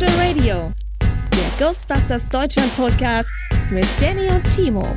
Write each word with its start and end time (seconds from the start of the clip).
Spectral 0.00 0.26
Radio, 0.26 0.72
der 1.02 1.66
Ghostbusters 1.66 2.30
Deutschland 2.30 2.74
Podcast 2.74 3.34
mit 3.70 3.84
Danny 4.00 4.28
und 4.28 4.50
Timo. 4.50 4.96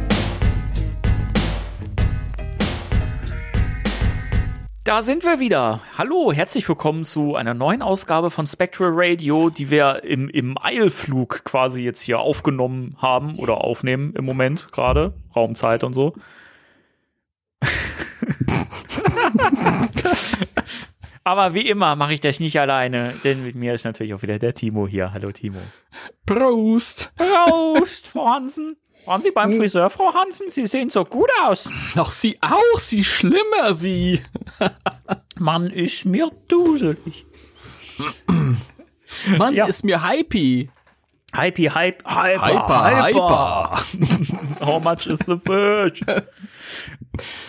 Da 4.86 5.04
sind 5.04 5.26
wir 5.26 5.42
wieder. 5.42 5.82
Hallo, 5.98 6.32
herzlich 6.32 6.70
willkommen 6.70 7.04
zu 7.04 7.36
einer 7.36 7.54
neuen 7.54 7.82
Ausgabe 7.82 8.32
von 8.32 8.48
Spectral 8.48 8.92
Radio, 8.94 9.50
die 9.50 9.70
wir 9.70 10.06
im, 10.06 10.30
im 10.30 10.56
Eilflug 10.58 11.44
quasi 11.44 11.84
jetzt 11.84 12.04
hier 12.04 12.20
aufgenommen 12.20 12.96
haben 12.98 13.36
oder 13.36 13.58
aufnehmen 13.58 14.14
im 14.16 14.24
Moment 14.24 14.72
gerade. 14.72 15.16
Raumzeit 15.36 15.84
und 15.84 15.96
so. 15.96 16.14
Aber 21.26 21.54
wie 21.54 21.68
immer 21.70 21.96
mache 21.96 22.14
ich 22.14 22.20
das 22.20 22.40
nicht 22.40 22.60
alleine, 22.60 23.14
denn 23.24 23.44
mit 23.44 23.56
mir 23.56 23.74
ist 23.74 23.86
natürlich 23.86 24.14
auch 24.14 24.22
wieder 24.24 24.40
der 24.40 24.54
Timo 24.54 24.88
hier. 24.88 25.14
Hallo 25.14 25.32
Timo. 25.32 25.60
Prost. 26.26 27.14
Prost, 27.16 28.08
Frau 28.08 28.28
Hansen. 28.30 28.76
Waren 29.06 29.22
Sie 29.22 29.32
beim 29.32 29.52
Friseur, 29.54 29.90
Frau 29.90 30.14
Hansen? 30.14 30.50
Sie 30.50 30.66
sehen 30.68 30.90
so 30.90 31.04
gut 31.06 31.30
aus. 31.46 31.70
Doch 31.96 32.12
Sie 32.12 32.38
auch, 32.42 32.80
Sie 32.80 33.04
schlimmer, 33.04 33.74
Sie. 33.74 34.22
Mann, 35.40 35.68
ist 35.70 36.06
mir 36.06 36.30
duselig. 36.48 37.26
Mann, 39.38 39.54
Ja. 39.56 39.66
ist 39.66 39.84
mir 39.84 40.02
hypey. 40.10 40.70
Hypey, 41.36 41.64
hype, 41.66 42.04
hyper, 42.06 42.46
Hyper, 42.46 43.06
hyper. 43.08 44.66
How 44.66 44.80
much 44.84 45.08
is 45.08 45.20
the 45.26 45.38
fish? 45.38 46.02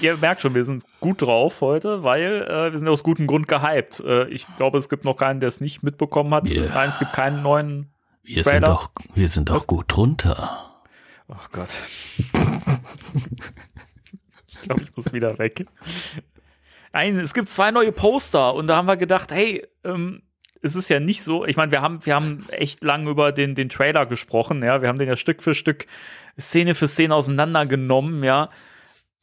Ihr 0.00 0.16
merkt 0.16 0.42
schon, 0.42 0.54
wir 0.54 0.64
sind 0.64 0.84
gut 1.00 1.22
drauf 1.22 1.60
heute, 1.60 2.02
weil 2.02 2.42
äh, 2.42 2.72
wir 2.72 2.78
sind 2.78 2.88
aus 2.88 3.02
gutem 3.02 3.26
Grund 3.26 3.48
gehypt. 3.48 4.00
Äh, 4.00 4.28
ich 4.28 4.46
glaube, 4.56 4.78
es 4.78 4.88
gibt 4.88 5.04
noch 5.04 5.16
keinen, 5.16 5.40
der 5.40 5.48
es 5.48 5.60
nicht 5.60 5.82
mitbekommen 5.82 6.32
hat. 6.34 6.48
Ja. 6.48 6.66
Nein, 6.66 6.88
es 6.88 6.98
gibt 6.98 7.12
keinen 7.12 7.42
neuen. 7.42 7.90
Wir 8.22 8.42
Trailer. 8.42 8.54
sind 8.54 8.68
doch, 8.68 8.90
wir 9.14 9.28
sind 9.28 9.50
doch 9.50 9.66
gut 9.66 9.84
drunter. 9.88 10.74
Oh 11.28 11.34
Gott. 11.52 11.70
ich 14.46 14.60
glaube, 14.62 14.82
ich 14.82 14.96
muss 14.96 15.12
wieder 15.12 15.38
weg. 15.38 15.66
Nein, 16.92 17.18
es 17.18 17.34
gibt 17.34 17.48
zwei 17.48 17.70
neue 17.70 17.92
Poster 17.92 18.54
und 18.54 18.66
da 18.66 18.76
haben 18.76 18.86
wir 18.86 18.96
gedacht, 18.96 19.32
hey, 19.32 19.66
ähm, 19.84 20.22
es 20.62 20.76
ist 20.76 20.88
ja 20.88 21.00
nicht 21.00 21.22
so. 21.22 21.44
Ich 21.44 21.56
meine, 21.56 21.72
wir 21.72 21.82
haben, 21.82 22.04
wir 22.06 22.14
haben 22.14 22.46
echt 22.48 22.82
lang 22.82 23.06
über 23.06 23.32
den, 23.32 23.54
den 23.54 23.68
Trailer 23.68 24.06
gesprochen, 24.06 24.62
ja. 24.62 24.80
Wir 24.80 24.88
haben 24.88 24.98
den 24.98 25.08
ja 25.08 25.16
Stück 25.16 25.42
für 25.42 25.54
Stück, 25.54 25.86
Szene 26.40 26.74
für 26.74 26.88
Szene 26.88 27.14
auseinandergenommen, 27.14 28.24
ja. 28.24 28.48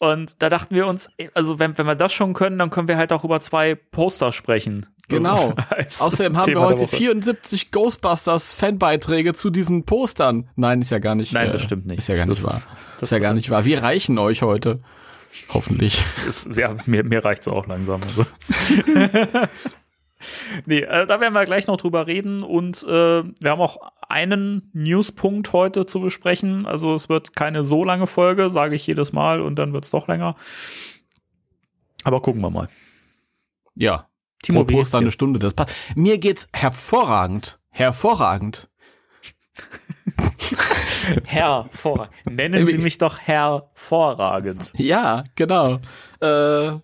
Und 0.04 0.42
da 0.42 0.50
dachten 0.50 0.74
wir 0.74 0.88
uns, 0.88 1.10
also 1.36 1.60
wenn, 1.60 1.78
wenn 1.78 1.86
wir 1.86 1.94
das 1.94 2.12
schon 2.12 2.34
können, 2.34 2.58
dann 2.58 2.72
können 2.72 2.88
wir 2.88 2.98
halt 2.98 3.14
auch 3.14 3.24
über 3.24 3.40
zwei 3.40 3.76
Poster 3.76 4.32
sprechen. 4.32 4.88
Genau. 5.10 5.54
Außerdem 6.00 6.36
haben 6.38 6.46
Thema 6.46 6.62
wir 6.62 6.66
heute 6.70 6.82
Woche. 6.82 6.96
74 6.96 7.70
Ghostbusters 7.70 8.52
Fanbeiträge 8.54 9.36
zu 9.36 9.52
diesen 9.52 9.86
Postern. 9.86 10.50
Nein, 10.56 10.82
ist 10.82 10.90
ja 10.90 10.98
gar 10.98 11.14
nicht. 11.14 11.34
Nein, 11.34 11.52
das 11.52 11.62
stimmt 11.62 11.86
nicht. 11.86 12.00
Ist 12.00 12.08
ja 12.08 12.16
gar 12.16 12.26
nicht 12.26 12.44
Das 12.44 12.50
wahr. 12.50 12.58
ist- 12.58 12.66
Das 13.00 13.12
ist 13.12 13.12
ja 13.12 13.20
gar 13.20 13.36
nicht 13.36 13.52
wahr. 13.52 13.64
Wir 13.66 13.84
reichen 13.84 14.18
euch 14.18 14.42
heute. 14.42 14.80
Hoffentlich. 15.50 16.04
ist, 16.28 16.56
ja, 16.56 16.76
mir, 16.88 17.04
mir 17.04 17.24
reicht's 17.24 17.48
auch 17.48 17.68
langsam. 17.68 18.02
Also. 18.02 18.26
nee, 20.66 20.80
äh, 20.82 21.06
da 21.06 21.20
werden 21.20 21.34
wir 21.34 21.46
gleich 21.46 21.68
noch 21.68 21.78
drüber 21.78 22.08
reden 22.08 22.42
und 22.44 22.84
äh, 22.84 22.88
wir 23.24 23.52
haben 23.52 23.62
auch 23.62 23.78
einen 24.08 24.70
Newspunkt 24.74 25.54
heute 25.54 25.86
zu 25.86 26.02
besprechen. 26.02 26.66
Also 26.66 26.94
es 26.94 27.10
wird 27.10 27.36
keine 27.36 27.64
so 27.64 27.84
lange 27.84 28.08
Folge, 28.08 28.50
sage 28.50 28.76
ich 28.76 28.86
jedes 28.88 29.14
Mal 29.14 29.42
und 29.42 29.56
dann 29.56 29.74
wird's 29.74 29.90
doch 29.90 30.08
länger. 30.08 30.36
Aber 32.04 32.22
gucken 32.22 32.42
wir 32.42 32.50
mal. 32.50 32.70
Ja. 33.76 34.08
Timo, 34.44 34.64
Pro 34.64 34.78
Poster 34.78 34.98
eine 34.98 35.12
Stunde. 35.12 35.40
Das 35.40 35.54
passt. 35.54 35.74
Mir 35.96 36.18
geht's 36.18 36.50
hervorragend. 36.54 37.60
Hervorragend. 37.70 38.70
Hervorragend. 41.26 42.14
Nennen 42.26 42.66
Sie 42.66 42.78
mich 42.78 42.98
doch 42.98 43.20
hervorragend. 43.20 44.72
Ja, 44.76 45.24
genau. 45.36 45.80
Äh, 46.20 46.80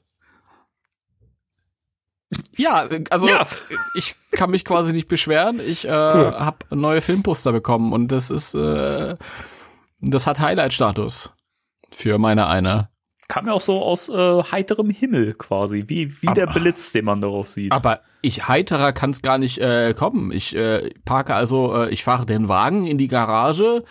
ja, 2.57 2.88
also 3.09 3.27
Ja. 3.27 3.47
ich 3.95 4.15
kann 4.31 4.51
mich 4.51 4.65
quasi 4.65 4.91
nicht 4.93 5.07
beschweren. 5.07 5.59
Ich 5.59 5.85
äh, 5.85 5.91
habe 5.91 6.57
neue 6.71 7.01
Filmposter 7.01 7.51
bekommen 7.51 7.93
und 7.93 8.11
das 8.11 8.29
ist, 8.29 8.53
äh, 8.53 9.15
das 10.01 10.27
hat 10.27 10.39
Highlight-Status 10.39 11.33
für 11.91 12.17
meine 12.17 12.47
eine. 12.47 12.89
Kam 13.29 13.47
ja 13.47 13.53
auch 13.53 13.61
so 13.61 13.81
aus 13.83 14.07
äh, 14.07 14.43
heiterem 14.51 14.89
Himmel 14.89 15.33
quasi, 15.33 15.83
wie, 15.88 16.21
wie 16.21 16.27
der 16.27 16.49
Aber- 16.49 16.59
Blitz, 16.61 16.93
den 16.93 17.05
man 17.05 17.19
darauf 17.19 17.47
sieht. 17.49 17.71
Aber 17.73 18.01
ich 18.21 18.47
heiterer 18.47 18.94
kann 18.94 19.09
es 19.11 19.21
gar 19.21 19.38
nicht 19.38 19.57
äh, 19.59 19.94
kommen. 19.94 20.31
Ich 20.31 20.55
äh, 20.55 20.89
parke 21.05 21.33
also, 21.35 21.75
äh, 21.83 21.89
ich 21.89 22.03
fahre 22.05 22.25
den 22.25 22.47
Wagen 22.47 22.85
in 22.85 22.97
die 22.97 23.07
Garage 23.09 23.83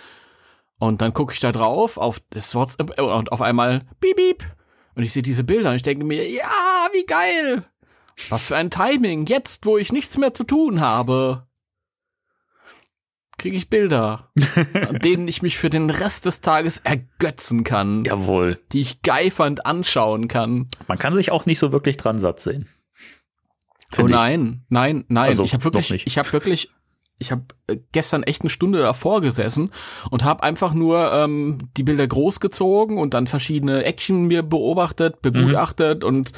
und 0.79 1.03
dann 1.03 1.13
gucke 1.13 1.35
ich 1.35 1.41
da 1.41 1.53
drauf 1.53 1.97
auf 1.99 2.21
das 2.31 2.55
WhatsApp 2.55 2.99
und 3.01 3.31
auf 3.33 3.43
einmal 3.43 3.83
piep, 4.01 4.17
piep. 4.17 4.45
Und 4.95 5.03
ich 5.03 5.13
sehe 5.13 5.23
diese 5.23 5.45
Bilder 5.45 5.69
und 5.71 5.77
ich 5.77 5.83
denke 5.83 6.07
mir, 6.07 6.27
ja, 6.27 6.43
wie 6.95 7.05
geil. 7.05 7.65
Was 8.31 8.47
für 8.47 8.57
ein 8.57 8.71
Timing. 8.71 9.27
Jetzt, 9.27 9.67
wo 9.67 9.77
ich 9.79 9.93
nichts 9.93 10.17
mehr 10.19 10.33
zu 10.35 10.45
tun 10.45 10.81
habe, 10.81 11.47
kriege 13.39 13.57
ich 13.57 13.69
Bilder, 13.69 14.31
an 14.89 14.99
denen 15.03 15.29
ich 15.29 15.43
mich 15.43 15.59
für 15.59 15.69
den 15.71 15.91
Rest 15.91 16.25
des 16.27 16.41
Tages 16.41 16.79
ergötzen 16.79 17.65
kann, 17.65 18.05
Jawohl. 18.05 18.59
die 18.73 18.81
ich 18.81 19.03
geifernd 19.03 19.67
anschauen 19.67 20.29
kann. 20.29 20.69
Man 20.89 20.99
kann 20.99 21.15
sich 21.15 21.31
auch 21.31 21.45
nicht 21.47 21.59
so 21.59 21.73
wirklich 21.73 21.97
dran 21.99 22.19
satt 22.19 22.41
sehen. 22.41 22.69
Oh 23.93 23.97
Finde 23.97 24.13
ich. 24.13 24.17
nein, 24.17 24.65
nein, 24.69 25.05
nein. 25.09 25.27
Also, 25.27 25.45
ich 25.45 25.53
habe 25.55 25.65
wirklich, 25.65 26.07
ich 26.07 26.19
habe 26.19 26.33
wirklich, 26.33 26.71
ich 27.19 27.31
habe 27.31 27.45
gestern 27.93 28.23
echt 28.25 28.41
eine 28.43 28.51
Stunde 28.51 28.79
davor 28.81 29.21
gesessen 29.21 29.71
und 30.11 30.25
habe 30.25 30.43
einfach 30.43 30.73
nur 30.75 31.13
ähm, 31.13 31.59
die 31.77 31.83
Bilder 31.83 32.07
groß 32.07 32.41
gezogen 32.41 32.99
und 32.99 33.15
dann 33.15 33.27
verschiedene 33.27 33.85
Action 33.85 34.25
mir 34.27 34.43
beobachtet, 34.43 35.23
begutachtet 35.23 36.03
Mhm. 36.03 36.09
und 36.09 36.33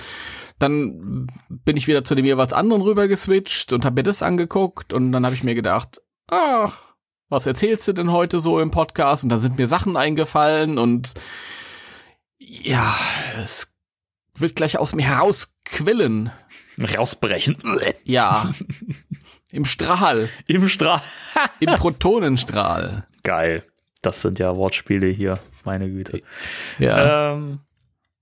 dann 0.58 1.26
bin 1.48 1.76
ich 1.76 1.86
wieder 1.86 2.04
zu 2.04 2.14
dem 2.14 2.24
jeweils 2.24 2.52
anderen 2.52 2.82
rüber 2.82 3.08
geswitcht 3.08 3.72
und 3.72 3.84
habe 3.84 3.96
mir 3.96 4.02
das 4.02 4.22
angeguckt 4.22 4.92
und 4.92 5.12
dann 5.12 5.24
habe 5.24 5.34
ich 5.34 5.44
mir 5.44 5.54
gedacht, 5.54 6.00
ach, 6.30 6.94
was 7.28 7.46
erzählst 7.46 7.86
du 7.88 7.92
denn 7.92 8.12
heute 8.12 8.38
so 8.41 8.58
im 8.60 8.70
Podcast? 8.70 9.24
Und 9.24 9.30
dann 9.30 9.41
sind 9.41 9.58
mir 9.58 9.66
Sachen 9.66 9.97
eingefallen 9.97 10.78
und 10.78 11.14
ja, 12.38 12.97
es 13.42 13.76
wird 14.34 14.56
gleich 14.56 14.78
aus 14.78 14.94
mir 14.94 15.06
herausquillen. 15.06 16.32
Rausbrechen. 16.97 17.56
Ja. 18.04 18.52
Im 19.50 19.64
Strahl. 19.64 20.28
Im 20.47 20.68
Strahl. 20.68 21.02
Im 21.60 21.74
Protonenstrahl. 21.74 23.06
Geil. 23.22 23.65
Das 24.03 24.22
sind 24.22 24.38
ja 24.38 24.54
Wortspiele 24.54 25.09
hier, 25.09 25.38
meine 25.65 25.91
Güte. 25.91 26.22
Ja. 26.78 27.33
Ähm, 27.33 27.60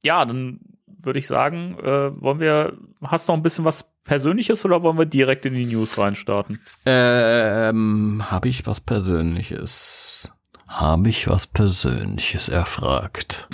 ja, 0.03 0.25
dann 0.25 0.61
würde 1.07 1.19
ich 1.19 1.27
sagen, 1.27 1.79
äh, 1.81 2.21
wollen 2.21 2.41
wir, 2.41 2.77
hast 3.03 3.29
du 3.29 3.33
noch 3.33 3.39
ein 3.39 3.43
bisschen 3.43 3.65
was 3.65 3.91
Persönliches 4.05 4.65
oder 4.65 4.83
wollen 4.83 4.99
wir 4.99 5.07
direkt 5.07 5.47
in 5.47 5.55
die 5.55 5.67
News 5.67 5.99
reinstarten? 5.99 6.61
Ähm, 6.85 8.25
habe 8.31 8.49
ich 8.49 8.67
was 8.67 8.81
Persönliches? 8.81 10.31
Habe 10.67 11.09
ich 11.09 11.29
was 11.29 11.47
Persönliches 11.47 12.49
erfragt? 12.49 13.49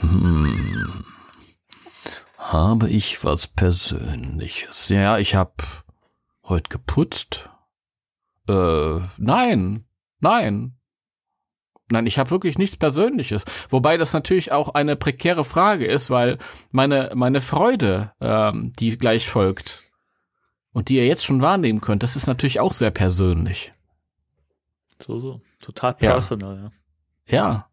Hm. 0.00 1.04
Habe 2.38 2.88
ich 2.88 3.24
was 3.24 3.46
Persönliches? 3.46 4.88
Ja, 4.88 5.18
ich 5.18 5.34
habe 5.34 5.54
heute 6.44 6.68
geputzt. 6.68 7.48
Äh, 8.48 9.00
nein, 9.16 9.84
nein. 10.20 10.75
Nein, 11.90 12.06
ich 12.06 12.18
habe 12.18 12.30
wirklich 12.30 12.58
nichts 12.58 12.76
Persönliches. 12.76 13.44
Wobei 13.68 13.96
das 13.96 14.12
natürlich 14.12 14.50
auch 14.52 14.70
eine 14.70 14.96
prekäre 14.96 15.44
Frage 15.44 15.86
ist, 15.86 16.10
weil 16.10 16.38
meine, 16.72 17.10
meine 17.14 17.40
Freude, 17.40 18.12
ähm, 18.20 18.72
die 18.78 18.98
gleich 18.98 19.28
folgt, 19.28 19.84
und 20.76 20.90
die 20.90 20.96
ihr 20.96 21.06
jetzt 21.06 21.24
schon 21.24 21.40
wahrnehmen 21.40 21.80
könnt, 21.80 22.02
das 22.02 22.16
ist 22.16 22.26
natürlich 22.26 22.60
auch 22.60 22.74
sehr 22.74 22.90
persönlich. 22.90 23.72
So, 25.00 25.18
so. 25.18 25.40
Total 25.58 25.94
personal, 25.94 26.70
ja. 27.26 27.34
Ja. 27.34 27.70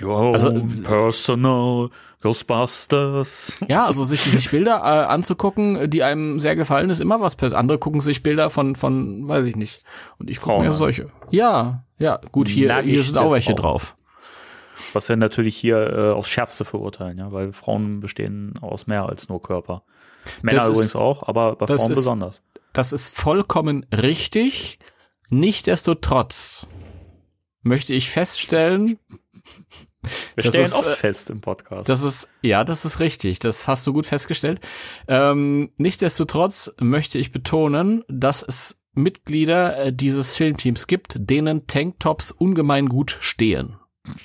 Your 0.00 0.34
Also, 0.34 0.48
own 0.48 0.82
personal 0.82 1.90
Ghostbusters. 2.20 3.58
Ja, 3.68 3.86
also 3.86 4.04
sich, 4.04 4.20
sich 4.20 4.50
Bilder 4.50 4.76
äh, 4.78 5.06
anzugucken, 5.06 5.90
die 5.90 6.02
einem 6.02 6.40
sehr 6.40 6.56
gefallen, 6.56 6.90
ist 6.90 7.00
immer 7.00 7.20
was. 7.20 7.36
Andere 7.52 7.78
gucken 7.78 8.00
sich 8.00 8.22
Bilder 8.22 8.50
von, 8.50 8.76
von, 8.76 9.26
weiß 9.28 9.44
ich 9.44 9.56
nicht. 9.56 9.82
Und 10.18 10.30
ich 10.30 10.40
gucke 10.40 10.60
mir 10.60 10.72
solche. 10.72 11.10
Ja, 11.30 11.84
ja, 11.98 12.20
gut, 12.32 12.48
hier, 12.48 12.76
hier 12.82 13.02
sind 13.02 13.18
auch 13.18 13.32
welche 13.32 13.52
Frauen. 13.52 13.62
drauf. 13.62 13.96
Was 14.92 15.08
wir 15.08 15.16
natürlich 15.16 15.56
hier 15.56 15.78
äh, 15.92 16.10
aufs 16.12 16.28
Schärfste 16.28 16.64
verurteilen, 16.64 17.18
ja, 17.18 17.32
weil 17.32 17.52
Frauen 17.52 17.98
bestehen 18.00 18.54
aus 18.60 18.86
mehr 18.86 19.06
als 19.08 19.28
nur 19.28 19.42
Körper. 19.42 19.82
Männer 20.42 20.58
Das 20.60 20.68
ist- 20.68 20.74
übrigens 20.76 20.96
auch, 20.96 21.26
aber 21.26 21.56
bei 21.56 21.66
Frauen 21.66 21.78
ist- 21.92 21.98
besonders. 21.98 22.42
Das 22.72 22.92
ist 22.92 23.16
vollkommen 23.16 23.84
richtig. 23.92 24.78
Nichtsdestotrotz 25.30 26.66
möchte 27.62 27.92
ich 27.94 28.08
feststellen, 28.10 28.98
Wir 30.02 30.10
das 30.36 30.46
stellen 30.46 30.64
ist, 30.64 30.74
oft 30.74 30.86
äh, 30.86 30.92
fest 30.92 31.30
im 31.30 31.40
Podcast. 31.40 31.88
Das 31.88 32.02
ist, 32.02 32.30
ja, 32.42 32.64
das 32.64 32.84
ist 32.84 33.00
richtig. 33.00 33.40
Das 33.40 33.66
hast 33.66 33.86
du 33.86 33.92
gut 33.92 34.06
festgestellt. 34.06 34.60
Ähm, 35.08 35.72
nichtsdestotrotz 35.76 36.74
möchte 36.80 37.18
ich 37.18 37.32
betonen, 37.32 38.04
dass 38.08 38.42
es 38.42 38.80
Mitglieder 38.94 39.76
äh, 39.78 39.92
dieses 39.92 40.36
Filmteams 40.36 40.86
gibt, 40.86 41.16
denen 41.18 41.66
Tanktops 41.66 42.30
ungemein 42.30 42.88
gut 42.88 43.16
stehen. 43.20 43.76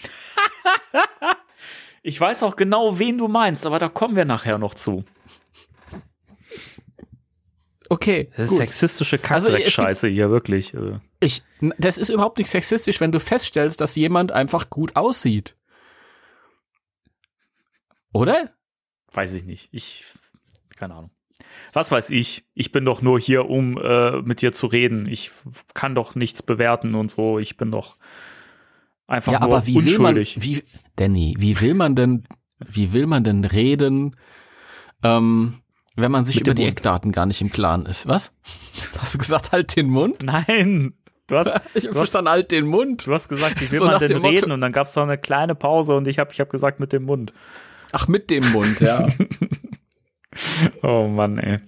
ich 2.03 2.19
weiß 2.19 2.43
auch 2.43 2.55
genau, 2.55 2.99
wen 2.99 3.17
du 3.17 3.27
meinst, 3.27 3.65
aber 3.65 3.79
da 3.79 3.89
kommen 3.89 4.15
wir 4.15 4.25
nachher 4.25 4.57
noch 4.57 4.75
zu. 4.75 5.03
Okay, 7.89 8.31
Das 8.35 8.51
ist 8.51 8.57
sexistische 8.57 9.19
Also, 9.29 9.49
Kackdreck-Scheiße 9.49 10.07
hier, 10.07 10.31
wirklich. 10.31 10.73
äh. 10.73 10.99
Ich, 11.19 11.43
das 11.77 11.97
ist 11.97 12.09
überhaupt 12.09 12.37
nicht 12.39 12.49
sexistisch, 12.49 12.99
wenn 12.99 13.11
du 13.11 13.19
feststellst, 13.19 13.81
dass 13.81 13.95
jemand 13.95 14.31
einfach 14.31 14.69
gut 14.71 14.95
aussieht. 14.95 15.55
Oder? 18.13 18.51
Weiß 19.12 19.33
ich 19.33 19.45
nicht. 19.45 19.69
Ich, 19.71 20.06
keine 20.75 20.95
Ahnung. 20.95 21.12
Was 21.74 21.92
weiß 21.92 22.12
ich? 22.12 22.45
Ich 22.54 22.71
bin 22.71 22.86
doch 22.86 23.01
nur 23.01 23.19
hier, 23.19 23.50
um 23.50 23.77
äh, 23.77 24.21
mit 24.21 24.42
dir 24.42 24.51
zu 24.51 24.68
reden. 24.68 25.07
Ich 25.07 25.31
kann 25.74 25.95
doch 25.95 26.15
nichts 26.15 26.42
bewerten 26.44 26.95
und 26.95 27.12
so. 27.12 27.39
Ich 27.39 27.57
bin 27.57 27.71
doch 27.71 27.98
einfach 29.07 29.33
ja, 29.33 29.39
nur 29.39 29.50
aber 29.50 29.68
wie 29.68 29.75
will 29.83 30.00
man, 30.00 30.15
unschuldig. 30.18 30.38
wie, 30.39 30.63
Danny, 30.95 31.36
wie 31.38 31.60
will 31.60 31.74
man 31.74 31.95
denn, 31.95 32.25
wie 32.60 32.94
will 32.94 33.07
man 33.07 33.24
denn 33.24 33.44
reden, 33.45 34.15
ähm, 35.04 35.60
wenn 35.95 36.12
man 36.12 36.25
sich 36.25 36.36
Mit 36.38 36.48
über 36.48 36.54
die 36.56 36.63
Mund. 36.63 36.71
Eckdaten 36.77 37.12
gar 37.12 37.25
nicht 37.25 37.42
im 37.42 37.51
Klaren 37.51 37.86
ist? 37.86 38.07
Was? 38.07 38.38
Hast 39.00 39.13
du 39.15 39.18
gesagt, 39.18 39.51
halt 39.51 39.75
den 39.75 39.89
Mund? 39.89 40.24
Nein, 40.24 40.94
du 41.27 41.38
hast, 41.38 41.48
Ich 41.74 41.83
du 41.83 41.89
hast, 41.89 41.95
verstanden, 41.98 42.30
halt 42.30 42.51
den 42.51 42.65
Mund. 42.68 43.06
du 43.07 43.13
hast 43.13 43.27
gesagt, 43.27 43.60
wie 43.60 43.71
will 43.71 43.80
So 43.80 43.86
man 43.86 44.00
denn 44.00 44.07
dem 44.10 44.21
Motto- 44.21 44.30
reden? 44.33 44.51
Und 44.51 44.62
dann 44.62 44.71
gab 44.71 44.86
es 44.88 44.94
da 44.94 45.04
eine 45.04 45.18
kleine 45.18 45.56
Pause 45.56 45.95
und 45.95 46.07
ich 46.07 46.19
habe 46.19 46.31
ich 46.31 46.39
hab 46.39 46.50
gesagt 46.50 46.80
mit 46.80 46.94
dem 46.94 47.04
Mund. 47.04 47.33
Ach, 47.95 48.07
mit 48.07 48.31
dem 48.31 48.51
Mund, 48.51 48.79
ja. 48.81 49.07
Oh 50.81 51.07
Mann, 51.07 51.37
ey. 51.37 51.59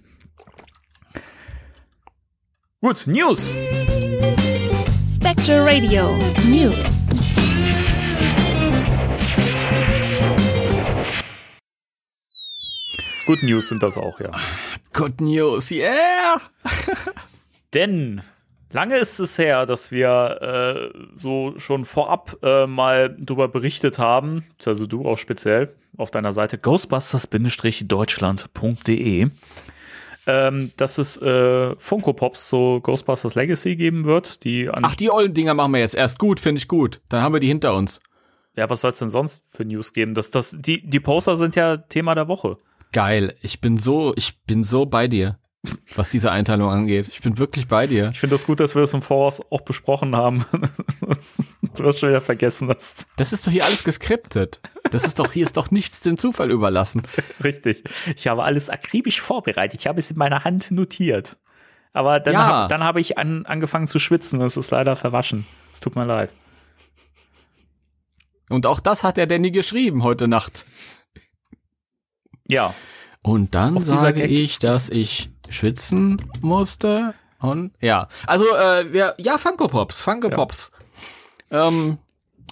Gut, 2.82 3.06
News. 3.06 3.52
Spectre 5.04 5.64
Radio 5.64 6.18
News. 6.48 7.10
Good 13.28 13.44
News 13.44 13.70
sind 13.70 13.84
das 13.84 13.96
auch, 13.96 14.20
ja. 14.20 14.32
Good 14.94 15.22
News, 15.22 15.70
yeah! 15.70 16.42
Denn 17.76 18.24
lange 18.76 18.98
ist 18.98 19.20
es 19.20 19.40
her, 19.40 19.66
dass 19.66 19.92
wir 19.92 20.42
äh, 20.42 20.90
so 21.16 21.54
schon 21.58 21.86
vorab 21.86 22.38
äh, 22.44 22.68
mal 22.68 23.16
darüber 23.18 23.48
berichtet 23.48 23.98
haben, 24.00 24.44
also 24.66 24.86
du 24.86 25.06
auch 25.06 25.18
speziell 25.18 25.74
auf 25.98 26.12
deiner 26.12 26.34
Seite 26.34 26.58
ghostbusters-deutschland.de, 26.58 29.28
ähm, 30.28 30.72
dass 30.76 30.98
es 30.98 31.16
äh, 31.22 31.74
Funko 31.78 32.12
Pops 32.14 32.50
zu 32.50 32.82
Ghostbusters 32.82 33.36
Legacy 33.36 33.78
geben 33.78 34.04
wird, 34.04 34.44
die 34.44 34.70
Ach, 34.70 34.96
die 34.96 35.10
ollen 35.10 35.34
Dinger 35.34 35.54
machen 35.54 35.72
wir 35.72 35.80
jetzt 35.80 35.96
erst. 35.96 36.20
Gut, 36.20 36.42
finde 36.42 36.60
ich 36.60 36.68
gut. 36.68 37.00
Dann 37.08 37.24
haben 37.24 37.32
wir 37.34 37.40
die 37.40 37.48
hinter 37.48 37.76
uns. 37.76 38.02
ja, 38.58 38.70
was 38.70 38.82
soll 38.82 38.92
es 38.92 39.00
denn 39.00 39.10
sonst 39.10 39.42
für 39.52 39.64
News 39.64 39.94
geben? 39.94 40.16
Das, 40.16 40.32
das, 40.32 40.54
die, 40.60 40.86
die 40.86 41.00
Poster 41.00 41.38
sind 41.38 41.56
ja 41.56 41.78
Thema 41.78 42.14
der 42.14 42.28
Woche. 42.28 42.58
Geil. 42.92 43.36
Ich 43.42 43.62
bin 43.62 43.78
so, 43.78 44.14
ich 44.18 44.38
bin 44.46 44.66
so 44.66 44.86
bei 44.86 45.08
dir, 45.08 45.38
was 45.96 46.10
diese 46.10 46.32
Einteilung 46.32 46.70
angeht. 46.70 47.08
Ich 47.08 47.22
bin 47.22 47.38
wirklich 47.38 47.68
bei 47.68 47.88
dir. 47.88 48.10
Ich 48.12 48.20
finde 48.20 48.36
das 48.36 48.46
gut, 48.46 48.60
dass 48.60 48.76
wir 48.76 48.82
das 48.82 48.94
im 48.94 49.02
Voraus 49.02 49.42
auch 49.52 49.62
besprochen 49.62 50.16
haben. 50.16 50.46
du 51.78 51.84
hast 51.86 52.00
schon 52.00 52.10
wieder 52.10 52.22
vergessen 52.22 52.70
hast. 52.70 53.08
Das 53.18 53.34
ist 53.34 53.46
doch 53.48 53.52
hier 53.52 53.66
alles 53.66 53.84
geskriptet. 53.84 54.62
Das 54.92 55.06
ist 55.06 55.20
doch, 55.20 55.32
hier 55.32 55.44
ist 55.46 55.58
doch 55.58 55.72
nichts 55.72 56.02
dem 56.02 56.18
Zufall 56.18 56.52
überlassen. 56.52 57.04
Richtig. 57.44 57.84
Ich 58.16 58.28
habe 58.28 58.44
alles 58.44 58.70
akribisch 58.70 59.22
vorbereitet. 59.22 59.80
Ich 59.80 59.88
habe 59.88 60.00
es 60.00 60.12
in 60.12 60.18
meiner 60.18 60.44
Hand 60.44 60.72
notiert. 60.72 61.38
Aber 61.94 62.20
dann, 62.20 62.34
Ja. 62.34 62.48
hab, 62.48 62.70
dann 62.70 62.84
habe 62.84 63.00
ich 63.00 63.18
an, 63.18 63.46
angefangen 63.46 63.88
zu 63.88 64.00
schwitzen. 64.00 64.42
Es 64.42 64.58
ist 64.58 64.72
leider 64.72 64.96
verwaschen. 64.96 65.46
Es 65.74 65.80
tut 65.80 65.96
mir 65.96 66.06
leid. 66.06 66.30
Und 68.50 68.66
auch 68.68 68.80
das 68.80 69.04
hat 69.04 69.18
der 69.18 69.28
Danny 69.28 69.52
geschrieben 69.52 70.04
heute 70.04 70.28
Nacht. 70.28 70.66
Ja. 72.48 72.74
Und 73.22 73.56
dann 73.56 73.82
sage 73.82 74.26
ich, 74.26 74.60
dass 74.60 74.90
ich 74.90 75.32
schwitzen 75.50 76.22
musste. 76.42 77.14
Und 77.40 77.74
ja, 77.82 78.08
also 78.28 78.46
äh, 78.56 79.14
ja, 79.18 79.38
Funko 79.38 79.68
Pops, 79.68 80.02
Funko 80.02 80.30
Pops. 80.30 80.72
Ähm, 81.52 81.98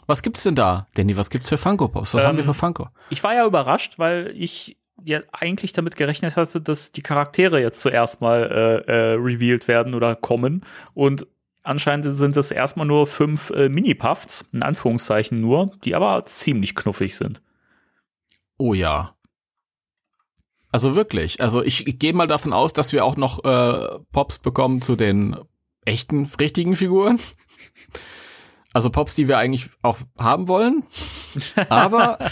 was 0.06 0.22
gibt's 0.22 0.44
denn 0.44 0.56
da, 0.56 0.88
Danny? 0.95 1.16
Was 1.18 1.30
gibt's 1.30 1.50
für 1.50 1.57
Funko 1.57 1.88
Pops? 1.88 2.13
Was 2.13 2.22
Ähm, 2.22 2.28
haben 2.30 2.38
wir 2.38 2.44
für 2.44 2.54
Funko? 2.54 2.90
Ich 3.10 3.24
war 3.24 3.34
ja 3.34 3.45
überrascht, 3.45 3.98
weil 3.98 4.34
ich 4.36 4.78
ja 5.04 5.22
eigentlich 5.31 5.74
damit 5.74 5.95
gerechnet 5.95 6.36
hatte, 6.36 6.62
dass 6.62 6.92
die 6.92 7.01
Charaktere 7.01 7.62
jetzt 7.62 7.81
zuerst 7.81 8.22
mal 8.22 8.84
äh, 8.88 8.92
äh, 8.92 9.13
revealed 9.16 9.68
werden 9.68 9.94
oder 9.94 10.16
kommen. 10.16 10.63
Und 10.94 11.25
anscheinend 11.63 12.06
sind 12.16 12.38
es 12.38 12.51
erstmal 12.51 12.86
nur 12.86 13.07
fünf 13.07 13.50
äh, 13.51 13.69
Mini-Puffs, 13.69 14.45
in 14.54 14.63
Anführungszeichen 14.63 15.42
nur, 15.42 15.72
die 15.84 15.95
aber 15.95 16.24
ziemlich 16.25 16.75
knuffig 16.75 17.16
sind. 17.16 17.42
Oh 18.57 18.74
ja. 18.74 19.12
Also 20.73 20.95
wirklich. 20.95 21.39
Also 21.39 21.63
ich, 21.63 21.85
ich 21.85 21.99
gehe 21.99 22.13
mal 22.13 22.25
davon 22.25 22.51
aus, 22.51 22.73
dass 22.73 22.93
wir 22.93 23.05
auch 23.05 23.15
noch 23.15 23.43
äh, 23.45 23.99
Pops 24.11 24.39
bekommen 24.39 24.81
zu 24.81 24.95
den 24.95 25.37
echten, 25.85 26.25
richtigen 26.39 26.75
Figuren. 26.75 27.19
Also 28.73 28.89
Pops, 28.89 29.13
die 29.13 29.27
wir 29.27 29.37
eigentlich 29.37 29.69
auch 29.83 29.99
haben 30.18 30.47
wollen. 30.47 30.83
Aber 31.69 32.18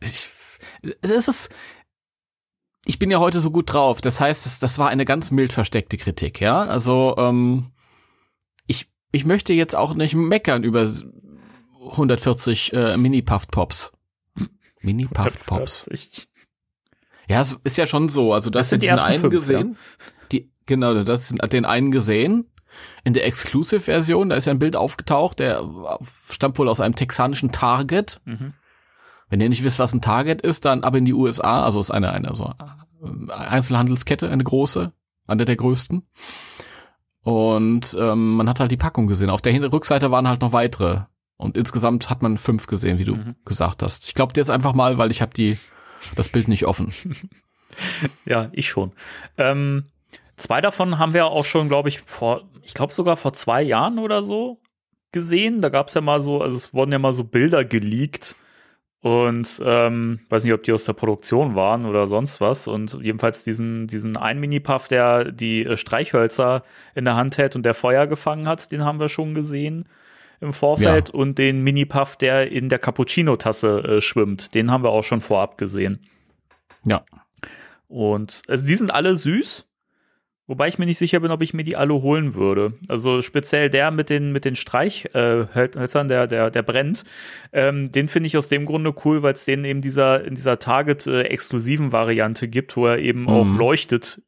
ich, 0.00 0.28
das 1.00 1.28
ist. 1.28 1.54
Ich 2.84 2.98
bin 2.98 3.10
ja 3.10 3.18
heute 3.18 3.40
so 3.40 3.50
gut 3.50 3.72
drauf. 3.72 4.02
Das 4.02 4.20
heißt, 4.20 4.44
das, 4.44 4.58
das 4.58 4.78
war 4.78 4.90
eine 4.90 5.06
ganz 5.06 5.30
mild 5.30 5.54
versteckte 5.54 5.96
Kritik, 5.96 6.42
ja. 6.42 6.60
Also 6.60 7.14
ähm, 7.16 7.70
ich 8.66 8.90
ich 9.12 9.24
möchte 9.24 9.54
jetzt 9.54 9.74
auch 9.74 9.94
nicht 9.94 10.14
meckern 10.14 10.62
über 10.62 10.86
140 11.90 12.74
äh, 12.74 12.98
Mini-Puffed-Pops. 14.82 15.86
Mini-Puffed-Pops. 15.86 15.88
Ich, 15.90 16.28
Ja, 17.28 17.40
ist 17.64 17.76
ja 17.76 17.86
schon 17.86 18.08
so. 18.08 18.32
Also 18.32 18.50
Das 18.50 18.60
das, 18.60 18.70
sind 18.70 18.82
diesen 18.82 18.92
ersten 18.92 19.08
einen 19.08 19.20
fünf, 19.20 19.34
gesehen. 19.34 19.76
Die, 20.30 20.50
genau, 20.66 21.02
das 21.02 21.28
sind 21.28 21.52
den 21.52 21.64
einen 21.64 21.90
gesehen. 21.90 22.48
In 23.04 23.14
der 23.14 23.26
Exclusive-Version, 23.26 24.30
da 24.30 24.36
ist 24.36 24.46
ja 24.46 24.52
ein 24.52 24.58
Bild 24.58 24.76
aufgetaucht, 24.76 25.38
der 25.38 25.62
stammt 26.28 26.58
wohl 26.58 26.68
aus 26.68 26.80
einem 26.80 26.94
texanischen 26.94 27.52
Target. 27.52 28.20
Mhm. 28.24 28.54
Wenn 29.28 29.40
ihr 29.40 29.48
nicht 29.48 29.64
wisst, 29.64 29.78
was 29.78 29.92
ein 29.92 30.00
Target 30.00 30.42
ist, 30.42 30.64
dann 30.64 30.84
ab 30.84 30.94
in 30.94 31.04
die 31.04 31.14
USA, 31.14 31.64
also 31.64 31.80
ist 31.80 31.90
eine, 31.90 32.12
eine 32.12 32.34
so 32.34 32.52
äh, 32.58 33.32
Einzelhandelskette, 33.32 34.30
eine 34.30 34.44
große, 34.44 34.92
eine 35.26 35.44
der 35.44 35.56
größten. 35.56 36.06
Und 37.22 37.96
ähm, 37.98 38.36
man 38.36 38.48
hat 38.48 38.60
halt 38.60 38.70
die 38.72 38.76
Packung 38.76 39.06
gesehen. 39.06 39.30
Auf 39.30 39.42
der 39.42 39.72
Rückseite 39.72 40.10
waren 40.10 40.28
halt 40.28 40.40
noch 40.40 40.52
weitere. 40.52 41.02
Und 41.36 41.56
insgesamt 41.56 42.08
hat 42.10 42.22
man 42.22 42.38
fünf 42.38 42.66
gesehen, 42.66 42.98
wie 42.98 43.04
du 43.04 43.16
Mhm. 43.16 43.34
gesagt 43.44 43.82
hast. 43.82 44.06
Ich 44.06 44.14
glaube 44.14 44.32
jetzt 44.36 44.50
einfach 44.50 44.74
mal, 44.74 44.98
weil 44.98 45.10
ich 45.10 45.22
habe 45.22 45.34
die 45.34 45.58
das 46.14 46.28
Bild 46.28 46.48
nicht 46.48 46.66
offen. 46.66 46.92
Ja, 48.26 48.50
ich 48.52 48.68
schon. 48.68 48.92
Ähm, 49.38 49.84
zwei 50.36 50.60
davon 50.60 50.98
haben 50.98 51.14
wir 51.14 51.24
auch 51.26 51.46
schon, 51.46 51.68
glaube 51.68 51.88
ich, 51.88 52.00
vor, 52.00 52.42
ich 52.62 52.74
glaube 52.74 52.92
sogar 52.92 53.16
vor 53.16 53.32
zwei 53.32 53.62
Jahren 53.62 53.98
oder 53.98 54.22
so 54.22 54.60
gesehen. 55.10 55.62
Da 55.62 55.70
gab 55.70 55.88
es 55.88 55.94
ja 55.94 56.02
mal 56.02 56.20
so, 56.20 56.42
also 56.42 56.54
es 56.54 56.74
wurden 56.74 56.92
ja 56.92 56.98
mal 56.98 57.14
so 57.14 57.24
Bilder 57.24 57.64
geleakt. 57.64 58.36
Und 59.00 59.60
ähm, 59.64 60.20
weiß 60.28 60.44
nicht, 60.44 60.52
ob 60.52 60.62
die 60.62 60.72
aus 60.72 60.84
der 60.84 60.92
Produktion 60.92 61.56
waren 61.56 61.86
oder 61.86 62.06
sonst 62.06 62.40
was. 62.40 62.68
Und 62.68 62.98
jedenfalls 63.02 63.42
diesen, 63.42 63.88
diesen 63.88 64.16
einen 64.16 64.38
Mini-Puff, 64.40 64.86
der 64.86 65.32
die 65.32 65.64
äh, 65.64 65.76
Streichhölzer 65.76 66.62
in 66.94 67.04
der 67.06 67.16
Hand 67.16 67.36
hält 67.38 67.56
und 67.56 67.66
der 67.66 67.74
Feuer 67.74 68.06
gefangen 68.06 68.46
hat, 68.46 68.70
den 68.70 68.84
haben 68.84 69.00
wir 69.00 69.08
schon 69.08 69.34
gesehen 69.34 69.88
im 70.42 70.52
Vorfeld. 70.52 71.10
Und 71.10 71.38
den 71.38 71.62
Mini-Puff, 71.62 72.16
der 72.16 72.50
in 72.50 72.68
der 72.68 72.78
Cappuccino-Tasse 72.78 73.78
äh, 73.84 74.00
schwimmt, 74.00 74.54
den 74.54 74.70
haben 74.70 74.84
wir 74.84 74.90
auch 74.90 75.04
schon 75.04 75.20
vorab 75.20 75.56
gesehen. 75.56 76.00
Ja. 76.84 77.04
Und 77.88 78.42
also 78.48 78.66
die 78.66 78.74
sind 78.74 78.92
alle 78.92 79.16
süß. 79.16 79.68
Wobei 80.48 80.66
ich 80.66 80.78
mir 80.78 80.86
nicht 80.86 80.98
sicher 80.98 81.20
bin, 81.20 81.30
ob 81.30 81.40
ich 81.40 81.54
mir 81.54 81.62
die 81.62 81.76
alle 81.76 81.94
holen 81.94 82.34
würde. 82.34 82.74
Also 82.88 83.22
speziell 83.22 83.70
der 83.70 83.92
mit 83.92 84.10
den, 84.10 84.32
mit 84.32 84.44
den 84.44 84.56
Streichhölzern, 84.56 86.06
äh, 86.06 86.08
der, 86.08 86.26
der, 86.26 86.50
der 86.50 86.62
brennt, 86.62 87.04
ähm, 87.52 87.92
den 87.92 88.08
finde 88.08 88.26
ich 88.26 88.36
aus 88.36 88.48
dem 88.48 88.66
Grunde 88.66 88.92
cool, 89.04 89.22
weil 89.22 89.34
es 89.34 89.44
den 89.44 89.64
eben 89.64 89.80
dieser, 89.80 90.24
in 90.24 90.34
dieser 90.34 90.58
Target-exklusiven 90.58 91.88
äh, 91.88 91.92
Variante 91.92 92.48
gibt, 92.48 92.76
wo 92.76 92.86
er 92.86 92.98
eben 92.98 93.22
mhm. 93.22 93.28
auch 93.28 93.46
leuchtet 93.46 94.20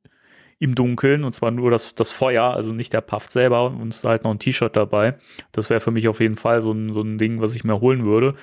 im 0.65 0.75
Dunkeln 0.75 1.25
und 1.25 1.35
zwar 1.35 1.51
nur 1.51 1.71
das, 1.71 1.95
das 1.95 2.11
Feuer, 2.11 2.45
also 2.45 2.73
nicht 2.73 2.93
der 2.93 3.03
Puff 3.03 3.31
selber 3.31 3.67
und 3.67 3.89
es 3.89 3.99
ist 3.99 4.05
halt 4.05 4.25
noch 4.25 4.31
ein 4.31 4.39
T-Shirt 4.39 4.75
dabei. 4.75 5.19
Das 5.53 5.69
wäre 5.69 5.81
für 5.81 5.91
mich 5.91 6.09
auf 6.09 6.21
jeden 6.21 6.37
Fall 6.37 6.63
so 6.63 6.73
ein, 6.73 6.93
so 6.93 7.03
ein 7.03 7.19
Ding, 7.19 7.41
was 7.41 7.55
ich 7.55 7.65
mir 7.65 7.81
holen 7.81 8.05
würde. 8.05 8.35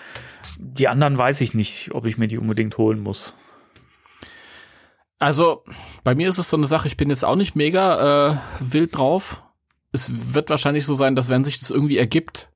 Die 0.57 0.87
anderen 0.87 1.17
weiß 1.17 1.41
ich 1.41 1.53
nicht, 1.53 1.93
ob 1.93 2.05
ich 2.05 2.17
mir 2.17 2.27
die 2.27 2.37
unbedingt 2.37 2.77
holen 2.77 2.99
muss. 2.99 3.35
Also, 5.17 5.63
bei 6.03 6.15
mir 6.15 6.29
ist 6.29 6.37
es 6.37 6.49
so 6.49 6.57
eine 6.57 6.65
Sache, 6.65 6.87
ich 6.87 6.97
bin 6.97 7.09
jetzt 7.09 7.25
auch 7.25 7.35
nicht 7.35 7.55
mega 7.55 8.31
äh, 8.31 8.37
wild 8.59 8.97
drauf. 8.97 9.43
Es 9.91 10.33
wird 10.33 10.49
wahrscheinlich 10.49 10.85
so 10.85 10.93
sein, 10.93 11.15
dass 11.15 11.29
wenn 11.29 11.43
sich 11.43 11.59
das 11.59 11.69
irgendwie 11.69 11.97
ergibt, 11.97 12.51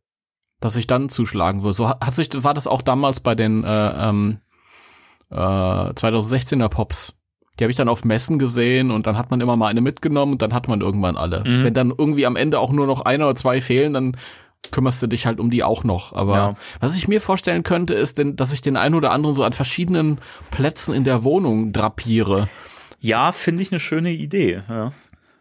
dass 0.62 0.76
ich 0.76 0.88
dann 0.88 1.10
zuschlagen 1.10 1.64
würde. 1.64 1.74
So 1.74 1.90
hat 1.90 2.16
sich, 2.16 2.30
war 2.44 2.54
das 2.54 2.68
auch 2.68 2.82
damals 2.82 3.20
bei 3.20 3.36
den 3.36 3.64
äh, 3.64 4.10
ähm, 4.10 4.40
äh, 5.30 5.36
2016er 5.36 6.70
Pops. 6.70 7.20
Die 7.60 7.64
habe 7.64 7.72
ich 7.72 7.78
dann 7.78 7.90
auf 7.90 8.04
Messen 8.04 8.40
gesehen 8.40 8.92
und 8.92 9.08
dann 9.08 9.18
hat 9.18 9.32
man 9.32 9.42
immer 9.42 9.56
mal 9.56 9.68
eine 9.68 9.82
mitgenommen 9.82 10.34
und 10.34 10.42
dann 10.42 10.54
hat 10.54 10.68
man 10.68 10.82
irgendwann 10.82 11.18
alle. 11.18 11.44
Mhm. 11.46 11.64
Wenn 11.64 11.74
dann 11.74 11.94
irgendwie 11.98 12.26
am 12.26 12.36
Ende 12.36 12.60
auch 12.60 12.72
nur 12.72 12.86
noch 12.86 13.02
eine 13.02 13.26
oder 13.26 13.36
zwei 13.36 13.62
fehlen, 13.62 13.94
dann 13.94 14.18
kümmerst 14.72 15.02
du 15.02 15.08
dich 15.08 15.26
halt 15.26 15.40
um 15.40 15.50
die 15.50 15.64
auch 15.64 15.84
noch. 15.84 16.14
Aber 16.14 16.34
ja. 16.34 16.56
was 16.80 16.98
ich 16.98 17.08
mir 17.08 17.22
vorstellen 17.22 17.64
könnte, 17.64 17.94
ist, 17.94 18.18
denn, 18.18 18.36
dass 18.36 18.54
ich 18.54 18.62
den 18.62 18.78
einen 18.78 18.96
oder 18.96 19.12
anderen 19.12 19.36
so 19.36 19.44
an 19.44 19.54
verschiedenen 19.54 20.20
Plätzen 20.52 20.94
in 20.94 21.04
der 21.04 21.24
Wohnung 21.24 21.72
drapiere. 21.72 22.50
Ja, 23.00 23.32
finde 23.32 23.64
ich 23.64 23.72
eine 23.72 23.80
schöne 23.80 24.12
Idee. 24.12 24.62
Ja. 24.68 24.92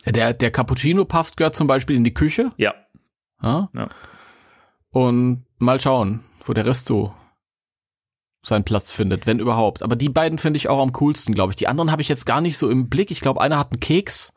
Der, 0.06 0.35
der 0.35 0.50
Cappuccino-Puff 0.50 1.37
gehört 1.37 1.56
zum 1.56 1.66
Beispiel 1.66 1.97
in 1.97 2.04
die 2.04 2.14
Küche. 2.14 2.50
Ja. 2.56 2.75
ja. 3.42 3.71
ja. 3.75 3.88
Und 4.90 5.44
mal 5.59 5.80
schauen, 5.80 6.23
wo 6.44 6.52
der 6.52 6.66
Rest 6.66 6.87
so 6.87 7.14
seinen 8.46 8.64
Platz 8.64 8.90
findet, 8.90 9.26
wenn 9.26 9.38
überhaupt. 9.38 9.82
Aber 9.82 9.96
die 9.96 10.08
beiden 10.08 10.38
finde 10.38 10.58
ich 10.58 10.68
auch 10.68 10.80
am 10.80 10.92
coolsten, 10.92 11.34
glaube 11.34 11.52
ich. 11.52 11.56
Die 11.56 11.68
anderen 11.68 11.90
habe 11.90 12.02
ich 12.02 12.08
jetzt 12.08 12.26
gar 12.26 12.40
nicht 12.40 12.58
so 12.58 12.70
im 12.70 12.88
Blick. 12.88 13.10
Ich 13.10 13.20
glaube, 13.20 13.40
einer 13.40 13.58
hat 13.58 13.72
einen 13.72 13.80
Keks. 13.80 14.34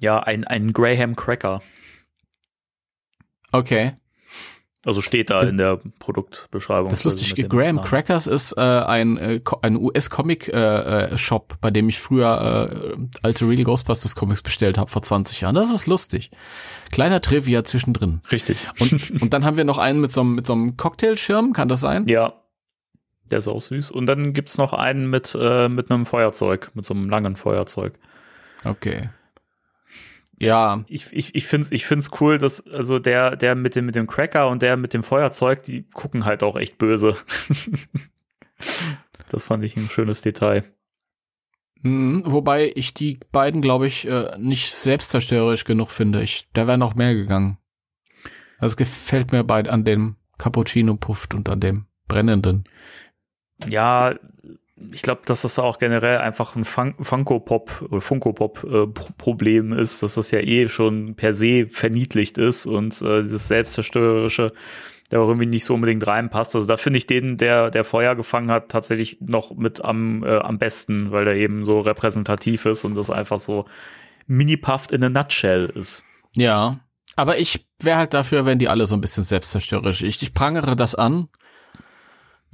Ja, 0.00 0.20
ein, 0.20 0.44
ein 0.44 0.72
Graham 0.72 1.16
Cracker. 1.16 1.62
Okay. 3.52 3.94
Also 4.86 5.00
steht 5.00 5.30
da 5.30 5.40
das, 5.40 5.50
in 5.50 5.56
der 5.56 5.80
Produktbeschreibung. 5.98 6.90
Das 6.90 7.04
lustige 7.04 7.48
Graham 7.48 7.76
Namen. 7.76 7.88
Crackers 7.88 8.26
ist 8.26 8.52
äh, 8.52 8.60
ein, 8.60 9.16
äh, 9.16 9.40
ein 9.62 9.76
US-Comic-Shop, 9.76 11.52
äh, 11.52 11.56
bei 11.60 11.70
dem 11.70 11.88
ich 11.88 11.98
früher 11.98 12.70
äh, 12.70 13.06
alte 13.22 13.48
Real 13.48 13.64
Ghostbusters 13.64 14.14
Comics 14.14 14.42
bestellt 14.42 14.76
habe 14.76 14.90
vor 14.90 15.02
20 15.02 15.40
Jahren. 15.40 15.54
Das 15.54 15.70
ist 15.70 15.86
lustig. 15.86 16.30
Kleiner 16.90 17.22
Trivia 17.22 17.64
zwischendrin. 17.64 18.20
Richtig. 18.30 18.58
Und, 18.78 19.10
und 19.22 19.32
dann 19.32 19.44
haben 19.44 19.56
wir 19.56 19.64
noch 19.64 19.78
einen 19.78 20.00
mit 20.00 20.12
so, 20.12 20.20
einem 20.20 20.34
mit 20.34 20.46
so 20.46 20.52
einem 20.52 20.76
Cocktailschirm, 20.76 21.54
kann 21.54 21.68
das 21.68 21.80
sein? 21.80 22.06
Ja. 22.06 22.43
Der 23.30 23.38
ist 23.38 23.48
auch 23.48 23.60
süß. 23.60 23.90
Und 23.90 24.06
dann 24.06 24.32
gibt's 24.32 24.58
noch 24.58 24.72
einen 24.72 25.08
mit, 25.08 25.36
äh, 25.38 25.68
mit 25.68 25.90
einem 25.90 26.06
Feuerzeug, 26.06 26.70
mit 26.74 26.84
so 26.84 26.94
einem 26.94 27.08
langen 27.08 27.36
Feuerzeug. 27.36 27.94
Okay. 28.64 29.10
Ja. 30.38 30.84
Ich, 30.88 31.12
ich, 31.12 31.34
ich 31.34 31.46
finde 31.46 31.66
es 31.66 31.72
ich 31.72 31.86
find's 31.86 32.10
cool, 32.20 32.38
dass 32.38 32.66
also 32.66 32.98
der, 32.98 33.36
der 33.36 33.54
mit 33.54 33.76
dem, 33.76 33.86
mit 33.86 33.96
dem 33.96 34.06
Cracker 34.06 34.48
und 34.48 34.62
der 34.62 34.76
mit 34.76 34.94
dem 34.94 35.02
Feuerzeug, 35.02 35.62
die 35.62 35.84
gucken 35.92 36.24
halt 36.24 36.42
auch 36.42 36.56
echt 36.56 36.78
böse. 36.78 37.16
das 39.30 39.46
fand 39.46 39.64
ich 39.64 39.76
ein 39.76 39.88
schönes 39.88 40.22
Detail. 40.22 40.64
Mhm, 41.82 42.22
wobei 42.26 42.72
ich 42.74 42.94
die 42.94 43.20
beiden, 43.30 43.60
glaube 43.60 43.86
ich, 43.86 44.08
äh, 44.08 44.36
nicht 44.38 44.72
selbstzerstörerisch 44.72 45.64
genug 45.64 45.90
finde. 45.90 46.22
Ich, 46.22 46.48
da 46.54 46.66
wäre 46.66 46.78
noch 46.78 46.94
mehr 46.94 47.14
gegangen. 47.14 47.58
Das 48.58 48.76
gefällt 48.78 49.32
mir 49.32 49.44
bei 49.44 49.62
an 49.68 49.84
dem 49.84 50.16
Cappuccino 50.38 50.96
Pufft 50.96 51.34
und 51.34 51.48
an 51.48 51.60
dem 51.60 51.86
brennenden. 52.08 52.64
Ja, 53.68 54.14
ich 54.92 55.02
glaube, 55.02 55.22
dass 55.24 55.42
das 55.42 55.58
auch 55.58 55.78
generell 55.78 56.18
einfach 56.18 56.56
ein 56.56 56.64
Fun 56.64 56.94
Funko 57.00 57.40
Pop 57.40 57.86
oder 57.88 58.00
Funko 58.00 58.32
Pop 58.32 58.64
äh, 58.64 58.86
Problem 59.18 59.72
ist, 59.72 60.02
dass 60.02 60.14
das 60.14 60.30
ja 60.30 60.40
eh 60.40 60.68
schon 60.68 61.14
per 61.14 61.32
se 61.32 61.66
verniedlicht 61.68 62.38
ist 62.38 62.66
und 62.66 63.00
äh, 63.02 63.22
dieses 63.22 63.48
selbstzerstörerische 63.48 64.52
der 65.10 65.20
auch 65.20 65.28
irgendwie 65.28 65.46
nicht 65.46 65.64
so 65.64 65.74
unbedingt 65.74 66.06
reinpasst. 66.06 66.56
Also 66.56 66.66
da 66.66 66.76
finde 66.76 66.98
ich 66.98 67.06
den, 67.06 67.36
der 67.36 67.70
der 67.70 67.84
Feuer 67.84 68.14
gefangen 68.14 68.50
hat, 68.50 68.70
tatsächlich 68.70 69.18
noch 69.20 69.54
mit 69.54 69.84
am 69.84 70.24
äh, 70.24 70.38
am 70.38 70.58
besten, 70.58 71.12
weil 71.12 71.24
der 71.24 71.36
eben 71.36 71.64
so 71.64 71.80
repräsentativ 71.80 72.66
ist 72.66 72.84
und 72.84 72.94
das 72.96 73.10
einfach 73.10 73.38
so 73.38 73.66
mini 74.26 74.56
puffed 74.56 74.92
in 74.92 75.04
a 75.04 75.08
nutshell 75.08 75.66
ist. 75.74 76.04
Ja, 76.34 76.80
aber 77.16 77.38
ich 77.38 77.66
wäre 77.80 77.98
halt 77.98 78.14
dafür, 78.14 78.46
wenn 78.46 78.58
die 78.58 78.68
alle 78.68 78.86
so 78.86 78.96
ein 78.96 79.00
bisschen 79.00 79.24
selbstzerstörerisch. 79.24 80.02
Ich, 80.02 80.22
ich 80.22 80.34
prangere 80.34 80.74
das 80.74 80.94
an 80.94 81.28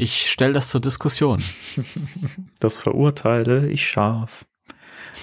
ich 0.01 0.31
stelle 0.31 0.53
das 0.53 0.69
zur 0.69 0.81
Diskussion. 0.81 1.43
Das 2.59 2.79
verurteile 2.79 3.71
ich 3.71 3.89
scharf. 3.89 4.45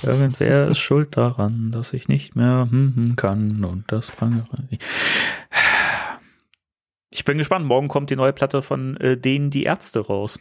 Irgendwer 0.02 0.70
ist 0.70 0.80
schuld 0.80 1.16
daran, 1.16 1.72
dass 1.72 1.94
ich 1.94 2.08
nicht 2.08 2.36
mehr 2.36 2.68
hm, 2.70 2.94
hm 2.96 3.16
kann 3.16 3.64
und 3.64 3.92
das 3.92 4.12
ich. 4.72 4.80
Ich 7.12 7.26
bin 7.26 7.38
gespannt. 7.38 7.68
Morgen 7.68 7.88
kommt 7.90 8.10
die 8.10 8.16
neue 8.16 8.34
Platte 8.34 8.64
von 8.64 8.98
äh, 8.98 9.18
denen 9.18 9.52
die 9.52 9.64
Ärzte 9.64 10.00
raus. 10.00 10.40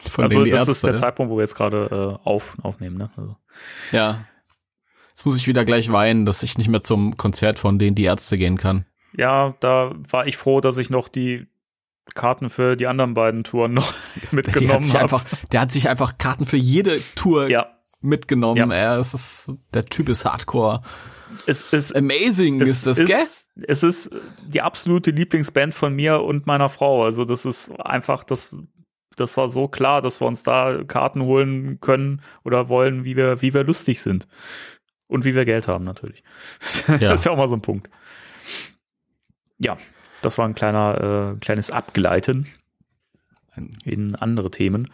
Von 0.00 0.24
also 0.24 0.44
das 0.44 0.52
Ärzte, 0.52 0.70
ist 0.72 0.82
der 0.84 0.94
ja? 0.94 0.98
Zeitpunkt, 0.98 1.30
wo 1.30 1.36
wir 1.36 1.42
jetzt 1.42 1.54
gerade 1.54 2.18
äh, 2.24 2.28
auf, 2.28 2.56
aufnehmen. 2.60 2.98
Ne? 2.98 3.08
Also. 3.16 3.36
Ja. 3.92 4.24
Jetzt 5.10 5.24
muss 5.24 5.36
ich 5.36 5.46
wieder 5.46 5.64
gleich 5.64 5.92
weinen, 5.92 6.26
dass 6.26 6.42
ich 6.42 6.58
nicht 6.58 6.68
mehr 6.68 6.82
zum 6.82 7.16
Konzert 7.16 7.60
von 7.60 7.78
denen 7.78 7.94
die 7.94 8.04
Ärzte 8.04 8.36
gehen 8.36 8.56
kann. 8.56 8.86
Ja, 9.16 9.54
da 9.60 9.92
war 10.10 10.26
ich 10.26 10.36
froh, 10.36 10.60
dass 10.60 10.78
ich 10.78 10.90
noch 10.90 11.08
die 11.08 11.46
Karten 12.14 12.50
für 12.50 12.76
die 12.76 12.86
anderen 12.86 13.14
beiden 13.14 13.44
Touren 13.44 13.72
noch 13.72 13.94
mitgenommen 14.30 14.84
hat. 14.92 14.96
Einfach, 14.96 15.24
der 15.52 15.60
hat 15.60 15.70
sich 15.70 15.88
einfach 15.88 16.18
Karten 16.18 16.46
für 16.46 16.56
jede 16.56 17.00
Tour 17.14 17.48
ja. 17.48 17.66
mitgenommen. 18.00 18.70
Ja. 18.70 18.76
Er 18.76 19.00
ist 19.00 19.50
der 19.72 19.84
Typ 19.84 20.08
ist 20.08 20.24
Hardcore. 20.24 20.82
Es 21.46 21.62
ist 21.72 21.96
amazing, 21.96 22.60
es 22.60 22.70
ist 22.70 22.86
das, 22.86 22.98
ist, 22.98 23.06
gell? 23.06 23.64
Es 23.66 23.82
ist 23.82 24.10
die 24.46 24.60
absolute 24.60 25.10
Lieblingsband 25.12 25.74
von 25.74 25.94
mir 25.94 26.22
und 26.22 26.46
meiner 26.46 26.68
Frau. 26.68 27.04
Also 27.04 27.24
das 27.24 27.44
ist 27.44 27.70
einfach 27.80 28.24
das. 28.24 28.56
Das 29.16 29.36
war 29.36 29.48
so 29.50 29.68
klar, 29.68 30.00
dass 30.00 30.22
wir 30.22 30.26
uns 30.26 30.42
da 30.42 30.84
Karten 30.84 31.20
holen 31.22 31.78
können 31.80 32.22
oder 32.44 32.70
wollen, 32.70 33.04
wie 33.04 33.14
wir, 33.14 33.42
wie 33.42 33.52
wir 33.52 33.62
lustig 33.62 34.00
sind. 34.00 34.26
Und 35.06 35.26
wie 35.26 35.34
wir 35.34 35.44
Geld 35.44 35.68
haben, 35.68 35.84
natürlich. 35.84 36.22
Ja. 36.88 37.10
das 37.10 37.20
ist 37.20 37.24
ja 37.26 37.32
auch 37.32 37.36
mal 37.36 37.48
so 37.48 37.56
ein 37.56 37.60
Punkt. 37.60 37.90
Ja, 39.58 39.76
das 40.22 40.38
war 40.38 40.46
ein 40.46 40.54
kleiner, 40.54 41.34
äh, 41.34 41.38
kleines 41.38 41.70
Abgleiten 41.70 42.46
in 43.84 44.14
andere 44.16 44.50
Themen. 44.50 44.90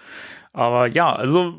Aber 0.52 0.86
ja, 0.86 1.12
also 1.12 1.54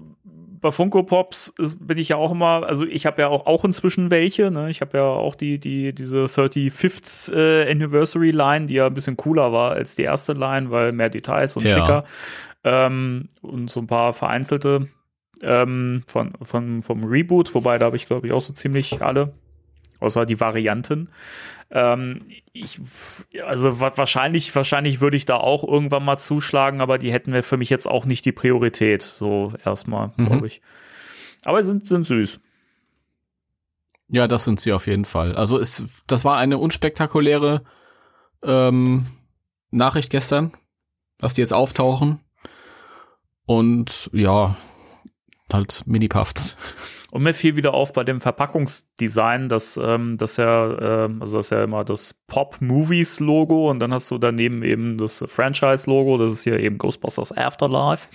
bei 0.61 0.71
Funko 0.71 1.03
Pops 1.03 1.53
ist, 1.57 1.88
bin 1.88 1.97
ich 1.97 2.09
ja 2.09 2.17
auch 2.17 2.31
immer, 2.31 2.65
also 2.67 2.85
ich 2.85 3.05
habe 3.05 3.21
ja 3.21 3.29
auch, 3.29 3.45
auch 3.45 3.63
inzwischen 3.63 4.11
welche, 4.11 4.51
ne? 4.51 4.69
Ich 4.69 4.81
habe 4.81 4.97
ja 4.97 5.03
auch 5.03 5.35
die, 5.35 5.59
die, 5.59 5.93
diese 5.93 6.25
35th 6.25 7.33
äh, 7.33 7.71
Anniversary 7.71 8.31
Line, 8.31 8.65
die 8.65 8.75
ja 8.75 8.88
ein 8.88 8.93
bisschen 8.93 9.17
cooler 9.17 9.53
war 9.53 9.71
als 9.71 9.95
die 9.95 10.03
erste 10.03 10.33
Line, 10.33 10.69
weil 10.71 10.91
mehr 10.91 11.09
Details 11.09 11.55
und 11.55 11.65
ja. 11.65 11.75
schicker. 11.75 12.03
Ähm, 12.63 13.29
und 13.41 13.71
so 13.71 13.79
ein 13.79 13.88
paar 13.88 14.13
vereinzelte 14.13 14.89
ähm, 15.41 16.03
von, 16.07 16.33
von, 16.41 16.81
vom 16.81 17.03
Reboot, 17.05 17.55
wobei 17.55 17.77
da 17.77 17.85
habe 17.85 17.95
ich, 17.95 18.07
glaube 18.07 18.27
ich, 18.27 18.33
auch 18.33 18.41
so 18.41 18.51
ziemlich 18.51 19.01
alle, 19.01 19.33
außer 20.00 20.25
die 20.25 20.39
Varianten. 20.39 21.10
Ähm, 21.72 22.25
ich, 22.51 22.82
also 23.46 23.79
wahrscheinlich, 23.79 24.56
wahrscheinlich 24.56 25.01
würde 25.01 25.18
ich 25.18 25.25
da 25.25 25.38
auch 25.38 25.63
irgendwann 25.63 26.03
mal 26.03 26.18
zuschlagen, 26.18 26.82
aber 26.82 26.98
die 26.98 27.12
hätten 27.12 27.32
wir 27.32 27.44
für 27.44 27.58
mich 27.58 27.70
jetzt 27.70 27.88
auch 27.88 28.06
nicht 28.06 28.25
die 28.25 28.32
Priorität, 28.32 29.01
so 29.01 29.53
erstmal, 29.63 30.12
mhm. 30.15 30.25
glaube 30.25 30.48
ich. 30.48 30.62
Aber 31.46 31.63
sind, 31.63 31.88
sind 31.88 32.08
süß. 32.08 32.39
Ja, 34.10 34.27
das 34.27 34.46
sind 34.46 34.60
sie 34.60 34.74
auf 34.74 34.88
jeden 34.88 35.06
Fall. 35.06 35.36
Also 35.36 35.60
es, 35.60 36.03
das 36.08 36.25
war 36.25 36.38
eine 36.38 36.58
unspektakuläre 36.58 37.63
ähm, 38.44 39.06
Nachricht 39.70 40.10
gestern, 40.10 40.53
dass 41.20 41.36
die 41.36 41.41
jetzt 41.41 41.53
auftauchen. 41.53 42.20
Und 43.46 44.10
ja, 44.13 44.56
halt 45.53 45.84
Mini-Puffs. 45.86 46.58
Und 47.12 47.24
mir 47.24 47.34
fiel 47.34 47.56
wieder 47.56 47.74
auf 47.74 47.94
bei 47.94 48.04
dem 48.04 48.22
Verpackungsdesign, 48.22 49.50
dass 49.50 49.80
ähm, 49.82 50.18
das 50.18 50.38
ja, 50.38 51.06
äh, 51.06 51.10
also 51.20 51.38
das 51.38 51.48
ist 51.48 51.50
ja 51.51 51.63
immer 51.63 51.84
das 51.84 52.13
Pop 52.28 52.58
Movies 52.60 53.20
Logo 53.20 53.70
und 53.70 53.80
dann 53.80 53.94
hast 53.94 54.12
du 54.12 54.18
daneben 54.18 54.63
eben 54.63 54.98
das 54.98 55.24
Franchise 55.28 55.89
Logo, 55.89 56.18
das 56.18 56.32
ist 56.32 56.44
hier 56.44 56.60
eben 56.60 56.78
Ghostbusters 56.78 57.32
Afterlife. 57.32 58.08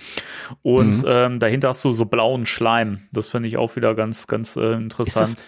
Und 0.61 1.03
mhm. 1.03 1.07
ähm, 1.07 1.39
dahinter 1.39 1.69
hast 1.69 1.83
du 1.83 1.91
so 1.91 2.05
blauen 2.05 2.45
Schleim. 2.45 3.01
Das 3.11 3.29
finde 3.29 3.49
ich 3.49 3.57
auch 3.57 3.75
wieder 3.75 3.95
ganz, 3.95 4.27
ganz 4.27 4.55
äh, 4.55 4.73
interessant. 4.73 5.27
Ist 5.27 5.37
das, 5.37 5.47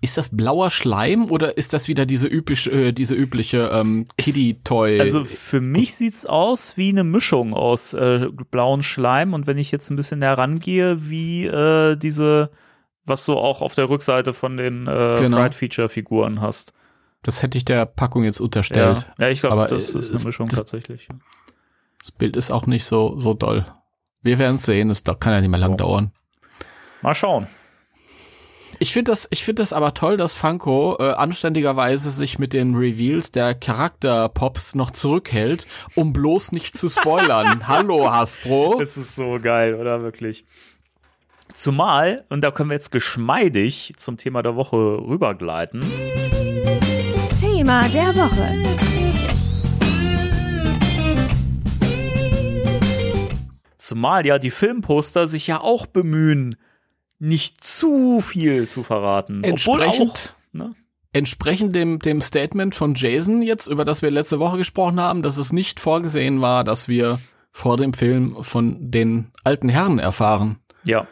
ist 0.00 0.18
das 0.18 0.36
blauer 0.36 0.70
Schleim 0.70 1.30
oder 1.30 1.56
ist 1.56 1.72
das 1.72 1.88
wieder 1.88 2.06
diese 2.06 2.28
übliche, 2.28 2.70
äh, 2.70 2.92
diese 2.92 3.14
übliche 3.14 3.70
ähm, 3.72 4.06
Kiddie-Toy? 4.18 5.00
Also 5.00 5.24
für 5.24 5.60
mich 5.60 5.94
sieht's 5.94 6.26
aus 6.26 6.76
wie 6.76 6.90
eine 6.90 7.04
Mischung 7.04 7.54
aus 7.54 7.94
äh, 7.94 8.28
blauen 8.50 8.82
Schleim 8.82 9.32
und 9.32 9.46
wenn 9.46 9.58
ich 9.58 9.72
jetzt 9.72 9.90
ein 9.90 9.96
bisschen 9.96 10.22
herangehe, 10.22 11.08
wie 11.08 11.46
äh, 11.46 11.96
diese 11.96 12.50
was 13.04 13.24
du 13.26 13.34
auch 13.34 13.60
auf 13.62 13.74
der 13.74 13.88
Rückseite 13.88 14.32
von 14.32 14.56
den 14.56 14.86
äh, 14.86 15.16
Genau. 15.20 15.36
Fright 15.38 15.54
Feature 15.54 15.88
Figuren 15.88 16.40
hast. 16.40 16.72
Das 17.22 17.42
hätte 17.42 17.56
ich 17.58 17.64
der 17.64 17.86
Packung 17.86 18.24
jetzt 18.24 18.40
unterstellt. 18.40 19.06
Ja, 19.18 19.26
ja 19.26 19.32
ich 19.32 19.40
glaube, 19.40 19.54
Aber, 19.54 19.68
das 19.68 19.90
ist 19.94 20.10
eine 20.10 20.24
Mischung 20.24 20.48
das- 20.48 20.58
tatsächlich. 20.58 21.08
Das 22.00 22.12
Bild 22.12 22.36
ist 22.36 22.50
auch 22.50 22.66
nicht 22.66 22.84
so, 22.84 23.18
so 23.18 23.32
doll. 23.32 23.64
Wir 24.22 24.38
werden 24.38 24.56
es 24.56 24.64
sehen, 24.64 24.90
es 24.90 25.04
kann 25.04 25.32
ja 25.32 25.40
nicht 25.40 25.50
mehr 25.50 25.60
lang 25.60 25.72
So. 25.72 25.76
dauern. 25.78 26.12
Mal 27.00 27.14
schauen. 27.14 27.46
Ich 28.78 28.92
finde 28.92 29.12
das, 29.12 29.28
ich 29.30 29.44
finde 29.44 29.62
das 29.62 29.72
aber 29.72 29.94
toll, 29.94 30.16
dass 30.16 30.34
Funko 30.34 30.96
äh, 30.98 31.12
anständigerweise 31.12 32.10
sich 32.10 32.38
mit 32.38 32.52
den 32.52 32.74
Reveals 32.74 33.30
der 33.30 33.54
Charakterpops 33.54 34.74
noch 34.74 34.90
zurückhält, 34.90 35.66
um 35.94 36.12
bloß 36.12 36.52
nicht 36.52 36.76
zu 36.76 36.88
spoilern. 36.88 37.68
Hallo 37.68 38.10
Hasbro. 38.10 38.80
Es 38.82 38.96
ist 38.96 39.14
so 39.14 39.38
geil, 39.40 39.74
oder 39.74 40.02
wirklich? 40.02 40.44
Zumal, 41.54 42.24
und 42.30 42.40
da 42.42 42.50
können 42.50 42.70
wir 42.70 42.74
jetzt 42.74 42.90
geschmeidig 42.90 43.92
zum 43.96 44.16
Thema 44.16 44.42
der 44.42 44.56
Woche 44.56 44.76
rübergleiten. 44.76 45.82
Thema 47.38 47.88
der 47.90 48.12
Woche. 48.16 48.60
Zumal 53.78 54.26
ja 54.26 54.40
die 54.40 54.50
Filmposter 54.50 55.28
sich 55.28 55.46
ja 55.46 55.60
auch 55.60 55.86
bemühen, 55.86 56.56
nicht 57.20 57.62
zu 57.62 58.20
viel 58.20 58.66
zu 58.68 58.82
verraten. 58.82 59.42
Obwohl 59.44 59.80
Entsprechend, 59.80 60.36
auch, 60.36 60.54
ne? 60.54 60.74
entsprechend 61.12 61.76
dem, 61.76 62.00
dem 62.00 62.20
Statement 62.20 62.74
von 62.74 62.94
Jason 62.96 63.42
jetzt, 63.42 63.68
über 63.68 63.84
das 63.84 64.02
wir 64.02 64.10
letzte 64.10 64.40
Woche 64.40 64.56
gesprochen 64.56 64.98
haben, 64.98 65.22
dass 65.22 65.38
es 65.38 65.52
nicht 65.52 65.78
vorgesehen 65.78 66.40
war, 66.40 66.64
dass 66.64 66.88
wir 66.88 67.20
vor 67.52 67.76
dem 67.76 67.92
Film 67.92 68.42
von 68.42 68.90
den 68.90 69.30
alten 69.44 69.68
Herren 69.68 70.00
erfahren. 70.00 70.58
Ja. 70.84 71.06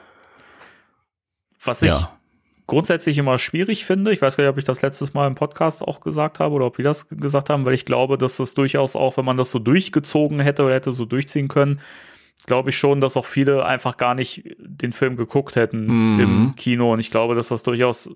Was 1.64 1.82
ich 1.82 1.90
Ja. 1.90 2.18
grundsätzlich 2.66 3.18
immer 3.18 3.38
schwierig 3.38 3.84
finde, 3.84 4.12
ich 4.12 4.20
weiß 4.22 4.36
gar 4.36 4.44
nicht, 4.44 4.50
ob 4.52 4.58
ich 4.58 4.64
das 4.64 4.82
letztes 4.82 5.14
Mal 5.14 5.26
im 5.26 5.34
Podcast 5.34 5.82
auch 5.82 6.00
gesagt 6.00 6.40
habe 6.40 6.54
oder 6.54 6.66
ob 6.66 6.78
wir 6.78 6.84
das 6.84 7.08
gesagt 7.08 7.50
haben, 7.50 7.64
weil 7.66 7.74
ich 7.74 7.84
glaube, 7.84 8.18
dass 8.18 8.36
das 8.38 8.54
durchaus 8.54 8.96
auch, 8.96 9.16
wenn 9.16 9.24
man 9.24 9.36
das 9.36 9.50
so 9.50 9.58
durchgezogen 9.58 10.40
hätte 10.40 10.64
oder 10.64 10.74
hätte 10.74 10.92
so 10.92 11.04
durchziehen 11.04 11.48
können, 11.48 11.80
glaube 12.46 12.70
ich 12.70 12.76
schon, 12.76 13.00
dass 13.00 13.16
auch 13.16 13.26
viele 13.26 13.64
einfach 13.64 13.96
gar 13.96 14.14
nicht 14.16 14.42
den 14.58 14.92
Film 14.92 15.16
geguckt 15.16 15.54
hätten 15.54 16.14
Mhm. 16.14 16.20
im 16.20 16.54
Kino. 16.56 16.92
Und 16.92 16.98
ich 17.00 17.10
glaube, 17.12 17.34
dass 17.36 17.48
das 17.48 17.62
durchaus 17.62 18.10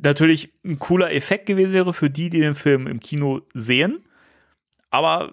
natürlich 0.00 0.52
ein 0.64 0.78
cooler 0.78 1.12
Effekt 1.12 1.46
gewesen 1.46 1.72
wäre 1.72 1.92
für 1.92 2.08
die, 2.10 2.30
die 2.30 2.38
den 2.40 2.54
Film 2.54 2.86
im 2.86 3.00
Kino 3.00 3.40
sehen. 3.54 4.04
Aber 4.90 5.32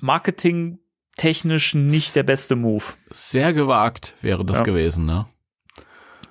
marketingtechnisch 0.00 1.74
nicht 1.74 2.16
der 2.16 2.22
beste 2.22 2.56
Move. 2.56 2.84
Sehr 3.10 3.52
gewagt 3.52 4.16
wäre 4.22 4.44
das 4.44 4.58
Ja. 4.58 4.64
gewesen, 4.64 5.06
ne? 5.06 5.26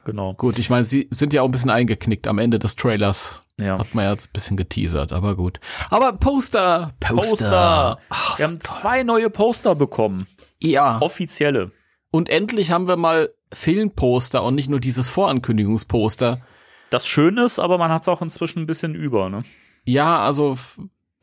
Genau. 0.06 0.34
Gut, 0.36 0.60
ich 0.60 0.70
meine, 0.70 0.86
sie 0.86 1.08
sind 1.12 1.34
ja 1.34 1.42
auch 1.42 1.46
ein 1.46 1.52
bisschen 1.52 1.72
eingeknickt 1.72 2.28
am 2.28 2.38
Ende 2.40 2.60
des 2.60 2.76
Trailers. 2.76 3.44
Ja. 3.60 3.80
Hat 3.80 3.94
man 3.96 4.06
ja 4.06 4.12
jetzt 4.12 4.28
ein 4.30 4.34
bisschen 4.34 4.56
geteasert, 4.58 5.12
aber 5.12 5.36
gut. 5.36 5.60
Aber 5.90 6.14
Poster! 6.14 6.94
Poster. 7.00 7.98
Ach, 8.10 8.38
Wir 8.38 8.46
so 8.46 8.52
haben 8.52 8.60
toll. 8.60 8.76
zwei 8.78 9.04
neue 9.04 9.30
Poster 9.30 9.76
bekommen. 9.76 10.28
Ja. 10.62 11.02
Offizielle. 11.02 11.72
Und 12.12 12.30
endlich 12.30 12.72
haben 12.72 12.88
wir 12.88 12.98
mal 12.98 13.30
Filmposter 13.52 14.44
und 14.44 14.56
nicht 14.56 14.70
nur 14.70 14.80
dieses 14.80 15.10
Vorankündigungsposter. 15.10 16.42
Das 16.90 17.08
schön 17.08 17.38
ist, 17.38 17.60
aber 17.60 17.78
man 17.78 17.92
hat 17.92 18.04
es 18.04 18.08
auch 18.08 18.22
inzwischen 18.22 18.60
ein 18.60 18.68
bisschen 18.68 18.94
über, 18.94 19.30
ne? 19.30 19.44
Ja, 19.86 20.20
also, 20.20 20.58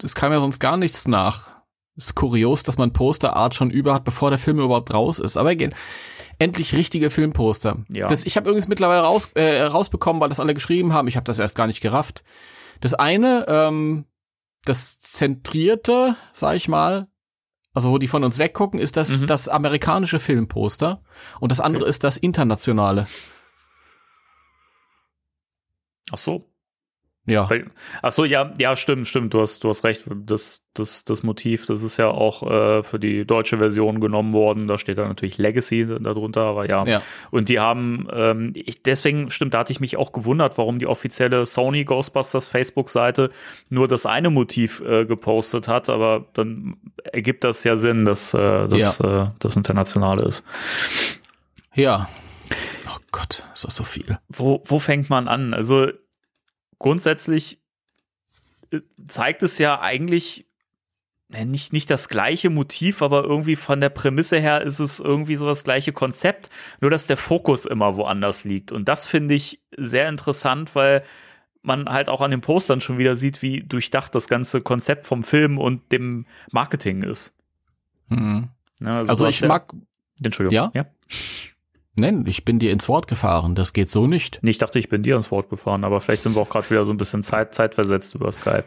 es 0.03 0.15
kam 0.15 0.33
ja 0.33 0.39
sonst 0.41 0.59
gar 0.59 0.77
nichts 0.77 1.07
nach. 1.07 1.63
Ist 1.97 2.15
kurios, 2.15 2.63
dass 2.63 2.79
man 2.79 2.93
Posterart 2.93 3.55
schon 3.55 3.71
über 3.71 3.95
hat, 3.95 4.05
bevor 4.05 4.31
der 4.31 4.39
Film 4.39 4.59
überhaupt 4.59 4.93
raus 4.95 5.19
ist. 5.19 5.37
Aber 5.37 5.53
egal. 5.53 5.71
Endlich 6.43 6.75
richtige 6.75 7.11
Filmposter. 7.11 7.85
Ja. 7.89 8.07
Das, 8.09 8.25
ich 8.25 8.37
habe 8.37 8.49
übrigens 8.49 8.69
mittlerweile 8.69 9.03
raus, 9.03 9.29
äh, 9.35 9.63
rausbekommen, 9.63 10.21
weil 10.21 10.29
das 10.29 10.41
alle 10.41 10.55
geschrieben 10.55 10.93
haben. 10.93 11.09
Ich 11.09 11.17
habe 11.17 11.25
das 11.25 11.39
erst 11.39 11.57
gar 11.57 11.67
nicht 11.67 11.81
gerafft. 11.81 12.25
Das 12.81 12.95
eine, 12.95 13.45
ähm, 13.49 14.07
das 14.65 14.99
zentrierte, 15.01 16.17
sag 16.33 16.57
ich 16.57 16.69
mal, 16.69 17.09
also 17.75 17.91
wo 17.91 17.99
die 17.99 18.09
von 18.09 18.23
uns 18.25 18.39
weggucken, 18.39 18.79
ist 18.79 18.97
das 18.97 19.21
Mhm. 19.23 19.27
das 19.27 19.49
amerikanische 19.49 20.21
Filmposter 20.21 21.03
und 21.41 21.51
das 21.51 21.61
andere 21.61 21.87
ist 21.87 22.05
das 22.05 22.17
internationale. 22.17 23.07
Ach 26.11 26.19
so. 26.19 26.52
Ja. 27.25 27.49
Ach 28.03 28.11
so, 28.11 28.25
ja, 28.25 28.53
ja, 28.59 28.75
stimmt, 28.75 29.07
stimmt. 29.07 29.33
Du 29.33 29.41
hast, 29.41 29.63
du 29.63 29.69
hast 29.69 29.85
recht. 29.85 30.03
Das, 30.27 30.65
das, 30.75 31.05
das 31.05 31.23
Motiv, 31.23 31.67
das 31.67 31.85
ist 31.85 31.97
ja 31.97 32.09
auch 32.09 32.43
äh, 32.43 32.83
für 32.83 32.99
die 32.99 33.25
deutsche 33.25 33.59
Version 33.59 34.01
genommen 34.01 34.35
worden. 34.35 34.67
Da 34.67 34.77
steht 34.77 34.99
dann 34.99 35.07
natürlich 35.07 35.39
Legacy 35.39 35.87
darunter, 36.01 36.41
aber 36.43 36.69
ja. 36.69 36.85
Ja. 36.85 37.01
Und 37.31 37.49
die 37.49 37.61
haben, 37.61 38.09
ähm, 38.13 38.51
ich, 38.55 38.83
deswegen 38.83 39.31
stimmt, 39.31 39.55
da 39.55 39.61
hatte 39.61 39.73
ich 39.73 39.79
mich 39.79 39.97
auch 39.97 40.11
gewundert, 40.11 40.59
warum 40.59 40.81
die 40.81 40.89
offizielle 40.89 41.47
Sony 41.47 41.85
Ghostbusters 41.85 42.49
Facebook-Seite 42.49 43.31
nur 43.71 43.87
das 43.87 44.05
eine 44.05 44.31
Motiv 44.31 44.81
äh, 44.81 45.05
gepostet 45.05 45.69
hat. 45.69 45.89
Aber 45.91 46.27
dann 46.33 46.77
ergibt 47.05 47.45
das 47.45 47.63
ja 47.63 47.77
Sinn, 47.77 48.05
dass 48.05 48.35
äh, 48.35 48.67
das, 48.67 48.99
äh, 48.99 49.27
das 49.39 49.55
internationale 49.55 50.25
ist. 50.25 50.45
Ja. 51.73 52.09
Oh 52.89 52.99
Gott, 53.13 53.47
ist 53.55 53.65
das 53.65 53.77
so 53.77 53.85
viel. 53.85 54.19
wo, 54.29 54.61
wo 54.65 54.81
fängt 54.81 55.09
man 55.09 55.29
an? 55.29 55.55
Also 55.55 55.87
grundsätzlich 56.83 57.63
äh, 58.71 58.81
zeigt 59.07 59.43
es 59.43 59.57
ja 59.59 59.81
eigentlich 59.81 60.47
äh, 61.33 61.47
nicht, 61.47 61.73
nicht 61.73 61.89
das 61.89 62.11
gleiche 62.11 62.51
Motiv, 62.51 63.01
aber 63.01 63.25
irgendwie 63.25 63.57
von 63.57 63.81
der 63.81 63.89
Prämisse 63.89 64.39
her 64.39 64.61
ist 64.61 64.81
es 64.81 65.01
irgendwie 65.01 65.37
so 65.37 65.47
das 65.47 65.65
gleiche 65.65 65.93
Konzept, 65.93 66.51
nur 66.81 66.91
dass 66.91 67.07
der 67.07 67.17
Fokus 67.17 67.65
immer 67.65 67.97
woanders 67.97 68.45
liegt. 68.45 68.73
Und 68.73 68.89
das 68.89 69.07
finde 69.07 69.35
ich 69.35 69.63
sehr 69.77 70.09
interessant, 70.09 70.75
weil 70.75 71.03
man 71.63 71.89
halt 71.89 72.09
auch 72.09 72.21
an 72.21 72.33
den 72.33 72.41
Postern 72.41 72.81
schon 72.81 72.99
wieder 72.99 73.15
sieht, 73.17 73.41
wie 73.41 73.61
durchdacht 73.61 74.15
das 74.15 74.29
ganze 74.29 74.61
Konzept 74.61 75.07
vom 75.07 75.23
Film 75.23 75.59
und 75.59 75.93
dem 75.93 76.27
Marketing 76.51 77.03
ist. 77.03 77.37
Mhm. 78.09 78.51
Ne, 78.81 78.93
Also 78.93 79.27
hast 79.27 79.41
ich 79.41 79.49
mag, 79.49 79.73
Entschuldigung. 80.23 80.55
Ja? 80.55 80.71
ja? 80.75 80.87
Nein, 81.97 82.25
ich 82.27 82.45
bin 82.45 82.59
dir 82.59 82.73
ins 82.73 82.89
Wort 82.89 83.07
gefahren. 83.07 83.55
Das 83.55 83.73
geht 83.73 83.91
so 83.91 84.07
nicht. 84.07 84.39
Nee, 84.43 84.51
ich 84.51 84.59
dachte, 84.59 84.79
ich 84.79 84.89
bin 84.89 85.03
dir 85.03 85.17
ins 85.17 85.31
Wort 85.31 85.51
gefahren, 85.51 85.85
aber 85.85 86.01
vielleicht 86.01 86.23
sind 86.23 86.35
wir 86.35 86.43
auch 86.43 86.51
gerade 86.51 86.69
wieder 86.71 86.85
so 86.85 86.93
ein 86.93 86.97
bisschen 86.97 87.23
Zeit, 87.23 87.55
zeitversetzt 87.55 88.15
über 88.15 88.31
Skype. 88.33 88.65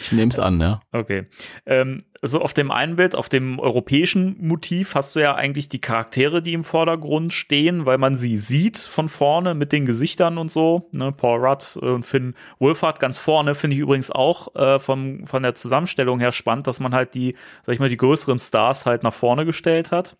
Ich 0.00 0.12
nehme 0.12 0.30
es 0.30 0.38
an, 0.38 0.60
ja. 0.60 0.80
Okay. 0.92 1.26
Ähm, 1.64 1.98
also 2.20 2.42
auf 2.42 2.52
dem 2.52 2.70
einen 2.70 2.96
Bild, 2.96 3.16
auf 3.16 3.30
dem 3.30 3.58
europäischen 3.58 4.36
Motiv, 4.46 4.94
hast 4.94 5.16
du 5.16 5.20
ja 5.20 5.34
eigentlich 5.34 5.70
die 5.70 5.80
Charaktere, 5.80 6.42
die 6.42 6.52
im 6.52 6.64
Vordergrund 6.64 7.32
stehen, 7.32 7.86
weil 7.86 7.96
man 7.96 8.14
sie 8.14 8.36
sieht 8.36 8.76
von 8.76 9.08
vorne 9.08 9.54
mit 9.54 9.72
den 9.72 9.86
Gesichtern 9.86 10.36
und 10.36 10.50
so. 10.50 10.90
Ne? 10.92 11.12
Paul 11.12 11.44
Rudd 11.44 11.76
und 11.76 12.04
Finn 12.04 12.34
Wolfhard 12.58 13.00
ganz 13.00 13.18
vorne 13.18 13.54
finde 13.54 13.74
ich 13.74 13.80
übrigens 13.80 14.10
auch 14.10 14.54
äh, 14.54 14.78
vom, 14.78 15.24
von 15.24 15.42
der 15.42 15.54
Zusammenstellung 15.54 16.20
her 16.20 16.32
spannend, 16.32 16.66
dass 16.66 16.78
man 16.78 16.94
halt 16.94 17.14
die, 17.14 17.34
sag 17.62 17.72
ich 17.72 17.80
mal, 17.80 17.88
die 17.88 17.96
größeren 17.96 18.38
Stars 18.38 18.84
halt 18.84 19.02
nach 19.02 19.14
vorne 19.14 19.46
gestellt 19.46 19.90
hat 19.90 20.16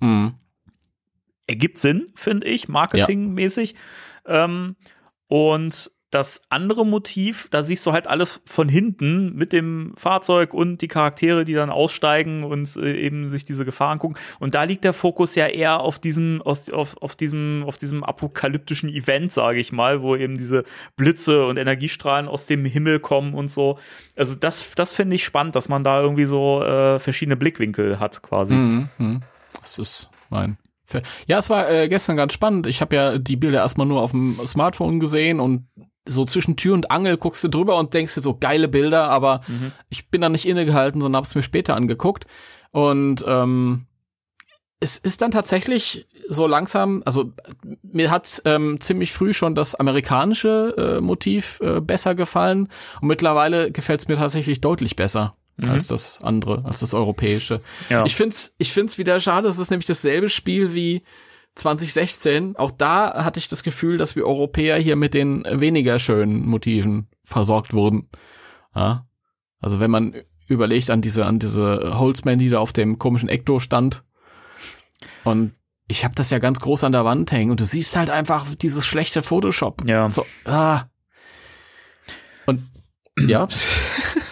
Mhm. 0.00 0.34
Ergibt 1.48 1.78
Sinn, 1.78 2.12
finde 2.14 2.46
ich, 2.46 2.68
marketingmäßig. 2.68 3.74
Ähm, 4.26 4.76
und 5.26 5.90
das 6.10 6.40
andere 6.48 6.86
Motiv, 6.86 7.48
da 7.50 7.62
siehst 7.62 7.84
du 7.84 7.92
halt 7.92 8.06
alles 8.06 8.40
von 8.46 8.68
hinten 8.68 9.34
mit 9.34 9.52
dem 9.52 9.92
Fahrzeug 9.94 10.54
und 10.54 10.80
die 10.80 10.88
Charaktere, 10.88 11.44
die 11.44 11.52
dann 11.52 11.68
aussteigen 11.68 12.44
und 12.44 12.76
äh, 12.76 12.94
eben 12.94 13.28
sich 13.28 13.44
diese 13.44 13.66
Gefahr 13.66 13.90
angucken. 13.90 14.14
Und 14.38 14.54
da 14.54 14.62
liegt 14.62 14.84
der 14.84 14.94
Fokus 14.94 15.34
ja 15.34 15.46
eher 15.46 15.80
auf 15.80 15.98
diesem, 15.98 16.40
aus, 16.40 16.70
auf, 16.70 16.96
auf 17.02 17.14
diesem, 17.14 17.62
auf 17.66 17.76
diesem 17.76 18.04
apokalyptischen 18.04 18.88
Event, 18.88 19.32
sage 19.32 19.60
ich 19.60 19.70
mal, 19.70 20.00
wo 20.00 20.16
eben 20.16 20.38
diese 20.38 20.64
Blitze 20.96 21.44
und 21.44 21.58
Energiestrahlen 21.58 22.26
aus 22.26 22.46
dem 22.46 22.64
Himmel 22.64 23.00
kommen 23.00 23.34
und 23.34 23.50
so. 23.50 23.78
Also 24.16 24.34
das, 24.34 24.70
das 24.76 24.94
finde 24.94 25.16
ich 25.16 25.24
spannend, 25.24 25.56
dass 25.56 25.68
man 25.68 25.84
da 25.84 26.00
irgendwie 26.00 26.26
so 26.26 26.62
äh, 26.62 26.98
verschiedene 26.98 27.36
Blickwinkel 27.36 28.00
hat, 28.00 28.22
quasi. 28.22 28.54
Mhm. 28.54 29.22
Das 29.60 29.76
ist 29.76 30.10
mein. 30.30 30.56
Ja, 31.26 31.38
es 31.38 31.50
war 31.50 31.70
äh, 31.70 31.88
gestern 31.88 32.16
ganz 32.16 32.32
spannend. 32.32 32.66
Ich 32.66 32.80
habe 32.80 32.96
ja 32.96 33.18
die 33.18 33.36
Bilder 33.36 33.58
erstmal 33.58 33.86
nur 33.86 34.02
auf 34.02 34.12
dem 34.12 34.38
Smartphone 34.46 35.00
gesehen 35.00 35.40
und 35.40 35.68
so 36.06 36.24
zwischen 36.24 36.56
Tür 36.56 36.74
und 36.74 36.90
Angel 36.90 37.18
guckst 37.18 37.44
du 37.44 37.48
drüber 37.48 37.76
und 37.76 37.92
denkst 37.92 38.14
dir 38.14 38.22
so 38.22 38.34
geile 38.38 38.66
Bilder, 38.68 39.10
aber 39.10 39.42
ich 39.90 40.08
bin 40.10 40.22
da 40.22 40.30
nicht 40.30 40.46
innegehalten, 40.46 41.02
sondern 41.02 41.18
hab's 41.18 41.34
mir 41.34 41.42
später 41.42 41.76
angeguckt. 41.76 42.24
Und 42.70 43.22
ähm, 43.26 43.86
es 44.80 44.96
ist 44.96 45.22
dann 45.22 45.32
tatsächlich 45.32 46.06
so 46.28 46.46
langsam, 46.46 47.02
also 47.04 47.32
mir 47.82 48.10
hat 48.10 48.42
ähm, 48.44 48.80
ziemlich 48.80 49.12
früh 49.12 49.32
schon 49.32 49.54
das 49.54 49.74
amerikanische 49.74 50.74
äh, 50.98 51.00
Motiv 51.00 51.60
äh, 51.60 51.80
besser 51.80 52.14
gefallen 52.14 52.68
und 53.00 53.08
mittlerweile 53.08 53.72
gefällt 53.72 54.00
es 54.00 54.08
mir 54.08 54.16
tatsächlich 54.16 54.60
deutlich 54.60 54.94
besser 54.94 55.37
als 55.66 55.88
das 55.88 56.22
andere, 56.22 56.64
als 56.64 56.80
das 56.80 56.94
europäische. 56.94 57.60
Ja. 57.88 58.04
Ich 58.04 58.14
find's, 58.14 58.54
ich 58.58 58.72
find's 58.72 58.98
wieder 58.98 59.18
schade, 59.20 59.48
es 59.48 59.58
ist 59.58 59.70
nämlich 59.70 59.86
dasselbe 59.86 60.28
Spiel 60.28 60.74
wie 60.74 61.02
2016. 61.56 62.56
Auch 62.56 62.70
da 62.70 63.24
hatte 63.24 63.40
ich 63.40 63.48
das 63.48 63.62
Gefühl, 63.62 63.96
dass 63.96 64.16
wir 64.16 64.26
Europäer 64.26 64.76
hier 64.78 64.96
mit 64.96 65.14
den 65.14 65.44
weniger 65.50 65.98
schönen 65.98 66.46
Motiven 66.46 67.08
versorgt 67.22 67.72
wurden. 67.72 68.08
Ja. 68.74 69.06
Also 69.60 69.80
wenn 69.80 69.90
man 69.90 70.14
überlegt 70.46 70.90
an 70.90 71.02
diese, 71.02 71.26
an 71.26 71.38
diese 71.38 71.98
Holzman, 71.98 72.38
die 72.38 72.50
da 72.50 72.58
auf 72.58 72.72
dem 72.72 72.98
komischen 72.98 73.28
Ecto 73.28 73.60
stand. 73.60 74.04
Und 75.24 75.52
ich 75.88 76.04
habe 76.04 76.14
das 76.14 76.30
ja 76.30 76.38
ganz 76.38 76.60
groß 76.60 76.84
an 76.84 76.92
der 76.92 77.04
Wand 77.04 77.32
hängen 77.32 77.50
und 77.50 77.60
du 77.60 77.64
siehst 77.64 77.96
halt 77.96 78.10
einfach 78.10 78.46
dieses 78.54 78.86
schlechte 78.86 79.22
Photoshop. 79.22 79.82
Ja. 79.86 80.08
So, 80.10 80.26
ah. 80.44 80.84
Und 82.46 82.62
ja. 83.18 83.48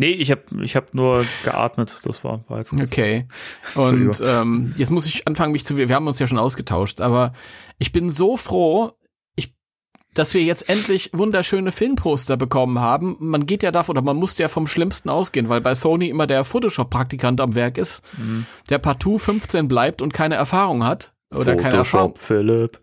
Nee, 0.00 0.12
ich 0.12 0.30
habe 0.30 0.42
ich 0.62 0.76
hab 0.76 0.94
nur 0.94 1.24
geatmet. 1.44 2.00
Das 2.04 2.22
war, 2.22 2.40
war 2.48 2.58
jetzt 2.58 2.72
Okay. 2.72 3.26
Und 3.74 4.20
ähm, 4.24 4.72
jetzt 4.76 4.90
muss 4.90 5.06
ich 5.06 5.26
anfangen, 5.26 5.50
mich 5.52 5.66
zu. 5.66 5.76
Wir 5.76 5.92
haben 5.94 6.06
uns 6.06 6.20
ja 6.20 6.26
schon 6.28 6.38
ausgetauscht, 6.38 7.00
aber 7.00 7.32
ich 7.78 7.90
bin 7.90 8.08
so 8.08 8.36
froh, 8.36 8.92
ich, 9.34 9.54
dass 10.14 10.34
wir 10.34 10.42
jetzt 10.44 10.68
endlich 10.68 11.10
wunderschöne 11.12 11.72
Filmposter 11.72 12.36
bekommen 12.36 12.78
haben. 12.78 13.16
Man 13.18 13.44
geht 13.44 13.64
ja 13.64 13.72
davon, 13.72 13.96
oder 13.96 14.04
man 14.04 14.16
musste 14.16 14.42
ja 14.42 14.48
vom 14.48 14.68
Schlimmsten 14.68 15.08
ausgehen, 15.10 15.48
weil 15.48 15.60
bei 15.60 15.74
Sony 15.74 16.08
immer 16.08 16.28
der 16.28 16.44
Photoshop-Praktikant 16.44 17.40
am 17.40 17.56
Werk 17.56 17.76
ist, 17.76 18.04
Mhm. 18.16 18.46
der 18.70 18.78
partout 18.78 19.18
15 19.18 19.66
bleibt 19.66 20.00
und 20.00 20.14
keine 20.14 20.36
Erfahrung 20.36 20.84
hat. 20.84 21.12
Oder 21.34 21.56
keine 21.56 21.78
Erfahrung. 21.78 22.14
Philipp. 22.16 22.80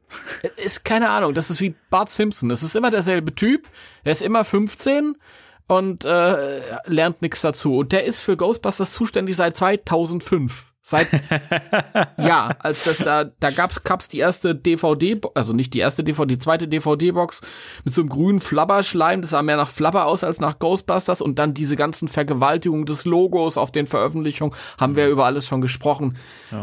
Ist 0.64 0.84
keine 0.86 1.10
Ahnung. 1.10 1.34
Das 1.34 1.50
ist 1.50 1.62
wie 1.62 1.74
Bart 1.90 2.12
Simpson. 2.12 2.50
Das 2.50 2.62
ist 2.62 2.76
immer 2.76 2.92
derselbe 2.92 3.34
Typ. 3.34 3.70
Der 4.04 4.12
ist 4.12 4.22
immer 4.22 4.44
15 4.44 5.16
und 5.68 6.06
äh, 6.06 6.62
lernt 6.86 7.22
nichts 7.22 7.42
dazu. 7.42 7.78
Und 7.78 7.92
der 7.92 8.06
ist 8.06 8.22
für 8.22 8.38
Ghostbusters 8.38 8.92
zuständig 8.92 9.36
seit 9.36 9.58
2005. 9.58 10.74
Seit 10.88 11.08
ja, 12.20 12.56
als 12.60 12.84
das 12.84 13.00
da 13.00 13.24
da 13.24 13.50
gab's 13.50 13.84
gab's 13.84 14.08
die 14.08 14.20
erste 14.20 14.54
DVD, 14.54 15.20
also 15.34 15.52
nicht 15.52 15.74
die 15.74 15.80
erste 15.80 16.04
DVD, 16.04 16.28
die 16.28 16.38
zweite 16.38 16.68
DVD-Box 16.68 17.42
mit 17.84 17.92
so 17.92 18.02
einem 18.02 18.10
grünen 18.10 18.40
Flabberschleim, 18.40 19.24
das 19.24 19.32
sah 19.32 19.42
mehr 19.42 19.58
nach 19.58 19.70
Flabber 19.70 20.06
aus 20.06 20.24
als 20.24 20.40
nach 20.40 20.60
Ghostbusters 20.60 21.24
und 21.24 21.40
dann 21.40 21.56
diese 21.56 21.76
ganzen 21.76 22.08
Vergewaltigungen 22.08 22.86
des 22.86 23.06
Logos 23.06 23.58
auf 23.58 23.72
den 23.72 23.88
Veröffentlichungen, 23.88 24.56
haben 24.80 24.96
wir 24.96 25.08
über 25.08 25.26
alles 25.26 25.48
schon 25.48 25.62
gesprochen. 25.62 26.18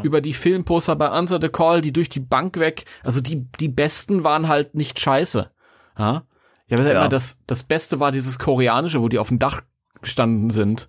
Über 0.04 0.20
die 0.20 0.34
Filmposter 0.34 0.94
bei 0.94 1.08
Answer 1.08 1.40
the 1.40 1.48
Call, 1.48 1.80
die 1.80 1.92
durch 1.92 2.08
die 2.08 2.20
Bank 2.20 2.60
weg, 2.60 2.84
also 3.02 3.20
die 3.20 3.48
die 3.58 3.68
besten 3.68 4.22
waren 4.22 4.46
halt 4.46 4.76
nicht 4.76 5.00
scheiße. 5.00 5.50
Ja? 5.98 6.22
Ja, 6.72 6.78
aber 6.78 6.86
Ja. 6.92 7.00
immer 7.00 7.08
das 7.08 7.40
das 7.46 7.62
Beste 7.62 8.00
war 8.00 8.10
dieses 8.10 8.38
koreanische, 8.38 9.00
wo 9.00 9.08
die 9.08 9.18
auf 9.18 9.28
dem 9.28 9.38
Dach 9.38 9.60
gestanden 10.00 10.50
sind. 10.50 10.88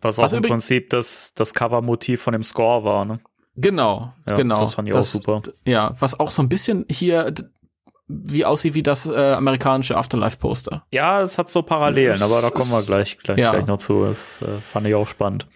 Was 0.00 0.18
auch 0.18 0.24
Was 0.24 0.32
im 0.32 0.42
Prinzip 0.42 0.90
das, 0.90 1.32
das 1.34 1.54
Covermotiv 1.54 2.20
von 2.22 2.32
dem 2.32 2.42
Score 2.42 2.84
war, 2.84 3.04
ne? 3.04 3.20
Genau, 3.54 4.12
Ja, 4.28 4.34
genau. 4.36 4.60
das 4.60 4.74
fand 4.74 4.88
ich 4.88 4.94
auch 4.94 5.02
super. 5.02 5.42
Ja, 5.66 5.94
was 5.98 6.18
auch 6.18 6.30
so 6.30 6.42
ein 6.42 6.48
bisschen 6.48 6.86
hier 6.88 7.32
wie 8.08 8.44
aussieht 8.44 8.74
wie 8.74 8.82
das 8.82 9.06
äh, 9.06 9.32
amerikanische 9.32 9.96
Afterlife-Poster. 9.96 10.84
Ja, 10.90 11.22
es 11.22 11.38
hat 11.38 11.48
so 11.48 11.62
Parallelen, 11.62 12.16
Es 12.16 12.22
aber 12.22 12.42
da 12.42 12.50
kommen 12.50 12.70
wir 12.70 12.82
gleich, 12.82 13.16
gleich, 13.18 13.38
ja. 13.38 13.52
gleich 13.52 13.66
noch 13.66 13.78
zu. 13.78 14.04
Das 14.04 14.42
äh, 14.42 14.60
fand 14.60 14.86
ich 14.86 14.94
auch 14.94 15.08
spannend. 15.08 15.46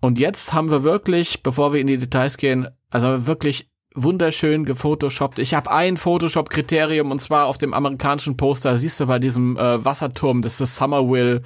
Und 0.00 0.18
jetzt 0.18 0.52
haben 0.52 0.70
wir 0.70 0.82
wirklich, 0.82 1.42
bevor 1.42 1.72
wir 1.72 1.80
in 1.80 1.86
die 1.86 1.96
Details 1.96 2.36
gehen, 2.36 2.68
also 2.90 3.26
wirklich 3.26 3.70
wunderschön 3.94 4.64
gefotoshoppt. 4.64 5.38
Ich 5.38 5.54
habe 5.54 5.70
ein 5.70 5.96
Photoshop-Kriterium 5.96 7.10
und 7.10 7.20
zwar 7.20 7.46
auf 7.46 7.58
dem 7.58 7.74
amerikanischen 7.74 8.36
Poster, 8.36 8.76
siehst 8.78 9.00
du 9.00 9.06
bei 9.06 9.18
diesem 9.18 9.56
äh, 9.56 9.84
Wasserturm, 9.84 10.42
dass 10.42 10.58
das 10.58 10.76
Summerville 10.76 11.42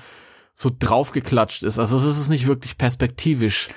so 0.55 0.71
draufgeklatscht 0.77 1.63
ist. 1.63 1.79
Also 1.79 1.97
es 1.97 2.05
ist 2.05 2.29
nicht 2.29 2.47
wirklich 2.47 2.79
perspektivisch 2.79 3.69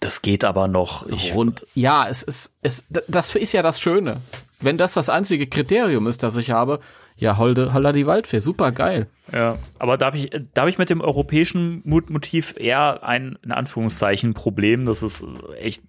Das 0.00 0.22
geht 0.22 0.44
aber 0.44 0.68
noch. 0.68 1.06
Ich, 1.08 1.34
rund. 1.34 1.66
Ja, 1.74 2.06
es 2.08 2.22
ist, 2.22 2.56
es, 2.62 2.86
das 3.08 3.34
ist 3.34 3.52
ja 3.52 3.62
das 3.62 3.80
Schöne. 3.80 4.20
Wenn 4.60 4.76
das 4.76 4.94
das 4.94 5.08
einzige 5.08 5.46
Kriterium 5.46 6.06
ist, 6.06 6.22
das 6.22 6.36
ich 6.36 6.50
habe, 6.50 6.80
ja, 7.18 7.36
holde, 7.36 7.74
holla 7.74 7.90
die 7.92 8.06
Waldfee, 8.06 8.38
super 8.38 8.70
geil. 8.70 9.08
Ja, 9.32 9.58
aber 9.78 9.98
da 9.98 10.06
habe 10.06 10.18
ich, 10.18 10.30
da 10.54 10.62
hab 10.62 10.68
ich 10.68 10.78
mit 10.78 10.88
dem 10.88 11.00
europäischen 11.00 11.82
Motiv 11.84 12.54
eher 12.56 13.02
ein, 13.02 13.36
in 13.42 13.50
Anführungszeichen, 13.50 14.34
Problem. 14.34 14.86
Das 14.86 15.02
ist 15.02 15.26
echt 15.58 15.82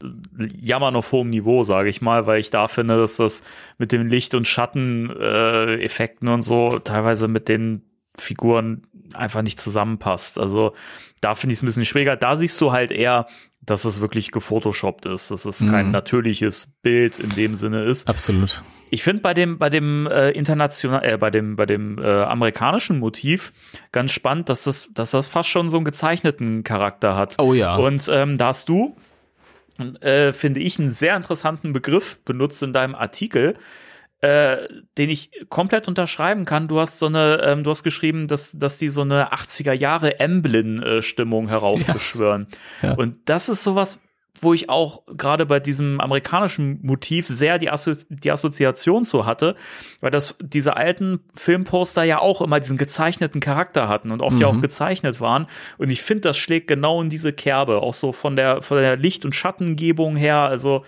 jammern 0.60 0.96
auf 0.96 1.12
hohem 1.12 1.30
Niveau, 1.30 1.62
sage 1.62 1.92
ich 1.92 2.02
mal, 2.02 2.26
weil 2.26 2.40
ich 2.40 2.50
da 2.50 2.68
finde, 2.68 2.98
dass 2.98 3.18
das 3.18 3.44
mit 3.78 3.92
den 3.92 4.08
Licht- 4.08 4.34
und 4.34 4.48
Schatteneffekten 4.48 6.28
äh, 6.28 6.32
und 6.32 6.42
so 6.42 6.80
teilweise 6.80 7.28
mit 7.28 7.48
den 7.48 7.84
Figuren 8.18 8.88
einfach 9.14 9.44
nicht 9.44 9.60
zusammenpasst. 9.60 10.40
Also 10.40 10.74
da 11.22 11.36
finde 11.36 11.54
ich 11.54 11.60
es 11.60 11.64
ein 11.64 11.68
bisschen 11.68 11.86
schwieriger. 11.86 12.16
Da 12.16 12.38
siehst 12.38 12.60
du 12.60 12.72
halt 12.72 12.92
eher, 12.92 13.28
dass 13.70 13.86
es 13.86 14.02
wirklich 14.02 14.32
gefotoshoppt 14.32 15.06
ist, 15.06 15.32
dass 15.32 15.46
es 15.46 15.60
kein 15.70 15.88
Mhm. 15.88 15.92
natürliches 15.92 16.74
Bild 16.82 17.20
in 17.20 17.30
dem 17.36 17.56
Sinne 17.56 17.84
ist. 17.84 18.08
Absolut. 18.10 18.62
Ich 18.92 19.04
finde 19.04 19.22
bei 19.22 19.34
dem 19.34 19.58
bei 19.60 19.70
dem 19.70 20.08
äh, 20.08 20.32
international 20.32 21.04
äh, 21.06 21.18
bei 21.18 21.30
dem 21.30 21.56
bei 21.56 21.66
dem 21.66 21.98
äh, 22.00 22.24
amerikanischen 22.24 22.98
Motiv 23.00 23.54
ganz 23.92 24.12
spannend, 24.12 24.50
dass 24.50 24.64
das 24.64 24.90
dass 24.94 25.12
das 25.12 25.28
fast 25.28 25.50
schon 25.50 25.70
so 25.70 25.78
einen 25.78 25.86
gezeichneten 25.86 26.64
Charakter 26.64 27.16
hat. 27.16 27.36
Oh 27.38 27.54
ja. 27.54 27.76
Und 27.76 28.10
ähm, 28.12 28.38
da 28.38 28.48
hast 28.48 28.68
du 28.70 28.96
äh, 30.02 30.34
finde 30.34 30.60
ich 30.60 30.80
einen 30.80 30.92
sehr 30.92 31.16
interessanten 31.16 31.72
Begriff 31.72 32.20
benutzt 32.26 32.62
in 32.64 32.74
deinem 32.74 32.96
Artikel, 32.96 33.56
äh, 34.22 34.58
den 34.98 35.10
ich 35.10 35.32
komplett 35.50 35.88
unterschreiben 35.88 36.46
kann. 36.46 36.68
Du 36.68 36.80
hast 36.80 37.00
so 37.00 37.06
eine 37.06 37.42
ähm, 37.44 37.64
du 37.64 37.70
hast 37.70 37.84
geschrieben, 37.84 38.28
dass 38.28 38.52
dass 38.52 38.78
die 38.78 38.90
so 38.90 39.02
eine 39.02 39.32
80er 39.34 39.74
Jahre 39.74 40.20
Emblem 40.20 40.84
äh, 40.84 41.02
heraufbeschwören. 41.02 42.48
Ja. 42.82 42.94
Und 42.94 43.18
das 43.26 43.50
ist 43.50 43.64
sowas 43.64 44.00
wo 44.42 44.54
ich 44.54 44.70
auch 44.70 45.04
gerade 45.08 45.46
bei 45.46 45.60
diesem 45.60 46.00
amerikanischen 46.00 46.80
Motiv 46.82 47.28
sehr 47.28 47.58
die, 47.58 47.70
Assozi 47.70 48.06
die 48.10 48.32
Assoziation 48.32 49.06
zu 49.06 49.26
hatte, 49.26 49.56
weil 50.00 50.12
das 50.12 50.36
diese 50.40 50.78
alten 50.78 51.20
Filmposter 51.34 52.04
ja 52.04 52.20
auch 52.20 52.42
immer 52.42 52.60
diesen 52.60 52.78
gezeichneten 52.78 53.42
Charakter 53.42 53.88
hatten 53.88 54.12
und 54.12 54.22
oft 54.22 54.40
ja 54.40 54.48
auch 54.48 54.62
gezeichnet 54.62 55.20
waren. 55.20 55.48
Und 55.78 55.90
ich 55.90 56.02
finde, 56.02 56.22
das 56.22 56.38
schlägt 56.38 56.68
genau 56.68 57.02
in 57.02 57.10
diese 57.10 57.34
Kerbe, 57.34 57.82
auch 57.82 57.94
so 57.94 58.12
von 58.12 58.36
der 58.36 58.62
von 58.62 58.78
der 58.78 58.98
Licht- 58.98 59.26
und 59.26 59.36
Schattengebung 59.36 60.16
her. 60.16 60.38
Also 60.38 60.86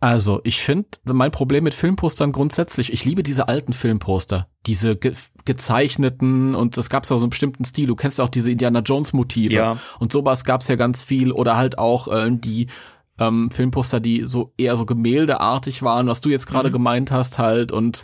Also, 0.00 0.40
ich 0.44 0.60
finde, 0.62 0.88
mein 1.04 1.30
Problem 1.30 1.64
mit 1.64 1.74
Filmpostern 1.74 2.32
grundsätzlich, 2.32 2.90
ich 2.90 3.04
liebe 3.04 3.22
diese 3.22 3.48
alten 3.48 3.74
Filmposter, 3.74 4.48
diese 4.66 4.96
ge 4.96 5.12
gezeichneten 5.44 6.54
und 6.54 6.76
es 6.78 6.88
gab 6.90 7.04
ja 7.04 7.16
so 7.16 7.16
einen 7.16 7.30
bestimmten 7.30 7.64
Stil. 7.64 7.86
Du 7.86 7.96
kennst 7.96 8.18
ja 8.18 8.24
auch 8.24 8.28
diese 8.30 8.50
Indiana 8.50 8.80
Jones 8.80 9.12
Motive 9.12 9.52
Ja. 9.52 9.78
und 9.98 10.12
sowas 10.12 10.44
gab's 10.44 10.68
ja 10.68 10.76
ganz 10.76 11.02
viel 11.02 11.32
oder 11.32 11.56
halt 11.56 11.78
auch 11.78 12.08
äh, 12.08 12.30
die 12.30 12.66
ähm, 13.18 13.50
Filmposter, 13.50 14.00
die 14.00 14.24
so 14.26 14.52
eher 14.56 14.76
so 14.76 14.86
gemäldeartig 14.86 15.82
waren, 15.82 16.06
was 16.06 16.20
du 16.20 16.30
jetzt 16.30 16.46
gerade 16.46 16.70
gemeint 16.70 17.10
hast 17.10 17.38
halt 17.38 17.72
und 17.72 18.02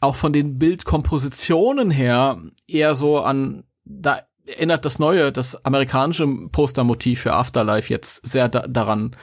auch 0.00 0.14
von 0.16 0.32
den 0.32 0.58
Bildkompositionen 0.58 1.90
her 1.90 2.38
eher 2.68 2.94
so 2.94 3.20
an 3.20 3.64
da 3.84 4.20
erinnert 4.46 4.84
das 4.84 4.98
neue, 4.98 5.32
das 5.32 5.64
amerikanische 5.64 6.26
Postermotiv 6.50 7.20
für 7.22 7.32
Afterlife 7.32 7.92
jetzt 7.92 8.26
sehr 8.26 8.48
da 8.48 8.60
daran. 8.60 9.16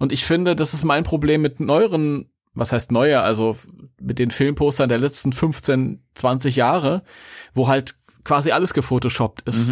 Und 0.00 0.12
ich 0.12 0.24
finde, 0.24 0.56
das 0.56 0.74
ist 0.74 0.82
mein 0.82 1.04
Problem 1.04 1.42
mit 1.42 1.60
neueren, 1.60 2.32
was 2.54 2.72
heißt 2.72 2.90
neuer, 2.90 3.22
also 3.22 3.56
mit 4.00 4.18
den 4.18 4.30
Filmpostern 4.30 4.88
der 4.88 4.98
letzten 4.98 5.32
15, 5.32 6.02
20 6.14 6.56
Jahre, 6.56 7.04
wo 7.54 7.68
halt 7.68 7.94
quasi 8.24 8.50
alles 8.50 8.74
gefotoshoppt 8.74 9.42
ist. 9.42 9.68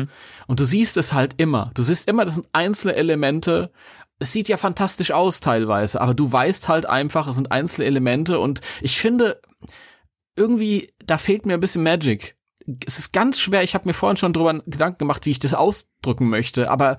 Und 0.47 0.61
du 0.61 0.65
siehst 0.65 0.97
es 0.99 1.15
halt 1.15 1.35
immer. 1.39 1.71
Du 1.75 1.83
siehst 1.83 2.09
immer, 2.09 2.25
das 2.25 2.35
sind 2.35 2.47
einzelne 2.53 2.95
Elemente. 2.95 3.73
Es 4.19 4.33
sieht 4.33 4.49
ja 4.49 4.59
fantastisch 4.59 5.13
aus 5.13 5.41
teilweise, 5.41 6.01
aber 6.01 6.13
du 6.13 6.31
weißt 6.31 6.69
halt 6.69 6.87
einfach, 6.87 7.27
es 7.27 7.37
sind 7.37 7.51
einzelne 7.51 7.87
Elemente 7.87 8.39
und 8.39 8.61
ich 8.83 8.99
finde, 8.99 9.41
irgendwie, 10.37 10.93
da 11.05 11.19
fehlt 11.19 11.47
mir 11.47 11.55
ein 11.55 11.61
bisschen 11.61 11.83
Magic. 11.83 12.37
Es 12.87 12.99
ist 12.99 13.13
ganz 13.13 13.41
schwer, 13.41 13.63
ich 13.63 13.75
habe 13.75 13.89
mir 13.89 13.95
vorhin 13.95 14.19
schon 14.19 14.35
drüber 14.35 14.61
Gedanken 14.67 14.99
gemacht, 14.99 15.25
wie 15.25 15.31
ich 15.31 15.39
das 15.39 15.55
ausdrücken 15.55 16.29
möchte, 16.29 16.71
aber 16.71 16.99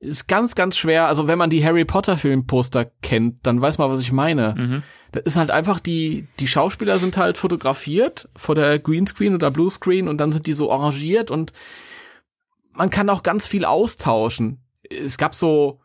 ist 0.00 0.28
ganz, 0.28 0.54
ganz 0.54 0.76
schwer. 0.76 1.06
Also 1.06 1.28
wenn 1.28 1.38
man 1.38 1.50
die 1.50 1.64
Harry 1.64 1.84
Potter 1.84 2.16
Filmposter 2.16 2.86
kennt, 3.02 3.46
dann 3.46 3.60
weiß 3.60 3.78
man, 3.78 3.90
was 3.90 4.00
ich 4.00 4.12
meine. 4.12 4.54
Mhm. 4.56 4.82
Das 5.12 5.24
ist 5.24 5.36
halt 5.36 5.50
einfach 5.50 5.78
die, 5.78 6.26
die 6.38 6.48
Schauspieler 6.48 6.98
sind 6.98 7.16
halt 7.16 7.36
fotografiert 7.36 8.28
vor 8.34 8.54
der 8.54 8.78
Greenscreen 8.78 9.34
oder 9.34 9.50
Bluescreen 9.50 10.08
und 10.08 10.18
dann 10.18 10.32
sind 10.32 10.46
die 10.46 10.52
so 10.52 10.72
arrangiert 10.72 11.30
und 11.30 11.52
man 12.72 12.90
kann 12.90 13.10
auch 13.10 13.22
ganz 13.22 13.46
viel 13.46 13.64
austauschen. 13.64 14.62
Es 14.88 15.18
gab 15.18 15.34
so, 15.34 15.80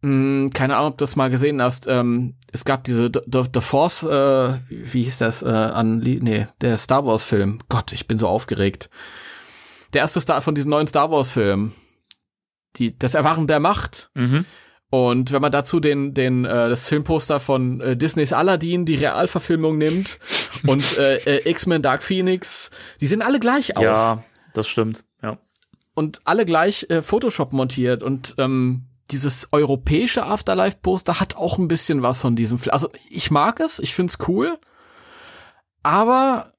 mh, 0.00 0.50
keine 0.54 0.76
Ahnung, 0.76 0.92
ob 0.92 0.98
du 0.98 1.02
das 1.02 1.16
mal 1.16 1.28
gesehen 1.28 1.60
hast, 1.60 1.86
ähm, 1.88 2.36
es 2.52 2.64
gab 2.64 2.84
diese 2.84 3.10
The, 3.12 3.20
The, 3.30 3.42
The 3.52 3.60
Force, 3.60 4.04
äh, 4.04 4.54
wie 4.70 5.02
hieß 5.02 5.18
das, 5.18 5.42
äh, 5.42 5.48
an, 5.48 5.98
nee, 5.98 6.46
der 6.60 6.76
Star 6.78 7.04
Wars 7.04 7.24
Film. 7.24 7.58
Gott, 7.68 7.92
ich 7.92 8.06
bin 8.06 8.18
so 8.18 8.28
aufgeregt. 8.28 8.88
Der 9.92 10.02
erste 10.02 10.20
Star 10.20 10.40
von 10.40 10.54
diesen 10.54 10.70
neuen 10.70 10.86
Star 10.86 11.10
Wars 11.10 11.30
Filmen. 11.30 11.72
Die, 12.76 12.98
das 12.98 13.14
Erwachen 13.14 13.46
der 13.46 13.60
Macht. 13.60 14.10
Mhm. 14.14 14.44
Und 14.90 15.32
wenn 15.32 15.42
man 15.42 15.50
dazu 15.50 15.80
den, 15.80 16.14
den, 16.14 16.44
äh, 16.44 16.68
das 16.68 16.88
Filmposter 16.88 17.40
von 17.40 17.80
äh, 17.80 17.96
Disneys 17.96 18.32
Aladdin, 18.32 18.84
die 18.84 18.94
Realverfilmung 18.94 19.76
nimmt 19.78 20.18
und 20.66 20.96
äh, 20.98 21.16
äh, 21.18 21.50
X-Men 21.50 21.82
Dark 21.82 22.02
Phoenix, 22.02 22.70
die 23.00 23.06
sehen 23.06 23.22
alle 23.22 23.40
gleich 23.40 23.76
aus 23.76 23.82
Ja, 23.84 24.24
das 24.52 24.68
stimmt. 24.68 25.04
Ja. 25.22 25.38
und 25.94 26.20
alle 26.24 26.44
gleich 26.46 26.86
äh, 26.90 27.02
Photoshop 27.02 27.52
montiert 27.52 28.02
und 28.04 28.34
ähm, 28.38 28.86
dieses 29.10 29.48
europäische 29.52 30.24
Afterlife-Poster 30.26 31.18
hat 31.20 31.36
auch 31.36 31.58
ein 31.58 31.68
bisschen 31.68 32.02
was 32.02 32.20
von 32.20 32.36
diesem 32.36 32.58
Film. 32.58 32.72
Also 32.72 32.88
ich 33.10 33.30
mag 33.32 33.58
es, 33.60 33.78
ich 33.80 33.94
find's 33.94 34.18
cool, 34.28 34.58
aber 35.82 36.52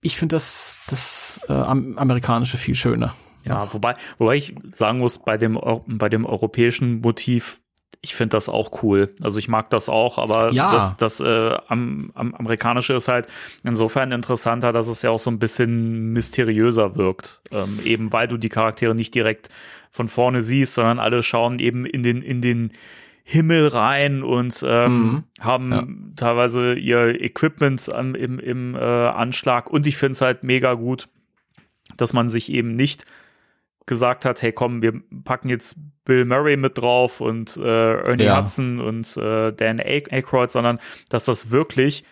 ich 0.00 0.16
finde 0.16 0.36
das, 0.36 0.80
das 0.88 1.40
äh, 1.48 1.52
am- 1.52 1.96
amerikanische 1.96 2.58
viel 2.58 2.74
schöner. 2.74 3.14
Ja, 3.44 3.72
wobei, 3.72 3.94
wobei 4.18 4.36
ich 4.36 4.54
sagen 4.72 4.98
muss, 4.98 5.18
bei 5.18 5.36
dem, 5.36 5.58
bei 5.86 6.08
dem 6.08 6.24
europäischen 6.26 7.00
Motiv, 7.00 7.60
ich 8.00 8.14
finde 8.14 8.36
das 8.36 8.48
auch 8.48 8.82
cool. 8.82 9.14
Also 9.22 9.38
ich 9.38 9.48
mag 9.48 9.70
das 9.70 9.88
auch, 9.88 10.18
aber 10.18 10.52
Ja. 10.52 10.70
das, 10.72 10.96
das 10.96 11.20
äh, 11.20 11.56
am, 11.68 12.10
am 12.14 12.34
amerikanische 12.34 12.94
ist 12.94 13.08
halt 13.08 13.26
insofern 13.62 14.10
interessanter, 14.10 14.72
dass 14.72 14.88
es 14.88 15.02
ja 15.02 15.10
auch 15.10 15.18
so 15.20 15.30
ein 15.30 15.38
bisschen 15.38 16.12
mysteriöser 16.12 16.96
wirkt. 16.96 17.42
Ähm, 17.52 17.78
eben 17.84 18.12
weil 18.12 18.26
du 18.28 18.38
die 18.38 18.48
Charaktere 18.48 18.94
nicht 18.94 19.14
direkt 19.14 19.50
von 19.90 20.08
vorne 20.08 20.42
siehst, 20.42 20.74
sondern 20.74 20.98
alle 20.98 21.22
schauen 21.22 21.58
eben 21.58 21.84
in 21.86 22.02
den, 22.02 22.22
in 22.22 22.40
den 22.40 22.72
Himmel 23.24 23.68
rein 23.68 24.24
und 24.24 24.64
ähm, 24.66 25.02
Mhm. 25.02 25.22
haben 25.38 25.72
Ja. 25.72 25.86
teilweise 26.16 26.74
ihr 26.74 27.20
Equipment 27.20 27.92
am, 27.92 28.16
im, 28.16 28.40
im 28.40 28.74
äh, 28.74 28.78
Anschlag. 28.78 29.70
Und 29.70 29.86
ich 29.86 29.96
finde 29.96 30.12
es 30.12 30.20
halt 30.22 30.42
mega 30.42 30.74
gut, 30.74 31.08
dass 31.96 32.12
man 32.14 32.28
sich 32.30 32.50
eben 32.50 32.74
nicht 32.74 33.04
gesagt 33.86 34.24
hat, 34.24 34.42
hey 34.42 34.52
komm, 34.52 34.82
wir 34.82 35.00
packen 35.24 35.48
jetzt 35.48 35.76
Bill 36.04 36.24
Murray 36.24 36.56
mit 36.56 36.78
drauf 36.78 37.20
und 37.20 37.56
äh, 37.56 37.94
Ernie 38.02 38.24
Ja. 38.24 38.40
Hudson 38.42 38.80
und 38.80 39.16
äh, 39.16 39.52
Dan 39.52 39.80
Ay- 39.80 40.04
Aykroyd, 40.10 40.50
sondern 40.50 40.78
dass 41.10 41.24
das 41.24 41.50
wirklich 41.50 42.04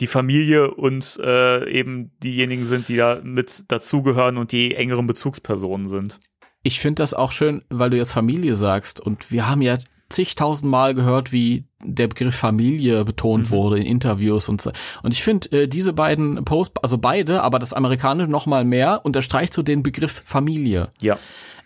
die 0.00 0.06
Familie 0.06 0.70
und 0.70 1.18
äh, 1.22 1.68
eben 1.70 2.10
diejenigen 2.22 2.64
sind, 2.64 2.88
die 2.88 2.96
da 2.96 3.20
mit 3.22 3.70
dazugehören 3.70 4.38
und 4.38 4.52
die 4.52 4.74
engeren 4.74 5.06
Bezugspersonen 5.06 5.88
sind. 5.88 6.18
Ich 6.62 6.80
finde 6.80 7.02
das 7.02 7.14
auch 7.14 7.32
schön, 7.32 7.62
weil 7.70 7.90
du 7.90 7.96
jetzt 7.96 8.12
Familie 8.12 8.56
sagst. 8.56 9.00
Und 9.00 9.30
wir 9.30 9.48
haben 9.48 9.62
ja 9.62 9.76
zigtausend 10.10 10.70
Mal 10.70 10.94
gehört, 10.94 11.32
wie 11.32 11.64
der 11.82 12.08
Begriff 12.08 12.34
Familie 12.34 13.04
betont 13.04 13.46
Mhm. 13.46 13.50
wurde 13.50 13.78
in 13.78 13.86
Interviews 13.86 14.48
und 14.48 14.60
so. 14.60 14.70
Und 15.02 15.12
ich 15.12 15.22
finde, 15.22 15.62
äh, 15.62 15.68
diese 15.68 15.92
beiden 15.92 16.44
Posts, 16.44 16.82
also 16.82 16.98
beide, 16.98 17.42
aber 17.42 17.58
das 17.58 17.72
amerikanische 17.72 18.30
noch 18.30 18.46
mal 18.46 18.64
mehr, 18.64 19.00
unterstreicht 19.04 19.54
so 19.54 19.62
den 19.62 19.82
Begriff 19.82 20.22
Familie. 20.26 20.88
Ja. 21.00 21.18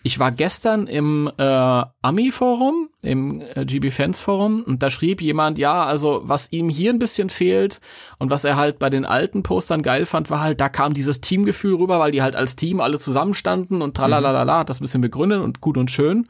Ich 0.06 0.18
war 0.18 0.32
gestern 0.32 0.86
im 0.86 1.30
äh, 1.38 1.82
Ami-Forum, 2.02 2.90
im 3.00 3.40
äh, 3.54 3.64
GB-Fans-Forum, 3.64 4.62
und 4.68 4.82
da 4.82 4.90
schrieb 4.90 5.22
jemand, 5.22 5.58
ja, 5.58 5.82
also 5.84 6.20
was 6.24 6.52
ihm 6.52 6.68
hier 6.68 6.92
ein 6.92 6.98
bisschen 6.98 7.30
fehlt 7.30 7.80
und 8.18 8.28
was 8.28 8.44
er 8.44 8.56
halt 8.56 8.78
bei 8.78 8.90
den 8.90 9.06
alten 9.06 9.42
Postern 9.42 9.80
geil 9.80 10.04
fand, 10.04 10.28
war 10.28 10.42
halt, 10.42 10.60
da 10.60 10.68
kam 10.68 10.92
dieses 10.92 11.22
Teamgefühl 11.22 11.74
rüber, 11.76 12.00
weil 12.00 12.12
die 12.12 12.20
halt 12.20 12.36
als 12.36 12.54
Team 12.54 12.80
alle 12.80 12.98
zusammenstanden 12.98 13.80
und 13.80 13.96
tralalala, 13.96 14.58
hat 14.58 14.68
das 14.68 14.80
ein 14.80 14.84
bisschen 14.84 15.00
begründet 15.00 15.40
und 15.40 15.62
gut 15.62 15.78
und 15.78 15.90
schön. 15.90 16.28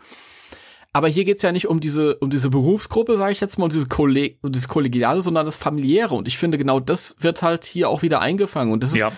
Aber 0.94 1.08
hier 1.08 1.24
geht's 1.26 1.42
ja 1.42 1.52
nicht 1.52 1.66
um 1.68 1.80
diese, 1.80 2.14
um 2.16 2.30
diese 2.30 2.48
Berufsgruppe, 2.48 3.16
sage 3.18 3.32
ich 3.32 3.40
jetzt 3.40 3.58
mal, 3.58 3.64
um 3.64 3.70
diese 3.70 3.88
Kolleg 3.88 4.38
um 4.42 4.52
dieses 4.52 4.68
Kollegiale, 4.68 5.20
sondern 5.20 5.44
das 5.44 5.56
Familiäre. 5.56 6.14
Und 6.14 6.28
ich 6.28 6.38
finde, 6.38 6.56
genau 6.56 6.80
das 6.80 7.16
wird 7.20 7.42
halt 7.42 7.64
hier 7.66 7.88
auch 7.90 8.00
wieder 8.02 8.20
eingefangen. 8.20 8.72
Und 8.72 8.82
das 8.82 8.92
ist, 8.92 9.00
Ja. 9.00 9.10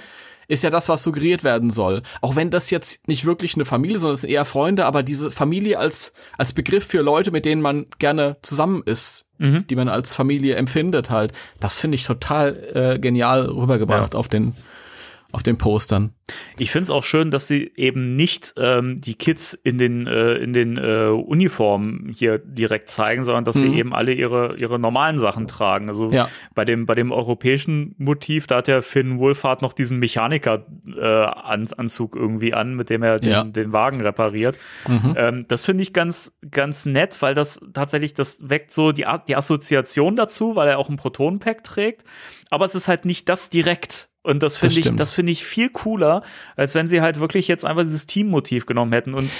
ist 0.48 0.64
ja 0.64 0.70
das, 0.70 0.88
was 0.88 1.02
suggeriert 1.02 1.44
werden 1.44 1.70
soll. 1.70 2.02
Auch 2.22 2.34
wenn 2.34 2.50
das 2.50 2.70
jetzt 2.70 3.06
nicht 3.08 3.26
wirklich 3.26 3.54
eine 3.56 3.64
Familie, 3.66 3.98
sondern 3.98 4.14
es 4.14 4.22
sind 4.22 4.30
eher 4.30 4.44
Freunde, 4.46 4.86
aber 4.86 5.02
diese 5.02 5.30
Familie 5.30 5.78
als, 5.78 6.14
als 6.38 6.52
Begriff 6.54 6.86
für 6.86 7.02
Leute, 7.02 7.30
mit 7.30 7.44
denen 7.44 7.60
man 7.62 7.86
gerne 7.98 8.36
zusammen 8.42 8.82
ist, 8.86 9.24
Mhm. 9.38 9.66
die 9.68 9.76
man 9.76 9.90
als 9.90 10.14
Familie 10.14 10.54
empfindet 10.56 11.10
halt, 11.10 11.32
das 11.60 11.78
finde 11.78 11.96
ich 11.96 12.04
total 12.06 12.56
äh, 12.74 12.98
genial 12.98 13.44
rübergebracht 13.50 14.14
auf 14.14 14.28
den 14.28 14.54
auf 15.32 15.42
den 15.42 15.58
Postern. 15.58 16.12
Ich 16.58 16.70
finde 16.70 16.84
es 16.84 16.90
auch 16.90 17.04
schön, 17.04 17.30
dass 17.30 17.46
sie 17.46 17.72
eben 17.76 18.16
nicht 18.16 18.54
ähm, 18.56 19.00
die 19.00 19.14
Kids 19.14 19.54
in 19.54 19.78
den, 19.78 20.06
äh, 20.06 20.34
in 20.34 20.52
den 20.52 20.76
äh, 20.76 21.06
Uniformen 21.08 22.12
hier 22.16 22.38
direkt 22.38 22.90
zeigen, 22.90 23.22
sondern 23.22 23.44
dass 23.44 23.56
sie 23.56 23.68
Mhm. 23.68 23.74
eben 23.74 23.94
alle 23.94 24.12
ihre, 24.12 24.56
ihre 24.56 24.78
normalen 24.78 25.18
Sachen 25.18 25.46
tragen. 25.46 25.88
Also 25.88 26.10
Ja. 26.10 26.28
bei 26.54 26.64
dem, 26.64 26.86
bei 26.86 26.94
dem 26.94 27.12
europäischen 27.12 27.94
Motiv, 27.98 28.46
da 28.46 28.56
hat 28.56 28.66
der 28.68 28.82
Finn 28.82 29.18
Wohlfahrt 29.18 29.62
noch 29.62 29.72
diesen 29.72 29.98
Mechaniker-Anzug 29.98 32.16
äh, 32.16 32.18
irgendwie 32.18 32.54
an, 32.54 32.74
mit 32.74 32.90
dem 32.90 33.02
er 33.02 33.16
den, 33.18 33.30
Ja. 33.30 33.44
den 33.44 33.72
Wagen 33.72 34.00
repariert. 34.00 34.58
Ähm, 34.88 35.44
das 35.48 35.64
finde 35.64 35.82
ich 35.82 35.92
ganz, 35.92 36.32
ganz 36.50 36.86
nett, 36.86 37.20
weil 37.20 37.34
das 37.34 37.60
tatsächlich, 37.72 38.14
das 38.14 38.38
weckt 38.40 38.72
so 38.72 38.92
die, 38.92 39.04
die 39.28 39.36
Assoziation 39.36 40.16
dazu, 40.16 40.56
weil 40.56 40.68
er 40.68 40.78
auch 40.78 40.88
ein 40.88 40.96
Proton-Pack 40.96 41.62
trägt. 41.64 42.04
Aber 42.50 42.64
es 42.64 42.74
ist 42.74 42.88
halt 42.88 43.04
nicht 43.04 43.28
das 43.28 43.50
direkt. 43.50 44.08
Und 44.26 44.42
das 44.42 44.56
finde 44.56 44.80
ich, 44.80 44.96
das 44.96 45.12
finde 45.12 45.30
ich 45.30 45.44
viel 45.44 45.70
cooler, 45.70 46.22
als 46.56 46.74
wenn 46.74 46.88
sie 46.88 47.00
halt 47.00 47.20
wirklich 47.20 47.46
jetzt 47.46 47.64
einfach 47.64 47.84
dieses 47.84 48.06
Teammotiv 48.06 48.66
genommen 48.66 48.92
hätten. 48.92 49.14
Und 49.14 49.30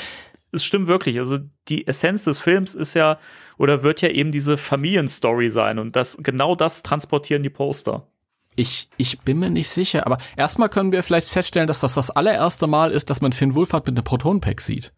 es 0.53 0.65
stimmt 0.65 0.87
wirklich. 0.87 1.19
Also 1.19 1.39
die 1.69 1.89
Essenz 1.89 2.23
des 2.23 2.39
Films 2.39 2.75
ist 2.77 2.95
ja 2.95 3.19
oder 3.59 3.83
wird 3.83 4.01
ja 4.01 4.11
eben 4.11 4.31
diese 4.31 4.57
Familienstory 4.57 5.51
sein. 5.51 5.81
Und 5.81 5.97
das 5.97 6.19
genau 6.21 6.55
das 6.55 6.85
transportieren 6.85 7.43
die 7.43 7.51
Poster. 7.51 8.07
Ich, 8.55 8.89
ich 8.97 9.21
bin 9.21 9.41
mir 9.41 9.51
nicht 9.51 9.69
sicher, 9.69 10.07
aber 10.07 10.19
erstmal 10.37 10.69
können 10.69 10.93
wir 10.93 11.03
vielleicht 11.03 11.29
feststellen, 11.29 11.67
dass 11.67 11.81
das 11.81 11.95
das 11.95 12.11
allererste 12.11 12.69
Mal 12.69 12.93
ist, 12.93 13.11
dass 13.11 13.21
man 13.21 13.33
Finn 13.33 13.57
Wohlfahrt 13.57 13.87
mit 13.87 13.97
einem 13.97 14.05
Proton-Pack 14.05 14.61
sieht. 14.61 14.95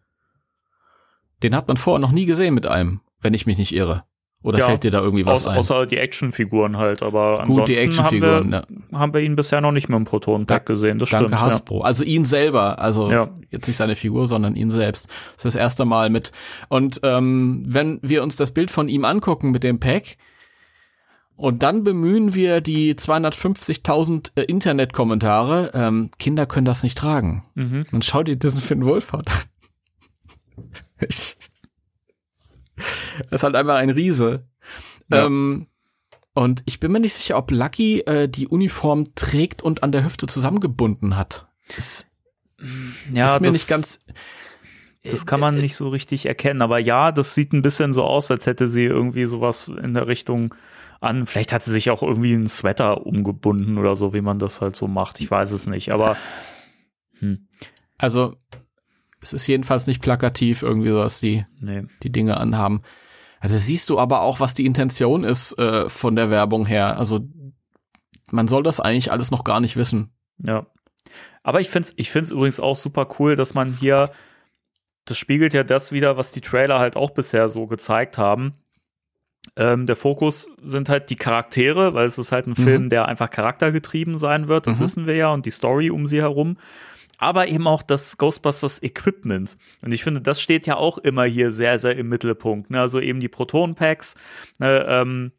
Den 1.41 1.55
hat 1.55 1.67
man 1.67 1.77
vorher 1.77 1.99
noch 1.99 2.11
nie 2.11 2.25
gesehen 2.25 2.53
mit 2.53 2.67
einem, 2.67 3.01
wenn 3.21 3.33
ich 3.33 3.47
mich 3.47 3.57
nicht 3.57 3.73
irre. 3.73 4.03
Oder 4.41 4.59
Ja, 4.59 4.65
fällt 4.67 4.85
dir 4.85 4.91
da 4.91 5.01
irgendwie 5.01 5.25
was 5.25 5.41
Aus, 5.41 5.47
ein? 5.47 5.57
außer 5.57 5.85
die 5.85 5.97
Actionfiguren 5.97 6.77
halt. 6.77 7.03
Aber 7.03 7.43
Gut, 7.45 7.67
die 7.67 7.77
ansonsten 7.77 8.03
Actionfiguren, 8.05 8.55
haben, 8.55 8.85
wir, 8.89 8.97
haben 8.99 9.13
wir 9.13 9.19
ihn 9.21 9.35
bisher 9.35 9.59
noch 9.59 9.73
nicht 9.73 9.89
mit 9.89 9.97
dem 9.97 10.05
Proton-Pack 10.05 10.65
Da- 10.65 10.73
gesehen. 10.73 10.97
Das 10.97 11.09
Danke 11.09 11.27
stimmt. 11.29 11.41
Hasbro. 11.41 11.81
Also 11.81 12.05
ihn 12.05 12.23
selber, 12.23 12.79
also 12.79 13.11
Ja. 13.11 13.27
jetzt 13.51 13.67
nicht 13.67 13.75
seine 13.75 13.97
Figur, 13.97 14.27
sondern 14.27 14.55
ihn 14.55 14.69
selbst. 14.69 15.07
Das 15.35 15.43
ist 15.43 15.45
das 15.45 15.55
erste 15.55 15.83
Mal 15.83 16.09
mit. 16.09 16.31
Und 16.69 17.01
ähm, 17.03 17.65
wenn 17.67 17.99
wir 18.01 18.23
uns 18.23 18.37
das 18.37 18.51
Bild 18.51 18.71
von 18.71 18.87
ihm 18.87 19.03
angucken 19.03 19.51
mit 19.51 19.63
dem 19.63 19.79
Pack, 19.81 20.15
und 21.35 21.63
dann 21.63 21.83
bemühen 21.85 22.33
wir 22.35 22.59
die 22.59 22.95
250.000 22.95 24.31
äh, 24.35 24.41
Internetkommentare. 24.43 25.71
Ähm, 25.73 26.11
Kinder 26.19 26.45
können 26.45 26.65
das 26.65 26.83
nicht 26.83 26.97
tragen. 26.97 27.43
Ja. 27.55 27.63
Mhm. 27.63 27.83
Und 27.93 28.03
schau 28.03 28.23
dir 28.23 28.35
diesen 28.35 28.59
Finn 28.61 28.85
Wohlfahrt 28.85 29.27
an. 29.27 30.63
Ich- 31.07 31.37
Das 33.29 33.31
ist 33.39 33.43
halt 33.43 33.55
einfach 33.55 33.75
ein 33.75 33.89
Riese. 33.89 34.47
Ja. 35.11 35.25
Ähm, 35.25 35.67
und 36.33 36.63
ich 36.65 36.79
bin 36.79 36.91
mir 36.91 36.99
nicht 36.99 37.13
sicher, 37.13 37.37
ob 37.37 37.51
Lucky 37.51 38.01
äh, 38.01 38.29
die 38.29 38.47
Uniform 38.47 39.13
trägt 39.15 39.61
und 39.61 39.83
an 39.83 39.91
der 39.91 40.05
Hüfte 40.05 40.27
zusammengebunden 40.27 41.17
hat. 41.17 41.47
Das 41.75 42.07
ja, 43.11 43.25
ist 43.25 43.41
mir 43.41 43.47
das, 43.47 43.53
nicht 43.53 43.67
ganz. 43.67 44.05
Das 45.03 45.25
kann 45.25 45.39
man 45.39 45.55
nicht 45.55 45.75
so 45.75 45.89
richtig 45.89 46.25
erkennen. 46.25 46.61
Aber 46.61 46.79
ja, 46.81 47.11
das 47.11 47.33
sieht 47.33 47.53
ein 47.53 47.61
bisschen 47.61 47.93
so 47.93 48.03
aus, 48.03 48.29
als 48.31 48.45
hätte 48.45 48.67
sie 48.67 48.83
irgendwie 48.83 49.25
sowas 49.25 49.69
in 49.69 49.93
der 49.93 50.07
Richtung 50.07 50.53
an. 50.99 51.25
Vielleicht 51.25 51.53
hat 51.53 51.63
sie 51.63 51.71
sich 51.71 51.89
auch 51.89 52.03
irgendwie 52.03 52.33
einen 52.33 52.47
Sweater 52.47 53.05
umgebunden 53.05 53.77
oder 53.77 53.95
so, 53.95 54.13
wie 54.13 54.21
man 54.21 54.39
das 54.39 54.61
halt 54.61 54.75
so 54.75 54.87
macht. 54.87 55.19
Ich 55.21 55.31
weiß 55.31 55.51
es 55.51 55.67
nicht. 55.67 55.91
Aber 55.91 56.17
hm, 57.19 57.47
Also, 57.97 58.35
es 59.21 59.33
ist 59.33 59.47
jedenfalls 59.47 59.87
nicht 59.87 60.01
plakativ 60.01 60.61
irgendwie 60.63 60.89
so, 60.89 61.01
dass 61.01 61.19
die 61.19 61.45
nee. 61.59 61.83
die 62.03 62.11
Dinge 62.11 62.37
anhaben. 62.37 62.81
Also 63.39 63.57
siehst 63.57 63.89
du 63.89 63.99
aber 63.99 64.21
auch, 64.21 64.39
was 64.39 64.53
die 64.53 64.65
Intention 64.65 65.23
ist 65.23 65.57
äh, 65.57 65.89
von 65.89 66.15
der 66.15 66.29
Werbung 66.29 66.65
her. 66.65 66.97
Also 66.97 67.19
man 68.31 68.47
soll 68.47 68.63
das 68.63 68.79
eigentlich 68.79 69.11
alles 69.11 69.31
noch 69.31 69.43
gar 69.43 69.59
nicht 69.59 69.75
wissen. 69.75 70.11
Ja. 70.43 70.65
Aber 71.43 71.61
ich 71.61 71.69
find's, 71.69 71.93
ich 71.95 72.11
find's 72.11 72.31
übrigens 72.31 72.59
auch 72.59 72.75
super 72.75 73.07
cool, 73.19 73.35
dass 73.35 73.53
man 73.53 73.73
hier, 73.73 74.11
das 75.05 75.17
spiegelt 75.17 75.53
ja 75.53 75.63
das 75.63 75.91
wieder, 75.91 76.17
was 76.17 76.31
die 76.31 76.41
Trailer 76.41 76.79
halt 76.79 76.95
auch 76.95 77.11
bisher 77.11 77.49
so 77.49 77.65
gezeigt 77.65 78.17
haben. 78.17 78.53
Ähm, 79.55 79.87
der 79.87 79.95
Fokus 79.95 80.51
sind 80.61 80.89
halt 80.89 81.09
die 81.09 81.15
Charaktere, 81.15 81.93
weil 81.93 82.05
es 82.05 82.17
ist 82.17 82.31
halt 82.31 82.45
ein 82.45 82.55
Film, 82.55 82.89
der 82.89 83.07
einfach 83.07 83.29
charaktergetrieben 83.29 84.17
sein 84.17 84.47
wird, 84.47 84.67
das 84.67 84.77
Mhm. 84.77 84.83
wissen 84.83 85.07
wir 85.07 85.15
ja, 85.15 85.29
und 85.29 85.45
die 85.45 85.51
Story 85.51 85.89
um 85.89 86.07
sie 86.07 86.21
herum. 86.21 86.57
Aber 87.19 87.47
eben 87.47 87.67
auch 87.67 87.83
das 87.83 88.17
Ghostbusters 88.17 88.81
Equipment. 88.81 89.57
Und 89.81 89.91
ich 89.91 90.03
finde, 90.03 90.21
das 90.21 90.41
steht 90.41 90.65
ja 90.65 90.77
auch 90.77 90.97
immer 90.97 91.25
hier 91.25 91.51
sehr, 91.51 91.77
sehr 91.77 91.95
im 91.97 92.09
Mittelpunkt. 92.09 92.71
Ne? 92.71 92.79
Also 92.79 92.99
eben 92.99 93.19
die 93.19 93.27
Proton-Packs, 93.27 94.15
ne? 94.57 94.85
ähm, 94.87 95.31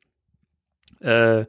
äh, 1.00 1.46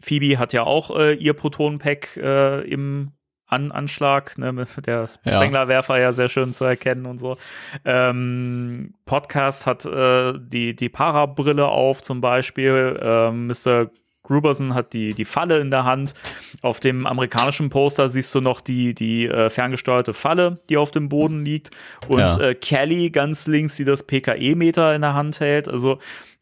Phoebe 0.00 0.38
hat 0.38 0.52
ja 0.54 0.64
auch 0.64 0.98
äh, 0.98 1.12
ihr 1.14 1.34
Proton-Pack 1.34 2.16
äh, 2.16 2.62
im 2.62 3.12
An 3.46 3.70
Anschlag, 3.70 4.38
ne, 4.38 4.52
mit 4.52 4.68
der 4.86 5.00
Ja. 5.00 5.06
Sprenglerwerfer 5.06 5.98
ja 5.98 6.12
sehr 6.12 6.28
schön 6.28 6.54
zu 6.54 6.64
erkennen 6.64 7.04
und 7.04 7.18
so. 7.18 7.36
Ähm, 7.84 8.94
Podcast 9.04 9.66
hat 9.66 9.84
äh, 9.84 10.32
die, 10.38 10.74
die 10.74 10.88
Parabrille 10.88 11.66
auf 11.66 12.00
zum 12.00 12.20
Beispiel. 12.22 12.98
Ähm, 13.02 13.48
Mr. 13.48 13.90
Gruberson 14.30 14.74
hat 14.74 14.92
die, 14.92 15.10
die 15.10 15.24
Falle 15.24 15.58
in 15.58 15.70
der 15.70 15.84
Hand. 15.84 16.14
Auf 16.62 16.80
dem 16.80 17.06
amerikanischen 17.06 17.68
Poster 17.68 18.08
siehst 18.08 18.34
du 18.34 18.40
noch 18.40 18.60
die, 18.60 18.94
die 18.94 19.26
äh, 19.26 19.50
ferngesteuerte 19.50 20.14
Falle, 20.14 20.60
die 20.68 20.76
auf 20.76 20.92
dem 20.92 21.08
Boden 21.08 21.44
liegt. 21.44 21.70
Und 22.08 22.20
Ja. 22.20 22.40
äh, 22.40 22.54
Kelly 22.54 23.10
ganz 23.10 23.46
links, 23.46 23.76
die 23.76 23.84
das 23.84 24.04
PKE-Meter 24.04 24.94
in 24.94 25.02
der 25.02 25.14
Hand 25.14 25.40
hält. 25.40 25.68
Also 25.68 25.98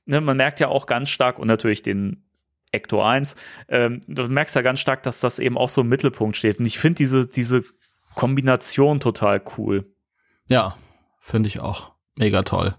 ne, 0.07 0.21
man 0.21 0.37
merkt 0.37 0.61
ja 0.61 0.69
auch 0.69 0.87
ganz 0.87 1.09
stark 1.09 1.39
und 1.39 1.49
natürlich 1.49 1.83
den 1.83 2.25
Ecto 2.71 3.03
1, 3.03 3.35
ähm, 3.69 4.01
du 4.07 4.25
merkst 4.29 4.55
ja 4.55 4.61
ganz 4.61 4.79
stark, 4.81 5.03
dass 5.03 5.21
das 5.21 5.39
eben 5.39 5.57
auch 5.57 5.71
so 5.71 5.81
im 5.81 5.89
Mittelpunkt 5.89 6.37
steht. 6.37 6.59
Und 6.59 6.67
ich 6.67 6.79
finde 6.79 6.97
diese, 6.99 7.27
diese 7.27 7.65
Kombination 8.15 9.01
total 9.01 9.41
cool. 9.57 9.91
Ja, 10.49 10.77
finde 11.19 11.47
ich 11.47 11.61
auch. 11.61 11.93
Mega 12.17 12.43
toll. 12.43 12.75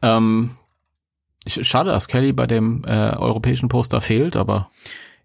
Ähm, 0.00 0.56
schade, 1.54 1.90
dass 1.90 2.08
Kelly 2.08 2.32
bei 2.32 2.46
dem 2.46 2.84
äh, 2.86 3.16
europäischen 3.16 3.68
Poster 3.68 4.00
fehlt, 4.00 4.36
aber 4.36 4.70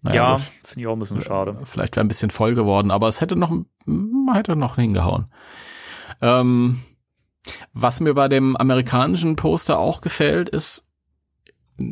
naja, 0.02 0.32
ja, 0.32 0.38
finde 0.62 0.80
ich 0.80 0.86
auch 0.86 0.92
ein 0.92 0.98
bisschen 0.98 1.22
schade. 1.22 1.58
vielleicht 1.64 1.96
wäre 1.96 2.04
ein 2.04 2.08
bisschen 2.08 2.30
voll 2.30 2.54
geworden, 2.54 2.90
aber 2.90 3.08
es 3.08 3.20
hätte 3.20 3.36
noch, 3.36 3.52
hätte 4.32 4.56
noch 4.56 4.76
hingehauen. 4.76 5.32
Ähm, 6.20 6.82
Was 7.72 8.00
mir 8.00 8.14
bei 8.14 8.28
dem 8.28 8.56
amerikanischen 8.56 9.36
Poster 9.36 9.78
auch 9.78 10.00
gefällt, 10.00 10.48
ist 10.48 10.86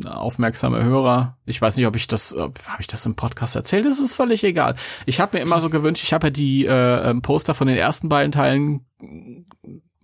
aufmerksame 0.05 0.83
Hörer. 0.83 1.37
Ich 1.45 1.61
weiß 1.61 1.75
nicht, 1.77 1.87
ob 1.87 1.95
ich 1.95 2.07
das, 2.07 2.35
habe 2.37 2.53
ich 2.79 2.87
das 2.87 3.05
im 3.05 3.15
Podcast 3.15 3.55
erzählt? 3.55 3.85
Das 3.85 3.99
ist 3.99 4.13
völlig 4.13 4.43
egal. 4.43 4.75
Ich 5.05 5.19
habe 5.19 5.37
mir 5.37 5.43
immer 5.43 5.59
so 5.59 5.69
gewünscht, 5.69 6.03
ich 6.03 6.13
habe 6.13 6.27
ja 6.27 6.31
die 6.31 6.65
äh, 6.65 7.09
ähm, 7.09 7.21
Poster 7.21 7.53
von 7.53 7.67
den 7.67 7.77
ersten 7.77 8.09
beiden 8.09 8.31
Teilen 8.31 8.85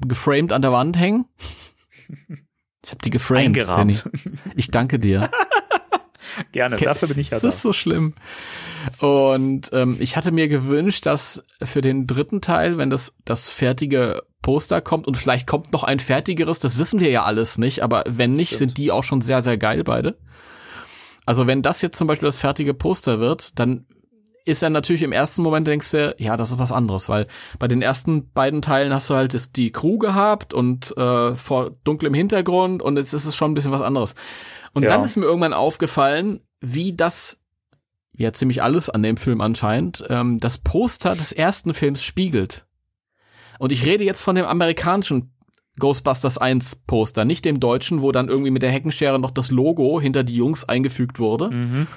geframed 0.06 0.52
an 0.52 0.62
der 0.62 0.72
Wand 0.72 1.00
hängen. 1.00 1.26
Ich 2.90 2.94
habe 2.94 3.04
die 3.04 3.12
geframed. 3.12 3.46
Eingerahmt. 3.46 4.04
Danny. 4.04 4.38
Ich 4.56 4.72
danke 4.72 4.98
dir. 4.98 5.30
Gerne, 6.52 6.76
dafür 6.78 7.10
bin 7.10 7.20
ich 7.20 7.30
ja 7.30 7.38
das 7.38 7.42
da. 7.42 7.50
ist 7.50 7.62
so 7.62 7.72
schlimm. 7.72 8.16
Und 8.98 9.70
ähm, 9.74 9.98
ich 10.00 10.18
hatte 10.18 10.32
mir 10.32 10.48
gewünscht, 10.48 11.06
dass 11.06 11.46
für 11.62 11.82
den 11.82 12.08
dritten 12.08 12.42
Teil, 12.42 12.80
wenn 12.80 12.90
das 12.90 13.18
das 13.26 13.50
fertige 13.50 14.24
Poster 14.42 14.82
kommt 14.82 15.06
und 15.06 15.18
vielleicht 15.18 15.46
kommt 15.46 15.72
noch 15.72 15.84
ein 15.84 16.00
fertigeres, 16.00 16.58
das 16.58 16.80
wissen 16.80 17.00
wir 17.00 17.12
ja 17.12 17.26
alles 17.26 17.60
nicht, 17.60 17.84
aber 17.84 18.06
wenn 18.08 18.36
nicht, 18.36 18.56
Stimmt. 18.56 18.72
sind 18.72 18.78
die 18.80 18.92
auch 18.92 19.04
schon 19.04 19.22
sehr, 19.22 19.44
sehr 19.44 19.60
geil 19.60 19.84
beide. 19.84 20.18
Also 21.28 21.46
wenn 21.46 21.62
das 21.62 21.84
jetzt 21.84 21.98
zum 22.00 22.08
Beispiel 22.08 22.28
das 22.28 22.38
fertige 22.38 22.74
Poster 22.74 23.20
wird, 23.20 23.60
dann 23.60 23.86
ist 24.50 24.62
ja 24.62 24.70
natürlich 24.70 25.04
im 25.04 25.12
ersten 25.12 25.42
Moment 25.42 25.68
denkst 25.68 25.92
du, 25.92 26.16
ja, 26.18 26.36
das 26.38 26.50
ist 26.52 26.60
was 26.60 26.72
anderes, 26.72 27.08
weil 27.10 27.28
bei 27.60 27.68
den 27.68 27.82
ersten 27.82 28.32
beiden 28.34 28.62
Teilen 28.62 28.94
hast 28.94 29.10
du 29.10 29.16
halt 29.16 29.34
das, 29.34 29.52
die 29.52 29.72
Crew 29.72 29.98
gehabt 29.98 30.54
und 30.54 30.96
äh, 30.98 31.36
vor 31.36 31.72
dunklem 31.84 32.14
Hintergrund 32.14 32.82
und 32.82 32.98
jetzt 32.98 33.14
ist 33.14 33.26
es 33.26 33.36
schon 33.36 33.52
ein 33.52 33.54
bisschen 33.54 33.72
was 33.72 33.82
anderes. 33.82 34.16
Und 34.74 34.84
Ja. 34.84 34.90
dann 34.90 35.04
ist 35.04 35.16
mir 35.16 35.26
irgendwann 35.26 35.54
aufgefallen, 35.54 36.42
wie 36.62 36.94
das, 36.96 37.42
ja 38.16 38.34
ziemlich 38.34 38.62
alles 38.62 38.90
an 38.90 39.02
dem 39.04 39.18
Film 39.18 39.40
anscheinend, 39.42 40.04
ähm, 40.10 40.40
das 40.40 40.58
Poster 40.58 41.16
des 41.16 41.32
ersten 41.32 41.74
Films 41.74 42.04
spiegelt. 42.04 42.66
Und 43.60 43.72
ich 43.72 43.86
rede 43.86 44.04
jetzt 44.04 44.22
von 44.22 44.36
dem 44.36 44.46
amerikanischen 44.46 45.34
Ghostbusters 45.80 46.38
1 46.38 46.84
Poster, 46.88 47.24
nicht 47.24 47.46
dem 47.46 47.60
deutschen, 47.62 48.02
wo 48.02 48.12
dann 48.12 48.28
irgendwie 48.28 48.52
mit 48.52 48.62
der 48.64 48.72
Heckenschere 48.72 49.18
noch 49.20 49.32
das 49.32 49.50
Logo 49.52 50.02
hinter 50.02 50.24
die 50.24 50.36
Jungs 50.36 50.68
eingefügt 50.68 51.20
wurde, 51.20 51.50
Mhm. 51.50 51.88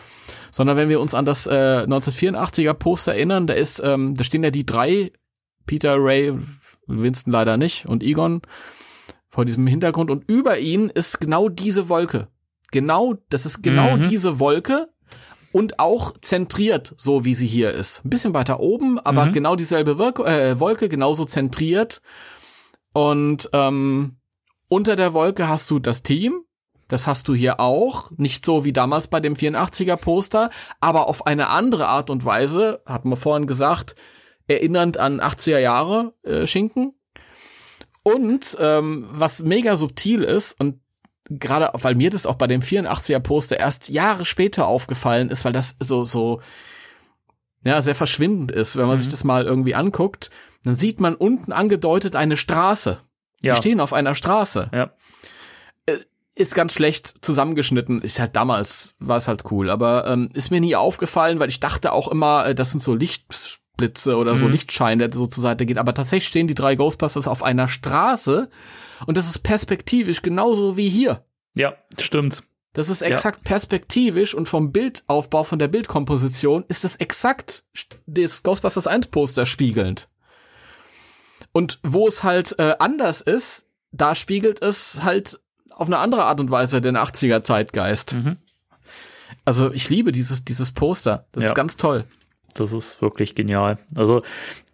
Sondern 0.53 0.77
wenn 0.77 0.89
wir 0.89 1.01
uns 1.01 1.15
an 1.15 1.25
das 1.25 1.49
äh, 1.49 1.85
1984er 1.89 2.75
Poster 2.75 3.15
erinnern, 3.15 3.49
da 3.49 3.55
ist, 3.55 3.81
ähm, 3.85 4.15
da 4.15 4.23
stehen 4.23 4.45
ja 4.45 4.51
die 4.51 4.65
drei, 4.67 5.11
Peter, 5.67 5.97
Ray, 5.99 6.33
Winston 6.87 7.33
leider 7.33 7.57
nicht 7.57 7.87
und 7.87 8.03
Egon 8.05 8.43
vor 9.29 9.45
diesem 9.45 9.67
Hintergrund 9.67 10.11
und 10.11 10.25
über 10.29 10.59
ihnen 10.59 10.91
ist 10.91 11.21
genau 11.21 11.49
diese 11.49 11.89
Wolke. 11.89 12.29
Genau, 12.71 13.15
das 13.31 13.47
ist 13.47 13.63
genau 13.63 13.97
Mhm. 13.97 14.03
diese 14.05 14.39
Wolke 14.39 14.89
und 15.53 15.79
auch 15.79 16.13
zentriert, 16.21 16.95
so 16.97 17.25
wie 17.25 17.35
sie 17.35 17.47
hier 17.47 17.71
ist. 17.73 18.05
Ein 18.05 18.11
bisschen 18.11 18.35
weiter 18.35 18.61
oben, 18.61 18.99
aber 18.99 19.27
Mhm. 19.27 19.33
genau 19.33 19.57
dieselbe 19.57 19.99
Wolke, 19.99 20.25
äh, 20.25 20.61
Wolke, 20.61 20.89
genauso 20.89 21.25
zentriert. 21.25 22.03
Und 22.93 23.49
ähm, 23.53 24.17
unter 24.69 24.97
der 24.97 25.13
Wolke 25.15 25.49
hast 25.49 25.71
du 25.71 25.79
das 25.79 26.03
Team. 26.03 26.45
Das 26.93 27.07
hast 27.07 27.27
du 27.29 27.35
hier 27.35 27.59
auch. 27.59 28.11
Nicht 28.19 28.45
so 28.45 28.65
wie 28.65 28.73
damals 28.73 29.07
bei 29.09 29.19
dem 29.21 29.35
84er 29.35 29.97
Poster, 29.97 30.51
aber 30.81 31.09
auf 31.09 31.27
eine 31.27 31.49
andere 31.49 31.89
Art 31.89 32.11
und 32.11 32.25
Weise, 32.25 32.83
hatten 32.85 33.09
wir 33.09 33.17
vorhin 33.17 33.47
gesagt, 33.47 33.95
erinnernd 34.47 34.99
an 34.99 35.21
80er 35.21 35.59
Jahre 35.59 36.13
äh, 36.23 36.47
Schinken. 36.47 36.93
Und 38.03 38.57
ähm, 38.61 39.07
was 39.11 39.43
mega 39.43 39.77
subtil 39.77 40.23
ist 40.23 40.61
und 40.61 40.81
gerade 41.31 41.71
weil 41.81 41.95
mir 41.95 42.11
das 42.11 42.27
auch 42.27 42.35
bei 42.35 42.47
dem 42.49 42.61
84er 42.61 43.21
Poster 43.21 43.59
erst 43.59 43.89
Jahre 43.89 44.27
später 44.27 44.67
aufgefallen 44.67 45.31
ist, 45.31 45.45
weil 45.45 45.53
das 45.53 45.77
so 45.81 46.05
so 46.05 46.41
ja 47.65 47.81
sehr 47.81 47.95
verschwindend 47.95 48.51
ist, 48.53 48.77
wenn 48.77 48.87
man 48.87 48.97
Mhm. 48.97 48.99
sich 48.99 49.09
das 49.09 49.25
mal 49.25 49.45
irgendwie 49.45 49.75
anguckt, 49.77 50.31
dann 50.65 50.75
sieht 50.75 51.01
man 51.01 51.15
unten 51.15 51.53
angedeutet 51.53 52.17
eine 52.17 52.37
Straße. 52.37 52.99
Ja. 53.41 53.55
Die 53.55 53.59
stehen 53.59 53.81
auf 53.81 53.93
einer 53.93 54.15
Straße. 54.17 54.69
Ja. 54.75 54.91
Ist 56.35 56.55
ganz 56.55 56.73
schlecht 56.73 57.25
zusammengeschnitten. 57.25 58.01
Ist 58.01 58.19
halt 58.19 58.37
damals 58.37 58.95
war 58.99 59.19
es 59.19 59.29
halt 59.29 59.45
cool, 59.51 59.69
aber 59.69 60.07
ähm, 60.07 60.29
ist 60.33 60.51
mir 60.51 60.61
nie 60.61 60.77
aufgefallen, 60.77 61.41
weil 61.41 61.51
ich 61.51 61.61
dachte 61.61 61.93
auch 61.93 62.09
immer, 62.09 62.47
äh, 62.47 62.55
das 62.55 62.71
sind 62.71 62.83
so 62.83 62.95
Lichtblitze 62.95 64.17
oder 64.17 64.37
so 64.37 64.47
Mhm. 64.47 64.53
Lichtschein, 64.53 64.99
der 64.99 65.13
so 65.13 65.27
zur 65.27 65.43
Seite 65.43 65.67
geht. 65.67 65.79
Aber 65.79 65.93
tatsächlich 65.93 66.29
stehen 66.29 66.47
die 66.47 66.55
drei 66.55 66.75
Ghostbusters 66.75 67.29
auf 67.29 67.43
einer 67.43 67.69
Straße 67.69 68.49
und 69.07 69.17
das 69.17 69.27
ist 69.29 69.41
perspektivisch 69.41 70.23
genauso 70.23 70.77
wie 70.77 70.89
hier. 70.89 71.25
Ja, 71.55 71.75
stimmt. 71.99 72.45
Das 72.75 72.89
ist 72.89 73.03
exakt 73.03 73.45
perspektivisch 73.45 74.35
und 74.35 74.49
vom 74.49 74.73
Bildaufbau, 74.73 75.45
von 75.45 75.59
der 75.59 75.69
Bildkomposition 75.69 76.65
ist 76.69 76.85
das 76.85 76.97
exakt 76.97 77.67
das 78.07 78.43
Ghostbusters 78.43 78.87
1 78.87 79.09
Poster 79.09 79.45
spiegelnd. 79.45 80.09
Und 81.53 81.81
wo 81.83 82.09
es 82.09 82.23
halt 82.23 82.59
äh, 82.59 82.75
anders 82.79 83.21
ist, 83.21 83.69
da 83.91 84.15
spiegelt 84.15 84.63
es 84.63 85.03
halt 85.03 85.41
auf 85.77 85.87
eine 85.87 85.99
andere 85.99 86.25
Art 86.25 86.41
und 86.41 86.51
Weise 86.51 86.81
den 86.81 86.97
80er 86.97 87.43
Zeitgeist. 87.43 88.15
Mhm. 88.15 88.37
Also 89.45 89.73
ich 89.73 89.89
liebe 89.91 90.13
dieses, 90.13 90.45
dieses 90.45 90.73
Poster. 90.73 91.27
Das 91.33 91.45
Ja. 91.45 91.49
ist 91.51 91.55
ganz 91.55 91.77
toll. 91.77 92.05
Das 92.55 92.73
ist 92.73 93.01
wirklich 93.03 93.35
genial. 93.35 93.79
Also, 93.95 94.23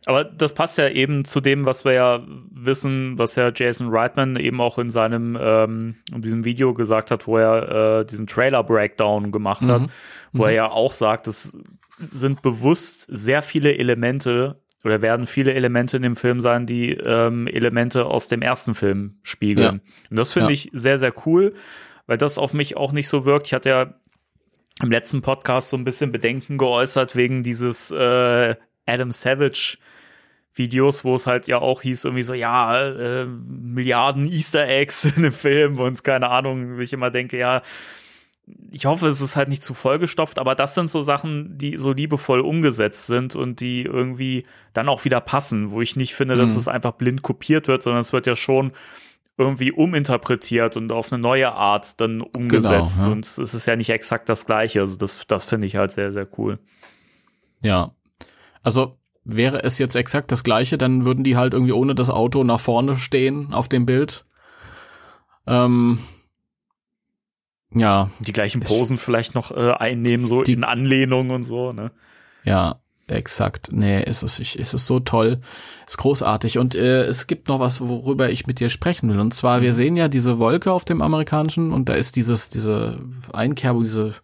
aber 0.04 0.24
das 0.24 0.52
passt 0.54 0.78
ja 0.78 0.88
eben 0.88 1.24
zu 1.24 1.40
dem, 1.40 1.64
was 1.64 1.84
wir 1.84 1.92
ja 1.92 2.22
wissen, 2.50 3.16
was 3.18 3.36
ja 3.36 3.50
Jason 3.54 3.88
Reitman 3.90 4.36
eben 4.36 4.60
auch 4.60 4.78
in 4.78 4.90
seinem 4.90 5.38
ähm, 5.40 5.96
in 6.12 6.22
diesem 6.22 6.44
Video 6.44 6.74
gesagt 6.74 7.10
hat, 7.10 7.26
wo 7.26 7.38
er 7.38 8.00
äh, 8.00 8.04
diesen 8.06 8.26
Trailer 8.26 8.64
Breakdown 8.64 9.30
gemacht 9.32 9.62
hat, 9.62 9.82
Mhm. 9.82 9.88
wo 10.32 10.44
er 10.44 10.52
ja 10.52 10.70
auch 10.70 10.92
sagt, 10.92 11.26
es 11.28 11.56
sind 11.98 12.42
bewusst 12.42 13.06
sehr 13.10 13.42
viele 13.42 13.76
Elemente 13.76 14.60
oder 14.88 15.02
werden 15.02 15.26
viele 15.26 15.52
Elemente 15.52 15.98
in 15.98 16.02
dem 16.02 16.16
Film 16.16 16.40
sein, 16.40 16.64
die 16.64 16.92
ähm, 16.94 17.46
Elemente 17.46 18.06
aus 18.06 18.28
dem 18.28 18.40
ersten 18.40 18.74
Film 18.74 19.18
spiegeln. 19.22 19.82
Und 20.10 20.16
das 20.18 20.32
finde 20.32 20.48
Ja. 20.48 20.54
ich 20.54 20.70
sehr, 20.72 20.96
sehr 20.96 21.12
cool, 21.26 21.52
weil 22.06 22.16
das 22.16 22.38
auf 22.38 22.54
mich 22.54 22.76
auch 22.78 22.92
nicht 22.92 23.06
so 23.08 23.26
wirkt. 23.26 23.48
Ich 23.48 23.52
hatte 23.52 23.68
ja 23.68 23.94
im 24.82 24.90
letzten 24.90 25.20
Podcast 25.20 25.68
so 25.68 25.76
ein 25.76 25.84
bisschen 25.84 26.10
Bedenken 26.10 26.56
geäußert 26.56 27.16
wegen 27.16 27.42
dieses 27.42 27.90
äh, 27.90 28.54
Adam 28.86 29.12
Savage 29.12 29.76
Videos, 30.54 31.04
wo 31.04 31.14
es 31.14 31.26
halt 31.26 31.46
ja 31.48 31.58
auch 31.58 31.82
hieß 31.82 32.04
irgendwie 32.04 32.22
so, 32.22 32.32
ja, 32.34 32.88
äh, 32.88 33.26
Milliarden 33.26 34.26
Easter 34.26 34.66
Eggs 34.66 35.04
in 35.16 35.22
dem 35.22 35.32
Film 35.32 35.78
und 35.80 36.02
keine 36.02 36.30
Ahnung, 36.30 36.76
wo 36.76 36.80
ich 36.80 36.92
immer 36.94 37.10
denke, 37.10 37.36
ja, 37.38 37.60
ich 38.70 38.86
hoffe, 38.86 39.08
es 39.08 39.20
ist 39.20 39.36
halt 39.36 39.48
nicht 39.48 39.62
zu 39.62 39.74
vollgestopft, 39.74 40.38
aber 40.38 40.54
das 40.54 40.74
sind 40.74 40.90
so 40.90 41.02
Sachen, 41.02 41.56
die 41.58 41.76
so 41.76 41.92
liebevoll 41.92 42.40
umgesetzt 42.40 43.06
sind 43.06 43.34
und 43.36 43.60
die 43.60 43.82
irgendwie 43.82 44.44
dann 44.72 44.88
auch 44.88 45.04
wieder 45.04 45.20
passen, 45.20 45.70
wo 45.70 45.80
ich 45.80 45.96
nicht 45.96 46.14
finde, 46.14 46.36
dass 46.36 46.52
Mhm. 46.52 46.58
es 46.58 46.68
einfach 46.68 46.92
blind 46.92 47.22
kopiert 47.22 47.68
wird, 47.68 47.82
sondern 47.82 48.00
es 48.00 48.12
wird 48.12 48.26
ja 48.26 48.36
schon 48.36 48.72
irgendwie 49.36 49.70
uminterpretiert 49.72 50.76
und 50.76 50.90
auf 50.92 51.12
eine 51.12 51.22
neue 51.22 51.52
Art 51.52 52.00
dann 52.00 52.20
umgesetzt. 52.20 53.02
ja. 53.04 53.08
Und 53.10 53.24
es 53.24 53.38
ist 53.38 53.66
ja 53.66 53.76
nicht 53.76 53.90
exakt 53.90 54.28
das 54.28 54.46
Gleiche. 54.46 54.80
Also 54.80 54.96
das, 54.96 55.26
das 55.26 55.44
finde 55.44 55.66
ich 55.66 55.76
halt 55.76 55.92
sehr, 55.92 56.12
sehr 56.12 56.26
cool. 56.38 56.58
Ja. 57.62 57.92
Also 58.62 58.98
wäre 59.24 59.62
es 59.62 59.78
jetzt 59.78 59.94
exakt 59.94 60.32
das 60.32 60.42
gleiche, 60.42 60.76
dann 60.78 61.04
würden 61.04 61.22
die 61.22 61.36
halt 61.36 61.52
irgendwie 61.52 61.72
ohne 61.72 61.94
das 61.94 62.10
Auto 62.10 62.42
nach 62.44 62.60
vorne 62.60 62.96
stehen 62.96 63.52
auf 63.54 63.68
dem 63.68 63.86
Bild. 63.86 64.24
Ähm, 65.46 65.98
ja, 67.74 68.10
Die 68.20 68.32
gleichen 68.32 68.60
Posen 68.60 68.98
vielleicht 68.98 69.34
noch 69.34 69.50
äh, 69.50 69.72
einnehmen, 69.72 70.26
so 70.26 70.42
Die- 70.42 70.52
in 70.54 70.64
Anlehnung 70.64 71.30
und 71.30 71.44
so, 71.44 71.72
ne? 71.72 71.90
Ja, 72.44 72.76
exakt. 73.08 73.68
Nee, 73.72 74.02
ist 74.02 74.22
es, 74.22 74.38
ich, 74.38 74.58
ist 74.58 74.74
es 74.74 74.86
so 74.86 75.00
toll. 75.00 75.40
Ist 75.86 75.98
großartig. 75.98 76.58
Und 76.58 76.74
äh, 76.74 77.02
es 77.04 77.26
gibt 77.26 77.48
noch 77.48 77.60
was, 77.60 77.80
worüber 77.80 78.30
ich 78.30 78.46
mit 78.46 78.60
dir 78.60 78.70
sprechen 78.70 79.10
will. 79.10 79.18
Und 79.20 79.34
zwar, 79.34 79.60
wir 79.62 79.72
sehen 79.74 79.96
ja 79.96 80.08
diese 80.08 80.38
Wolke 80.38 80.72
auf 80.72 80.84
dem 80.84 81.02
amerikanischen 81.02 81.72
und 81.72 81.88
da 81.88 81.94
ist 81.94 82.16
dieses, 82.16 82.48
diese 82.50 82.98
Einkerbung, 83.32 83.82
diese, 83.84 84.14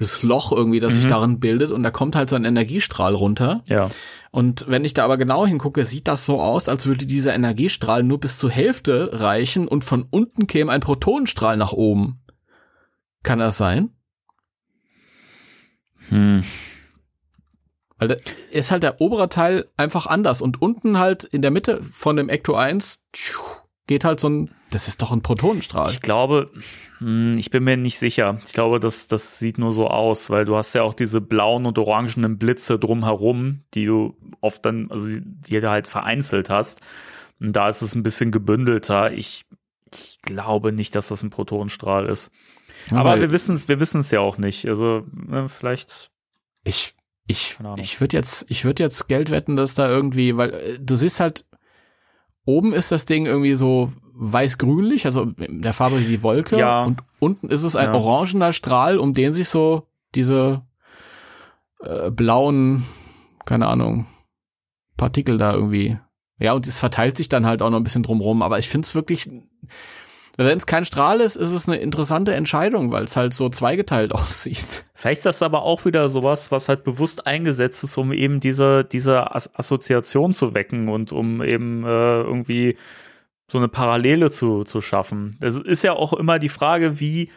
dieses 0.00 0.22
Loch 0.22 0.50
irgendwie, 0.52 0.80
das 0.80 0.94
sich 0.96 1.04
Mhm. 1.04 1.08
darin 1.08 1.40
bildet 1.40 1.70
und 1.70 1.82
da 1.82 1.90
kommt 1.90 2.16
halt 2.16 2.28
so 2.28 2.36
ein 2.36 2.44
Energiestrahl 2.44 3.14
runter. 3.14 3.62
Ja. 3.68 3.88
Und 4.30 4.66
wenn 4.68 4.84
ich 4.84 4.92
da 4.94 5.04
aber 5.04 5.16
genau 5.18 5.46
hingucke, 5.46 5.84
sieht 5.84 6.08
das 6.08 6.26
so 6.26 6.40
aus, 6.40 6.68
als 6.68 6.86
würde 6.86 7.06
dieser 7.06 7.34
Energiestrahl 7.34 8.02
nur 8.02 8.18
bis 8.18 8.38
zur 8.38 8.50
Hälfte 8.50 9.10
reichen 9.12 9.68
und 9.68 9.84
von 9.84 10.04
unten 10.10 10.46
käme 10.46 10.72
ein 10.72 10.80
Protonenstrahl 10.80 11.56
nach 11.56 11.72
oben. 11.72 12.18
Kann 13.24 13.40
das 13.40 13.58
sein? 13.58 13.90
Hm. 16.10 16.44
Weil 17.98 18.08
da 18.08 18.16
ist 18.50 18.70
halt 18.70 18.82
der 18.82 19.00
obere 19.00 19.28
Teil 19.28 19.66
einfach 19.76 20.06
anders 20.06 20.42
und 20.42 20.60
unten 20.60 20.98
halt 20.98 21.24
in 21.24 21.42
der 21.42 21.50
Mitte 21.50 21.82
von 21.90 22.16
dem 22.16 22.28
Ecto 22.28 22.54
1 22.54 23.06
tschuh, 23.12 23.42
geht 23.86 24.04
halt 24.04 24.20
so 24.20 24.28
ein, 24.28 24.50
das 24.70 24.88
ist 24.88 25.00
doch 25.00 25.10
ein 25.10 25.22
Protonenstrahl. 25.22 25.90
Ich 25.90 26.00
glaube, 26.00 26.50
hm, 26.98 27.38
ich 27.38 27.50
bin 27.50 27.64
mir 27.64 27.76
nicht 27.76 27.98
sicher. 27.98 28.40
Ich 28.46 28.52
glaube, 28.52 28.78
das, 28.78 29.06
das 29.08 29.38
sieht 29.38 29.56
nur 29.56 29.72
so 29.72 29.88
aus, 29.88 30.28
weil 30.30 30.44
du 30.44 30.56
hast 30.56 30.74
ja 30.74 30.82
auch 30.82 30.94
diese 30.94 31.20
blauen 31.20 31.64
und 31.64 31.78
orangenen 31.78 32.38
Blitze 32.38 32.78
drumherum, 32.78 33.60
die 33.72 33.86
du 33.86 34.16
oft 34.40 34.66
dann, 34.66 34.90
also 34.90 35.06
die, 35.06 35.22
die 35.22 35.60
du 35.60 35.70
halt 35.70 35.86
vereinzelt 35.86 36.50
hast. 36.50 36.80
Und 37.40 37.54
da 37.54 37.68
ist 37.68 37.82
es 37.82 37.94
ein 37.94 38.02
bisschen 38.02 38.32
gebündelter. 38.32 39.12
Ich, 39.12 39.46
ich 39.92 40.20
glaube 40.22 40.72
nicht, 40.72 40.94
dass 40.94 41.08
das 41.08 41.22
ein 41.22 41.30
Protonenstrahl 41.30 42.06
ist. 42.06 42.32
Aber 42.90 43.20
wir 43.20 43.32
wissen 43.32 43.54
es, 43.54 43.68
wir 43.68 43.80
wissen 43.80 44.00
es 44.00 44.10
ja 44.10 44.20
auch 44.20 44.38
nicht. 44.38 44.68
Also 44.68 45.04
ne, 45.12 45.48
vielleicht. 45.48 46.10
ich, 46.64 46.94
ich, 47.26 47.56
ich 47.78 48.00
würde 48.00 48.16
jetzt, 48.16 48.46
ich 48.50 48.64
würde 48.64 48.82
jetzt 48.82 49.08
Geld 49.08 49.30
wetten, 49.30 49.56
dass 49.56 49.74
da 49.74 49.88
irgendwie, 49.88 50.36
weil 50.36 50.50
äh, 50.54 50.78
du 50.80 50.94
siehst 50.94 51.20
halt 51.20 51.46
oben 52.44 52.72
ist 52.74 52.92
das 52.92 53.06
Ding 53.06 53.24
irgendwie 53.26 53.54
so 53.54 53.92
weiß-grünlich, 54.16 55.06
also 55.06 55.22
in 55.38 55.62
der 55.62 55.72
Farbe 55.72 55.98
wie 56.00 56.04
die 56.04 56.22
Wolke. 56.22 56.58
Ja. 56.58 56.84
Und 56.84 57.00
unten 57.18 57.48
ist 57.48 57.62
es 57.62 57.74
ein 57.76 57.88
Ja. 57.88 57.94
orangener 57.94 58.52
Strahl, 58.52 58.98
um 58.98 59.14
den 59.14 59.32
sich 59.32 59.48
so 59.48 59.88
diese 60.14 60.62
äh, 61.80 62.10
blauen, 62.10 62.84
keine 63.46 63.66
Ahnung, 63.66 64.06
Partikel 64.96 65.38
da 65.38 65.52
irgendwie. 65.54 65.98
Ja, 66.38 66.52
und 66.52 66.66
es 66.66 66.78
verteilt 66.80 67.16
sich 67.16 67.28
dann 67.28 67.46
halt 67.46 67.62
auch 67.62 67.70
noch 67.70 67.78
ein 67.78 67.84
bisschen 67.84 68.02
drumrum. 68.02 68.42
Aber 68.42 68.58
ich 68.58 68.68
finde 68.68 68.84
es 68.86 68.94
wirklich, 68.94 69.28
wenn 70.36 70.58
es 70.58 70.66
kein 70.66 70.84
Strahl 70.84 71.20
ist, 71.20 71.36
ist 71.36 71.52
es 71.52 71.68
eine 71.68 71.78
interessante 71.78 72.34
Entscheidung, 72.34 72.90
weil 72.90 73.04
es 73.04 73.16
halt 73.16 73.34
so 73.34 73.48
zweigeteilt 73.48 74.12
aussieht. 74.14 74.86
Vielleicht 74.94 75.18
ist 75.18 75.26
das 75.26 75.42
aber 75.42 75.62
auch 75.62 75.84
wieder 75.84 76.08
sowas, 76.10 76.50
was 76.50 76.68
halt 76.68 76.84
bewusst 76.84 77.26
eingesetzt 77.26 77.84
ist, 77.84 77.96
um 77.96 78.12
eben 78.12 78.40
diese, 78.40 78.84
diese 78.84 79.34
As 79.34 79.54
Assoziation 79.54 80.32
zu 80.32 80.54
wecken 80.54 80.88
und 80.88 81.12
um 81.12 81.42
eben 81.42 81.84
äh, 81.84 82.22
irgendwie 82.22 82.76
so 83.46 83.58
eine 83.58 83.68
Parallele 83.68 84.30
zu, 84.30 84.64
zu 84.64 84.80
schaffen. 84.80 85.36
Es 85.40 85.54
ist 85.56 85.84
ja 85.84 85.92
auch 85.92 86.12
immer 86.14 86.38
die 86.38 86.48
Frage, 86.48 86.98
wie, 86.98 87.30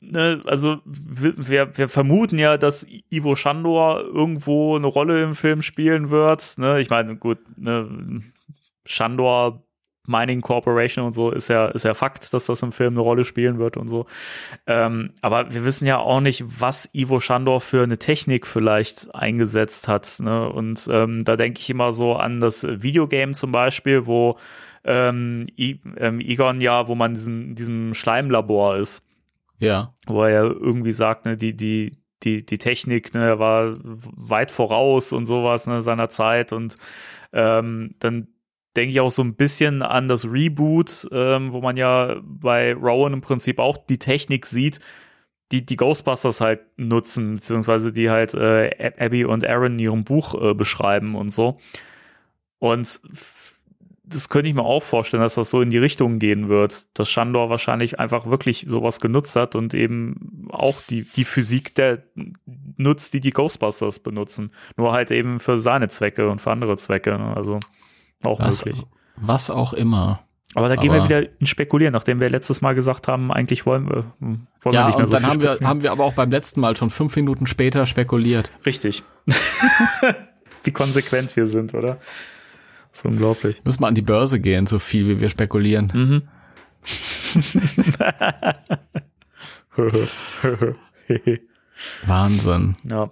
ne, 0.00 0.40
also 0.44 0.78
wir, 0.84 1.76
wir 1.76 1.88
vermuten 1.88 2.38
ja, 2.38 2.58
dass 2.58 2.86
Ivo 3.10 3.34
Shandor 3.34 4.04
irgendwo 4.04 4.76
eine 4.76 4.86
Rolle 4.86 5.22
im 5.22 5.34
Film 5.34 5.62
spielen 5.62 6.10
wird. 6.10 6.58
Ne? 6.58 6.80
Ich 6.80 6.90
meine, 6.90 7.16
gut, 7.16 7.38
ne, 7.56 8.22
Shandor 8.84 9.62
Mining 10.08 10.40
Corporation 10.40 11.04
und 11.04 11.12
so 11.12 11.30
ist 11.30 11.48
ja, 11.48 11.66
ist 11.68 11.84
ja 11.84 11.94
Fakt, 11.94 12.32
dass 12.32 12.46
das 12.46 12.62
im 12.62 12.72
Film 12.72 12.94
eine 12.94 13.00
Rolle 13.00 13.24
spielen 13.24 13.58
wird 13.58 13.76
und 13.76 13.88
so. 13.88 14.06
Ähm, 14.66 15.12
aber 15.20 15.52
wir 15.52 15.64
wissen 15.64 15.86
ja 15.86 15.98
auch 15.98 16.20
nicht, 16.20 16.44
was 16.60 16.88
Ivo 16.94 17.20
Shandor 17.20 17.60
für 17.60 17.82
eine 17.82 17.98
Technik 17.98 18.46
vielleicht 18.46 19.14
eingesetzt 19.14 19.86
hat. 19.88 20.18
Ne? 20.20 20.48
Und 20.48 20.88
ähm, 20.90 21.24
da 21.24 21.36
denke 21.36 21.60
ich 21.60 21.70
immer 21.70 21.92
so 21.92 22.16
an 22.16 22.40
das 22.40 22.64
Videogame 22.64 23.32
zum 23.32 23.52
Beispiel, 23.52 24.06
wo 24.06 24.38
ähm, 24.84 25.44
I 25.58 25.80
ähm, 25.98 26.20
Egon 26.20 26.60
ja, 26.60 26.88
wo 26.88 26.94
man 26.94 27.10
in 27.10 27.14
diesem, 27.14 27.54
diesem 27.54 27.94
Schleimlabor 27.94 28.76
ist, 28.76 29.02
Ja. 29.58 29.90
wo 30.06 30.22
er 30.22 30.30
ja 30.30 30.42
irgendwie 30.44 30.92
sagt, 30.92 31.26
ne, 31.26 31.36
die, 31.36 31.56
die, 31.56 31.92
die, 32.22 32.46
die 32.46 32.58
Technik, 32.58 33.12
ne, 33.12 33.38
war 33.38 33.74
weit 33.82 34.50
voraus 34.50 35.12
und 35.12 35.26
sowas, 35.26 35.66
ne, 35.66 35.82
seiner 35.82 36.08
Zeit 36.08 36.52
und 36.52 36.76
ähm, 37.32 37.94
dann 37.98 38.28
denke 38.76 38.90
ich 38.90 39.00
auch 39.00 39.10
so 39.10 39.22
ein 39.22 39.34
bisschen 39.34 39.82
an 39.82 40.08
das 40.08 40.24
Reboot, 40.24 41.08
ähm, 41.12 41.52
wo 41.52 41.60
man 41.60 41.76
ja 41.76 42.20
bei 42.22 42.74
Rowan 42.74 43.14
im 43.14 43.20
Prinzip 43.20 43.58
auch 43.58 43.76
die 43.76 43.98
Technik 43.98 44.46
sieht, 44.46 44.80
die 45.50 45.64
die 45.64 45.76
Ghostbusters 45.76 46.40
halt 46.40 46.60
nutzen, 46.76 47.36
beziehungsweise 47.36 47.92
die 47.92 48.10
halt 48.10 48.34
äh, 48.34 48.92
Abby 48.98 49.24
und 49.24 49.46
Aaron 49.46 49.72
in 49.72 49.78
ihrem 49.78 50.04
Buch 50.04 50.34
äh, 50.40 50.54
beschreiben 50.54 51.14
und 51.14 51.30
so. 51.30 51.58
Und 52.58 53.00
das 54.04 54.28
könnte 54.28 54.48
ich 54.48 54.54
mir 54.54 54.64
auch 54.64 54.82
vorstellen, 54.82 55.22
dass 55.22 55.34
das 55.34 55.50
so 55.50 55.60
in 55.60 55.70
die 55.70 55.78
Richtung 55.78 56.18
gehen 56.18 56.48
wird, 56.48 56.98
dass 56.98 57.10
Shandor 57.10 57.50
wahrscheinlich 57.50 57.98
einfach 57.98 58.26
wirklich 58.26 58.64
sowas 58.68 59.00
genutzt 59.00 59.36
hat 59.36 59.54
und 59.54 59.74
eben 59.74 60.48
auch 60.50 60.80
die, 60.88 61.02
die 61.02 61.24
Physik 61.24 61.74
der 61.74 62.02
nutzt, 62.76 63.12
die 63.12 63.20
die 63.20 63.32
Ghostbusters 63.32 63.98
benutzen. 63.98 64.52
Nur 64.76 64.92
halt 64.92 65.10
eben 65.10 65.40
für 65.40 65.58
seine 65.58 65.88
Zwecke 65.88 66.28
und 66.28 66.40
für 66.40 66.50
andere 66.50 66.76
Zwecke. 66.76 67.18
Ne? 67.18 67.36
Also 67.36 67.60
auch 68.24 68.40
Was, 68.40 68.64
möglich. 68.64 68.84
was 69.16 69.50
auch 69.50 69.72
immer. 69.72 70.20
Aber 70.54 70.68
da 70.68 70.76
gehen 70.76 70.92
wir 70.92 71.00
aber- 71.02 71.08
wieder 71.08 71.40
in 71.40 71.46
Spekulieren, 71.46 71.92
nachdem 71.92 72.20
wir 72.20 72.30
letztes 72.30 72.60
Mal 72.62 72.74
gesagt 72.74 73.06
haben, 73.06 73.30
eigentlich 73.30 73.66
wollen 73.66 73.88
wir, 73.88 74.12
hm, 74.20 74.46
wollen 74.62 74.72
wir 74.72 74.72
Ja, 74.72 74.86
nicht 74.86 74.96
mehr 74.96 75.04
und 75.04 75.10
so 75.10 75.16
dann 75.18 75.26
haben 75.26 75.42
wir, 75.42 75.58
haben 75.62 75.82
wir 75.82 75.92
aber 75.92 76.04
auch 76.04 76.14
beim 76.14 76.30
letzten 76.30 76.60
Mal 76.60 76.76
schon 76.76 76.90
fünf 76.90 77.14
Minuten 77.16 77.46
später 77.46 77.84
spekuliert. 77.86 78.52
Richtig. 78.64 79.02
Wie 80.64 80.72
konsequent 80.72 81.36
wir 81.36 81.46
sind, 81.46 81.74
oder? 81.74 81.98
Das 82.90 83.00
ist 83.00 83.04
unglaublich. 83.06 83.62
Müssen 83.64 83.80
wir 83.82 83.86
an 83.88 83.94
die 83.94 84.02
Börse 84.02 84.40
gehen, 84.40 84.66
so 84.66 84.78
viel 84.78 85.06
wie 85.06 85.20
wir 85.20 85.28
spekulieren. 85.28 85.92
Mhm. 85.94 86.22
Wahnsinn. 92.06 92.76
ja. 92.84 93.10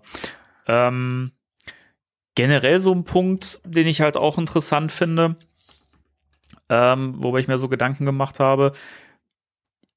Ähm, 0.67 1.31
generell 2.37 2.79
so 2.79 2.93
ein 2.93 3.03
Punkt, 3.03 3.61
den 3.65 3.89
ich 3.89 4.01
halt 4.01 4.17
auch 4.17 4.39
interessant 4.39 4.93
finde, 4.93 5.35
ähm, 6.69 7.15
wobei 7.17 7.41
ich 7.41 7.49
mir 7.49 7.59
so 7.59 7.69
Gedanken 7.69 8.05
gemacht 8.05 8.39
habe. 8.39 8.73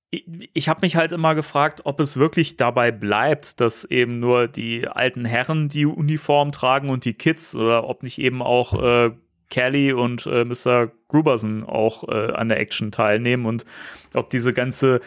Ich, 0.09 0.25
ich 0.53 0.69
habe 0.69 0.79
mich 0.81 0.95
halt 0.95 1.11
immer 1.11 1.35
gefragt, 1.35 1.81
ob 1.83 1.99
es 1.99 2.17
wirklich 2.17 2.57
dabei 2.57 2.91
bleibt, 2.91 3.61
dass 3.61 3.85
eben 3.85 4.19
nur 4.19 4.47
die 4.47 4.87
alten 4.87 5.25
Herren 5.25 5.69
die 5.69 5.85
Uniform 5.85 6.51
tragen 6.51 6.89
und 6.89 7.05
die 7.05 7.13
Kids 7.13 7.55
oder 7.55 7.87
ob 7.87 8.01
nicht 8.01 8.17
eben 8.17 8.41
auch 8.41 8.81
äh, 8.81 9.11
Kelly 9.49 9.93
und 9.93 10.25
äh, 10.25 10.45
Mr. 10.45 10.91
Gruberson 11.07 11.63
auch 11.63 12.07
äh, 12.07 12.31
an 12.31 12.49
der 12.49 12.59
Action 12.59 12.91
teilnehmen 12.91 13.45
und 13.45 13.65
ob 14.13 14.29
diese 14.29 14.53
ganze 14.53 15.01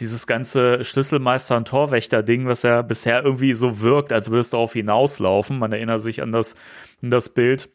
dieses 0.00 0.26
ganze 0.26 0.84
Schlüsselmeister- 0.84 1.56
und 1.56 1.68
Torwächter-Ding, 1.68 2.46
was 2.46 2.62
ja 2.62 2.82
bisher 2.82 3.24
irgendwie 3.24 3.54
so 3.54 3.80
wirkt, 3.80 4.12
als 4.12 4.30
würde 4.30 4.40
es 4.40 4.50
darauf 4.50 4.72
hinauslaufen. 4.72 5.58
Man 5.58 5.72
erinnert 5.72 6.00
sich 6.00 6.22
an 6.22 6.32
das, 6.32 6.56
an 7.02 7.10
das 7.10 7.28
Bild, 7.28 7.68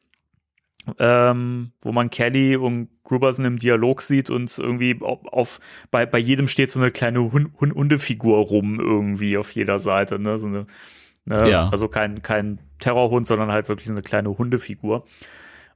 ähm, 0.99 1.71
wo 1.81 1.91
man 1.91 2.09
Kelly 2.09 2.55
und 2.55 2.89
Gruberson 3.03 3.45
im 3.45 3.57
Dialog 3.57 4.01
sieht 4.01 4.29
und 4.29 4.57
irgendwie 4.57 4.99
auf, 5.01 5.25
auf 5.25 5.59
bei, 5.91 6.05
bei 6.05 6.17
jedem 6.17 6.47
steht 6.47 6.71
so 6.71 6.79
eine 6.79 6.91
kleine 6.91 7.31
Hund, 7.31 7.51
Hund, 7.59 7.73
Hundefigur 7.73 8.39
rum 8.39 8.79
irgendwie 8.79 9.37
auf 9.37 9.51
jeder 9.51 9.79
Seite. 9.79 10.19
Ne? 10.19 10.39
So 10.39 10.47
eine, 10.47 10.65
ne? 11.25 11.49
Ja. 11.49 11.69
Also 11.69 11.87
kein, 11.87 12.21
kein 12.21 12.59
Terrorhund, 12.79 13.27
sondern 13.27 13.51
halt 13.51 13.69
wirklich 13.69 13.87
so 13.87 13.93
eine 13.93 14.01
kleine 14.01 14.37
Hundefigur. 14.37 15.05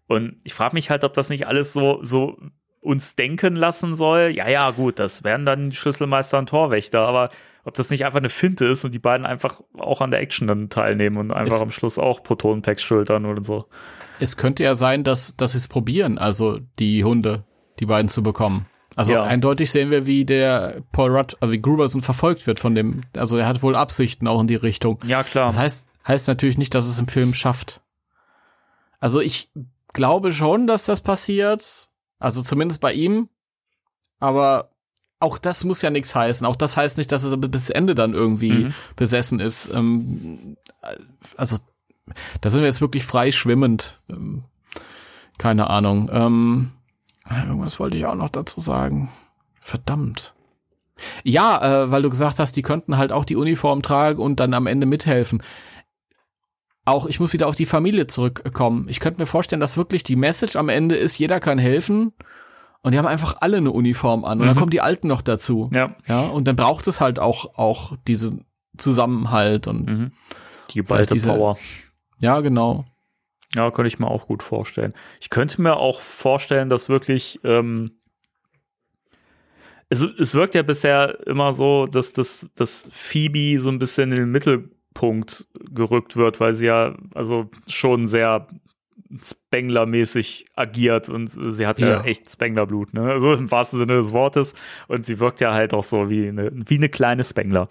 Und 0.08 0.38
ich 0.44 0.54
frage 0.54 0.74
mich 0.74 0.90
halt, 0.90 1.04
ob 1.04 1.14
das 1.14 1.30
nicht 1.30 1.48
alles 1.48 1.74
so, 1.74 2.00
so 2.02 2.38
uns 2.82 3.16
denken 3.16 3.56
lassen 3.56 3.96
soll, 3.96 4.32
ja, 4.36 4.48
ja, 4.48 4.72
gut, 4.72 5.00
das 5.00 5.24
wären 5.24 5.46
dann 5.46 5.72
Schlüsselmeister 5.72 6.38
und 6.40 6.50
Torwächter, 6.50 7.02
aber 7.08 7.30
ob 7.66 7.74
das 7.76 7.90
nicht 7.90 8.06
einfach 8.06 8.20
eine 8.20 8.30
Finte 8.30 8.66
ist 8.66 8.86
und 8.86 8.94
die 8.96 9.00
beiden 9.00 9.26
einfach 9.26 9.62
auch 9.78 10.00
an 10.00 10.12
der 10.12 10.22
Action 10.22 10.48
dann 10.48 10.70
teilnehmen 10.70 11.18
und 11.18 11.34
einfach 11.34 11.56
Es- 11.58 11.62
am 11.62 11.72
Schluss 11.72 12.00
auch 12.00 12.24
Protonenpacks 12.24 12.82
schultern 12.82 13.26
oder 13.26 13.44
so. 13.44 13.66
Es 14.20 14.38
könnte 14.38 14.64
ja 14.64 14.74
sein, 14.76 15.04
dass, 15.04 15.36
dass 15.36 15.52
sie 15.52 15.58
es 15.58 15.68
probieren, 15.68 16.18
also 16.18 16.60
die 16.80 17.04
Hunde, 17.04 17.44
die 17.80 17.86
beiden 17.86 18.08
zu 18.10 18.24
bekommen. 18.24 18.68
Also 18.96 19.12
Ja. 19.14 19.24
eindeutig 19.24 19.70
sehen 19.72 19.92
wir, 19.92 20.06
wie 20.08 20.24
der 20.26 20.82
Paul 20.92 21.16
Rudd, 21.16 21.36
also 21.42 21.52
wie 21.52 21.62
Gruberson 21.62 22.02
verfolgt 22.02 22.48
wird 22.48 22.60
von 22.60 22.74
dem, 22.74 23.02
also 23.18 23.38
er 23.38 23.46
hat 23.48 23.62
wohl 23.62 23.76
Absichten 23.76 24.28
auch 24.28 24.40
in 24.40 24.48
die 24.48 24.56
Richtung. 24.56 25.00
Ja, 25.06 25.24
klar. 25.24 25.48
Das 25.48 25.58
heißt, 25.58 25.88
heißt 26.08 26.28
natürlich 26.30 26.58
nicht, 26.58 26.74
dass 26.74 26.88
es 26.88 27.00
im 27.00 27.08
Film 27.10 27.34
schafft. 27.34 27.82
Also 29.00 29.20
ich 29.20 29.52
glaube 29.94 30.32
schon, 30.32 30.68
dass 30.68 30.86
das 30.86 31.02
passiert. 31.02 31.90
Also 32.20 32.42
zumindest 32.42 32.82
bei 32.82 32.94
ihm. 32.94 33.30
Aber 34.20 34.70
auch 35.20 35.38
das 35.38 35.64
muss 35.64 35.82
ja 35.82 35.90
nichts 35.90 36.14
heißen. 36.16 36.46
Auch 36.46 36.56
das 36.56 36.78
heißt 36.78 36.98
nicht, 36.98 37.12
dass 37.12 37.24
er 37.24 37.38
bis 37.38 37.70
Ende 37.70 37.96
dann 37.96 38.14
irgendwie 38.14 38.52
Mhm. 38.66 38.74
besessen 38.96 39.40
ist. 39.40 39.72
Ähm, 39.74 40.58
also 41.36 41.58
da 42.42 42.50
sind 42.50 42.62
wir 42.62 42.68
jetzt 42.68 42.82
wirklich 42.82 43.06
frei 43.06 43.32
schwimmend. 43.32 44.00
Ähm, 44.10 44.44
keine 45.38 45.70
Ahnung. 45.70 46.10
Ähm, 46.12 46.72
irgendwas 47.30 47.80
wollte 47.80 47.98
ich 47.98 48.06
auch 48.06 48.16
noch 48.16 48.30
dazu 48.30 48.60
sagen. 48.62 49.12
Verdammt. 49.62 50.34
Ja, 51.24 51.84
äh, 51.84 51.92
weil 51.92 52.02
du 52.02 52.10
gesagt 52.10 52.40
hast, 52.40 52.54
die 52.56 52.62
könnten 52.64 52.98
halt 52.98 53.12
auch 53.12 53.26
die 53.26 53.36
Uniform 53.36 53.82
tragen 53.84 54.20
und 54.22 54.40
dann 54.40 54.54
am 54.56 54.66
Ende 54.66 54.88
mithelfen. 54.88 55.44
Auch 56.88 57.06
ich 57.06 57.20
muss 57.20 57.34
wieder 57.34 57.48
auf 57.48 57.56
die 57.56 57.66
Familie 57.66 58.08
zurückkommen. 58.08 58.88
Ich 58.90 59.00
könnte 59.00 59.20
mir 59.20 59.26
vorstellen, 59.28 59.60
dass 59.60 59.76
wirklich 59.78 60.04
die 60.04 60.16
Message 60.16 60.56
am 60.56 60.70
Ende 60.70 60.96
ist, 60.96 61.18
jeder 61.18 61.40
kann 61.40 61.58
helfen. 61.60 62.14
Und 62.82 62.94
die 62.94 62.98
haben 62.98 63.08
einfach 63.08 63.38
alle 63.42 63.58
eine 63.58 63.72
Uniform 63.72 64.24
an. 64.24 64.40
Und 64.40 64.46
dann 64.48 64.56
Mhm. 64.56 64.60
kommen 64.60 64.70
die 64.72 64.82
Alten 64.82 65.08
noch 65.08 65.22
dazu. 65.22 65.70
Ja. 65.74 65.96
Ja, 66.08 66.22
und 66.22 66.48
dann 66.48 66.56
braucht 66.56 66.88
es 66.88 67.02
halt 67.02 67.20
auch, 67.20 67.58
auch 67.58 67.98
diesen 68.08 68.46
Zusammenhalt 68.78 69.68
und 69.68 69.86
Mhm. 69.88 70.12
Die 70.72 70.80
geballte 70.80 71.14
diese- 71.14 71.30
Power. 71.30 71.58
ja, 72.20 72.40
genau. 72.40 72.86
Ja, 73.56 73.72
könnte 73.72 73.88
ich 73.88 74.00
mir 74.00 74.08
auch 74.08 74.28
gut 74.28 74.44
vorstellen. 74.44 74.94
Ich 75.20 75.30
könnte 75.30 75.62
mir 75.62 75.78
auch 75.78 76.00
vorstellen, 76.02 76.70
dass 76.70 76.88
wirklich, 76.90 77.40
ähm, 77.44 77.92
es, 79.90 80.02
es 80.04 80.36
wirkt 80.36 80.56
ja 80.56 80.64
bisher 80.64 81.18
immer 81.28 81.54
so, 81.54 81.86
dass, 81.88 82.14
dass, 82.14 82.48
dass 82.56 82.88
Phoebe 82.92 83.60
so 83.60 83.70
ein 83.70 83.80
bisschen 83.80 84.12
in 84.12 84.18
den 84.18 84.32
Mittelpunkt 84.32 84.77
gerückt 85.72 86.16
wird, 86.18 86.40
weil 86.40 86.54
sie 86.54 86.66
ja 86.68 86.96
also 87.14 87.50
schon 87.68 88.08
sehr 88.08 88.48
Spengler-mäßig 89.22 90.48
agiert 90.56 91.10
und 91.10 91.28
sie 91.28 91.66
hat 91.66 91.80
ja, 91.80 91.88
Ja. 91.88 92.04
echt 92.04 92.30
Spengler-Blut, 92.30 92.94
ne? 92.94 93.04
Also 93.04 93.34
im 93.34 93.50
wahrsten 93.52 93.80
Sinne 93.80 93.96
des 93.96 94.12
Wortes. 94.14 94.54
Und 94.88 95.06
sie 95.06 95.20
wirkt 95.20 95.40
ja 95.42 95.54
halt 95.54 95.74
auch 95.74 95.84
so 95.84 96.10
wie 96.10 96.28
eine, 96.28 96.52
wie 96.54 96.76
eine 96.78 96.90
kleine 96.90 97.24
Spengler. 97.24 97.70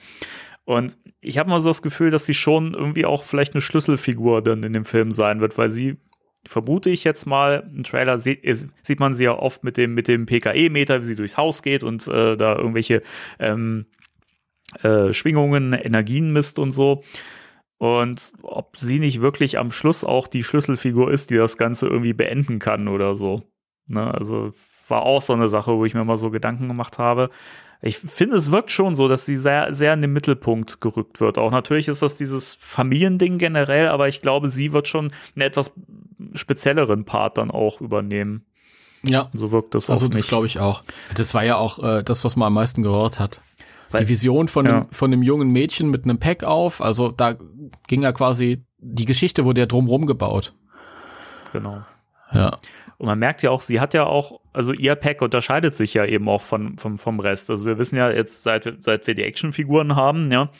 Und 0.65 0.99
ich 1.21 1.39
habe 1.39 1.51
mal 1.51 1.61
so 1.61 1.71
das 1.71 1.83
Gefühl, 1.83 2.11
dass 2.11 2.27
sie 2.27 2.35
schon 2.35 2.75
irgendwie 2.75 3.05
auch 3.05 3.23
vielleicht 3.23 3.55
eine 3.55 3.61
Schlüsselfigur 3.61 4.43
dann 4.43 4.63
in 4.63 4.73
dem 4.73 4.85
Film 4.85 5.13
sein 5.13 5.41
wird, 5.41 5.57
weil 5.59 5.71
sie, 5.71 5.97
vermute 6.45 6.91
ich 6.91 7.05
jetzt 7.05 7.27
mal, 7.27 7.69
im 7.75 7.85
Trailer 7.85 8.19
sieht, 8.19 8.41
sieht 8.83 8.99
man 9.01 9.15
sie 9.15 9.25
ja 9.25 9.39
oft 9.39 9.63
mit 9.63 9.77
dem, 9.77 9.95
mit 9.95 10.09
dem 10.09 10.27
PKE-Meter, 10.27 11.01
wie 11.01 11.05
sie 11.05 11.17
durchs 11.17 11.37
Haus 11.37 11.63
geht 11.63 11.83
und 11.85 12.07
äh, 12.09 12.37
da 12.37 12.57
irgendwelche 12.57 13.03
ähm, 13.39 13.87
äh, 14.83 15.13
Schwingungen, 15.13 15.73
Energien 15.73 16.33
misst 16.33 16.59
und 16.59 16.71
so. 16.73 17.03
Und 17.79 18.33
ob 18.43 18.77
sie 18.79 18.99
nicht 18.99 19.21
wirklich 19.21 19.59
am 19.59 19.71
Schluss 19.71 20.03
auch 20.03 20.29
die 20.29 20.43
Schlüsselfigur 20.43 21.11
ist, 21.11 21.31
die 21.31 21.37
das 21.37 21.59
Ganze 21.59 21.87
irgendwie 21.87 22.15
beenden 22.15 22.59
kann 22.59 22.89
oder 22.89 23.15
so. 23.15 23.43
Ne? 23.87 24.13
Also 24.13 24.53
war 24.89 25.03
auch 25.03 25.21
so 25.21 25.33
eine 25.35 25.49
Sache, 25.49 25.73
wo 25.77 25.85
ich 25.85 25.95
mir 25.95 26.05
mal 26.05 26.17
so 26.17 26.31
Gedanken 26.31 26.69
gemacht 26.69 26.99
habe. 26.99 27.31
Ich 27.83 27.99
finde, 27.99 28.37
es 28.37 28.51
wirkt 28.51 28.71
schon 28.71 28.95
so, 28.95 29.09
dass 29.09 29.27
sie 29.27 29.37
sehr, 29.37 29.75
sehr 29.75 29.93
in 29.93 30.01
den 30.01 30.13
Mittelpunkt 30.13 30.81
gerückt 30.81 31.21
wird. 31.21 31.37
Auch 31.37 31.51
natürlich 31.51 31.89
ist 31.89 32.01
das 32.01 32.17
dieses 32.17 32.55
Familiending 32.55 33.37
generell, 33.37 33.89
aber 33.89 34.09
ich 34.09 34.23
glaube, 34.23 34.49
sie 34.49 34.73
wird 34.73 34.89
schon 34.89 35.13
einen 35.35 35.43
etwas 35.43 35.75
spezielleren 36.35 37.05
Part 37.05 37.37
dann 37.37 37.51
auch 37.51 37.83
übernehmen. 37.83 38.47
Ja. 39.03 39.29
So 39.35 39.53
wirkt 39.53 39.75
das 39.75 39.91
Also 39.91 40.07
auf 40.07 40.11
das 40.11 40.23
mich. 40.23 40.29
glaube 40.29 40.47
ich 40.47 40.59
auch. 40.59 40.83
Das 41.15 41.35
war 41.35 41.45
ja 41.45 41.57
auch 41.59 41.79
äh, 41.83 42.03
das, 42.03 42.25
was 42.25 42.37
man 42.37 42.47
am 42.47 42.55
meisten 42.55 42.83
gehört 42.83 43.21
hat. 43.21 43.43
Weil- 43.97 44.05
die 44.05 44.09
Vision 44.11 44.49
von, 44.49 44.67
Ja. 44.67 44.73
einem, 44.73 44.87
von 44.93 45.13
einem 45.13 45.23
jungen 45.23 45.51
Mädchen 45.51 45.91
mit 45.91 46.05
einem 46.05 46.19
Pack 46.19 46.45
auf. 46.45 46.81
Also 46.81 47.11
da 47.11 47.37
ging 47.89 48.03
ja 48.03 48.13
quasi, 48.13 48.65
die 48.79 49.05
Geschichte 49.05 49.45
wurde 49.45 49.61
ja 49.63 49.67
drumrum 49.67 50.07
gebaut. 50.07 50.55
Genau. 51.53 51.83
Ja. 52.33 52.57
Und 52.99 53.07
man 53.07 53.19
merkt 53.19 53.43
ja 53.43 53.51
auch, 53.51 53.61
sie 53.63 53.79
hat 53.81 53.95
ja 53.95 54.05
auch, 54.05 54.41
also 54.53 54.73
ihr 54.73 54.95
Pack 54.95 55.23
unterscheidet 55.23 55.75
sich 55.75 55.95
ja 55.95 56.05
eben 56.05 56.29
auch 56.29 56.41
von, 56.41 56.79
vom, 56.79 56.99
vom 56.99 57.21
Rest. 57.21 57.51
Also 57.51 57.67
wir 57.67 57.79
wissen 57.79 57.97
ja 57.97 58.11
jetzt, 58.11 58.43
seit, 58.43 58.79
seit 58.81 59.07
wir 59.07 59.15
die 59.15 59.23
Actionfiguren 59.23 59.95
haben, 59.97 60.31
ja, 60.33 60.51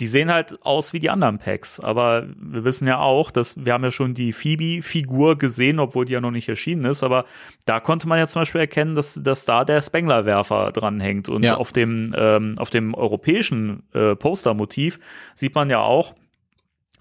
die 0.00 0.06
sehen 0.08 0.32
halt 0.32 0.58
aus 0.62 0.92
wie 0.92 0.98
die 0.98 1.10
anderen 1.10 1.38
Packs. 1.38 1.78
Aber 1.78 2.26
wir 2.36 2.64
wissen 2.64 2.86
ja 2.88 2.98
auch, 2.98 3.30
dass 3.30 3.64
wir 3.64 3.72
haben 3.72 3.84
ja 3.84 3.92
schon 3.92 4.14
die 4.14 4.32
Phoebe-Figur 4.32 5.38
gesehen, 5.38 5.78
obwohl 5.78 6.04
die 6.04 6.12
ja 6.14 6.20
noch 6.20 6.32
nicht 6.32 6.48
erschienen 6.48 6.84
ist. 6.84 7.02
Aber 7.04 7.24
da 7.64 7.78
konnte 7.80 8.08
man 8.08 8.18
ja 8.18 8.26
zum 8.26 8.42
Beispiel 8.42 8.60
erkennen, 8.60 8.94
dass, 8.96 9.14
dass 9.22 9.44
da 9.44 9.64
der 9.64 9.80
Spengler-Werfer 9.82 10.72
dranhängt. 10.72 11.28
Und 11.28 11.44
Ja. 11.44 11.56
auf 11.56 11.72
dem, 11.72 12.12
ähm, 12.16 12.56
auf 12.58 12.70
dem 12.70 12.94
europäischen 12.94 13.84
äh, 13.92 14.16
Postermotiv 14.16 14.98
sieht 15.34 15.54
man 15.54 15.70
ja 15.70 15.80
auch, 15.80 16.14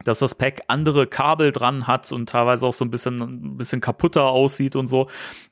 dass 0.04 0.20
das 0.20 0.36
Pack 0.36 0.64
andere 0.68 1.08
Kabel 1.08 1.51
dran 1.51 1.88
hat 1.88 2.12
und 2.12 2.30
teilweise 2.30 2.66
auch 2.66 2.74
so 2.74 2.86
ein 2.86 2.91
bisschen, 2.91 3.22
ein 3.22 3.58
bisschen 3.58 3.82
kaputter 3.82 4.26
aussieht 4.26 4.76
und 4.76 4.88
so. 4.88 5.08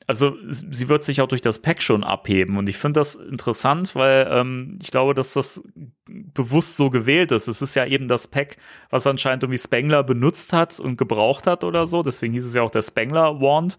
Also 0.06 0.36
sie 0.46 0.88
wird 0.88 1.04
sich 1.04 1.20
auch 1.20 1.28
durch 1.28 1.42
das 1.42 1.60
Pack 1.60 1.82
schon 1.82 2.04
abheben 2.04 2.56
und 2.56 2.68
ich 2.68 2.76
finde 2.76 3.00
das 3.00 3.14
interessant, 3.14 3.94
weil 3.94 4.28
ähm, 4.30 4.78
ich 4.82 4.90
glaube, 4.90 5.14
dass 5.14 5.34
das 5.34 5.62
bewusst 6.06 6.76
so 6.76 6.90
gewählt 6.90 7.32
ist. 7.32 7.48
Es 7.48 7.62
ist 7.62 7.74
ja 7.74 7.86
eben 7.86 8.08
das 8.08 8.26
Pack, 8.26 8.56
was 8.90 9.06
anscheinend 9.06 9.44
irgendwie 9.44 9.58
Spengler 9.58 10.02
benutzt 10.02 10.52
hat 10.52 10.78
und 10.80 10.96
gebraucht 10.96 11.46
hat 11.46 11.64
oder 11.64 11.86
so. 11.86 12.02
Deswegen 12.02 12.32
hieß 12.32 12.44
es 12.44 12.54
ja 12.54 12.62
auch 12.62 12.70
der 12.70 12.82
Spengler 12.82 13.40
Wand. 13.40 13.78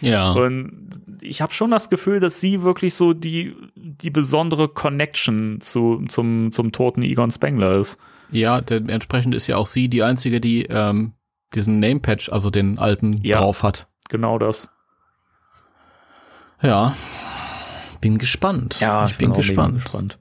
Ja. 0.00 0.32
Und 0.32 0.90
ich 1.20 1.40
habe 1.40 1.52
schon 1.52 1.70
das 1.70 1.90
Gefühl, 1.90 2.20
dass 2.20 2.40
sie 2.40 2.62
wirklich 2.62 2.94
so 2.94 3.12
die, 3.12 3.56
die 3.74 4.10
besondere 4.10 4.68
Connection 4.68 5.60
zu, 5.60 6.04
zum, 6.08 6.52
zum 6.52 6.72
toten 6.72 7.02
Egon 7.02 7.30
Spengler 7.30 7.78
ist. 7.80 7.98
Ja, 8.34 8.60
dementsprechend 8.60 9.34
ist 9.34 9.46
ja 9.46 9.56
auch 9.56 9.66
sie 9.66 9.88
die 9.88 10.02
einzige, 10.02 10.40
die 10.40 10.64
ähm, 10.64 11.12
diesen 11.54 11.78
Name-Patch, 11.80 12.30
also 12.30 12.50
den 12.50 12.78
alten, 12.78 13.20
Ja. 13.22 13.38
drauf 13.38 13.62
hat. 13.62 13.86
Genau 14.08 14.38
das. 14.38 14.68
Ja. 16.60 16.94
Bin 18.00 18.18
gespannt. 18.18 18.74
ich 18.74 18.80
bin, 18.80 18.86
auch 18.96 19.18
mega 19.18 19.32
gespannt. 19.36 19.74
gespannt. 19.76 20.18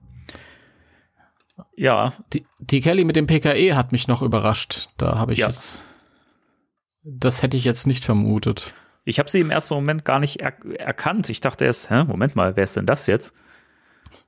Ja, 1.75 2.13
Die, 2.33 2.45
die 2.59 2.81
Kelly 2.81 3.03
mit 3.03 3.15
dem 3.15 3.25
PKE 3.27 3.75
hat 3.75 3.91
mich 3.91 4.07
noch 4.07 4.21
überrascht. 4.21 4.87
Da 4.97 5.17
habe 5.17 5.33
ich 5.33 5.39
Ja. 5.39 5.47
jetzt. 5.47 5.83
Das 7.03 7.41
hätte 7.43 7.57
ich 7.57 7.65
jetzt 7.65 7.85
nicht 7.87 8.05
vermutet. 8.05 8.73
ich 9.05 9.19
habe 9.19 9.29
sie 9.29 9.41
im 9.41 9.51
ersten 9.51 9.73
Moment 9.75 10.05
gar 10.05 10.19
nicht 10.19 10.41
er 10.41 10.53
erkannt. 10.79 11.29
Ich 11.29 11.41
dachte 11.41 11.65
erst, 11.65 11.89
hä, 11.89 12.03
Moment 12.05 12.35
mal, 12.35 12.55
wer 12.55 12.63
ist 12.63 12.75
denn 12.77 12.85
das 12.85 13.07
jetzt? 13.07 13.33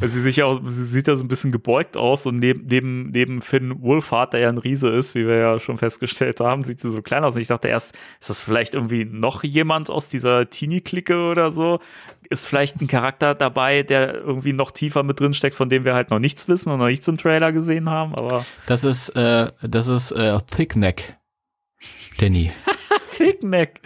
Sie 0.02 0.20
sich 0.20 0.38
ja 0.38 0.46
auch, 0.46 0.60
sie 0.64 0.86
sieht 0.86 1.08
da 1.08 1.16
so 1.16 1.24
ein 1.24 1.28
bisschen 1.28 1.52
gebeugt 1.52 1.96
aus 1.96 2.26
und 2.26 2.38
neben, 2.38 2.66
neben, 2.66 3.12
neben 3.12 3.42
Finn 3.42 3.82
Wolfhard, 3.82 4.34
der 4.34 4.40
ja 4.42 4.50
ein 4.50 4.58
Riese 4.58 4.90
ist, 4.90 5.14
wie 5.14 5.28
wir 5.28 5.38
ja 5.38 5.60
schon 5.60 5.78
festgestellt 5.78 6.40
haben, 6.40 6.64
sieht 6.64 6.82
sie 6.82 6.92
so 6.92 7.02
klein 7.02 7.24
aus. 7.24 7.36
Und 7.36 7.42
ich 7.42 7.48
dachte 7.48 7.68
erst, 7.68 7.96
ist 8.20 8.30
das 8.30 8.42
vielleicht 8.42 8.74
irgendwie 8.74 9.06
noch 9.06 9.44
jemand 9.44 9.90
aus 9.90 10.10
dieser 10.10 10.50
Teenie-Clique 10.50 11.30
oder 11.30 11.52
so? 11.52 11.80
Ist 12.30 12.48
vielleicht 12.48 12.82
ein 12.82 12.88
Charakter 12.88 13.36
dabei, 13.36 13.84
der 13.84 14.16
irgendwie 14.16 14.54
noch 14.54 14.72
tiefer 14.72 15.04
mit 15.04 15.20
drin 15.20 15.34
steckt, 15.34 15.56
von 15.56 15.70
dem 15.70 15.86
wir 15.86 15.94
halt 15.94 16.10
noch 16.10 16.20
nichts 16.20 16.48
wissen 16.48 16.72
und 16.72 16.80
noch 16.80 16.88
nichts 16.88 17.08
im 17.08 17.18
Trailer 17.18 17.52
gesehen 17.52 17.90
haben, 17.90 18.16
aber 18.16 18.46
Das 18.66 18.84
ist, 18.84 19.10
äh, 19.10 19.52
das 19.62 19.88
ist 19.88 20.12
äh, 20.14 20.38
Thickneck. 20.40 21.18
Danny. 22.18 22.52
Fickneck. 23.06 23.82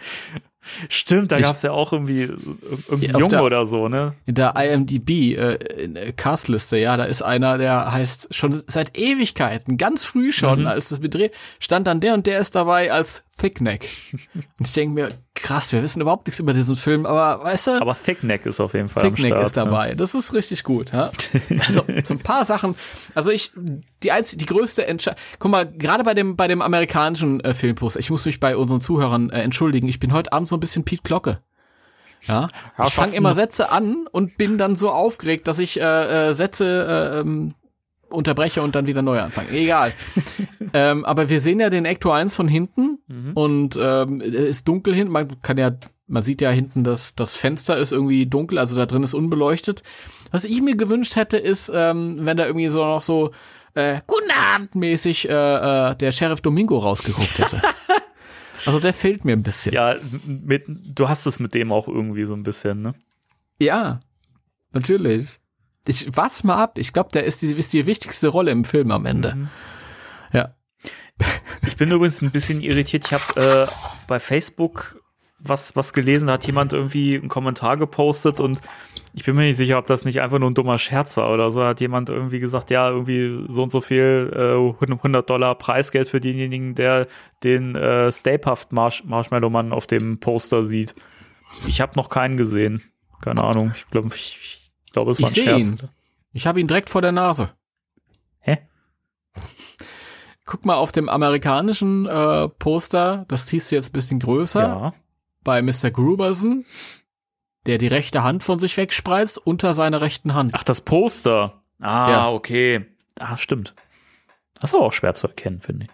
Stimmt, 0.90 1.32
da 1.32 1.38
Ich- 1.38 1.44
gab's 1.44 1.62
ja 1.62 1.72
auch 1.72 1.94
irgendwie 1.94 2.22
irgendwie 2.24 3.14
Auf 3.14 3.20
Junge 3.22 3.28
der- 3.30 3.44
oder 3.44 3.66
so, 3.66 3.88
ne? 3.88 4.14
In 4.26 4.36
der 4.36 4.54
IMDb 4.56 5.10
äh, 5.36 5.54
äh, 5.56 6.12
Castliste, 6.14 6.78
ja, 6.78 6.98
da 6.98 7.04
ist 7.06 7.22
einer, 7.22 7.58
der 7.58 7.92
heißt 7.92 8.34
schon 8.34 8.64
seit 8.68 8.98
Ewigkeiten, 8.98 9.78
ganz 9.78 10.04
früh 10.04 10.32
schon, 10.32 10.62
Mhm. 10.62 10.68
als 10.68 10.90
das 10.90 11.00
Bedreh, 11.00 11.30
stand 11.60 11.88
dann 11.88 12.00
der 12.02 12.14
und 12.14 12.26
der 12.28 12.40
ist 12.40 12.56
dabei 12.56 12.92
als 12.92 13.24
Thickneck. 13.38 13.90
und 14.34 14.68
ich 14.68 14.74
denke 14.74 14.94
mir, 14.94 15.10
krass, 15.34 15.72
wir 15.74 15.82
wissen 15.84 16.02
überhaupt 16.02 16.28
nichts 16.28 16.40
über 16.40 16.54
diesen 16.54 16.76
Film, 16.76 17.06
aber 17.06 17.44
weißt 17.44 17.68
du, 17.68 17.82
Aber 17.82 17.96
Thickneck 17.96 18.46
ist 18.46 18.60
auf 18.60 18.74
jeden 18.74 18.90
Fall 18.90 19.04
Thickneck 19.04 19.32
Start. 19.34 19.46
ist 19.46 19.58
dabei. 19.58 19.94
Das 19.96 20.16
ist 20.16 20.34
richtig 20.34 20.64
gut. 20.64 20.92
Ja? 20.94 21.12
Also 21.68 21.86
so 22.04 22.14
ein 22.14 22.20
paar 22.20 22.46
Sachen. 22.46 22.76
Also 23.14 23.32
ich 23.32 23.52
die 24.04 24.12
einzige, 24.12 24.40
die 24.40 24.46
größte 24.46 24.88
Entscheidung. 24.88 25.20
Guck 25.40 25.52
mal, 25.52 25.66
gerade 25.66 26.04
bei 26.04 26.14
dem 26.14 26.36
bei 26.36 26.48
dem 26.48 26.62
amerikanischen 26.62 27.40
äh, 27.42 27.54
Filmposter. 27.54 28.00
Ich 28.00 28.10
muss 28.10 28.26
mich 28.26 28.40
bei 28.40 28.56
unseren 28.56 28.82
Zuhörern 28.82 29.30
äh, 29.30 29.42
entschuldigen. 29.42 29.88
Ich 29.88 30.00
bin 30.00 30.14
heute 30.14 30.32
Abend 30.32 30.48
so 30.48 30.56
ein 30.56 30.60
bisschen 30.60 30.86
Piet 30.86 31.04
Glocke. 31.04 31.42
Ja, 32.28 32.48
ich 32.84 32.94
fange 32.94 33.16
immer 33.16 33.36
Sätze 33.36 33.72
an 33.72 34.08
und 34.12 34.38
bin 34.38 34.58
dann 34.58 34.76
so 34.76 34.90
aufgeregt, 34.90 35.48
dass 35.48 35.60
ich 35.60 35.80
äh, 35.80 36.30
äh, 36.30 36.34
Sätze 36.34 36.66
äh, 37.16 37.20
ähm, 37.20 37.54
unterbreche 38.16 38.62
und 38.62 38.76
dann 38.76 38.88
wieder 38.88 39.02
neu 39.02 39.20
anfange. 39.20 39.50
Egal. 39.52 39.94
ähm, 40.74 41.06
aber 41.06 41.30
wir 41.30 41.42
sehen 41.42 41.60
ja 41.60 41.70
den 41.70 41.86
Ecto 41.86 42.12
1 42.12 42.36
von 42.36 42.48
hinten 42.48 43.00
und 43.34 43.78
ähm, 43.82 44.22
ist 44.22 44.68
dunkel 44.68 44.94
hinten. 44.96 45.12
Man 45.12 45.42
kann 45.42 45.58
ja, 45.58 45.72
man 46.08 46.24
sieht 46.24 46.42
ja 46.42 46.50
hinten, 46.50 46.84
dass 46.84 47.16
das 47.16 47.36
Fenster 47.36 47.78
ist 47.78 47.92
irgendwie 47.92 48.26
dunkel, 48.26 48.58
also 48.58 48.76
da 48.76 48.86
drin 48.86 49.04
ist 49.04 49.14
unbeleuchtet. 49.14 49.84
Was 50.32 50.46
ich 50.46 50.62
mir 50.62 50.76
gewünscht 50.76 51.16
hätte, 51.16 51.38
ist, 51.38 51.72
ähm, 51.74 52.18
wenn 52.22 52.38
da 52.38 52.46
irgendwie 52.46 52.70
so 52.70 52.84
noch 52.84 53.02
so 53.02 53.32
äh, 53.76 54.00
Guten 54.08 54.32
Abend 54.32 54.76
mäßig 54.76 55.30
äh, 55.30 55.34
äh, 55.92 55.96
der 55.96 56.12
Sheriff 56.12 56.42
Domingo 56.42 56.80
rausgeguckt 56.80 57.38
hätte. 57.38 57.62
also 58.66 58.80
der 58.80 58.94
fehlt 58.94 59.26
mir 59.26 59.34
ein 59.34 59.44
bisschen. 59.44 59.74
Ja, 59.74 59.96
mit, 60.26 60.64
du 60.68 61.08
hast 61.08 61.26
es 61.26 61.40
mit 61.40 61.54
dem 61.54 61.72
auch 61.72 61.88
irgendwie 61.88 62.26
so 62.26 62.34
ein 62.34 62.44
bisschen, 62.44 62.82
ne? 62.82 62.96
Ja, 63.60 64.00
natürlich. 64.72 65.40
Ich 65.88 66.16
warte 66.16 66.48
mal 66.48 66.56
ab. 66.56 66.78
Ich 66.78 66.94
glaube, 66.94 67.10
der 67.12 67.24
ist 67.24 67.42
die, 67.42 67.52
ist 67.54 67.74
die 67.74 67.86
wichtigste 67.86 68.28
Rolle 68.28 68.52
im 68.52 68.64
Film 68.64 68.92
am 68.92 69.06
Ende. 69.06 69.36
Mhm. 69.36 69.50
Ja. 70.34 70.56
Ich 71.66 71.78
bin 71.78 71.92
übrigens 71.92 72.22
ein 72.22 72.32
bisschen 72.32 72.62
irritiert. 72.62 73.06
Ich 73.06 73.14
habe 73.14 73.42
äh, 73.42 73.68
bei 74.08 74.20
Facebook 74.20 75.00
was, 75.48 75.76
was 75.76 75.94
gelesen, 75.94 76.28
da 76.28 76.34
hat 76.34 76.48
jemand 76.48 76.74
irgendwie 76.74 77.16
einen 77.16 77.30
Kommentar 77.30 77.78
gepostet 77.78 78.40
und 78.40 78.60
ich 79.14 79.24
bin 79.24 79.36
mir 79.36 79.44
nicht 79.44 79.58
sicher, 79.58 79.78
ob 79.78 79.88
das 79.88 80.04
nicht 80.04 80.22
einfach 80.22 80.40
nur 80.40 80.50
ein 80.50 80.56
dummer 80.56 80.78
Scherz 80.78 81.16
war 81.16 81.32
oder 81.32 81.50
so. 81.50 81.64
Hat 81.64 81.80
jemand 81.80 82.10
irgendwie 82.10 82.40
gesagt, 82.40 82.70
ja, 82.70 82.90
irgendwie 82.90 83.46
so 83.48 83.64
und 83.64 83.72
so 83.72 83.80
viel 83.80 84.32
äh, 84.36 84.86
100 84.86 85.30
Dollar 85.30 85.56
Preisgeld 85.56 86.10
für 86.10 86.20
denjenigen, 86.20 86.76
der 86.76 87.08
den 87.44 87.76
äh, 87.76 88.12
Stay 88.12 88.38
Puft 88.38 88.74
Marsh 88.74 89.04
Marshmallow 89.06 89.50
Mann 89.50 89.72
auf 89.72 89.88
dem 89.88 90.20
Poster 90.20 90.64
sieht. 90.64 90.96
Ich 91.68 91.80
habe 91.80 91.94
noch 91.96 92.10
keinen 92.10 92.36
gesehen. 92.36 92.82
Keine 93.22 93.44
Ahnung. 93.44 93.72
Ich 93.74 93.88
glaube, 93.88 94.10
ich 94.14 94.65
glaube, 94.96 95.12
es 95.12 95.22
war 95.22 95.30
Ich 95.30 95.32
ein 95.32 95.34
sehe 95.46 95.46
Scherz. 95.68 95.82
ihn. 95.84 95.90
Ich 96.34 96.48
habe 96.48 96.60
ihn 96.60 96.68
direkt 96.68 96.90
vor 96.90 97.02
der 97.02 97.12
Nase. 97.12 97.52
Hä? 98.40 98.58
Guck 100.46 100.66
mal 100.66 100.76
auf 100.76 100.92
dem 100.92 101.10
amerikanischen 101.10 102.06
äh, 102.06 102.48
Poster, 102.50 103.26
das 103.28 103.48
ziehst 103.48 103.72
du 103.72 103.76
jetzt 103.76 103.90
ein 103.90 103.94
bisschen 103.94 104.20
größer, 104.20 104.62
Ja. 104.62 104.94
bei 105.44 105.62
Mr. 105.62 105.90
Gruberson, 105.92 106.66
der 107.66 107.78
die 107.80 107.88
rechte 107.88 108.24
Hand 108.24 108.44
von 108.44 108.60
sich 108.60 108.78
wegspreizt, 108.78 109.40
unter 109.40 109.74
seiner 109.74 110.02
rechten 110.02 110.36
Hand. 110.36 110.52
Ach, 110.56 110.64
das 110.64 110.82
Poster. 110.82 111.62
Ah, 111.80 112.10
Ja. 112.12 112.30
okay. 112.32 112.86
Ah, 113.20 113.38
stimmt. 113.38 113.74
Das 114.56 114.70
ist 114.72 114.76
aber 114.76 114.86
auch 114.86 114.94
schwer 114.94 115.16
zu 115.16 115.28
erkennen, 115.28 115.62
finde 115.62 115.86
ich. 115.88 115.92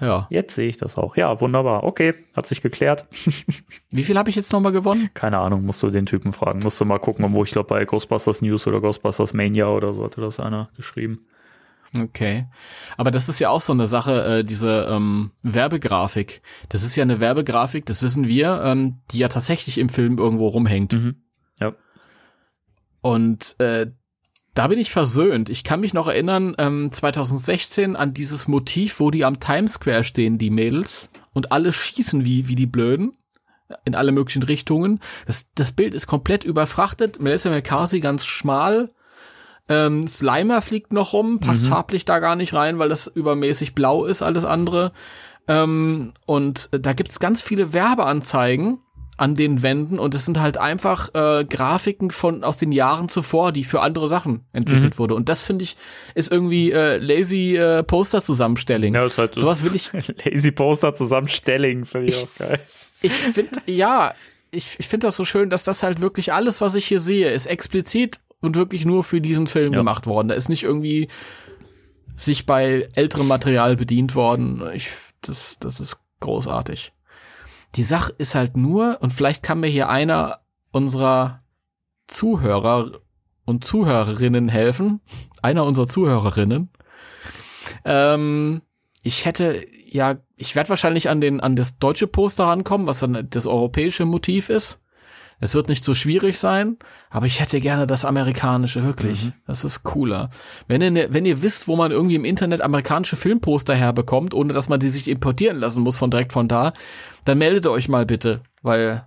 Ja. 0.00 0.26
Jetzt 0.28 0.54
sehe 0.54 0.68
ich 0.68 0.76
das 0.76 0.98
auch. 0.98 1.16
Ja, 1.16 1.40
wunderbar. 1.40 1.84
Okay, 1.84 2.14
hat 2.34 2.46
sich 2.46 2.62
geklärt. 2.62 3.06
Wie 3.90 4.02
viel 4.02 4.18
habe 4.18 4.28
ich 4.28 4.36
jetzt 4.36 4.52
nochmal 4.52 4.72
gewonnen? 4.72 5.10
Keine 5.14 5.38
Ahnung, 5.38 5.64
musst 5.64 5.82
du 5.82 5.90
den 5.90 6.06
Typen 6.06 6.32
fragen. 6.32 6.58
Musst 6.60 6.80
du 6.80 6.84
mal 6.84 6.98
gucken, 6.98 7.32
wo 7.32 7.44
ich 7.44 7.52
glaube 7.52 7.68
bei 7.68 7.84
Ghostbusters 7.84 8.42
News 8.42 8.66
oder 8.66 8.80
Ghostbusters 8.80 9.34
Mania 9.34 9.68
oder 9.68 9.94
so 9.94 10.04
hatte 10.04 10.20
das 10.20 10.40
einer 10.40 10.68
geschrieben. 10.76 11.26
Okay. 11.96 12.46
Aber 12.96 13.12
das 13.12 13.28
ist 13.28 13.38
ja 13.38 13.50
auch 13.50 13.60
so 13.60 13.72
eine 13.72 13.86
Sache, 13.86 14.24
äh, 14.24 14.44
diese 14.44 14.88
ähm, 14.90 15.30
Werbegrafik. 15.42 16.42
Das 16.68 16.82
ist 16.82 16.96
ja 16.96 17.02
eine 17.02 17.20
Werbegrafik, 17.20 17.86
das 17.86 18.02
wissen 18.02 18.26
wir, 18.26 18.62
ähm, 18.64 19.00
die 19.12 19.18
ja 19.18 19.28
tatsächlich 19.28 19.78
im 19.78 19.88
Film 19.88 20.18
irgendwo 20.18 20.48
rumhängt. 20.48 20.94
Mhm. 20.94 21.22
Ja. 21.60 21.74
Und 23.00 23.54
äh, 23.60 23.86
da 24.54 24.68
bin 24.68 24.78
ich 24.78 24.90
versöhnt. 24.92 25.50
Ich 25.50 25.64
kann 25.64 25.80
mich 25.80 25.94
noch 25.94 26.08
erinnern, 26.08 26.54
ähm, 26.58 26.90
2016 26.92 27.96
an 27.96 28.14
dieses 28.14 28.48
Motiv, 28.48 29.00
wo 29.00 29.10
die 29.10 29.24
am 29.24 29.40
Times 29.40 29.74
Square 29.74 30.04
stehen, 30.04 30.38
die 30.38 30.50
Mädels, 30.50 31.10
und 31.32 31.50
alle 31.52 31.72
schießen 31.72 32.24
wie, 32.24 32.46
wie 32.48 32.54
die 32.54 32.66
Blöden 32.66 33.16
in 33.84 33.94
alle 33.94 34.12
möglichen 34.12 34.42
Richtungen. 34.44 35.00
Das, 35.26 35.48
das 35.54 35.72
Bild 35.72 35.94
ist 35.94 36.06
komplett 36.06 36.44
überfrachtet. 36.44 37.20
Melissa 37.20 37.50
McCarthy 37.50 38.00
ganz 38.00 38.24
schmal 38.24 38.90
Ähm, 39.66 40.06
Slimer 40.06 40.60
fliegt 40.60 40.92
noch 40.92 41.14
rum, 41.14 41.40
passt 41.40 41.64
Mhm. 41.64 41.68
farblich 41.68 42.04
da 42.04 42.18
gar 42.18 42.36
nicht 42.36 42.52
rein, 42.52 42.78
weil 42.78 42.90
das 42.90 43.06
übermäßig 43.06 43.74
blau 43.74 44.04
ist, 44.04 44.20
alles 44.20 44.44
andere. 44.44 44.92
Ähm, 45.48 46.12
und 46.26 46.68
äh, 46.72 46.80
da 46.80 46.92
gibt's 46.92 47.18
ganz 47.18 47.40
viele 47.40 47.72
Werbeanzeigen 47.72 48.80
an 49.16 49.34
den 49.36 49.62
Wänden 49.62 49.98
und 49.98 50.14
es 50.14 50.24
sind 50.24 50.40
halt 50.40 50.56
einfach 50.58 51.08
äh, 51.14 51.44
Grafiken 51.44 52.10
von 52.10 52.42
aus 52.42 52.56
den 52.56 52.72
Jahren 52.72 53.08
zuvor, 53.08 53.52
die 53.52 53.62
für 53.64 53.80
andere 53.80 54.08
Sachen 54.08 54.32
Mhm. 54.32 54.40
entwickelt 54.52 54.98
wurde. 54.98 55.14
Und 55.14 55.28
das 55.28 55.42
finde 55.42 55.64
ich 55.64 55.76
ist 56.14 56.32
irgendwie 56.32 56.72
äh, 56.72 56.96
lazy 56.98 57.56
äh, 57.56 57.82
Poster 57.84 58.22
Zusammenstelling. 58.22 58.94
Ja, 58.94 59.04
ist 59.06 59.18
halt 59.18 59.34
Sowas 59.36 59.62
will 59.62 59.74
ich 59.74 59.90
Lazy 60.24 60.50
Poster 60.50 60.94
zusammenstellen, 60.94 61.84
finde 61.84 62.08
ich 62.08 62.16
auch 62.24 62.28
geil. 62.38 62.58
ich 63.02 63.12
finde, 63.12 63.60
ja, 63.66 64.14
ich, 64.50 64.76
ich 64.78 64.88
finde 64.88 65.06
das 65.06 65.16
so 65.16 65.24
schön, 65.24 65.50
dass 65.50 65.64
das 65.64 65.82
halt 65.82 66.00
wirklich 66.00 66.32
alles, 66.32 66.60
was 66.60 66.74
ich 66.74 66.86
hier 66.86 67.00
sehe, 67.00 67.30
ist 67.30 67.46
explizit 67.46 68.20
und 68.40 68.56
wirklich 68.56 68.84
nur 68.84 69.04
für 69.04 69.20
diesen 69.20 69.46
Film 69.46 69.72
Ja. 69.72 69.78
gemacht 69.80 70.06
worden. 70.06 70.28
Da 70.28 70.34
ist 70.34 70.48
nicht 70.48 70.62
irgendwie 70.64 71.08
sich 72.16 72.46
bei 72.46 72.88
älterem 72.94 73.26
Material 73.28 73.76
bedient 73.76 74.14
worden. 74.14 74.62
Ich, 74.74 74.90
das, 75.20 75.58
das 75.58 75.80
ist 75.80 75.98
großartig. 76.20 76.92
Die 77.74 77.82
Sache 77.82 78.14
ist 78.18 78.34
halt 78.34 78.56
nur, 78.56 78.98
und 79.00 79.12
vielleicht 79.12 79.42
kann 79.42 79.60
mir 79.60 79.68
hier 79.68 79.88
einer 79.88 80.40
unserer 80.70 81.42
Zuhörer 82.06 83.00
und 83.44 83.64
Zuhörerinnen 83.64 84.48
helfen, 84.48 85.00
einer 85.42 85.64
unserer 85.64 85.88
Zuhörerinnen. 85.88 86.70
Ähm, 87.84 88.62
ich 89.02 89.26
hätte 89.26 89.64
ja, 89.94 90.16
ich 90.34 90.56
werde 90.56 90.70
wahrscheinlich 90.70 91.08
an 91.08 91.20
den 91.20 91.40
an 91.40 91.54
das 91.54 91.78
deutsche 91.78 92.08
Poster 92.08 92.44
rankommen, 92.44 92.88
was 92.88 92.98
dann 92.98 93.28
das 93.30 93.46
europäische 93.46 94.04
Motiv 94.04 94.48
ist. 94.50 94.82
Es 95.40 95.54
wird 95.54 95.68
nicht 95.68 95.84
so 95.84 95.94
schwierig 95.94 96.38
sein, 96.38 96.78
aber 97.10 97.26
ich 97.26 97.40
hätte 97.40 97.60
gerne 97.60 97.86
das 97.86 98.04
amerikanische 98.04 98.84
wirklich. 98.84 99.32
Das 99.46 99.64
ist 99.64 99.82
cooler. 99.82 100.30
Wenn 100.68 100.80
ihr 100.82 100.90
ne, 100.90 101.08
wenn 101.10 101.26
ihr 101.26 101.42
wisst, 101.42 101.68
wo 101.68 101.76
man 101.76 101.90
irgendwie 101.92 102.14
im 102.14 102.24
Internet 102.24 102.60
amerikanische 102.60 103.16
Filmposter 103.16 103.74
herbekommt, 103.74 104.32
ohne 104.34 104.52
dass 104.52 104.68
man 104.68 104.80
die 104.80 104.88
sich 104.88 105.08
importieren 105.08 105.58
lassen 105.58 105.82
muss 105.82 105.96
von 105.96 106.10
direkt 106.10 106.32
von 106.32 106.48
da, 106.48 106.72
dann 107.24 107.38
meldet 107.38 107.66
euch 107.66 107.88
mal 107.88 108.06
bitte, 108.06 108.42
weil 108.62 109.06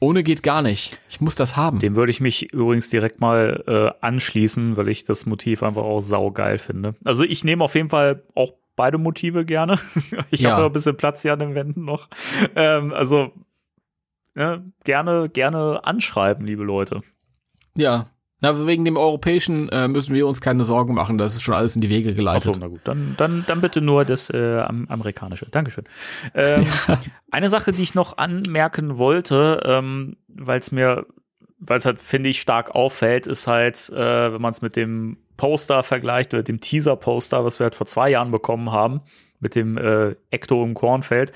ohne 0.00 0.22
geht 0.22 0.42
gar 0.42 0.60
nicht. 0.60 0.98
Ich 1.08 1.20
muss 1.20 1.34
das 1.34 1.56
haben. 1.56 1.78
Dem 1.78 1.94
würde 1.96 2.10
ich 2.10 2.20
mich 2.20 2.52
übrigens 2.52 2.90
direkt 2.90 3.20
mal 3.20 3.64
äh, 3.66 4.04
anschließen, 4.04 4.76
weil 4.76 4.88
ich 4.88 5.04
das 5.04 5.24
Motiv 5.24 5.62
einfach 5.62 5.82
auch 5.82 6.00
saugeil 6.00 6.58
finde. 6.58 6.94
Also 7.04 7.24
ich 7.24 7.42
nehme 7.42 7.64
auf 7.64 7.74
jeden 7.74 7.88
Fall 7.88 8.22
auch 8.34 8.52
beide 8.76 8.98
Motive 8.98 9.44
gerne. 9.46 9.78
ich 10.30 10.40
Ja. 10.40 10.50
habe 10.50 10.62
noch 10.62 10.68
ein 10.70 10.72
bisschen 10.74 10.96
Platz 10.96 11.22
hier 11.22 11.32
an 11.32 11.38
den 11.38 11.54
Wänden 11.54 11.84
noch. 11.84 12.08
Ähm, 12.54 12.92
also 12.92 13.30
ne, 14.34 14.72
gerne, 14.84 15.28
gerne 15.28 15.84
anschreiben, 15.84 16.46
liebe 16.46 16.64
Leute. 16.64 17.02
Ja. 17.76 18.06
Na, 18.40 18.66
wegen 18.66 18.84
dem 18.84 18.98
europäischen 18.98 19.70
äh, 19.70 19.88
müssen 19.88 20.14
wir 20.14 20.26
uns 20.26 20.42
keine 20.42 20.64
Sorgen 20.64 20.92
machen, 20.92 21.16
das 21.16 21.34
ist 21.34 21.42
schon 21.42 21.54
alles 21.54 21.76
in 21.76 21.80
die 21.80 21.88
Wege 21.88 22.10
Achso, 22.10 22.16
geleitet. 22.18 22.56
na 22.60 22.66
gut, 22.66 22.80
dann, 22.84 23.14
dann, 23.16 23.44
dann 23.46 23.60
bitte 23.62 23.80
nur 23.80 24.04
das 24.04 24.28
äh, 24.28 24.58
am, 24.58 24.86
amerikanische. 24.88 25.46
Dankeschön. 25.50 25.84
Ähm, 26.34 26.66
Eine 27.30 27.48
Sache, 27.48 27.72
die 27.72 27.82
ich 27.82 27.94
noch 27.94 28.18
anmerken 28.18 28.98
wollte, 28.98 29.62
ähm, 29.64 30.16
weil 30.28 30.58
es 30.58 30.72
mir, 30.72 31.06
weil 31.58 31.78
es 31.78 31.86
halt, 31.86 32.02
finde 32.02 32.28
ich, 32.28 32.40
stark 32.40 32.74
auffällt, 32.74 33.26
ist 33.26 33.46
halt, 33.46 33.88
äh, 33.90 34.32
wenn 34.34 34.42
man 34.42 34.52
es 34.52 34.60
mit 34.60 34.76
dem 34.76 35.16
Poster 35.38 35.82
vergleicht 35.82 36.34
oder 36.34 36.42
dem 36.42 36.60
Teaser-Poster, 36.60 37.44
was 37.46 37.58
wir 37.60 37.64
halt 37.64 37.74
vor 37.74 37.86
zwei 37.86 38.10
Jahren 38.10 38.30
bekommen 38.30 38.70
haben, 38.70 39.00
mit 39.40 39.54
dem 39.54 39.78
äh, 39.78 40.16
Ecto 40.30 40.62
im 40.64 40.74
Kornfeld. 40.74 41.32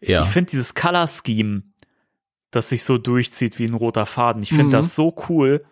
ja. 0.00 0.22
Ich 0.22 0.26
finde 0.28 0.50
dieses 0.50 0.74
Color-Scheme, 0.74 1.64
das 2.50 2.68
sich 2.68 2.84
so 2.84 2.98
durchzieht 2.98 3.58
wie 3.58 3.66
ein 3.66 3.74
roter 3.74 4.06
Faden, 4.06 4.42
ich 4.42 4.50
finde 4.50 4.64
Mhm. 4.66 4.70
das 4.70 4.94
so 4.94 5.14
cool. 5.28 5.64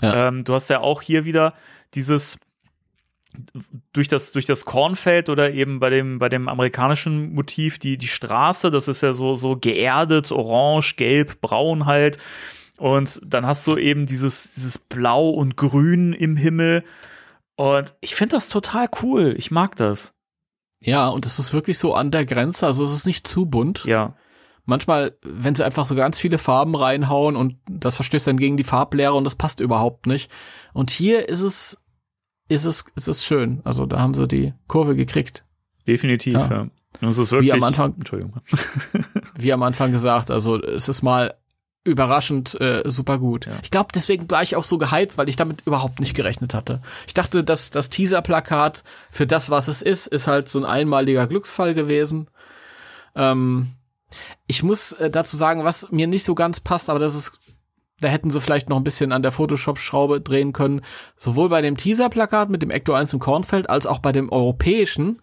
Ja. 0.00 0.28
Ähm, 0.28 0.44
du 0.44 0.54
hast 0.54 0.68
ja 0.68 0.80
auch 0.80 1.00
hier 1.02 1.24
wieder 1.24 1.54
dieses 1.94 2.38
durch 3.92 4.08
das 4.08 4.32
durch 4.32 4.44
das 4.44 4.64
Kornfeld 4.64 5.28
oder 5.30 5.52
eben 5.52 5.80
bei 5.80 5.88
dem 5.90 6.18
bei 6.18 6.28
dem 6.28 6.48
amerikanischen 6.48 7.32
Motiv 7.34 7.78
die 7.78 7.96
die 7.96 8.08
Straße, 8.08 8.70
das 8.70 8.88
ist 8.88 9.00
ja 9.02 9.12
so 9.14 9.34
so 9.36 9.56
geerdet, 9.56 10.30
orange, 10.32 10.96
gelb, 10.96 11.40
braun 11.40 11.86
halt. 11.86 12.18
Und 12.78 13.20
dann 13.24 13.46
hast 13.46 13.66
du 13.66 13.76
eben 13.76 14.06
dieses 14.06 14.54
dieses 14.54 14.76
Blau 14.78 15.30
und 15.30 15.56
Grün 15.56 16.12
im 16.12 16.36
Himmel. 16.36 16.84
Und 17.56 17.94
ich 18.00 18.14
finde 18.14 18.36
das 18.36 18.48
total 18.48 18.88
cool. 19.02 19.34
Ich 19.38 19.50
mag 19.50 19.76
das. 19.76 20.12
Ja, 20.80 21.08
und 21.08 21.24
es 21.24 21.38
ist 21.38 21.52
wirklich 21.54 21.78
so 21.78 21.94
an 21.94 22.10
der 22.10 22.26
Grenze, 22.26 22.66
also 22.66 22.84
es 22.84 22.92
ist 22.92 23.06
nicht 23.06 23.26
zu 23.26 23.46
bunt. 23.46 23.84
Ja. 23.84 24.16
Manchmal, 24.64 25.16
wenn 25.22 25.54
sie 25.54 25.64
einfach 25.64 25.86
so 25.86 25.94
ganz 25.96 26.20
viele 26.20 26.38
Farben 26.38 26.74
reinhauen 26.76 27.34
und 27.36 27.56
das 27.68 27.96
verstößt 27.96 28.26
dann 28.28 28.36
gegen 28.38 28.56
die 28.56 28.62
Farblehre 28.64 29.14
und 29.14 29.24
das 29.24 29.34
passt 29.34 29.60
überhaupt 29.60 30.06
nicht. 30.06 30.30
Und 30.72 30.90
hier 30.90 31.28
ist 31.28 31.40
es, 31.42 31.82
ist 32.48 32.64
es, 32.64 32.84
ist 32.96 33.08
es 33.08 33.24
schön. 33.24 33.60
Also 33.64 33.86
da 33.86 33.98
haben 33.98 34.14
sie 34.14 34.28
die 34.28 34.54
Kurve 34.68 34.94
gekriegt. 34.94 35.44
Definitiv, 35.86 36.34
Ja. 36.34 36.48
ja. 36.50 36.60
Und 37.00 37.08
es 37.08 37.18
ist 37.18 37.32
wirklich 37.32 37.52
am 37.52 37.62
Anfang- 37.64 37.94
Entschuldigung. 37.94 38.34
Wie 39.36 39.52
am 39.52 39.62
Anfang 39.62 39.90
gesagt, 39.90 40.30
also 40.30 40.60
es 40.62 40.88
ist 40.88 41.02
mal 41.02 41.34
überraschend 41.84 42.60
äh, 42.60 42.82
super 42.86 43.18
gut. 43.18 43.46
Ja. 43.46 43.52
Ich 43.64 43.70
glaube, 43.72 43.88
deswegen 43.92 44.30
war 44.30 44.42
ich 44.44 44.54
auch 44.54 44.62
so 44.62 44.78
gehypt, 44.78 45.18
weil 45.18 45.28
ich 45.28 45.34
damit 45.34 45.62
überhaupt 45.66 45.98
nicht 45.98 46.14
gerechnet 46.14 46.54
hatte. 46.54 46.80
Ich 47.08 47.14
dachte, 47.14 47.42
dass 47.42 47.70
das 47.70 47.90
Teaser-Plakat 47.90 48.84
für 49.10 49.26
das, 49.26 49.50
was 49.50 49.66
es 49.66 49.82
ist, 49.82 50.06
ist 50.06 50.28
halt 50.28 50.48
so 50.48 50.60
ein 50.60 50.64
einmaliger 50.64 51.26
Glücksfall 51.26 51.74
gewesen. 51.74 52.28
Ähm, 53.16 53.68
ich 54.52 54.62
muss 54.62 54.92
äh, 54.92 55.10
dazu 55.10 55.38
sagen, 55.38 55.64
was 55.64 55.90
mir 55.92 56.06
nicht 56.06 56.24
so 56.24 56.34
ganz 56.34 56.60
passt, 56.60 56.90
aber 56.90 56.98
das 56.98 57.16
ist, 57.16 57.38
da 58.00 58.08
hätten 58.08 58.28
sie 58.28 58.38
vielleicht 58.38 58.68
noch 58.68 58.76
ein 58.76 58.84
bisschen 58.84 59.10
an 59.10 59.22
der 59.22 59.32
Photoshop-Schraube 59.32 60.20
drehen 60.20 60.52
können. 60.52 60.82
Sowohl 61.16 61.48
bei 61.48 61.62
dem 61.62 61.78
Teaser-Plakat 61.78 62.50
mit 62.50 62.60
dem 62.60 62.70
Ecto 62.70 62.92
1 62.92 63.14
im 63.14 63.18
Kornfeld 63.18 63.70
als 63.70 63.86
auch 63.86 64.00
bei 64.00 64.12
dem 64.12 64.30
europäischen 64.30 65.22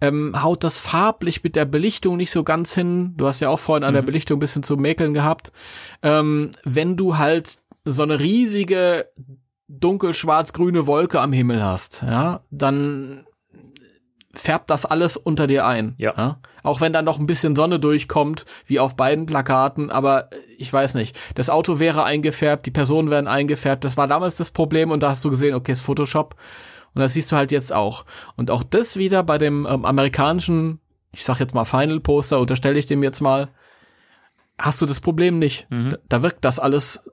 ähm, 0.00 0.40
haut 0.40 0.62
das 0.62 0.78
farblich 0.78 1.42
mit 1.42 1.56
der 1.56 1.64
Belichtung 1.64 2.16
nicht 2.16 2.30
so 2.30 2.44
ganz 2.44 2.72
hin. 2.72 3.14
Du 3.16 3.26
hast 3.26 3.40
ja 3.40 3.48
auch 3.48 3.58
vorhin 3.58 3.82
an 3.82 3.92
der 3.92 4.02
Belichtung 4.02 4.36
ein 4.36 4.40
bisschen 4.40 4.62
zu 4.62 4.76
mäkeln 4.76 5.14
gehabt. 5.14 5.50
Ähm, 6.02 6.52
wenn 6.64 6.96
du 6.96 7.18
halt 7.18 7.58
so 7.84 8.04
eine 8.04 8.20
riesige 8.20 9.08
dunkel-schwarz-grüne 9.66 10.86
Wolke 10.86 11.20
am 11.20 11.32
Himmel 11.32 11.64
hast, 11.64 12.02
ja, 12.02 12.44
dann 12.52 13.26
färbt 14.32 14.70
das 14.70 14.86
alles 14.86 15.16
unter 15.16 15.46
dir 15.46 15.66
ein. 15.66 15.94
Ja. 15.98 16.38
Auch 16.62 16.80
wenn 16.80 16.92
dann 16.92 17.04
noch 17.04 17.18
ein 17.18 17.26
bisschen 17.26 17.56
Sonne 17.56 17.80
durchkommt, 17.80 18.46
wie 18.66 18.78
auf 18.78 18.94
beiden 18.96 19.26
Plakaten, 19.26 19.90
aber 19.90 20.32
äh, 20.32 20.36
ich 20.58 20.72
weiß 20.72 20.94
nicht. 20.94 21.18
Das 21.34 21.50
Auto 21.50 21.78
wäre 21.78 22.04
eingefärbt, 22.04 22.66
die 22.66 22.70
Personen 22.70 23.10
wären 23.10 23.26
eingefärbt. 23.26 23.84
Das 23.84 23.96
war 23.96 24.06
damals 24.06 24.36
das 24.36 24.50
Problem 24.50 24.90
und 24.90 25.02
da 25.02 25.10
hast 25.10 25.24
du 25.24 25.30
gesehen, 25.30 25.54
okay, 25.54 25.72
ist 25.72 25.80
Photoshop. 25.80 26.36
Und 26.94 27.00
das 27.00 27.14
siehst 27.14 27.30
du 27.30 27.36
halt 27.36 27.52
jetzt 27.52 27.72
auch. 27.72 28.04
Und 28.36 28.50
auch 28.50 28.62
das 28.62 28.96
wieder 28.96 29.22
bei 29.22 29.38
dem 29.38 29.66
ähm, 29.68 29.84
amerikanischen, 29.84 30.80
ich 31.12 31.24
sag 31.24 31.38
jetzt 31.40 31.54
mal 31.54 31.64
Final 31.64 32.00
Poster, 32.00 32.40
unterstelle 32.40 32.78
ich 32.78 32.86
dem 32.86 33.02
jetzt 33.02 33.20
mal, 33.20 33.48
hast 34.58 34.82
du 34.82 34.86
das 34.86 35.00
Problem 35.00 35.38
nicht. 35.38 35.68
Mhm. 35.70 35.90
Da, 35.90 35.98
da 36.08 36.22
wirkt 36.22 36.44
das 36.44 36.58
alles 36.58 37.10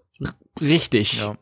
richtig, 0.59 1.21
Ja. 1.21 1.37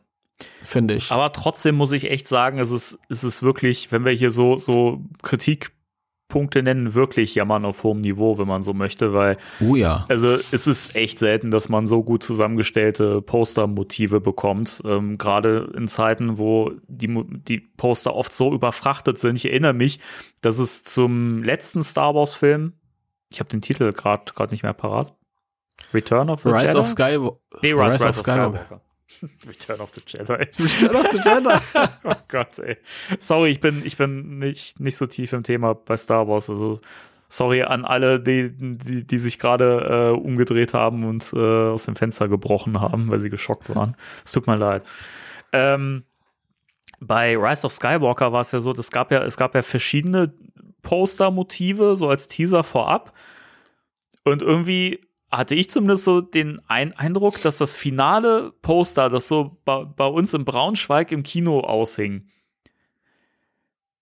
Finde 0.62 0.94
ich. 0.94 1.10
Aber 1.10 1.32
trotzdem 1.32 1.74
muss 1.76 1.92
ich 1.92 2.10
echt 2.10 2.28
sagen, 2.28 2.58
es 2.58 2.70
ist, 2.70 2.98
es 3.08 3.24
ist 3.24 3.42
wirklich, 3.42 3.92
wenn 3.92 4.04
wir 4.04 4.12
hier 4.12 4.30
so, 4.30 4.58
so 4.58 5.02
Kritikpunkte 5.22 6.62
nennen, 6.62 6.94
wirklich 6.94 7.34
jammern 7.34 7.64
auf 7.64 7.82
hohem 7.82 8.00
Niveau, 8.00 8.38
wenn 8.38 8.48
man 8.48 8.62
so 8.62 8.74
möchte, 8.74 9.14
weil, 9.14 9.38
oh 9.60 9.76
ja. 9.76 10.04
also 10.08 10.28
es 10.28 10.66
ist 10.66 10.96
echt 10.96 11.18
selten, 11.18 11.50
dass 11.50 11.68
man 11.68 11.86
so 11.86 12.02
gut 12.02 12.22
zusammengestellte 12.22 13.22
Postermotive 13.22 14.20
bekommt. 14.20 14.82
Ähm, 14.84 15.18
Gerade 15.18 15.72
in 15.76 15.88
Zeiten, 15.88 16.38
wo 16.38 16.72
die, 16.88 17.08
die 17.48 17.58
Poster 17.58 18.14
oft 18.14 18.34
so 18.34 18.52
überfrachtet 18.52 19.18
sind. 19.18 19.36
Ich 19.36 19.46
erinnere 19.46 19.74
mich, 19.74 20.00
dass 20.42 20.58
es 20.58 20.84
zum 20.84 21.42
letzten 21.42 21.82
Star 21.82 22.14
Wars-Film, 22.14 22.74
ich 23.32 23.40
habe 23.40 23.48
den 23.48 23.60
Titel 23.60 23.92
gerade 23.92 24.24
gerade 24.34 24.52
nicht 24.52 24.62
mehr 24.62 24.74
parat. 24.74 25.14
Return 25.92 26.30
of 26.30 26.42
the 26.42 26.48
Rise 26.48 26.66
Jedi? 26.66 26.78
of 26.78 26.86
Skywalker. 26.86 27.38
Nee, 27.62 27.72
Rise, 27.72 27.94
Rise, 27.94 28.08
of 28.08 28.16
Skywalker. 28.16 28.80
Return 29.46 29.80
of 29.80 29.92
the 29.94 30.00
Jedi. 30.00 30.38
Return 30.58 30.96
of 30.96 31.10
the 31.12 31.18
Jedi. 31.18 31.88
oh 32.04 32.14
Gott, 32.28 32.58
ey. 32.58 32.76
Sorry, 33.18 33.50
ich 33.50 33.60
bin, 33.60 33.84
ich 33.84 33.96
bin 33.96 34.38
nicht, 34.38 34.80
nicht 34.80 34.96
so 34.96 35.06
tief 35.06 35.32
im 35.32 35.42
Thema 35.42 35.74
bei 35.74 35.96
Star 35.96 36.28
Wars. 36.28 36.50
Also, 36.50 36.80
sorry 37.28 37.62
an 37.62 37.84
alle, 37.84 38.20
die, 38.20 38.50
die, 38.52 39.06
die 39.06 39.18
sich 39.18 39.38
gerade 39.38 40.12
äh, 40.14 40.18
umgedreht 40.18 40.74
haben 40.74 41.04
und 41.04 41.32
äh, 41.32 41.70
aus 41.70 41.84
dem 41.84 41.96
Fenster 41.96 42.28
gebrochen 42.28 42.80
haben, 42.80 43.10
weil 43.10 43.20
sie 43.20 43.30
geschockt 43.30 43.74
waren. 43.74 43.96
Es 44.24 44.32
tut 44.32 44.46
mir 44.46 44.56
leid. 44.56 44.84
Ähm, 45.52 46.04
bei 47.00 47.36
Rise 47.36 47.66
of 47.66 47.72
Skywalker 47.72 48.32
war 48.32 48.40
es 48.40 48.52
ja 48.52 48.60
so, 48.60 48.72
es 48.72 48.90
gab 48.90 49.10
ja, 49.12 49.22
es 49.22 49.36
gab 49.36 49.54
ja 49.54 49.62
verschiedene 49.62 50.32
Poster-Motive, 50.82 51.96
so 51.96 52.08
als 52.08 52.28
Teaser 52.28 52.64
vorab. 52.64 53.12
Und 54.24 54.42
irgendwie 54.42 55.00
hatte 55.36 55.54
ich 55.54 55.70
zumindest 55.70 56.04
so 56.04 56.20
den 56.20 56.60
Ein 56.68 56.92
Eindruck, 56.92 57.40
dass 57.42 57.58
das 57.58 57.74
finale 57.74 58.52
Poster, 58.62 59.10
das 59.10 59.28
so 59.28 59.58
bei, 59.64 59.84
bei 59.84 60.06
uns 60.06 60.34
in 60.34 60.44
Braunschweig 60.44 61.12
im 61.12 61.22
Kino 61.22 61.60
aushing, 61.60 62.28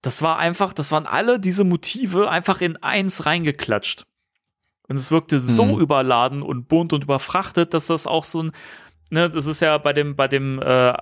das 0.02 0.20
war 0.20 0.38
einfach, 0.38 0.72
das 0.72 0.92
waren 0.92 1.06
alle 1.06 1.40
diese 1.40 1.64
Motive 1.64 2.30
einfach 2.30 2.60
in 2.60 2.76
eins 2.76 3.24
reingeklatscht. 3.24 4.04
Und 4.86 4.96
es 4.96 5.10
wirkte 5.10 5.40
so 5.40 5.64
Mhm. 5.64 5.80
überladen 5.80 6.42
und 6.42 6.68
bunt 6.68 6.92
und 6.92 7.04
überfrachtet, 7.04 7.72
dass 7.72 7.86
das 7.86 8.06
auch 8.06 8.24
so 8.24 8.42
ein, 8.42 8.52
ne, 9.10 9.30
das 9.30 9.46
ist 9.46 9.60
ja 9.60 9.78
bei 9.78 9.94
dem, 9.94 10.14
bei 10.14 10.28
dem 10.28 10.60
äh, 10.60 10.92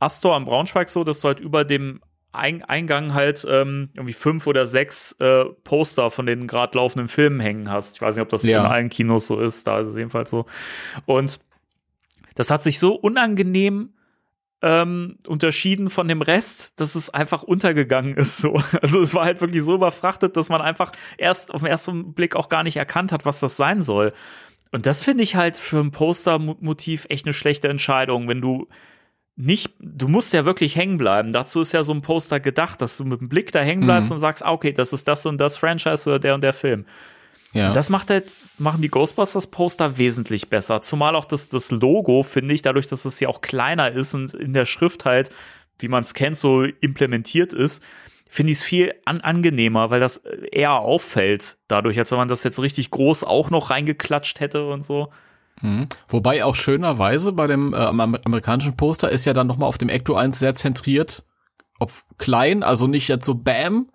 Astor 0.00 0.34
am 0.34 0.44
Braunschweig 0.44 0.88
so, 0.88 1.04
dass 1.04 1.20
du 1.20 1.28
halt 1.28 1.38
über 1.38 1.64
dem 1.64 2.00
Eingang 2.32 3.14
halt 3.14 3.46
ähm, 3.48 3.90
irgendwie 3.94 4.12
fünf 4.12 4.46
oder 4.46 4.66
sechs 4.66 5.12
äh, 5.20 5.44
Poster 5.64 6.10
von 6.10 6.26
den 6.26 6.46
gerade 6.46 6.76
laufenden 6.76 7.08
Filmen 7.08 7.40
hängen 7.40 7.70
hast. 7.70 7.96
Ich 7.96 8.02
weiß 8.02 8.16
nicht, 8.16 8.22
ob 8.22 8.28
das 8.28 8.42
ja. 8.42 8.60
in 8.60 8.66
allen 8.66 8.88
Kinos 8.90 9.26
so 9.26 9.40
ist, 9.40 9.66
da 9.66 9.80
ist 9.80 9.88
es 9.88 9.96
jedenfalls 9.96 10.30
so. 10.30 10.46
Und 11.06 11.40
das 12.34 12.50
hat 12.50 12.62
sich 12.62 12.78
so 12.78 12.94
unangenehm 12.94 13.94
ähm, 14.60 15.18
unterschieden 15.26 15.88
von 15.88 16.08
dem 16.08 16.20
Rest, 16.20 16.80
dass 16.80 16.94
es 16.94 17.10
einfach 17.10 17.42
untergegangen 17.42 18.16
ist. 18.16 18.38
So. 18.38 18.60
Also 18.82 19.00
es 19.00 19.14
war 19.14 19.24
halt 19.24 19.40
wirklich 19.40 19.62
so 19.62 19.74
überfrachtet, 19.74 20.36
dass 20.36 20.48
man 20.48 20.60
einfach 20.60 20.92
erst 21.16 21.52
auf 21.52 21.62
den 21.62 21.70
ersten 21.70 22.12
Blick 22.14 22.36
auch 22.36 22.48
gar 22.48 22.62
nicht 22.62 22.76
erkannt 22.76 23.12
hat, 23.12 23.24
was 23.24 23.40
das 23.40 23.56
sein 23.56 23.82
soll. 23.82 24.12
Und 24.70 24.86
das 24.86 25.02
finde 25.02 25.22
ich 25.22 25.36
halt 25.36 25.56
für 25.56 25.80
ein 25.80 25.92
Postermotiv 25.92 27.06
echt 27.08 27.26
eine 27.26 27.32
schlechte 27.32 27.68
Entscheidung, 27.68 28.28
wenn 28.28 28.40
du 28.40 28.68
nicht, 29.40 29.72
du 29.78 30.08
musst 30.08 30.32
ja 30.32 30.44
wirklich 30.44 30.74
hängen 30.74 30.98
bleiben. 30.98 31.32
Dazu 31.32 31.60
ist 31.60 31.72
ja 31.72 31.84
so 31.84 31.92
ein 31.92 32.02
Poster 32.02 32.40
gedacht, 32.40 32.82
dass 32.82 32.96
du 32.96 33.04
mit 33.04 33.20
dem 33.20 33.28
Blick 33.28 33.52
da 33.52 33.60
hängen 33.60 33.84
bleibst 33.84 34.10
mhm. 34.10 34.16
und 34.16 34.20
sagst, 34.20 34.42
okay, 34.42 34.72
das 34.72 34.92
ist 34.92 35.06
das 35.06 35.24
und 35.26 35.38
das 35.38 35.56
Franchise 35.56 36.08
oder 36.10 36.18
der 36.18 36.34
und 36.34 36.42
der 36.42 36.52
Film. 36.52 36.86
Ja. 37.52 37.68
Und 37.68 37.76
das 37.76 37.88
macht 37.88 38.10
halt, 38.10 38.26
machen 38.58 38.82
die 38.82 38.88
Ghostbusters 38.88 39.46
Poster 39.46 39.96
wesentlich 39.96 40.50
besser. 40.50 40.82
Zumal 40.82 41.14
auch 41.14 41.24
das, 41.24 41.48
das 41.48 41.70
Logo, 41.70 42.24
finde 42.24 42.52
ich, 42.52 42.62
dadurch, 42.62 42.88
dass 42.88 43.04
es 43.04 43.20
ja 43.20 43.28
auch 43.28 43.40
kleiner 43.40 43.92
ist 43.92 44.12
und 44.12 44.34
in 44.34 44.52
der 44.52 44.64
Schrift 44.64 45.04
halt, 45.04 45.30
wie 45.78 45.88
man 45.88 46.02
es 46.02 46.14
kennt, 46.14 46.36
so 46.36 46.64
implementiert 46.64 47.54
ist, 47.54 47.80
finde 48.28 48.50
ich 48.52 48.58
es 48.58 48.64
viel 48.64 48.92
an 49.04 49.20
angenehmer, 49.20 49.90
weil 49.90 50.00
das 50.00 50.18
eher 50.50 50.72
auffällt 50.72 51.58
dadurch, 51.68 51.96
als 51.98 52.10
wenn 52.10 52.18
man 52.18 52.28
das 52.28 52.42
jetzt 52.42 52.60
richtig 52.60 52.90
groß 52.90 53.22
auch 53.22 53.50
noch 53.50 53.70
reingeklatscht 53.70 54.40
hätte 54.40 54.66
und 54.66 54.84
so. 54.84 55.12
Mhm. 55.60 55.88
Wobei 56.08 56.44
auch 56.44 56.54
schönerweise 56.54 57.32
bei 57.32 57.46
dem 57.46 57.74
äh, 57.74 57.76
amerikanischen 57.76 58.76
Poster 58.76 59.10
ist 59.10 59.24
ja 59.24 59.32
dann 59.32 59.46
nochmal 59.46 59.68
auf 59.68 59.78
dem 59.78 59.88
Ecto 59.88 60.14
1 60.14 60.38
sehr 60.38 60.54
zentriert, 60.54 61.24
auf 61.78 62.04
klein, 62.16 62.62
also 62.62 62.86
nicht 62.86 63.08
jetzt 63.08 63.26
so 63.26 63.34
Bam 63.34 63.88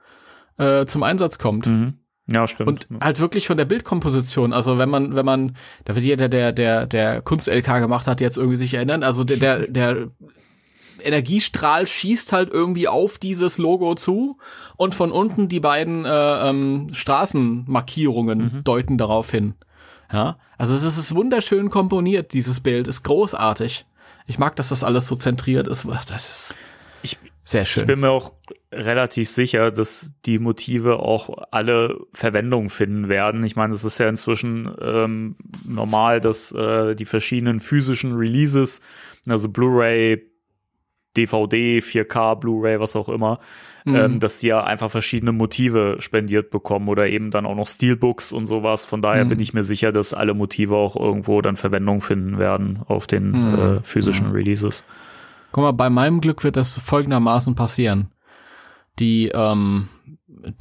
äh, 0.58 0.86
zum 0.86 1.04
Einsatz 1.04 1.40
kommt. 1.40 1.68
Mhm. 1.68 2.00
Ja, 2.32 2.48
stimmt. 2.48 2.70
Und 2.70 2.88
halt 3.02 3.20
wirklich 3.20 3.48
von 3.48 3.58
der 3.58 3.66
Bildkomposition. 3.66 4.54
Also 4.54 4.78
wenn 4.78 4.90
man, 4.90 5.16
wenn 5.16 5.26
man, 5.26 5.58
da 5.84 5.96
wird 5.96 6.06
jeder, 6.06 6.30
der, 6.30 6.54
der, 6.54 6.86
der 6.86 7.22
Kunst-LK 7.22 7.80
gemacht 7.80 8.08
hat, 8.08 8.22
jetzt 8.22 8.38
irgendwie 8.38 8.56
sich 8.56 8.74
erinnern. 8.74 9.04
Also 9.04 9.26
der, 9.26 9.38
der, 9.38 9.68
der 9.68 10.08
Energiestrahl 11.02 11.86
schießt 11.86 12.32
halt 12.32 12.50
irgendwie 12.50 12.88
auf 12.88 13.18
dieses 13.18 13.58
Logo 13.58 13.96
zu 13.96 14.38
und 14.78 14.96
von 14.96 15.12
unten 15.12 15.50
die 15.50 15.60
beiden 15.60 16.06
äh, 16.06 16.50
ähm, 16.50 16.88
Straßenmarkierungen 16.94 18.40
mhm. 18.40 18.64
deuten 18.64 18.98
darauf 18.98 19.30
hin. 19.30 19.56
Ja, 20.14 20.38
also 20.60 20.76
es 20.76 20.84
ist 20.84 21.16
wunderschön 21.16 21.70
komponiert, 21.70 22.34
dieses 22.34 22.60
Bild, 22.60 22.88
ist 22.88 23.02
großartig. 23.04 23.86
Ich 24.28 24.38
mag, 24.38 24.56
dass 24.56 24.70
das 24.70 24.84
alles 24.84 25.08
so 25.08 25.16
zentriert 25.16 25.68
ist. 25.68 25.86
Das 26.08 26.30
ist 26.30 26.58
ich, 27.02 27.18
sehr 27.44 27.66
schön. 27.66 27.82
Ich 27.82 27.88
bin 27.88 28.00
mir 28.00 28.12
auch 28.12 28.32
relativ 28.72 29.30
sicher, 29.30 29.72
dass 29.72 30.14
die 30.26 30.38
Motive 30.38 31.00
auch 31.00 31.48
alle 31.50 31.98
Verwendung 32.14 32.70
finden 32.70 33.10
werden. 33.10 33.44
Ich 33.44 33.56
meine, 33.56 33.74
es 33.74 33.84
ist 33.84 33.98
ja 33.98 34.08
inzwischen 34.08 34.72
ähm, 34.80 35.36
normal, 35.68 36.22
dass 36.22 36.52
äh, 36.52 36.96
die 36.96 37.06
verschiedenen 37.06 37.60
physischen 37.60 38.14
Releases, 38.14 38.82
also 39.28 39.50
Blu-ray, 39.50 40.30
DVD, 41.18 41.80
4K, 41.80 42.36
Blu-ray, 42.36 42.80
was 42.80 42.96
auch 42.96 43.10
immer, 43.10 43.40
mhm. 43.86 43.96
ähm, 43.96 44.20
dass 44.20 44.40
sie 44.40 44.48
ja 44.48 44.64
einfach 44.64 44.90
verschiedene 44.90 45.32
Motive 45.32 45.98
spendiert 46.00 46.50
bekommen 46.50 46.88
oder 46.88 47.08
eben 47.08 47.32
dann 47.32 47.46
auch 47.46 47.56
noch 47.56 47.68
Steelbooks 47.68 48.32
und 48.32 48.46
sowas. 48.46 48.86
Von 48.86 49.02
daher 49.02 49.26
mhm. 49.26 49.30
bin 49.30 49.40
ich 49.40 49.54
mir 49.54 49.64
sicher, 49.64 49.92
dass 49.92 50.14
alle 50.14 50.34
Motive 50.34 50.76
auch 50.76 50.96
irgendwo 50.96 51.42
dann 51.42 51.58
Verwendung 51.58 52.02
finden 52.02 52.38
werden 52.38 52.80
auf 52.88 53.08
den 53.08 53.32
mhm. 53.32 53.60
äh, 53.60 53.80
physischen 53.82 54.28
mhm. 54.28 54.34
Releases. 54.34 54.84
Guck 55.52 55.64
mal, 55.64 55.72
bei 55.72 55.90
meinem 55.90 56.22
Glück 56.22 56.44
wird 56.44 56.56
das 56.56 56.80
folgendermaßen 56.80 57.56
passieren. 57.56 58.10
Die, 59.00 59.32
ähm, 59.34 59.88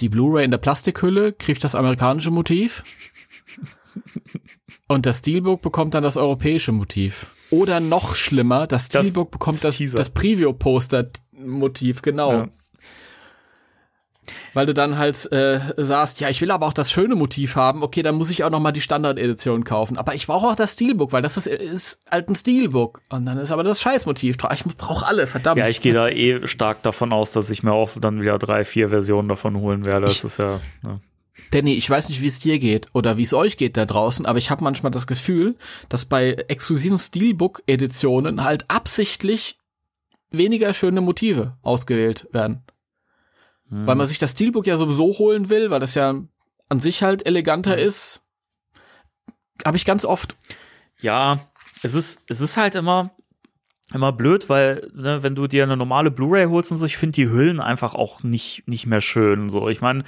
die 0.01 0.09
Blu-ray 0.09 0.45
in 0.45 0.51
der 0.51 0.59
Plastikhülle 0.59 1.33
kriegt 1.33 1.65
das 1.65 1.75
amerikanische 1.75 2.31
Motiv. 2.31 2.85
Und 4.89 5.07
das 5.07 5.21
Steelbook 5.21 5.63
bekommt 5.63 5.95
dann 5.95 6.03
das 6.03 6.17
europäische 6.17 6.73
Motiv. 6.73 7.35
Oder 7.51 7.81
noch 7.81 8.17
schlimmer, 8.17 8.67
das 8.67 8.87
Steelbook 8.87 9.31
das, 9.31 9.39
bekommt 9.39 9.65
das, 9.65 9.79
das 9.79 10.11
Preview-Poster-Motiv, 10.11 12.03
genau. 12.03 12.33
Ja. 12.33 12.49
Weil 14.55 14.67
du 14.67 14.75
dann 14.75 14.99
halt 14.99 15.31
äh, 15.33 15.61
sagst, 15.77 16.21
ja, 16.21 16.29
ich 16.29 16.41
will 16.41 16.51
aber 16.51 16.67
auch 16.67 16.73
das 16.73 16.91
schöne 16.91 17.15
Motiv 17.15 17.57
haben, 17.57 17.83
okay, 17.83 18.03
dann 18.03 18.17
muss 18.17 18.31
ich 18.31 18.45
auch 18.45 18.51
noch 18.51 18.61
mal 18.61 18.73
die 18.73 18.81
Standard-Edition 18.81 19.65
kaufen. 19.65 19.97
Aber 19.97 20.15
ich 20.15 20.27
brauche 20.27 20.47
auch 20.47 20.57
das 20.57 20.73
Steelbook, 20.73 21.13
weil 21.13 21.23
das 21.23 21.37
ist, 21.37 21.47
ist 21.47 22.03
halt 22.11 22.29
ein 22.29 22.35
Steelbook. 22.35 23.01
Und 23.09 23.25
dann 23.27 23.39
ist 23.39 23.53
aber 23.53 23.63
das 23.63 23.81
Scheißmotiv 23.81 24.37
drauf. 24.37 24.53
Ich 24.53 24.65
brauche 24.77 25.07
alle, 25.07 25.27
verdammt. 25.27 25.59
Ja, 25.59 25.69
ich 25.69 25.81
gehe 25.81 25.95
da 25.95 26.09
eh 26.09 26.47
stark 26.47 26.83
davon 26.83 27.13
aus, 27.13 27.33
dass 27.33 27.51
ich 27.51 27.63
mir 27.63 27.73
auch 27.73 27.91
dann 27.99 28.21
wieder 28.21 28.39
drei, 28.39 28.65
vier 28.65 28.91
Versionen 28.91 29.29
davon 29.29 29.57
holen 29.57 29.85
werde. 29.85 30.07
Das 30.07 30.17
ich, 30.17 30.25
ist 30.25 30.39
ja. 30.39 30.61
ja. 30.83 31.01
Danny, 31.51 31.75
ich 31.75 31.89
weiß 31.89 32.09
nicht, 32.09 32.21
wie 32.23 32.27
es 32.27 32.39
dir 32.39 32.59
geht 32.59 32.89
oder 32.93 33.17
wie 33.17 33.23
es 33.23 33.35
euch 33.35 33.57
geht 33.57 33.77
da 33.77 33.85
draußen, 33.85 34.27
aber 34.27 34.39
ich 34.39 34.51
habe 34.51 34.65
manchmal 34.65 34.93
das 34.93 35.07
Gefühl, 35.07 35.57
dass 35.89 36.05
bei 36.05 36.33
exklusiven 36.49 36.99
Steelbook-Editionen 36.99 38.45
halt 38.45 38.65
absichtlich 38.69 39.59
weniger 40.31 40.73
schöne 40.73 41.01
Motive 41.01 41.57
ausgewählt 41.63 42.29
werden. 42.33 42.63
Hm. 43.73 43.87
Weil 43.87 43.97
man 43.97 44.07
sich 44.07 44.19
das 44.19 44.33
Steelbook 44.33 44.67
ja 44.67 44.77
sowieso 44.77 45.19
holen 45.19 45.49
will, 45.49 45.71
weil 45.71 45.81
das 45.81 45.95
ja 45.95 46.15
an 46.69 46.81
sich 46.81 47.03
halt 47.03 47.27
eleganter 47.27 47.73
hm. 47.73 47.87
ist. 47.87 48.25
Habe 49.65 49.77
ich 49.77 49.85
ganz 49.85 50.05
oft. 50.05 50.37
Ja, 51.01 51.41
es 51.83 51.95
ist, 51.95 52.21
es 52.29 52.41
ist 52.41 52.57
halt 52.57 52.75
immer, 52.75 53.11
immer 53.95 54.13
blöd, 54.13 54.49
weil, 54.49 54.91
ne, 54.95 55.23
wenn 55.23 55.35
du 55.35 55.47
dir 55.47 55.63
eine 55.63 55.77
normale 55.77 56.11
Blu-ray 56.11 56.47
holst 56.47 56.71
und 56.71 56.77
so, 56.77 56.87
ich 56.87 56.97
finde 56.97 57.15
die 57.15 57.29
Hüllen 57.29 57.61
einfach 57.61 57.95
auch 57.95 58.23
nicht, 58.23 58.65
nicht 58.67 58.87
mehr 58.87 59.01
schön. 59.01 59.49
So, 59.49 59.69
ich 59.69 59.81
meine, 59.81 60.05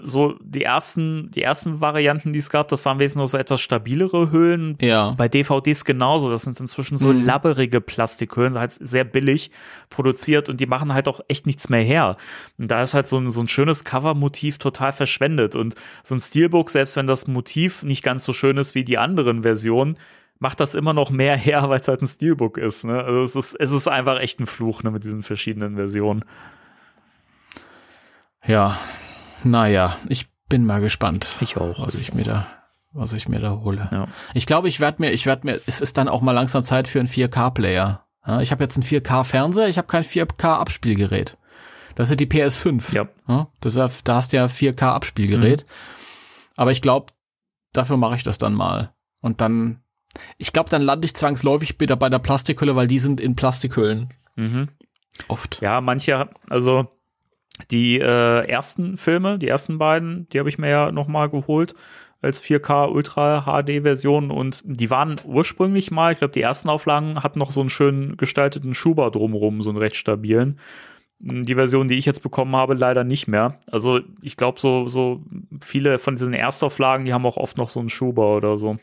so 0.00 0.36
die 0.40 0.62
ersten, 0.62 1.30
die 1.30 1.42
ersten 1.42 1.80
Varianten, 1.80 2.32
die 2.32 2.38
es 2.38 2.50
gab, 2.50 2.68
das 2.68 2.84
waren 2.84 2.98
wesentlich 2.98 3.30
so 3.30 3.38
etwas 3.38 3.60
stabilere 3.60 4.30
Höhlen. 4.30 4.76
Ja. 4.80 5.14
Bei 5.16 5.28
DVDs 5.28 5.84
genauso. 5.84 6.30
Das 6.30 6.42
sind 6.42 6.58
inzwischen 6.60 6.98
so 6.98 7.12
mhm. 7.12 7.24
labberige 7.24 7.80
Plastikhöhlen, 7.80 8.58
halt 8.58 8.72
sehr 8.72 9.04
billig 9.04 9.50
produziert 9.88 10.48
und 10.48 10.60
die 10.60 10.66
machen 10.66 10.92
halt 10.92 11.08
auch 11.08 11.20
echt 11.28 11.46
nichts 11.46 11.68
mehr 11.68 11.82
her. 11.82 12.16
Und 12.58 12.70
da 12.70 12.82
ist 12.82 12.94
halt 12.94 13.06
so 13.06 13.18
ein, 13.18 13.30
so 13.30 13.40
ein 13.40 13.48
schönes 13.48 13.84
Covermotiv 13.84 14.58
total 14.58 14.92
verschwendet. 14.92 15.56
Und 15.56 15.74
so 16.02 16.14
ein 16.14 16.20
Steelbook, 16.20 16.70
selbst 16.70 16.96
wenn 16.96 17.06
das 17.06 17.26
Motiv 17.26 17.82
nicht 17.82 18.02
ganz 18.02 18.24
so 18.24 18.32
schön 18.32 18.58
ist 18.58 18.74
wie 18.74 18.84
die 18.84 18.98
anderen 18.98 19.42
Versionen, 19.42 19.96
macht 20.38 20.60
das 20.60 20.74
immer 20.74 20.92
noch 20.92 21.10
mehr 21.10 21.36
her, 21.36 21.64
weil 21.68 21.80
es 21.80 21.88
halt 21.88 22.02
ein 22.02 22.08
Steelbook 22.08 22.58
ist. 22.58 22.84
Ne? 22.84 23.02
Also 23.02 23.22
es 23.22 23.36
ist, 23.36 23.56
es 23.58 23.72
ist 23.72 23.88
einfach 23.88 24.20
echt 24.20 24.40
ein 24.40 24.46
Fluch 24.46 24.82
ne, 24.82 24.90
mit 24.90 25.04
diesen 25.04 25.22
verschiedenen 25.22 25.76
Versionen. 25.76 26.24
Ja, 28.44 28.76
naja, 29.44 29.96
ich 30.08 30.28
bin 30.48 30.64
mal 30.64 30.80
gespannt. 30.80 31.36
Ich 31.40 31.56
auch. 31.56 31.84
Was 31.84 31.96
ich 31.96 32.14
mir 32.14 32.24
da, 32.24 32.46
was 32.92 33.12
ich 33.12 33.28
mir 33.28 33.40
da 33.40 33.60
hole. 33.62 33.88
Ja. 33.90 34.08
Ich 34.34 34.46
glaube, 34.46 34.68
ich 34.68 34.80
werde 34.80 35.02
mir, 35.02 35.10
ich 35.10 35.26
werde 35.26 35.46
mir, 35.46 35.60
es 35.66 35.80
ist 35.80 35.96
dann 35.96 36.08
auch 36.08 36.20
mal 36.20 36.32
langsam 36.32 36.62
Zeit 36.62 36.88
für 36.88 37.00
einen 37.00 37.08
4K-Player. 37.08 38.04
Ja, 38.26 38.40
ich 38.40 38.52
habe 38.52 38.62
jetzt 38.62 38.76
einen 38.76 38.86
4K-Fernseher, 38.86 39.68
ich 39.68 39.78
habe 39.78 39.88
kein 39.88 40.04
4K-Abspielgerät. 40.04 41.38
Das 41.94 42.10
ist 42.10 42.20
die 42.20 42.26
PS5. 42.26 42.94
Ja. 42.94 43.08
ja 43.28 43.48
das 43.60 43.74
da 44.04 44.14
hast 44.14 44.32
du 44.32 44.36
ja 44.36 44.46
4K-Abspielgerät. 44.46 45.64
Mhm. 45.66 45.72
Aber 46.56 46.70
ich 46.70 46.80
glaube, 46.80 47.12
dafür 47.72 47.96
mache 47.96 48.16
ich 48.16 48.22
das 48.22 48.38
dann 48.38 48.54
mal. 48.54 48.92
Und 49.20 49.40
dann, 49.40 49.82
ich 50.38 50.52
glaube, 50.52 50.70
dann 50.70 50.82
lande 50.82 51.06
ich 51.06 51.14
zwangsläufig 51.14 51.78
wieder 51.80 51.96
bei 51.96 52.08
der 52.08 52.18
Plastikhülle, 52.18 52.76
weil 52.76 52.86
die 52.86 52.98
sind 52.98 53.20
in 53.20 53.36
Plastikhüllen. 53.36 54.10
Mhm. 54.36 54.68
Oft. 55.28 55.60
Ja, 55.60 55.80
manche, 55.80 56.28
also 56.48 56.88
die 57.70 58.00
äh, 58.00 58.48
ersten 58.48 58.96
Filme, 58.96 59.38
die 59.38 59.48
ersten 59.48 59.78
beiden, 59.78 60.28
die 60.30 60.38
habe 60.38 60.48
ich 60.48 60.58
mir 60.58 60.70
ja 60.70 60.92
nochmal 60.92 61.28
geholt 61.28 61.74
als 62.22 62.42
4K 62.42 62.88
Ultra 62.88 63.42
HD 63.42 63.82
Version 63.82 64.30
und 64.30 64.62
die 64.64 64.90
waren 64.90 65.16
ursprünglich 65.24 65.90
mal, 65.90 66.12
ich 66.12 66.20
glaube, 66.20 66.32
die 66.32 66.40
ersten 66.40 66.68
Auflagen 66.68 67.22
hatten 67.22 67.40
noch 67.40 67.50
so 67.50 67.60
einen 67.60 67.70
schön 67.70 68.16
gestalteten 68.16 68.74
Schuber 68.74 69.10
drumrum, 69.10 69.60
so 69.60 69.70
einen 69.70 69.78
recht 69.78 69.96
stabilen. 69.96 70.58
Die 71.20 71.54
Version, 71.54 71.88
die 71.88 71.98
ich 71.98 72.06
jetzt 72.06 72.22
bekommen 72.22 72.54
habe, 72.56 72.74
leider 72.74 73.04
nicht 73.04 73.28
mehr. 73.28 73.58
Also 73.70 74.00
ich 74.22 74.36
glaube, 74.36 74.60
so, 74.60 74.88
so 74.88 75.20
viele 75.62 75.98
von 75.98 76.16
diesen 76.16 76.32
Erstauflagen, 76.32 77.06
die 77.06 77.12
haben 77.12 77.26
auch 77.26 77.36
oft 77.36 77.58
noch 77.58 77.68
so 77.68 77.80
einen 77.80 77.90
Schuber 77.90 78.36
oder 78.36 78.56
so. 78.56 78.78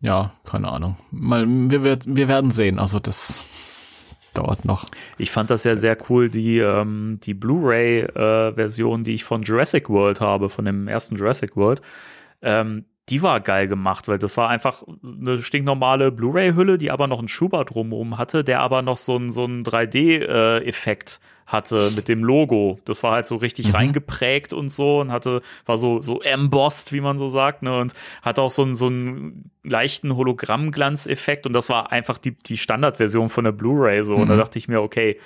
Ja, 0.00 0.32
keine 0.44 0.68
Ahnung. 0.68 0.96
Mal, 1.10 1.46
wir, 1.46 1.98
wir 2.06 2.28
werden 2.28 2.50
sehen. 2.50 2.78
Also 2.78 2.98
das 2.98 3.44
dauert 4.40 4.64
noch. 4.64 4.86
Ich 5.18 5.30
fand 5.30 5.50
das 5.50 5.64
ja 5.64 5.74
sehr 5.74 5.96
cool, 6.08 6.28
die, 6.28 6.58
ähm, 6.58 7.20
die 7.22 7.34
Blu-ray-Version, 7.34 9.00
äh, 9.00 9.04
die 9.04 9.14
ich 9.14 9.24
von 9.24 9.42
Jurassic 9.42 9.88
World 9.88 10.20
habe, 10.20 10.48
von 10.48 10.64
dem 10.64 10.88
ersten 10.88 11.16
Jurassic 11.16 11.56
World. 11.56 11.80
Ähm, 12.42 12.84
die 13.10 13.22
war 13.22 13.40
geil 13.40 13.68
gemacht, 13.68 14.08
weil 14.08 14.18
das 14.18 14.36
war 14.36 14.48
einfach 14.48 14.84
eine 15.02 15.42
stinknormale 15.42 16.12
Blu-ray-Hülle, 16.12 16.78
die 16.78 16.90
aber 16.90 17.08
noch 17.08 17.18
einen 17.18 17.28
Schuber 17.28 17.64
drumherum 17.64 18.18
hatte, 18.18 18.44
der 18.44 18.60
aber 18.60 18.82
noch 18.82 18.96
so 18.96 19.16
einen 19.16 19.32
so 19.32 19.44
einen 19.44 19.64
3D-Effekt 19.64 21.20
hatte 21.46 21.90
mit 21.96 22.08
dem 22.08 22.22
Logo. 22.22 22.78
Das 22.84 23.02
war 23.02 23.12
halt 23.12 23.26
so 23.26 23.36
richtig 23.36 23.68
mhm. 23.68 23.74
reingeprägt 23.74 24.52
und 24.52 24.68
so 24.68 25.00
und 25.00 25.10
hatte, 25.10 25.42
war 25.66 25.76
so, 25.76 26.00
so 26.00 26.20
embossed, 26.20 26.92
wie 26.92 27.00
man 27.00 27.18
so 27.18 27.26
sagt, 27.26 27.62
ne, 27.62 27.76
und 27.76 27.92
hatte 28.22 28.42
auch 28.42 28.50
so 28.50 28.62
einen, 28.62 28.76
so 28.76 28.86
einen 28.86 29.50
leichten 29.64 30.14
Hologrammglanzeffekt 30.14 31.46
und 31.46 31.52
das 31.52 31.68
war 31.68 31.90
einfach 31.90 32.18
die, 32.18 32.38
die 32.38 32.58
Standardversion 32.58 33.28
von 33.28 33.44
der 33.44 33.52
Blu-ray 33.52 34.04
so. 34.04 34.14
Mhm. 34.14 34.22
Und 34.22 34.28
da 34.28 34.34
mhm. 34.34 34.38
dachte 34.38 34.58
ich 34.58 34.68
mir, 34.68 34.80
okay, 34.80 35.18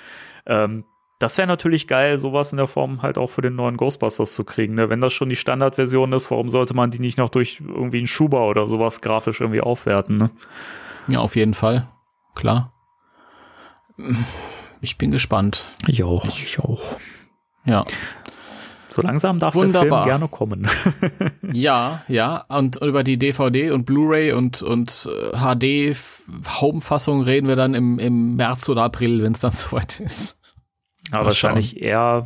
ähm, 0.47 0.85
das 1.25 1.39
wäre 1.39 1.49
natürlich 1.49 1.87
geil, 1.87 2.19
sowas 2.19 2.53
in 2.53 2.59
der 2.59 2.67
Form 2.67 3.01
halt 3.01 3.17
auch 3.17 3.31
für 3.31 3.41
den 3.41 3.55
neuen 3.55 3.79
Ghostbusters 3.79 4.35
zu 4.35 4.45
kriegen. 4.45 4.75
Ne? 4.75 4.91
Wenn 4.91 5.01
das 5.01 5.15
schon 5.15 5.31
die 5.31 5.37
Standardversion 5.37 6.13
ist, 6.13 6.31
warum 6.31 6.51
sollte 6.51 6.75
man 6.75 6.91
die 6.91 6.99
nicht 6.99 7.17
noch 7.17 7.31
durch 7.31 7.63
irgendwie 7.67 7.97
einen 7.97 8.07
Schuber 8.07 8.47
oder 8.47 8.69
sowas 8.69 9.01
grafisch 9.01 9.41
irgendwie 9.41 9.63
aufwerten? 9.63 10.19
Ne? 10.19 10.31
Ja, 11.09 11.21
auf 11.21 11.35
jeden 11.35 11.55
Fall. 11.55 11.89
Klar. 12.35 12.75
Ich 14.83 14.99
bin 14.99 15.13
gespannt. 15.13 15.71
Ich 15.87 16.05
auch. 16.05 16.27
Ich, 16.27 16.45
ich 16.45 16.59
auch. 16.59 16.83
Ja. 17.65 17.87
So 18.91 19.01
langsam 19.01 19.39
darf 19.39 19.55
Wunderbar. 19.55 19.83
der 19.83 19.91
Film 19.91 20.05
gerne 20.05 20.29
kommen. 20.29 20.69
ja, 21.55 22.03
ja. 22.07 22.45
Und 22.49 22.77
über 22.83 23.03
die 23.03 23.19
DVD 23.19 23.71
und 23.71 23.87
Blu-ray 23.87 24.33
und, 24.33 24.61
und 24.61 25.09
HD 25.33 25.97
Home-Fassung 26.61 27.23
reden 27.23 27.49
wir 27.49 27.57
dann 27.57 27.73
im, 27.73 27.99
im 27.99 28.37
März 28.37 28.69
oder 28.69 28.83
April, 28.83 29.23
wenn 29.23 29.33
es 29.33 29.41
dann 29.41 29.51
soweit 29.53 30.01
ist. 30.01 30.44
Aber 31.11 31.27
wahrscheinlich 31.27 31.71
schauen. 31.71 31.83
eher, 31.83 32.25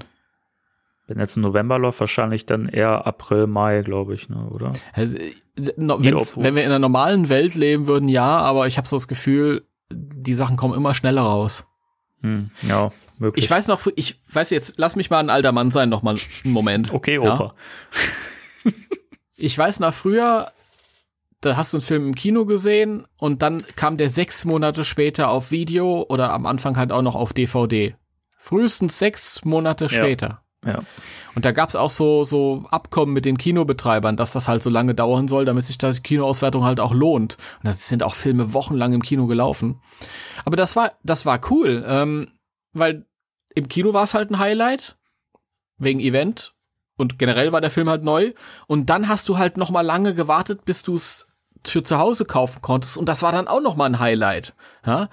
wenn 1.07 1.19
jetzt 1.19 1.37
im 1.37 1.43
November 1.43 1.79
läuft, 1.79 2.01
wahrscheinlich 2.01 2.47
dann 2.47 2.69
eher 2.69 3.07
April, 3.07 3.47
Mai, 3.47 3.83
glaube 3.83 4.15
ich, 4.15 4.29
ne, 4.29 4.49
oder? 4.51 4.73
Also, 4.93 5.19
no, 5.77 5.99
wenn 6.01 6.55
wir 6.55 6.63
in 6.63 6.69
einer 6.69 6.79
normalen 6.79 7.29
Welt 7.29 7.55
leben 7.55 7.87
würden, 7.87 8.09
ja, 8.09 8.39
aber 8.39 8.67
ich 8.67 8.79
habe 8.79 8.89
so 8.89 8.97
das 8.97 9.09
Gefühl, 9.09 9.67
die 9.91 10.35
Sachen 10.35 10.57
kommen 10.57 10.75
immer 10.75 10.95
schneller 10.95 11.23
raus. 11.23 11.67
Hm, 12.23 12.51
ja, 12.63 12.93
möglich. 13.19 13.45
Ich 13.45 13.51
weiß 13.51 13.69
noch, 13.69 13.87
ich 13.95 14.21
weiß 14.33 14.51
jetzt, 14.51 14.75
lass 14.77 14.97
mich 14.97 15.11
mal 15.11 15.21
ein 15.21 15.31
alter 15.31 15.53
Mann 15.53 15.71
sein, 15.71 15.89
noch 15.89 16.03
mal 16.03 16.17
einen 16.45 16.53
Moment. 16.53 16.93
okay, 16.93 17.19
Opa. 17.19 17.55
Ja? 18.65 18.73
ich 19.37 19.57
weiß 19.57 19.81
noch 19.81 19.95
früher, 19.95 20.51
da 21.41 21.57
hast 21.57 21.73
du 21.73 21.79
einen 21.79 21.85
Film 21.85 22.07
im 22.09 22.15
Kino 22.15 22.45
gesehen 22.45 23.07
und 23.17 23.43
dann 23.43 23.63
kam 23.77 23.97
der 23.97 24.09
sechs 24.09 24.45
Monate 24.45 24.85
später 24.85 25.31
auf 25.31 25.51
Video 25.51 26.05
oder 26.09 26.33
am 26.33 26.47
Anfang 26.47 26.77
halt 26.77 26.91
auch 26.91 27.03
noch 27.03 27.15
auf 27.15 27.33
DVD. 27.33 27.95
Frühestens 28.39 28.99
sechs 28.99 29.45
Monate 29.45 29.89
später. 29.89 30.43
Ja. 30.65 30.71
ja. 30.73 30.83
Und 31.35 31.45
da 31.45 31.53
gab's 31.53 31.77
auch 31.77 31.91
so, 31.91 32.25
so 32.25 32.65
Abkommen 32.71 33.13
mit 33.13 33.25
den 33.25 33.37
Kinobetreibern, 33.37 34.17
dass 34.17 34.33
das 34.33 34.49
halt 34.49 34.63
so 34.63 34.71
lange 34.71 34.95
dauern 34.95 35.29
soll, 35.29 35.45
damit 35.45 35.65
sich 35.65 35.79
das 35.79 36.03
Kinoauswertung 36.03 36.65
halt 36.65 36.81
auch 36.81 36.93
lohnt. 36.93 37.37
Und 37.59 37.65
das 37.67 37.89
sind 37.89 38.03
auch 38.03 38.15
Filme 38.15 38.55
wochenlang 38.55 38.93
im 38.93 39.03
Kino 39.03 39.27
gelaufen. 39.27 39.81
Aber 40.45 40.57
das 40.57 40.75
war, 40.75 40.93
das 41.03 41.27
war 41.27 41.41
cool, 41.51 41.85
ähm, 41.87 42.33
weil 42.73 43.07
im 43.55 43.69
Kino 43.69 43.93
war 43.93 44.05
es 44.05 44.15
halt 44.15 44.31
ein 44.31 44.39
Highlight 44.39 44.97
wegen 45.79 46.01
Event 46.01 46.55
und 46.97 47.19
generell 47.19 47.53
war 47.53 47.61
der 47.61 47.71
Film 47.71 47.89
halt 47.89 48.03
neu. 48.03 48.33
Und 48.67 48.91
dann 48.91 49.09
hast 49.09 49.29
du 49.29 49.39
halt 49.39 49.57
noch 49.57 49.71
mal 49.71 49.83
lange 49.83 50.15
gewartet, 50.15 50.65
bis 50.65 50.83
du 50.83 50.95
es 50.95 51.29
für 51.65 51.83
zu 51.83 51.99
Hause 51.99 52.25
kaufen 52.25 52.63
konntest. 52.63 52.97
Und 52.97 53.09
das 53.09 53.23
war 53.23 53.33
dann 53.33 53.49
auch 53.49 53.61
noch 53.61 53.77
mal 53.77 53.87
ein 53.87 54.01
Highlight. 54.01 54.55
Ja? 54.85 55.09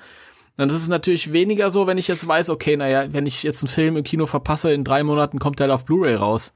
Dann 0.58 0.70
ist 0.70 0.76
es 0.76 0.88
natürlich 0.88 1.34
weniger 1.34 1.70
so, 1.70 1.86
wenn 1.88 1.98
ich 1.98 2.08
jetzt 2.08 2.28
weiß, 2.28 2.50
okay, 2.50 2.78
naja, 2.78 3.12
wenn 3.12 3.26
ich 3.26 3.44
jetzt 3.44 3.64
einen 3.64 3.70
Film 3.70 3.98
im 3.98 4.04
Kino 4.04 4.26
verpasse, 4.26 4.72
in 4.72 4.84
drei 4.84 5.04
Monaten 5.04 5.40
kommt 5.40 5.60
der 5.60 5.74
auf 5.74 5.86
Blu-ray 5.86 6.16
raus. 6.16 6.56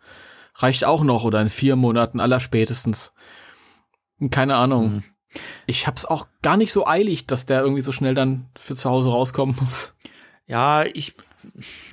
Reicht 0.55 0.85
auch 0.85 1.03
noch 1.03 1.23
oder 1.23 1.41
in 1.41 1.49
vier 1.49 1.75
Monaten 1.75 2.19
aller 2.19 2.39
spätestens. 2.39 3.13
Keine 4.31 4.55
Ahnung. 4.55 4.91
Mhm. 4.91 5.03
Ich 5.67 5.85
hab's 5.85 6.05
auch 6.05 6.27
gar 6.41 6.57
nicht 6.57 6.71
so 6.71 6.87
eilig, 6.87 7.27
dass 7.27 7.45
der 7.45 7.61
irgendwie 7.61 7.81
so 7.81 7.91
schnell 7.91 8.15
dann 8.15 8.49
für 8.57 8.75
zu 8.75 8.89
Hause 8.89 9.11
rauskommen 9.11 9.55
muss. 9.59 9.95
Ja, 10.47 10.83
ich, 10.83 11.13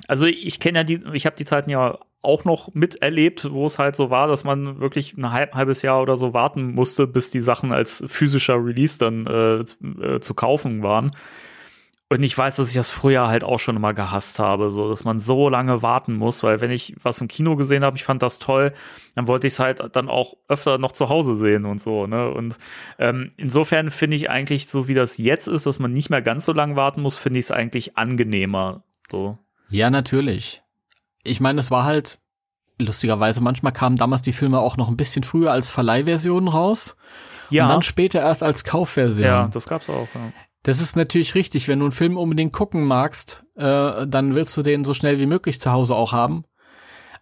also 0.07 0.25
ich 0.25 0.59
kenne 0.59 0.79
ja 0.79 0.83
die, 0.83 1.01
ich 1.13 1.25
habe 1.25 1.35
die 1.35 1.45
Zeiten 1.45 1.69
ja 1.69 1.99
auch 2.23 2.45
noch 2.45 2.73
miterlebt, 2.73 3.51
wo 3.51 3.65
es 3.65 3.77
halt 3.77 3.95
so 3.95 4.09
war, 4.09 4.27
dass 4.27 4.43
man 4.43 4.79
wirklich 4.79 5.15
ein 5.15 5.31
halb, 5.31 5.53
halbes 5.53 5.81
Jahr 5.83 6.01
oder 6.01 6.17
so 6.17 6.33
warten 6.33 6.73
musste, 6.73 7.05
bis 7.05 7.29
die 7.29 7.41
Sachen 7.41 7.71
als 7.71 8.03
physischer 8.07 8.55
Release 8.55 8.97
dann 8.97 9.27
äh, 9.27 9.59
äh, 10.03 10.19
zu 10.19 10.33
kaufen 10.33 10.81
waren. 10.81 11.11
Und 12.09 12.23
ich 12.23 12.37
weiß, 12.37 12.55
dass 12.55 12.69
ich 12.69 12.75
das 12.75 12.89
früher 12.89 13.27
halt 13.27 13.43
auch 13.43 13.59
schon 13.59 13.75
immer 13.75 13.93
gehasst 13.93 14.39
habe, 14.39 14.71
so 14.71 14.89
dass 14.89 15.03
man 15.03 15.19
so 15.19 15.49
lange 15.49 15.81
warten 15.81 16.13
muss, 16.13 16.41
weil 16.41 16.61
wenn 16.61 16.71
ich 16.71 16.95
was 17.01 17.19
im 17.19 17.27
Kino 17.27 17.57
gesehen 17.57 17.83
habe, 17.83 17.97
ich 17.97 18.05
fand 18.05 18.23
das 18.23 18.39
toll, 18.39 18.73
dann 19.15 19.27
wollte 19.27 19.47
ich 19.47 19.53
es 19.53 19.59
halt 19.59 19.83
dann 19.93 20.07
auch 20.07 20.35
öfter 20.47 20.77
noch 20.77 20.93
zu 20.93 21.09
Hause 21.09 21.35
sehen 21.35 21.65
und 21.65 21.81
so, 21.81 22.07
ne? 22.07 22.29
Und 22.31 22.57
ähm, 22.97 23.33
insofern 23.35 23.91
finde 23.91 24.15
ich 24.15 24.29
eigentlich, 24.29 24.69
so 24.69 24.87
wie 24.87 24.93
das 24.93 25.17
jetzt 25.17 25.47
ist, 25.47 25.65
dass 25.65 25.79
man 25.79 25.91
nicht 25.91 26.09
mehr 26.09 26.21
ganz 26.21 26.45
so 26.45 26.53
lange 26.53 26.77
warten 26.77 27.01
muss, 27.01 27.17
finde 27.17 27.39
ich 27.39 27.45
es 27.45 27.51
eigentlich 27.51 27.97
angenehmer. 27.97 28.83
So. 29.11 29.37
Ja, 29.69 29.89
natürlich. 29.89 30.63
Ich 31.23 31.41
meine, 31.41 31.59
es 31.59 31.71
war 31.71 31.83
halt 31.83 32.19
lustigerweise, 32.79 33.41
manchmal 33.41 33.73
kamen 33.73 33.97
damals 33.97 34.21
die 34.21 34.33
Filme 34.33 34.59
auch 34.59 34.77
noch 34.77 34.87
ein 34.87 34.97
bisschen 34.97 35.23
früher 35.23 35.51
als 35.51 35.69
Verleihversionen 35.69 36.47
raus. 36.47 36.95
Ja. 37.49 37.63
Und 37.63 37.69
dann 37.69 37.81
später 37.81 38.21
erst 38.21 38.43
als 38.43 38.63
Kaufversion. 38.63 39.27
Ja, 39.27 39.47
das 39.47 39.67
gab's 39.67 39.89
auch. 39.89 40.07
Ja. 40.13 40.31
Das 40.67 40.81
ist 40.81 40.97
natürlich 40.97 41.33
richtig. 41.33 41.69
Wenn 41.69 41.79
du 41.79 41.85
einen 41.85 41.93
Film 41.93 42.17
unbedingt 42.17 42.51
gucken 42.51 42.83
magst, 42.83 43.45
äh, 43.55 44.05
dann 44.05 44.35
willst 44.35 44.57
du 44.57 44.63
den 44.63 44.83
so 44.83 44.93
schnell 44.93 45.17
wie 45.17 45.25
möglich 45.25 45.61
zu 45.61 45.71
Hause 45.71 45.95
auch 45.95 46.11
haben. 46.11 46.43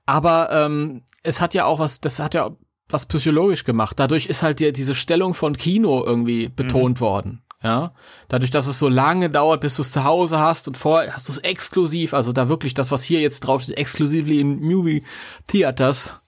Aber 0.08 0.50
ähm, 0.52 1.04
es 1.22 1.42
hat 1.42 1.54
ja 1.54 1.66
auch 1.66 1.78
was, 1.78 2.02
das 2.02 2.20
hat 2.20 2.34
ja 2.34 2.58
was 2.90 3.06
psychologisch 3.06 3.64
gemacht. 3.64 4.00
Dadurch 4.00 4.26
ist 4.26 4.42
halt 4.42 4.60
dir 4.60 4.74
diese 4.74 4.96
Stellung 4.96 5.36
von 5.36 5.56
Kino 5.58 6.04
irgendwie 6.04 6.50
betont 6.50 6.98
mhm. 6.98 7.02
worden. 7.02 7.44
Ja, 7.62 7.94
dadurch, 8.30 8.50
dass 8.50 8.66
es 8.66 8.80
so 8.80 8.90
lange 8.90 9.30
dauert, 9.30 9.62
bis 9.62 9.76
du 9.76 9.84
es 9.84 9.92
zu 9.92 10.04
Hause 10.04 10.40
hast 10.40 10.68
und 10.68 10.76
vorher 10.76 11.14
hast 11.14 11.28
du 11.28 11.32
es 11.32 11.38
exklusiv, 11.38 12.16
also 12.16 12.32
da 12.32 12.50
wirklich 12.50 12.74
das, 12.74 12.90
was 12.90 13.04
hier 13.04 13.22
jetzt 13.22 13.42
draufsteht, 13.42 13.78
exklusively 13.78 14.40
in 14.40 14.60
Movie 14.60 15.04
Theaters. 15.48 16.20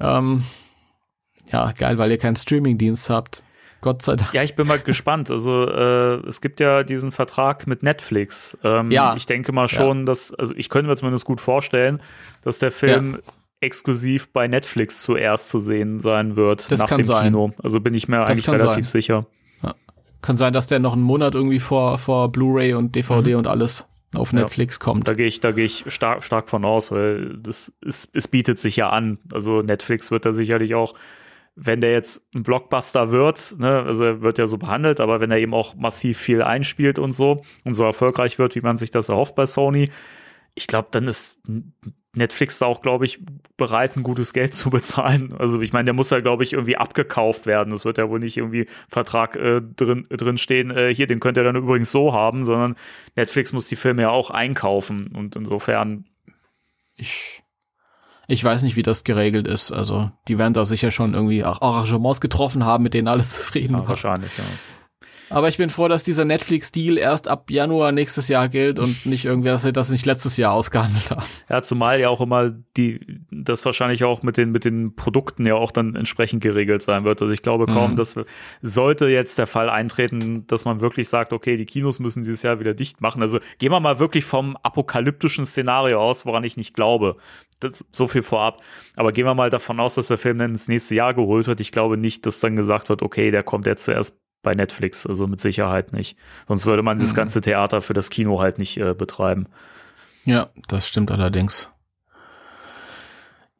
Ähm, 0.00 0.42
ja, 1.52 1.70
geil, 1.70 1.96
weil 1.96 2.10
ihr 2.10 2.18
keinen 2.18 2.34
Streamingdienst 2.34 3.08
habt. 3.08 3.44
Gott 3.80 4.02
sei 4.02 4.16
Dank. 4.16 4.34
Ja, 4.34 4.42
ich 4.42 4.56
bin 4.56 4.66
mal 4.66 4.78
gespannt. 4.78 5.30
Also 5.30 5.68
äh, 5.68 6.26
es 6.26 6.40
gibt 6.40 6.58
ja 6.60 6.82
diesen 6.82 7.12
Vertrag 7.12 7.66
mit 7.66 7.82
Netflix. 7.82 8.58
Ähm, 8.64 8.90
ja. 8.90 9.14
Ich 9.16 9.26
denke 9.26 9.52
mal 9.52 9.68
schon, 9.68 10.00
ja. 10.00 10.04
dass, 10.06 10.34
also 10.34 10.54
ich 10.56 10.68
könnte 10.68 10.88
mir 10.88 10.96
zumindest 10.96 11.24
gut 11.24 11.40
vorstellen, 11.40 12.00
dass 12.42 12.58
der 12.58 12.72
Film 12.72 13.18
ja. 13.24 13.32
exklusiv 13.60 14.32
bei 14.32 14.48
Netflix 14.48 15.02
zuerst 15.02 15.48
zu 15.48 15.60
sehen 15.60 16.00
sein 16.00 16.34
wird 16.34 16.70
das 16.72 16.80
nach 16.80 16.88
dem 16.88 17.04
sein. 17.04 17.26
Kino. 17.26 17.52
Also 17.62 17.80
bin 17.80 17.94
ich 17.94 18.08
mir 18.08 18.18
das 18.18 18.30
eigentlich 18.30 18.48
relativ 18.48 18.86
sein. 18.86 19.00
sicher. 19.00 19.26
Ja. 19.62 19.74
Kann 20.22 20.36
sein, 20.36 20.52
dass 20.52 20.66
der 20.66 20.80
noch 20.80 20.94
einen 20.94 21.02
Monat 21.02 21.34
irgendwie 21.34 21.60
vor, 21.60 21.98
vor 21.98 22.32
Blu-ray 22.32 22.74
und 22.74 22.96
DVD 22.96 23.32
mhm. 23.32 23.38
und 23.38 23.46
alles 23.46 23.88
auf 24.14 24.32
Netflix 24.32 24.80
kommt. 24.80 25.06
Da 25.06 25.14
gehe 25.14 25.26
ich, 25.26 25.40
da 25.40 25.52
gehe 25.52 25.66
ich 25.66 25.84
stark, 25.88 26.24
stark 26.24 26.48
von 26.48 26.64
aus, 26.64 26.90
weil 26.90 27.36
das 27.38 27.72
ist, 27.82 28.10
es 28.14 28.26
bietet 28.26 28.58
sich 28.58 28.76
ja 28.76 28.88
an. 28.90 29.18
Also 29.32 29.62
Netflix 29.62 30.10
wird 30.10 30.24
da 30.24 30.32
sicherlich 30.32 30.74
auch 30.74 30.94
wenn 31.60 31.80
der 31.80 31.92
jetzt 31.92 32.22
ein 32.34 32.44
Blockbuster 32.44 33.10
wird, 33.10 33.56
ne, 33.58 33.82
also 33.82 34.04
er 34.04 34.22
wird 34.22 34.38
ja 34.38 34.46
so 34.46 34.58
behandelt, 34.58 35.00
aber 35.00 35.20
wenn 35.20 35.30
er 35.30 35.38
eben 35.38 35.54
auch 35.54 35.74
massiv 35.74 36.18
viel 36.18 36.42
einspielt 36.42 36.98
und 36.98 37.12
so 37.12 37.42
und 37.64 37.74
so 37.74 37.84
erfolgreich 37.84 38.38
wird, 38.38 38.54
wie 38.54 38.60
man 38.60 38.76
sich 38.76 38.92
das 38.92 39.08
erhofft 39.08 39.34
bei 39.34 39.44
Sony, 39.44 39.90
ich 40.54 40.68
glaube, 40.68 40.88
dann 40.92 41.08
ist 41.08 41.40
Netflix 42.16 42.58
da 42.58 42.66
auch, 42.66 42.80
glaube 42.80 43.06
ich, 43.06 43.20
bereit, 43.56 43.96
ein 43.96 44.04
gutes 44.04 44.32
Geld 44.32 44.54
zu 44.54 44.70
bezahlen. 44.70 45.34
Also 45.36 45.60
ich 45.60 45.72
meine, 45.72 45.86
der 45.86 45.94
muss 45.94 46.10
ja, 46.10 46.20
glaube 46.20 46.44
ich, 46.44 46.52
irgendwie 46.52 46.76
abgekauft 46.76 47.46
werden. 47.46 47.70
Das 47.70 47.84
wird 47.84 47.98
ja 47.98 48.08
wohl 48.08 48.20
nicht 48.20 48.36
irgendwie 48.36 48.66
Vertrag 48.88 49.34
äh, 49.36 49.60
drin, 49.60 50.06
drin 50.08 50.38
stehen, 50.38 50.70
äh, 50.70 50.94
hier, 50.94 51.08
den 51.08 51.20
könnt 51.20 51.38
ihr 51.38 51.44
dann 51.44 51.56
übrigens 51.56 51.90
so 51.90 52.12
haben, 52.12 52.46
sondern 52.46 52.76
Netflix 53.16 53.52
muss 53.52 53.66
die 53.66 53.76
Filme 53.76 54.02
ja 54.02 54.10
auch 54.10 54.30
einkaufen. 54.30 55.08
Und 55.14 55.34
insofern. 55.34 56.04
Ich 57.00 57.42
ich 58.30 58.44
weiß 58.44 58.62
nicht, 58.62 58.76
wie 58.76 58.82
das 58.82 59.04
geregelt 59.04 59.48
ist. 59.48 59.72
Also, 59.72 60.10
die 60.28 60.38
werden 60.38 60.52
da 60.52 60.66
sicher 60.66 60.90
schon 60.90 61.14
irgendwie 61.14 61.42
Arrangements 61.42 62.20
getroffen 62.20 62.64
haben, 62.64 62.84
mit 62.84 62.92
denen 62.92 63.08
alle 63.08 63.22
zufrieden 63.26 63.72
ja, 63.72 63.78
waren. 63.80 63.88
Wahrscheinlich, 63.88 64.30
ja. 64.36 64.44
Aber 65.30 65.48
ich 65.48 65.58
bin 65.58 65.70
froh, 65.70 65.88
dass 65.88 66.04
dieser 66.04 66.24
Netflix-Deal 66.24 66.96
erst 66.96 67.28
ab 67.28 67.50
Januar 67.50 67.92
nächstes 67.92 68.28
Jahr 68.28 68.48
gilt 68.48 68.78
und 68.78 69.04
nicht 69.04 69.24
irgendwie, 69.24 69.48
dass 69.48 69.62
sie 69.62 69.72
das 69.72 69.90
nicht 69.90 70.06
letztes 70.06 70.36
Jahr 70.36 70.52
ausgehandelt 70.52 71.10
haben. 71.10 71.24
Ja, 71.48 71.62
zumal 71.62 72.00
ja 72.00 72.08
auch 72.08 72.20
immer 72.20 72.50
die, 72.76 73.20
das 73.30 73.64
wahrscheinlich 73.64 74.04
auch 74.04 74.22
mit 74.22 74.36
den, 74.36 74.50
mit 74.50 74.64
den 74.64 74.94
Produkten 74.96 75.46
ja 75.46 75.54
auch 75.54 75.70
dann 75.70 75.96
entsprechend 75.96 76.42
geregelt 76.42 76.82
sein 76.82 77.04
wird. 77.04 77.20
Also 77.20 77.32
ich 77.32 77.42
glaube 77.42 77.66
kaum, 77.66 77.92
mhm. 77.92 77.96
dass 77.96 78.16
sollte 78.62 79.08
jetzt 79.08 79.38
der 79.38 79.46
Fall 79.46 79.68
eintreten, 79.68 80.46
dass 80.46 80.64
man 80.64 80.80
wirklich 80.80 81.08
sagt, 81.08 81.32
okay, 81.32 81.56
die 81.56 81.66
Kinos 81.66 82.00
müssen 82.00 82.22
dieses 82.22 82.42
Jahr 82.42 82.60
wieder 82.60 82.74
dicht 82.74 83.00
machen. 83.00 83.22
Also 83.22 83.38
gehen 83.58 83.72
wir 83.72 83.80
mal 83.80 83.98
wirklich 83.98 84.24
vom 84.24 84.56
apokalyptischen 84.56 85.44
Szenario 85.46 86.00
aus, 86.00 86.26
woran 86.26 86.44
ich 86.44 86.56
nicht 86.56 86.74
glaube. 86.74 87.16
Das, 87.60 87.84
so 87.92 88.06
viel 88.06 88.22
vorab. 88.22 88.62
Aber 88.96 89.12
gehen 89.12 89.26
wir 89.26 89.34
mal 89.34 89.50
davon 89.50 89.80
aus, 89.80 89.96
dass 89.96 90.08
der 90.08 90.18
Film 90.18 90.38
dann 90.38 90.52
ins 90.52 90.68
nächste 90.68 90.94
Jahr 90.94 91.12
geholt 91.12 91.46
wird. 91.46 91.60
Ich 91.60 91.72
glaube 91.72 91.96
nicht, 91.96 92.24
dass 92.24 92.40
dann 92.40 92.56
gesagt 92.56 92.88
wird, 92.88 93.02
okay, 93.02 93.30
der 93.30 93.42
kommt 93.42 93.66
jetzt 93.66 93.84
zuerst 93.84 94.16
bei 94.42 94.54
Netflix, 94.54 95.06
also 95.06 95.26
mit 95.26 95.40
Sicherheit 95.40 95.92
nicht. 95.92 96.16
Sonst 96.46 96.66
würde 96.66 96.82
man 96.82 96.96
mhm. 96.96 97.02
das 97.02 97.14
ganze 97.14 97.40
Theater 97.40 97.80
für 97.80 97.94
das 97.94 98.10
Kino 98.10 98.40
halt 98.40 98.58
nicht 98.58 98.76
äh, 98.78 98.94
betreiben. 98.94 99.46
Ja, 100.24 100.50
das 100.68 100.88
stimmt 100.88 101.10
allerdings. 101.10 101.72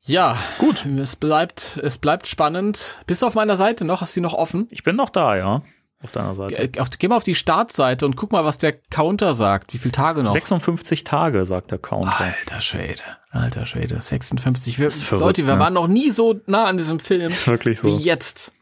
Ja, 0.03 0.39
gut. 0.59 0.87
Es 0.87 1.17
bleibt, 1.17 1.79
es 1.83 1.99
bleibt 1.99 2.27
spannend. 2.27 3.03
Bist 3.07 3.23
du 3.23 3.27
auf 3.27 3.35
meiner 3.35 3.57
Seite 3.57 3.85
noch? 3.85 4.01
Hast 4.01 4.17
du 4.17 4.21
die 4.21 4.23
noch 4.23 4.35
offen? 4.35 4.67
Ich 4.71 4.83
bin 4.83 4.97
noch 4.97 5.11
da, 5.11 5.37
ja. 5.37 5.63
Auf 6.01 6.13
deiner 6.13 6.33
Seite. 6.35 6.69
Ge 6.69 6.81
auf, 6.81 6.89
geh 6.97 7.09
mal 7.09 7.17
auf 7.17 7.25
die 7.25 7.35
Startseite 7.35 8.07
und 8.07 8.17
guck 8.17 8.31
mal, 8.31 8.45
was 8.45 8.59
der 8.59 8.73
Counter 8.73 9.35
sagt. 9.35 9.75
Wie 9.75 9.79
viele 9.79 9.93
Tage 9.93 10.23
noch? 10.23 10.33
56 10.33 11.05
Tage, 11.05 11.45
sagt 11.45 11.73
der 11.73 11.79
Counter. 11.79 12.21
Alter 12.21 12.61
Schwede. 12.61 13.03
Alter 13.31 13.67
Schwede. 13.67 14.01
56. 14.01 14.79
Wir, 14.79 14.91
verrückt, 14.91 15.27
Leute, 15.27 15.47
wir 15.47 15.55
ne? 15.55 15.61
waren 15.61 15.75
noch 15.75 15.89
nie 15.89 16.11
so 16.11 16.41
nah 16.47 16.67
an 16.67 16.77
diesem 16.79 17.01
Film 17.01 17.29
Ist 17.29 17.49
wirklich 17.49 17.81
so. 17.81 17.89
wie 17.89 18.03
jetzt. 18.03 18.53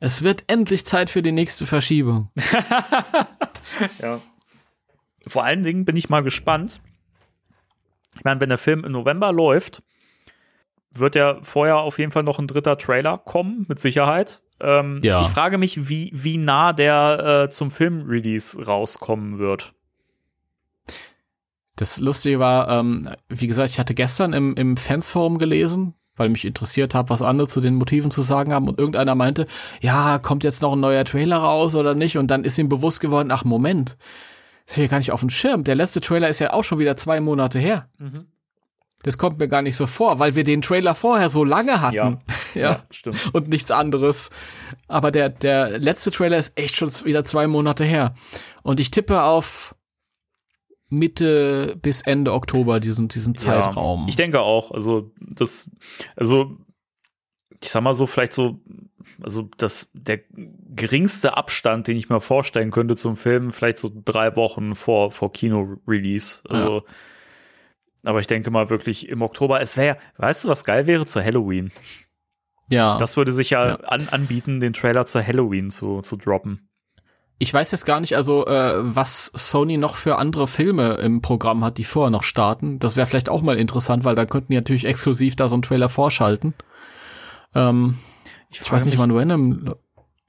Es 0.00 0.22
wird 0.22 0.44
endlich 0.46 0.86
Zeit 0.86 1.10
für 1.10 1.22
die 1.22 1.32
nächste 1.32 1.66
Verschiebung. 1.66 2.30
Ja. 4.00 4.18
Vor 5.26 5.44
allen 5.44 5.62
Dingen 5.62 5.84
bin 5.84 5.94
ich 5.94 6.08
mal 6.08 6.22
gespannt. 6.22 6.80
Ich 8.16 8.24
meine, 8.24 8.40
wenn 8.40 8.48
der 8.48 8.58
Film 8.58 8.82
im 8.84 8.90
November 8.90 9.30
läuft, 9.30 9.82
wird 10.90 11.14
ja 11.14 11.38
vorher 11.42 11.76
auf 11.76 11.98
jeden 11.98 12.10
Fall 12.10 12.24
noch 12.24 12.40
ein 12.40 12.48
dritter 12.48 12.76
Trailer 12.76 13.18
kommen, 13.18 13.66
mit 13.68 13.78
Sicherheit. 13.78 14.42
Ähm, 14.60 15.00
Ja. 15.04 15.22
Ich 15.22 15.28
frage 15.28 15.58
mich, 15.58 15.88
wie, 15.88 16.10
wie 16.12 16.38
nah 16.38 16.72
der 16.72 17.44
äh, 17.44 17.50
zum 17.50 17.70
Filmrelease 17.70 18.64
rauskommen 18.66 19.38
wird. 19.38 19.74
Das 21.76 21.98
Lustige 21.98 22.40
war, 22.40 22.68
ähm, 22.68 23.08
wie 23.28 23.46
gesagt, 23.46 23.70
ich 23.70 23.78
hatte 23.78 23.94
gestern 23.94 24.32
im, 24.32 24.56
im 24.56 24.76
Fansforum 24.76 25.38
gelesen, 25.38 25.94
weil 26.18 26.28
mich 26.28 26.44
interessiert 26.44 26.94
habe, 26.94 27.10
was 27.10 27.22
andere 27.22 27.48
zu 27.48 27.60
den 27.60 27.76
Motiven 27.76 28.10
zu 28.10 28.22
sagen 28.22 28.52
haben 28.52 28.68
und 28.68 28.78
irgendeiner 28.78 29.14
meinte, 29.14 29.46
ja, 29.80 30.18
kommt 30.18 30.44
jetzt 30.44 30.62
noch 30.62 30.72
ein 30.72 30.80
neuer 30.80 31.04
Trailer 31.04 31.38
raus 31.38 31.74
oder 31.74 31.94
nicht? 31.94 32.18
Und 32.18 32.30
dann 32.30 32.44
ist 32.44 32.58
ihm 32.58 32.68
bewusst 32.68 33.00
geworden, 33.00 33.30
ach 33.30 33.44
Moment, 33.44 33.96
das 34.66 34.72
ist 34.72 34.80
hier 34.80 34.88
gar 34.88 34.98
nicht 34.98 35.12
auf 35.12 35.20
dem 35.20 35.30
Schirm. 35.30 35.64
Der 35.64 35.74
letzte 35.74 36.00
Trailer 36.00 36.28
ist 36.28 36.40
ja 36.40 36.52
auch 36.52 36.64
schon 36.64 36.78
wieder 36.78 36.96
zwei 36.96 37.20
Monate 37.20 37.58
her. 37.58 37.86
Das 39.02 39.16
kommt 39.16 39.38
mir 39.38 39.48
gar 39.48 39.62
nicht 39.62 39.76
so 39.76 39.86
vor, 39.86 40.18
weil 40.18 40.34
wir 40.34 40.44
den 40.44 40.60
Trailer 40.60 40.94
vorher 40.94 41.30
so 41.30 41.44
lange 41.44 41.80
hatten. 41.80 42.18
ja. 42.54 42.82
stimmt. 42.90 43.30
und 43.32 43.48
nichts 43.48 43.70
anderes. 43.70 44.30
Aber 44.88 45.10
der, 45.10 45.28
der 45.28 45.78
letzte 45.78 46.10
Trailer 46.10 46.36
ist 46.36 46.58
echt 46.58 46.76
schon 46.76 46.90
wieder 47.04 47.24
zwei 47.24 47.46
Monate 47.46 47.84
her. 47.84 48.14
Und 48.62 48.80
ich 48.80 48.90
tippe 48.90 49.22
auf 49.22 49.74
Mitte 50.88 51.76
bis 51.80 52.02
Ende 52.02 52.32
Oktober 52.32 52.80
diesen, 52.80 53.08
diesen 53.08 53.36
Zeitraum. 53.36 54.02
Ja, 54.02 54.08
ich 54.08 54.16
denke 54.16 54.40
auch. 54.40 54.70
Also, 54.70 55.12
das, 55.18 55.70
also, 56.16 56.56
ich 57.62 57.70
sag 57.70 57.82
mal 57.82 57.94
so, 57.94 58.06
vielleicht 58.06 58.32
so, 58.32 58.60
also 59.22 59.48
das, 59.56 59.90
der 59.92 60.20
geringste 60.30 61.36
Abstand, 61.36 61.88
den 61.88 61.96
ich 61.96 62.08
mir 62.08 62.20
vorstellen 62.20 62.70
könnte 62.70 62.96
zum 62.96 63.16
Film, 63.16 63.50
vielleicht 63.52 63.78
so 63.78 63.90
drei 64.04 64.36
Wochen 64.36 64.74
vor, 64.74 65.10
vor 65.10 65.32
Kino-Release. 65.32 66.42
Also, 66.48 66.84
aber 68.04 68.20
ich 68.20 68.26
denke 68.26 68.50
mal 68.50 68.70
wirklich 68.70 69.08
im 69.08 69.22
Oktober, 69.22 69.60
es 69.60 69.76
wäre, 69.76 69.98
weißt 70.16 70.44
du, 70.44 70.48
was 70.48 70.64
geil 70.64 70.86
wäre 70.86 71.04
zu 71.04 71.22
Halloween? 71.22 71.72
ja. 72.70 72.96
Das 72.98 73.16
würde 73.16 73.32
sich 73.32 73.50
ja, 73.50 73.68
Ja. 73.68 73.74
An, 73.76 74.08
anbieten, 74.08 74.60
den 74.60 74.72
Trailer 74.72 75.06
zu 75.06 75.26
Halloween 75.26 75.70
zu, 75.70 76.00
zu 76.02 76.16
droppen. 76.16 76.67
Ich 77.38 77.54
weiß 77.54 77.70
jetzt 77.72 77.86
gar 77.86 78.00
nicht, 78.00 78.16
also 78.16 78.46
äh, 78.46 78.74
was 78.78 79.26
Sony 79.34 79.76
noch 79.76 79.96
für 79.96 80.18
andere 80.18 80.46
Filme 80.48 80.94
im 80.94 81.22
Programm 81.22 81.64
hat, 81.64 81.78
die 81.78 81.84
vorher 81.84 82.10
noch 82.10 82.24
starten. 82.24 82.78
Das 82.78 82.96
wäre 82.96 83.06
vielleicht 83.06 83.28
auch 83.28 83.42
mal 83.42 83.56
interessant, 83.56 84.04
weil 84.04 84.14
da 84.16 84.26
könnten 84.26 84.52
die 84.52 84.56
natürlich 84.56 84.84
exklusiv 84.86 85.36
da 85.36 85.46
so 85.48 85.54
einen 85.54 85.62
Trailer 85.62 85.88
vorschalten. 85.88 86.54
Ähm, 87.54 87.98
ich 88.50 88.60
weiß 88.70 88.84
nicht, 88.86 88.94
mich, 88.94 89.00
wann 89.00 89.14
Venom. 89.14 89.74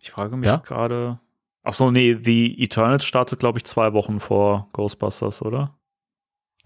Ich 0.01 0.11
frage 0.11 0.37
mich 0.37 0.47
Ja? 0.47 0.57
gerade. 0.57 1.19
Ach 1.63 1.73
so, 1.73 1.91
nee, 1.91 2.17
The 2.23 2.61
Eternals 2.63 3.03
startet, 3.05 3.39
glaube 3.39 3.57
ich, 3.59 3.65
zwei 3.65 3.93
Wochen 3.93 4.19
vor 4.19 4.69
Ghostbusters, 4.73 5.41
oder? 5.41 5.75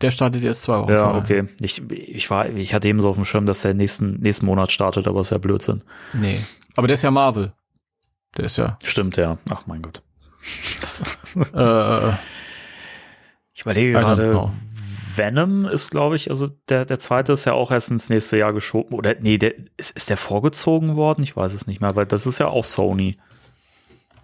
Der 0.01 0.11
startet 0.11 0.43
jetzt 0.43 0.63
zwei 0.63 0.79
Wochen 0.79 0.91
Ja, 0.91 1.05
vorher. 1.13 1.21
okay. 1.23 1.47
Ich, 1.61 1.81
ich, 1.89 2.29
war, 2.29 2.49
ich 2.49 2.73
hatte 2.73 2.87
eben 2.87 3.01
so 3.01 3.09
auf 3.09 3.15
dem 3.15 3.25
Schirm, 3.25 3.45
dass 3.45 3.61
der 3.61 3.73
nächsten, 3.73 4.19
nächsten 4.19 4.45
Monat 4.45 4.71
startet, 4.71 5.07
aber 5.07 5.21
ist 5.21 5.29
ja 5.31 5.37
Blödsinn. 5.37 5.83
Nee. 6.13 6.43
Aber 6.75 6.87
der 6.87 6.95
ist 6.95 7.01
ja 7.03 7.11
Marvel. 7.11 7.53
Der 8.37 8.45
ist 8.45 8.57
ja. 8.57 8.77
Stimmt, 8.83 9.17
ja. 9.17 9.37
Ach 9.49 9.65
mein 9.67 9.81
Gott. 9.81 10.03
Äh, 11.53 12.11
ich 13.53 13.61
überlege 13.61 13.93
gerade. 13.93 14.51
Venom 15.15 15.65
ist, 15.65 15.91
glaube 15.91 16.15
ich, 16.15 16.29
also 16.29 16.49
der, 16.69 16.85
der 16.85 16.99
zweite 16.99 17.33
ist 17.33 17.45
ja 17.45 17.53
auch 17.53 17.71
erst 17.71 17.91
ins 17.91 18.09
nächste 18.09 18.37
Jahr 18.37 18.53
geschoben. 18.53 18.95
Oder 18.95 19.15
nee, 19.19 19.37
der, 19.37 19.53
ist, 19.77 19.95
ist 19.95 20.09
der 20.09 20.17
vorgezogen 20.17 20.95
worden? 20.95 21.23
Ich 21.23 21.35
weiß 21.35 21.53
es 21.53 21.67
nicht 21.67 21.81
mehr, 21.81 21.95
weil 21.95 22.05
das 22.05 22.25
ist 22.25 22.39
ja 22.39 22.47
auch 22.47 22.65
Sony. 22.65 23.15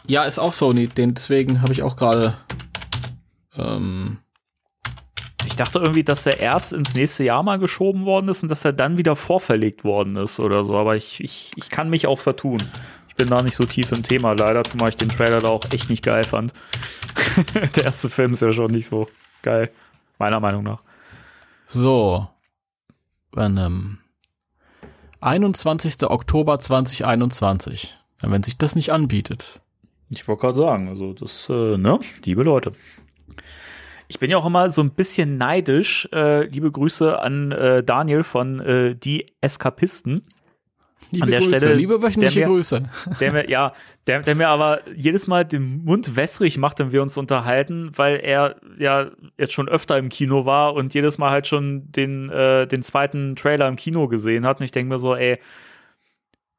Ja, 0.07 0.23
ist 0.23 0.39
auch 0.39 0.53
Sony, 0.53 0.87
den 0.87 1.13
deswegen 1.13 1.61
habe 1.61 1.73
ich 1.73 1.83
auch 1.83 1.95
gerade. 1.95 2.37
Ähm, 3.55 4.19
Ich 5.45 5.55
dachte 5.55 5.79
irgendwie, 5.79 6.03
dass 6.03 6.25
er 6.25 6.39
erst 6.39 6.73
ins 6.73 6.95
nächste 6.95 7.23
Jahr 7.23 7.43
mal 7.43 7.59
geschoben 7.59 8.05
worden 8.05 8.29
ist 8.29 8.43
und 8.43 8.49
dass 8.49 8.65
er 8.65 8.73
dann 8.73 8.97
wieder 8.97 9.15
vorverlegt 9.15 9.83
worden 9.83 10.15
ist 10.15 10.39
oder 10.39 10.63
so. 10.63 10.75
Aber 10.75 10.95
ich, 10.95 11.23
ich, 11.23 11.51
ich 11.55 11.69
kann 11.69 11.89
mich 11.89 12.07
auch 12.07 12.19
vertun. 12.19 12.57
Ich 13.19 13.25
bin 13.25 13.35
da 13.35 13.43
nicht 13.43 13.55
so 13.55 13.65
tief 13.65 13.91
im 13.91 14.01
Thema, 14.01 14.31
leider, 14.31 14.63
zumal 14.63 14.87
ich 14.87 14.95
den 14.95 15.09
Trailer 15.09 15.39
da 15.39 15.49
auch 15.49 15.65
echt 15.71 15.89
nicht 15.89 16.05
geil 16.05 16.23
fand. 16.23 16.53
Der 17.75 17.83
erste 17.83 18.09
Film 18.09 18.31
ist 18.31 18.41
ja 18.41 18.53
schon 18.53 18.71
nicht 18.71 18.85
so 18.85 19.09
geil, 19.41 19.71
meiner 20.19 20.39
Meinung 20.39 20.63
nach. 20.63 20.81
so. 21.65 22.29
Venom. 23.33 23.97
21. 25.19 26.09
Oktober 26.09 26.61
2021. 26.61 27.97
Ja, 28.21 28.31
wenn 28.31 28.41
sich 28.43 28.57
das 28.57 28.77
nicht 28.77 28.93
anbietet. 28.93 29.59
Ich 30.11 30.25
wollte 30.29 30.39
gerade 30.39 30.57
sagen, 30.57 30.87
also 30.87 31.11
das, 31.11 31.49
äh, 31.49 31.75
ne, 31.77 31.99
liebe 32.23 32.43
Leute. 32.43 32.71
Ich 34.07 34.19
bin 34.19 34.31
ja 34.31 34.37
auch 34.37 34.45
immer 34.45 34.69
so 34.69 34.81
ein 34.81 34.91
bisschen 34.91 35.35
neidisch. 35.35 36.07
Äh, 36.13 36.45
liebe 36.45 36.71
Grüße 36.71 37.19
an 37.19 37.51
äh, 37.51 37.83
Daniel 37.83 38.23
von 38.23 38.61
äh, 38.61 38.95
Die 38.95 39.25
Eskapisten. 39.41 40.21
Liebe 41.11 41.23
An 41.23 41.31
der 41.31 41.39
Grüße, 41.39 41.55
Stelle, 41.55 41.73
liebe 41.75 42.01
wöchentliche 42.01 42.39
der 42.39 42.47
mir- 42.49 42.53
Grüße. 42.55 42.89
Der 43.19 43.31
mir, 43.33 43.49
ja, 43.49 43.73
der, 44.05 44.21
der 44.21 44.35
mir 44.35 44.47
aber 44.49 44.81
jedes 44.95 45.27
Mal 45.27 45.43
den 45.45 45.83
Mund 45.83 46.15
wässrig 46.15 46.57
macht, 46.57 46.79
wenn 46.79 46.91
wir 46.91 47.01
uns 47.01 47.17
unterhalten, 47.17 47.91
weil 47.95 48.17
er 48.17 48.57
ja 48.77 49.09
jetzt 49.37 49.53
schon 49.53 49.67
öfter 49.69 49.97
im 49.97 50.09
Kino 50.09 50.45
war 50.45 50.73
und 50.75 50.93
jedes 50.93 51.17
Mal 51.17 51.31
halt 51.31 51.47
schon 51.47 51.91
den, 51.91 52.29
äh, 52.29 52.67
den 52.67 52.83
zweiten 52.83 53.35
Trailer 53.35 53.67
im 53.67 53.75
Kino 53.75 54.07
gesehen 54.07 54.45
hat. 54.45 54.59
Und 54.59 54.65
ich 54.65 54.71
denke 54.71 54.89
mir 54.93 54.99
so, 54.99 55.15
ey, 55.15 55.39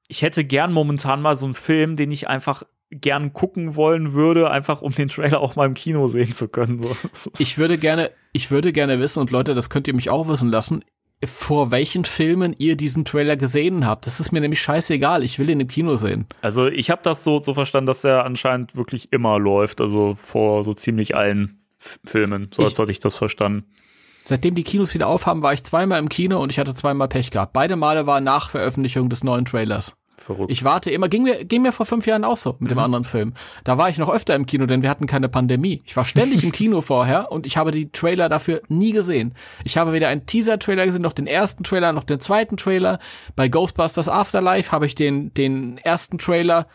ich 0.08 0.22
hätte 0.22 0.44
gern 0.44 0.72
momentan 0.72 1.22
mal 1.22 1.36
so 1.36 1.44
einen 1.46 1.54
Film, 1.54 1.94
den 1.96 2.10
ich 2.10 2.26
einfach 2.28 2.64
gern 2.90 3.32
gucken 3.32 3.76
wollen 3.76 4.14
würde, 4.14 4.50
einfach 4.50 4.82
um 4.82 4.92
den 4.92 5.08
Trailer 5.08 5.40
auch 5.40 5.54
mal 5.54 5.66
im 5.66 5.74
Kino 5.74 6.08
sehen 6.08 6.32
zu 6.32 6.48
können. 6.48 6.84
Ich 7.38 7.56
würde 7.58 7.78
gerne, 7.78 8.10
ich 8.32 8.50
würde 8.50 8.72
gerne 8.72 8.98
wissen, 8.98 9.20
und 9.20 9.30
Leute, 9.30 9.54
das 9.54 9.70
könnt 9.70 9.86
ihr 9.86 9.94
mich 9.94 10.10
auch 10.10 10.26
wissen 10.28 10.50
lassen, 10.50 10.84
vor 11.24 11.70
welchen 11.70 12.04
Filmen 12.04 12.54
ihr 12.58 12.76
diesen 12.76 13.04
Trailer 13.04 13.36
gesehen 13.36 13.86
habt. 13.86 14.06
Das 14.06 14.20
ist 14.20 14.32
mir 14.32 14.40
nämlich 14.40 14.60
scheißegal. 14.62 15.22
Ich 15.22 15.38
will 15.38 15.50
ihn 15.50 15.60
im 15.60 15.68
Kino 15.68 15.96
sehen. 15.96 16.26
Also 16.40 16.66
ich 16.66 16.90
habe 16.90 17.02
das 17.04 17.24
so, 17.24 17.42
so 17.42 17.52
verstanden, 17.54 17.86
dass 17.86 18.02
der 18.02 18.24
anscheinend 18.24 18.74
wirklich 18.76 19.12
immer 19.12 19.38
läuft, 19.38 19.80
also 19.80 20.14
vor 20.14 20.64
so 20.64 20.72
ziemlich 20.72 21.14
allen 21.16 21.60
F 21.78 21.98
Filmen. 22.04 22.50
So 22.54 22.62
als 22.62 22.72
Ich- 22.72 22.78
hatte 22.78 22.92
ich 22.92 23.00
das 23.00 23.14
verstanden. 23.14 23.64
Seitdem 24.22 24.54
die 24.54 24.64
Kinos 24.64 24.92
wieder 24.92 25.08
aufhaben, 25.08 25.42
war 25.42 25.54
ich 25.54 25.62
zweimal 25.64 25.98
im 25.98 26.10
Kino 26.10 26.42
und 26.42 26.52
ich 26.52 26.58
hatte 26.58 26.74
zweimal 26.74 27.08
Pech 27.08 27.30
gehabt. 27.30 27.54
Beide 27.54 27.76
Male 27.76 28.06
war 28.06 28.20
nach 28.20 28.50
Veröffentlichung 28.50 29.08
des 29.08 29.24
neuen 29.24 29.46
Trailers. 29.46 29.96
Verrückt. 30.20 30.50
Ich 30.50 30.64
warte 30.64 30.90
immer, 30.90 31.08
ging 31.08 31.22
mir, 31.22 31.46
ging 31.46 31.62
mir 31.62 31.72
vor 31.72 31.86
fünf 31.86 32.06
Jahren 32.06 32.24
auch 32.24 32.36
so 32.36 32.54
mit 32.58 32.70
dem 32.70 32.78
anderen 32.78 33.04
Film. 33.04 33.32
Da 33.64 33.78
war 33.78 33.88
ich 33.88 33.96
noch 33.96 34.10
öfter 34.10 34.34
im 34.34 34.44
Kino, 34.44 34.66
denn 34.66 34.82
wir 34.82 34.90
hatten 34.90 35.06
keine 35.06 35.30
Pandemie. 35.30 35.80
Ich 35.86 35.96
war 35.96 36.04
ständig 36.04 36.44
im 36.44 36.52
Kino 36.52 36.80
vorher 36.82 37.32
und 37.32 37.46
ich 37.46 37.56
habe 37.56 37.70
die 37.70 37.90
Trailer 37.90 38.28
dafür 38.28 38.60
nie 38.68 38.92
gesehen. 38.92 39.34
Ich 39.64 39.78
habe 39.78 39.94
weder 39.94 40.08
einen 40.08 40.26
Teaser-Trailer 40.26 40.84
gesehen, 40.84 41.00
noch 41.00 41.14
den 41.14 41.26
ersten 41.26 41.64
Trailer, 41.64 41.92
noch 41.94 42.04
den 42.04 42.20
zweiten 42.20 42.58
Trailer. 42.58 42.98
Bei 43.34 43.48
Ghostbusters 43.48 44.10
Afterlife 44.10 44.72
habe 44.72 44.84
ich 44.84 44.94
den, 44.94 45.32
den 45.32 45.78
ersten 45.78 46.18
Trailer, 46.18 46.66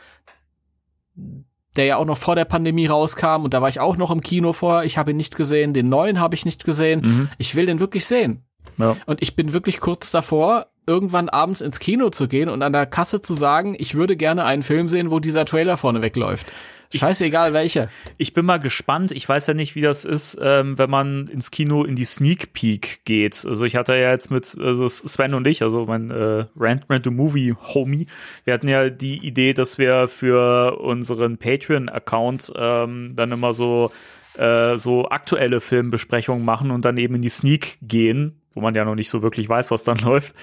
der 1.75 1.85
ja 1.85 1.97
auch 1.97 2.05
noch 2.05 2.17
vor 2.17 2.35
der 2.35 2.45
Pandemie 2.45 2.87
rauskam 2.87 3.43
und 3.43 3.53
da 3.53 3.61
war 3.61 3.69
ich 3.69 3.79
auch 3.79 3.97
noch 3.97 4.09
im 4.09 4.21
Kino 4.21 4.53
vorher. 4.53 4.85
Ich 4.85 4.97
habe 4.97 5.11
ihn 5.11 5.17
nicht 5.17 5.35
gesehen. 5.35 5.73
Den 5.73 5.87
neuen 5.87 6.19
habe 6.19 6.33
ich 6.33 6.45
nicht 6.45 6.63
gesehen. 6.63 7.29
Ich 7.37 7.53
will 7.53 7.67
den 7.67 7.79
wirklich 7.79 8.07
sehen. 8.07 8.43
ja. 8.77 8.97
Und 9.05 9.21
ich 9.21 9.35
bin 9.35 9.53
wirklich 9.53 9.79
kurz 9.79 10.09
davor, 10.09 10.65
irgendwann 10.87 11.29
abends 11.29 11.61
ins 11.61 11.79
Kino 11.79 12.09
zu 12.09 12.27
gehen 12.27 12.49
und 12.49 12.61
an 12.61 12.73
der 12.73 12.85
Kasse 12.85 13.21
zu 13.21 13.33
sagen, 13.33 13.75
ich 13.77 13.95
würde 13.95 14.15
gerne 14.15 14.45
einen 14.45 14.63
Film 14.63 14.89
sehen, 14.89 15.11
wo 15.11 15.19
dieser 15.19 15.45
Trailer 15.45 15.77
vorne 15.77 16.01
wegläuft. 16.01 16.51
Scheißegal 16.93 17.53
welcher. 17.53 17.89
Ich 18.17 18.33
bin 18.33 18.45
mal 18.45 18.59
gespannt. 18.59 19.11
Ich 19.11 19.27
weiß 19.27 19.47
ja 19.47 19.53
nicht, 19.53 19.75
wie 19.75 19.81
das 19.81 20.05
ist, 20.05 20.37
ähm, 20.41 20.77
wenn 20.77 20.89
man 20.89 21.27
ins 21.27 21.51
Kino 21.51 21.83
in 21.83 21.95
die 21.95 22.05
Sneak 22.05 22.53
Peek 22.53 23.01
geht. 23.05 23.45
Also 23.45 23.65
ich 23.65 23.75
hatte 23.75 23.93
ja 23.93 24.11
jetzt 24.11 24.31
mit 24.31 24.55
also 24.59 24.87
Sven 24.87 25.33
und 25.33 25.45
ich, 25.47 25.61
also 25.61 25.85
mein 25.85 26.11
äh, 26.11 26.45
Rant 26.55 26.85
Rant 26.89 27.03
the 27.03 27.09
Movie 27.09 27.53
Homie, 27.73 28.07
wir 28.43 28.53
hatten 28.53 28.67
ja 28.67 28.89
die 28.89 29.25
Idee, 29.25 29.53
dass 29.53 29.77
wir 29.77 30.07
für 30.07 30.79
unseren 30.79 31.37
Patreon-Account 31.37 32.53
ähm, 32.55 33.13
dann 33.15 33.31
immer 33.31 33.53
so 33.53 33.91
äh, 34.37 34.77
so 34.77 35.09
aktuelle 35.09 35.61
Filmbesprechungen 35.61 36.45
machen 36.45 36.71
und 36.71 36.85
dann 36.85 36.97
eben 36.97 37.15
in 37.15 37.21
die 37.21 37.29
Sneak 37.29 37.77
gehen, 37.81 38.41
wo 38.55 38.61
man 38.61 38.73
ja 38.73 38.83
noch 38.85 38.95
nicht 38.95 39.09
so 39.11 39.21
wirklich 39.21 39.47
weiß, 39.47 39.69
was 39.69 39.83
dann 39.83 39.97
läuft. 39.99 40.35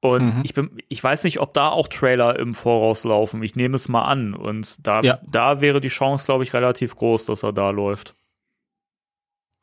Und 0.00 0.32
Mhm. 0.34 0.40
ich 0.44 0.54
bin, 0.54 0.70
ich 0.88 1.02
weiß 1.02 1.24
nicht, 1.24 1.40
ob 1.40 1.52
da 1.54 1.68
auch 1.70 1.88
Trailer 1.88 2.38
im 2.38 2.54
Voraus 2.54 3.04
laufen. 3.04 3.42
Ich 3.42 3.56
nehme 3.56 3.74
es 3.74 3.88
mal 3.88 4.02
an. 4.04 4.32
Und 4.32 4.86
da, 4.86 5.00
Ja. 5.02 5.18
da 5.26 5.60
wäre 5.60 5.80
die 5.80 5.88
Chance, 5.88 6.24
glaube 6.26 6.44
ich, 6.44 6.54
relativ 6.54 6.94
groß, 6.96 7.26
dass 7.26 7.42
er 7.42 7.52
da 7.52 7.70
läuft. 7.70 8.14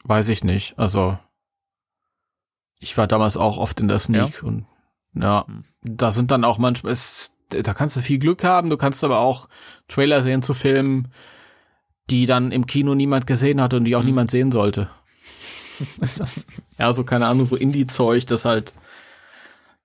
Weiß 0.03 0.29
ich 0.29 0.43
nicht. 0.43 0.77
Also, 0.77 1.17
ich 2.79 2.97
war 2.97 3.07
damals 3.07 3.37
auch 3.37 3.57
oft 3.57 3.79
in 3.79 3.87
der 3.87 3.99
Sneak 3.99 4.43
und 4.43 4.65
Ja, 5.13 5.45
Hm. 5.47 5.63
da 5.81 6.11
sind 6.11 6.31
dann 6.31 6.43
auch 6.43 6.57
manchmal, 6.57 6.91
es, 6.91 7.31
da 7.47 7.73
kannst 7.73 7.95
du 7.95 8.01
viel 8.01 8.19
Glück 8.19 8.43
haben, 8.43 8.69
du 8.69 8.75
kannst 8.75 9.01
aber 9.05 9.19
auch 9.19 9.47
Trailer 9.87 10.21
sehen 10.21 10.41
zu 10.41 10.53
Filmen, 10.53 11.07
die 12.09 12.25
dann 12.25 12.51
im 12.51 12.65
Kino 12.67 12.93
niemand 12.95 13.25
gesehen 13.25 13.61
hat 13.61 13.73
und 13.73 13.85
die 13.85 13.95
auch 13.95 14.01
Hm. 14.01 14.07
niemand 14.07 14.31
sehen 14.31 14.51
sollte. 14.51 14.89
Ist 16.01 16.19
das? 16.19 16.45
Ja, 16.77 16.93
so 16.93 17.03
keine 17.03 17.27
Ahnung, 17.27 17.45
so 17.45 17.55
Indie-Zeug, 17.55 18.25
das 18.27 18.45
halt 18.45 18.73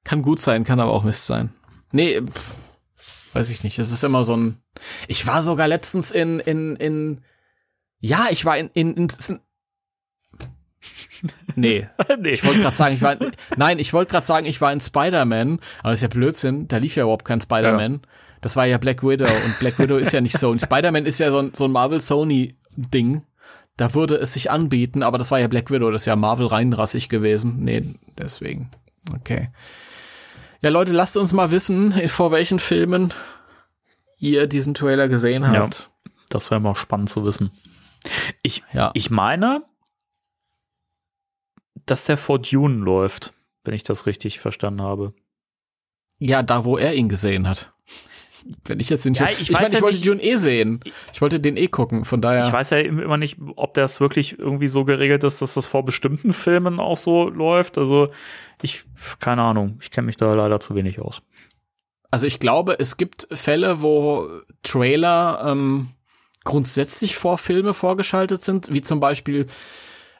kann 0.04 0.22
gut 0.22 0.40
sein, 0.40 0.64
kann 0.64 0.80
aber 0.80 0.92
auch 0.92 1.04
Mist 1.04 1.26
sein. 1.26 1.52
Nee, 1.92 2.20
pff, 2.22 2.56
weiß 3.34 3.50
ich 3.50 3.64
nicht. 3.64 3.78
Das 3.78 3.90
ist 3.90 4.04
immer 4.04 4.24
so 4.24 4.36
ein. 4.36 4.58
Ich 5.08 5.26
war 5.26 5.42
sogar 5.42 5.68
letztens 5.68 6.10
in 6.10 6.40
in 6.40 6.76
in. 6.76 7.20
Ja, 7.98 8.28
ich 8.30 8.44
war 8.44 8.56
in 8.56 8.70
in. 8.74 8.94
in, 8.94 9.08
in 9.28 9.40
nee, 11.54 11.86
nee. 12.18 12.30
ich 12.30 12.44
wollte 12.44 12.60
gerade 12.60 12.76
sagen, 12.76 12.94
ich 12.94 13.02
war 13.02 13.20
in, 13.20 13.32
nein, 13.56 13.78
ich 13.78 13.92
wollte 13.92 14.10
gerade 14.10 14.26
sagen, 14.26 14.46
ich 14.46 14.60
war 14.60 14.72
in 14.72 14.80
Spider-Man, 14.80 15.60
aber 15.80 15.90
das 15.90 15.98
ist 15.98 16.02
ja 16.02 16.08
Blödsinn, 16.08 16.66
da 16.66 16.78
lief 16.78 16.96
ja 16.96 17.02
überhaupt 17.02 17.26
kein 17.26 17.42
Spider-Man. 17.42 18.00
Das 18.40 18.56
war 18.56 18.64
ja 18.64 18.78
Black 18.78 19.02
Widow 19.02 19.26
und 19.26 19.58
Black 19.58 19.78
Widow 19.78 19.98
ist 19.98 20.12
ja 20.12 20.22
nicht 20.22 20.38
so. 20.38 20.48
Und 20.50 20.62
Spider-Man 20.62 21.04
ist 21.04 21.18
ja 21.18 21.30
so 21.30 21.40
ein, 21.40 21.52
so 21.52 21.66
ein 21.66 21.72
Marvel-Sony-Ding. 21.72 23.22
Da 23.80 23.94
würde 23.94 24.16
es 24.16 24.34
sich 24.34 24.50
anbieten, 24.50 25.02
aber 25.02 25.16
das 25.16 25.30
war 25.30 25.40
ja 25.40 25.48
Black 25.48 25.70
Widow, 25.70 25.90
das 25.90 26.02
ist 26.02 26.06
ja 26.06 26.14
Marvel 26.14 26.46
reinrassig 26.48 27.08
gewesen. 27.08 27.64
Nee, 27.64 27.82
deswegen. 28.18 28.70
Okay. 29.14 29.48
Ja, 30.60 30.68
Leute, 30.68 30.92
lasst 30.92 31.16
uns 31.16 31.32
mal 31.32 31.50
wissen, 31.50 31.92
vor 32.08 32.30
welchen 32.30 32.58
Filmen 32.58 33.14
ihr 34.18 34.46
diesen 34.46 34.74
Trailer 34.74 35.08
gesehen 35.08 35.44
Ja. 35.44 35.52
habt. 35.54 35.90
Das 36.28 36.50
wäre 36.50 36.60
mal 36.60 36.76
spannend 36.76 37.08
zu 37.08 37.24
wissen. 37.24 37.50
Ich, 38.42 38.62
Ja. 38.74 38.90
ich 38.92 39.10
meine, 39.10 39.62
dass 41.86 42.04
der 42.04 42.18
vor 42.18 42.38
Dune 42.38 42.84
läuft, 42.84 43.32
wenn 43.64 43.72
ich 43.72 43.82
das 43.82 44.04
richtig 44.04 44.40
verstanden 44.40 44.82
habe. 44.82 45.14
Ja, 46.18 46.42
da, 46.42 46.66
wo 46.66 46.76
er 46.76 46.94
ihn 46.94 47.08
gesehen 47.08 47.48
hat. 47.48 47.72
Wenn 48.64 48.80
ich 48.80 48.88
jetzt 48.90 49.04
den 49.04 49.14
Ja, 49.14 49.28
ich 49.30 49.42
ich, 49.42 49.50
meine, 49.52 49.66
ja 49.68 49.74
ich 49.74 49.82
wollte 49.82 49.96
nicht- 49.98 50.06
Dune 50.06 50.22
eh 50.22 50.36
sehen. 50.36 50.80
Ich 51.12 51.20
wollte 51.20 51.40
den 51.40 51.56
eh 51.56 51.68
gucken, 51.68 52.04
von 52.04 52.20
daher. 52.20 52.46
Ich 52.46 52.52
weiß 52.52 52.70
ja 52.70 52.78
immer 52.78 53.16
nicht, 53.16 53.38
ob 53.56 53.74
das 53.74 54.00
wirklich 54.00 54.38
irgendwie 54.38 54.68
so 54.68 54.84
geregelt 54.84 55.24
ist, 55.24 55.42
dass 55.42 55.54
das 55.54 55.66
vor 55.66 55.84
bestimmten 55.84 56.32
Filmen 56.32 56.80
auch 56.80 56.96
so 56.96 57.28
läuft. 57.28 57.78
Also 57.78 58.10
ich, 58.62 58.84
keine 59.18 59.42
Ahnung, 59.42 59.78
ich 59.82 59.90
kenne 59.90 60.06
mich 60.06 60.16
da 60.16 60.32
leider 60.34 60.60
zu 60.60 60.74
wenig 60.74 61.00
aus. 61.00 61.22
Also 62.10 62.26
ich 62.26 62.40
glaube, 62.40 62.76
es 62.78 62.96
gibt 62.96 63.28
Fälle, 63.32 63.82
wo 63.82 64.28
Trailer 64.62 65.44
ähm, 65.46 65.88
grundsätzlich 66.44 67.16
vor 67.16 67.38
Filme 67.38 67.74
vorgeschaltet 67.74 68.42
sind, 68.42 68.72
wie 68.72 68.82
zum 68.82 68.98
Beispiel 68.98 69.46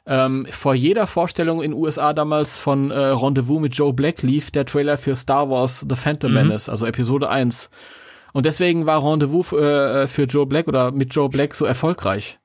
ähm, 0.05 0.47
vor 0.49 0.73
jeder 0.73 1.05
Vorstellung 1.05 1.61
in 1.61 1.73
USA 1.73 2.13
damals 2.13 2.57
von 2.57 2.89
äh, 2.91 2.95
Rendezvous 2.97 3.59
mit 3.59 3.75
Joe 3.75 3.93
Black 3.93 4.21
lief 4.23 4.49
der 4.49 4.65
Trailer 4.65 4.97
für 4.97 5.15
Star 5.15 5.49
Wars 5.49 5.85
The 5.87 5.95
Phantom 5.95 6.31
Mhm. 6.31 6.37
Menace, 6.37 6.69
also 6.69 6.85
Episode 6.85 7.29
1. 7.29 7.69
Und 8.33 8.45
deswegen 8.45 8.85
war 8.85 9.03
Rendezvous 9.03 9.51
äh, 9.53 10.07
für 10.07 10.23
Joe 10.23 10.45
Black 10.45 10.67
oder 10.67 10.91
mit 10.91 11.13
Joe 11.13 11.29
Black 11.29 11.55
so 11.55 11.65
erfolgreich. 11.65 12.39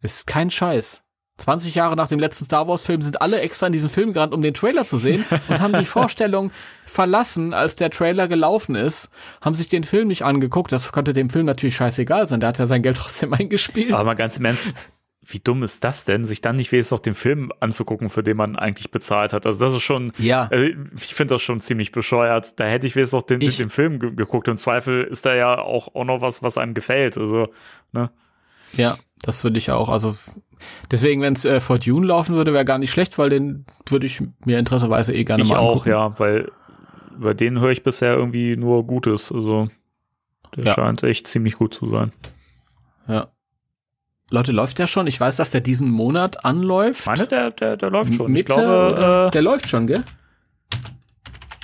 Ist 0.00 0.26
kein 0.26 0.50
Scheiß. 0.50 1.02
20 1.38 1.74
Jahre 1.74 1.96
nach 1.96 2.08
dem 2.08 2.20
letzten 2.20 2.44
Star 2.44 2.68
Wars 2.68 2.82
Film 2.82 3.02
sind 3.02 3.20
alle 3.20 3.40
extra 3.40 3.66
in 3.66 3.72
diesen 3.72 3.90
Film 3.90 4.12
gerannt, 4.12 4.34
um 4.34 4.42
den 4.42 4.54
Trailer 4.54 4.84
zu 4.84 4.96
sehen 4.96 5.24
und 5.48 5.60
haben 5.60 5.76
die 5.78 5.86
Vorstellung 5.86 6.52
verlassen, 6.84 7.54
als 7.54 7.74
der 7.74 7.90
Trailer 7.90 8.28
gelaufen 8.28 8.74
ist, 8.74 9.10
haben 9.40 9.54
sich 9.54 9.68
den 9.68 9.82
Film 9.82 10.08
nicht 10.08 10.24
angeguckt. 10.24 10.70
Das 10.72 10.92
konnte 10.92 11.12
dem 11.12 11.30
Film 11.30 11.46
natürlich 11.46 11.74
scheißegal 11.76 12.28
sein. 12.28 12.40
Der 12.40 12.50
hat 12.50 12.58
ja 12.58 12.66
sein 12.66 12.82
Geld 12.82 12.96
trotzdem 13.00 13.32
eingespielt. 13.32 13.92
Aber 13.92 14.04
mal 14.04 14.14
ganz 14.14 14.36
im 14.36 14.44
Ernst, 14.44 14.72
wie 15.24 15.38
dumm 15.38 15.62
ist 15.62 15.84
das 15.84 16.04
denn, 16.04 16.24
sich 16.24 16.40
dann 16.40 16.56
nicht 16.56 16.72
wenigstens 16.72 16.96
noch 16.96 17.00
den 17.02 17.14
Film 17.14 17.52
anzugucken, 17.60 18.10
für 18.10 18.22
den 18.24 18.36
man 18.36 18.56
eigentlich 18.56 18.90
bezahlt 18.90 19.32
hat? 19.32 19.46
Also 19.46 19.64
das 19.64 19.74
ist 19.74 19.82
schon, 19.82 20.10
Ja. 20.18 20.48
also 20.50 20.64
ich 21.00 21.14
finde 21.14 21.34
das 21.34 21.42
schon 21.42 21.60
ziemlich 21.60 21.92
bescheuert. 21.92 22.58
Da 22.58 22.64
hätte 22.64 22.86
ich 22.88 22.96
wenigstens 22.96 23.18
noch 23.20 23.26
den, 23.26 23.40
Ich- 23.40 23.56
den 23.58 23.70
Film 23.70 24.00
ge 24.00 24.12
geguckt. 24.14 24.48
Im 24.48 24.56
Zweifel 24.56 25.04
ist 25.04 25.24
da 25.24 25.34
ja 25.34 25.58
auch, 25.58 25.94
auch 25.94 26.04
noch 26.04 26.20
was, 26.22 26.42
was 26.42 26.58
einem 26.58 26.74
gefällt. 26.74 27.16
Also, 27.18 27.48
ne? 27.92 28.10
Ja, 28.74 28.98
das 29.22 29.44
würde 29.44 29.58
ich 29.58 29.70
auch. 29.70 29.88
Also 29.90 30.16
deswegen, 30.90 31.20
wenn 31.22 31.34
es 31.34 31.44
äh, 31.44 31.60
vor 31.60 31.78
Dune 31.78 32.06
laufen 32.06 32.34
würde, 32.34 32.52
wäre 32.52 32.64
gar 32.64 32.78
nicht 32.78 32.90
schlecht, 32.90 33.16
weil 33.18 33.28
den 33.30 33.64
würde 33.88 34.06
ich 34.06 34.22
mir 34.44 34.58
interesseweise 34.58 35.14
eh 35.14 35.22
gerne 35.24 35.42
Ich 35.44 35.50
mal 35.50 35.58
auch, 35.58 35.70
angucken. 35.72 35.90
ja, 35.90 36.18
weil 36.18 36.50
über 37.16 37.34
den 37.34 37.60
höre 37.60 37.70
ich 37.70 37.82
bisher 37.84 38.14
irgendwie 38.16 38.56
nur 38.56 38.86
Gutes. 38.86 39.30
Also 39.30 39.68
der 40.56 40.64
Ja. 40.64 40.74
scheint 40.74 41.02
echt 41.04 41.28
ziemlich 41.28 41.54
gut 41.54 41.74
zu 41.74 41.88
sein. 41.88 42.12
Ja. 43.06 43.28
Leute, 44.32 44.50
läuft 44.50 44.78
der 44.78 44.86
schon? 44.86 45.06
Ich 45.06 45.20
weiß, 45.20 45.36
dass 45.36 45.50
der 45.50 45.60
diesen 45.60 45.90
Monat 45.90 46.46
anläuft. 46.46 47.06
Meine, 47.06 47.26
der, 47.26 47.50
der, 47.50 47.76
der 47.76 47.90
läuft 47.90 48.14
schon. 48.14 48.32
Mitte, 48.32 48.52
ich 48.52 48.58
glaube, 48.58 49.26
äh, 49.28 49.30
der 49.30 49.42
läuft 49.42 49.68
schon, 49.68 49.86
gell? 49.86 50.04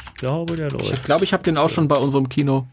ich 0.06 0.14
glaube, 0.16 0.54
der 0.54 0.70
läuft. 0.70 0.92
Ich 0.92 1.02
glaube, 1.02 1.24
ich 1.24 1.32
habe 1.32 1.42
den 1.42 1.56
auch 1.56 1.70
schon 1.70 1.88
bei 1.88 1.96
unserem 1.96 2.28
Kino 2.28 2.66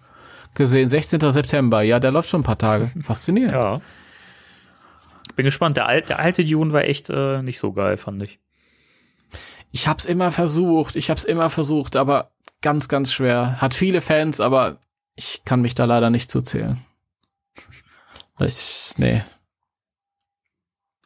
gesehen. 0.54 0.90
16. 0.90 1.22
September. 1.32 1.82
Ja, 1.82 2.02
der 2.02 2.12
läuft 2.12 2.28
schon 2.28 2.42
ein 2.42 2.44
paar 2.44 2.58
Tage. 2.58 2.92
Faszinierend. 3.04 3.54
Ja. 3.54 3.80
Bin 5.38 5.46
gespannt. 5.46 5.78
Der, 5.78 5.88
alte, 5.88 6.08
der 6.08 6.20
alte 6.20 6.44
Dune 6.44 6.74
war 6.74 6.84
echt 6.84 7.10
äh, 7.10 7.42
nicht 7.42 7.60
so 7.60 7.72
geil, 7.72 7.96
fand 7.96 8.22
ich. 8.22 8.40
Ich 9.72 9.88
hab's 9.88 10.04
immer 10.04 10.34
versucht. 10.34 10.98
Ich 10.98 11.10
hab's 11.10 11.24
immer 11.24 11.50
versucht, 11.50 11.96
aber 11.96 12.32
ganz, 12.62 12.90
ganz 12.90 13.14
schwer. 13.14 13.62
Hat 13.62 13.74
viele 13.74 14.02
Fans, 14.02 14.42
aber 14.42 14.78
ich 15.16 15.44
kann 15.46 15.62
mich 15.62 15.74
da 15.74 15.86
leider 15.86 16.10
nicht 16.10 16.30
zuzählen. 16.30 16.84
Ich, 18.40 18.94
nee. 18.98 19.22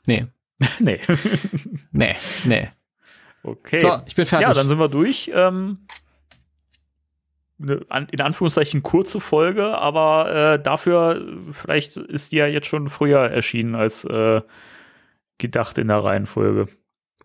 Nee. 0.10 0.26
nee. 0.80 1.00
Nee. 1.92 2.16
Nee. 2.46 2.68
Okay. 3.44 3.78
So, 3.78 4.02
ich 4.08 4.16
bin 4.16 4.26
fertig. 4.26 4.48
Ja, 4.48 4.54
dann 4.54 4.68
sind 4.68 4.80
wir 4.80 4.90
durch. 4.90 5.32
Ähm, 5.34 5.80
in 7.60 8.22
Anführungszeichen 8.22 8.84
kurze 8.84 9.20
Folge, 9.20 9.78
aber 9.78 10.54
äh, 10.54 10.64
dafür, 10.64 11.22
vielleicht 11.52 11.98
ist 11.98 12.32
die 12.32 12.38
ja 12.38 12.48
jetzt 12.48 12.68
schon 12.68 12.88
früher 12.88 13.20
erschienen 13.20 13.76
als 13.76 14.06
äh, 14.06 14.42
gedacht 15.38 15.78
in 15.78 15.90
der 15.90 16.04
Reihenfolge. 16.04 16.68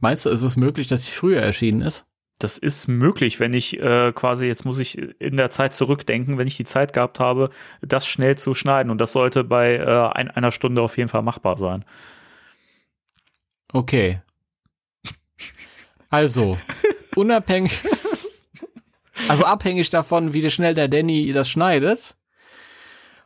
Meinst 0.00 0.26
du, 0.26 0.30
ist 0.30 0.42
es 0.42 0.56
möglich, 0.56 0.88
dass 0.88 1.06
sie 1.06 1.12
früher 1.12 1.40
erschienen 1.40 1.82
ist? 1.82 2.04
Das 2.40 2.58
ist 2.58 2.88
möglich, 2.88 3.38
wenn 3.38 3.54
ich 3.54 3.80
äh, 3.80 4.12
quasi, 4.12 4.46
jetzt 4.46 4.64
muss 4.64 4.80
ich 4.80 4.98
in 5.20 5.36
der 5.36 5.50
Zeit 5.50 5.74
zurückdenken, 5.76 6.36
wenn 6.36 6.48
ich 6.48 6.56
die 6.56 6.64
Zeit 6.64 6.92
gehabt 6.92 7.20
habe, 7.20 7.50
das 7.80 8.04
schnell 8.08 8.36
zu 8.36 8.54
schneiden. 8.54 8.90
Und 8.90 9.00
das 9.00 9.12
sollte 9.12 9.44
bei 9.44 9.76
äh, 9.76 10.10
ein, 10.14 10.32
einer 10.32 10.50
Stunde 10.50 10.82
auf 10.82 10.98
jeden 10.98 11.08
Fall 11.08 11.22
machbar 11.22 11.56
sein. 11.58 11.84
Okay. 13.74 14.22
Also, 16.08 16.56
unabhängig, 17.16 17.72
also 19.28 19.44
abhängig 19.44 19.90
davon, 19.90 20.32
wie 20.32 20.48
schnell 20.48 20.74
der 20.74 20.86
Danny 20.86 21.32
das 21.32 21.50
schneidet, 21.50 22.16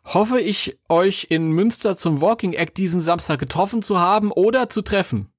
hoffe 0.06 0.40
ich, 0.40 0.78
euch 0.88 1.26
in 1.28 1.50
Münster 1.50 1.98
zum 1.98 2.22
Walking 2.22 2.54
Act 2.54 2.78
diesen 2.78 3.02
Samstag 3.02 3.38
getroffen 3.38 3.82
zu 3.82 4.00
haben 4.00 4.32
oder 4.32 4.70
zu 4.70 4.80
treffen. 4.80 5.30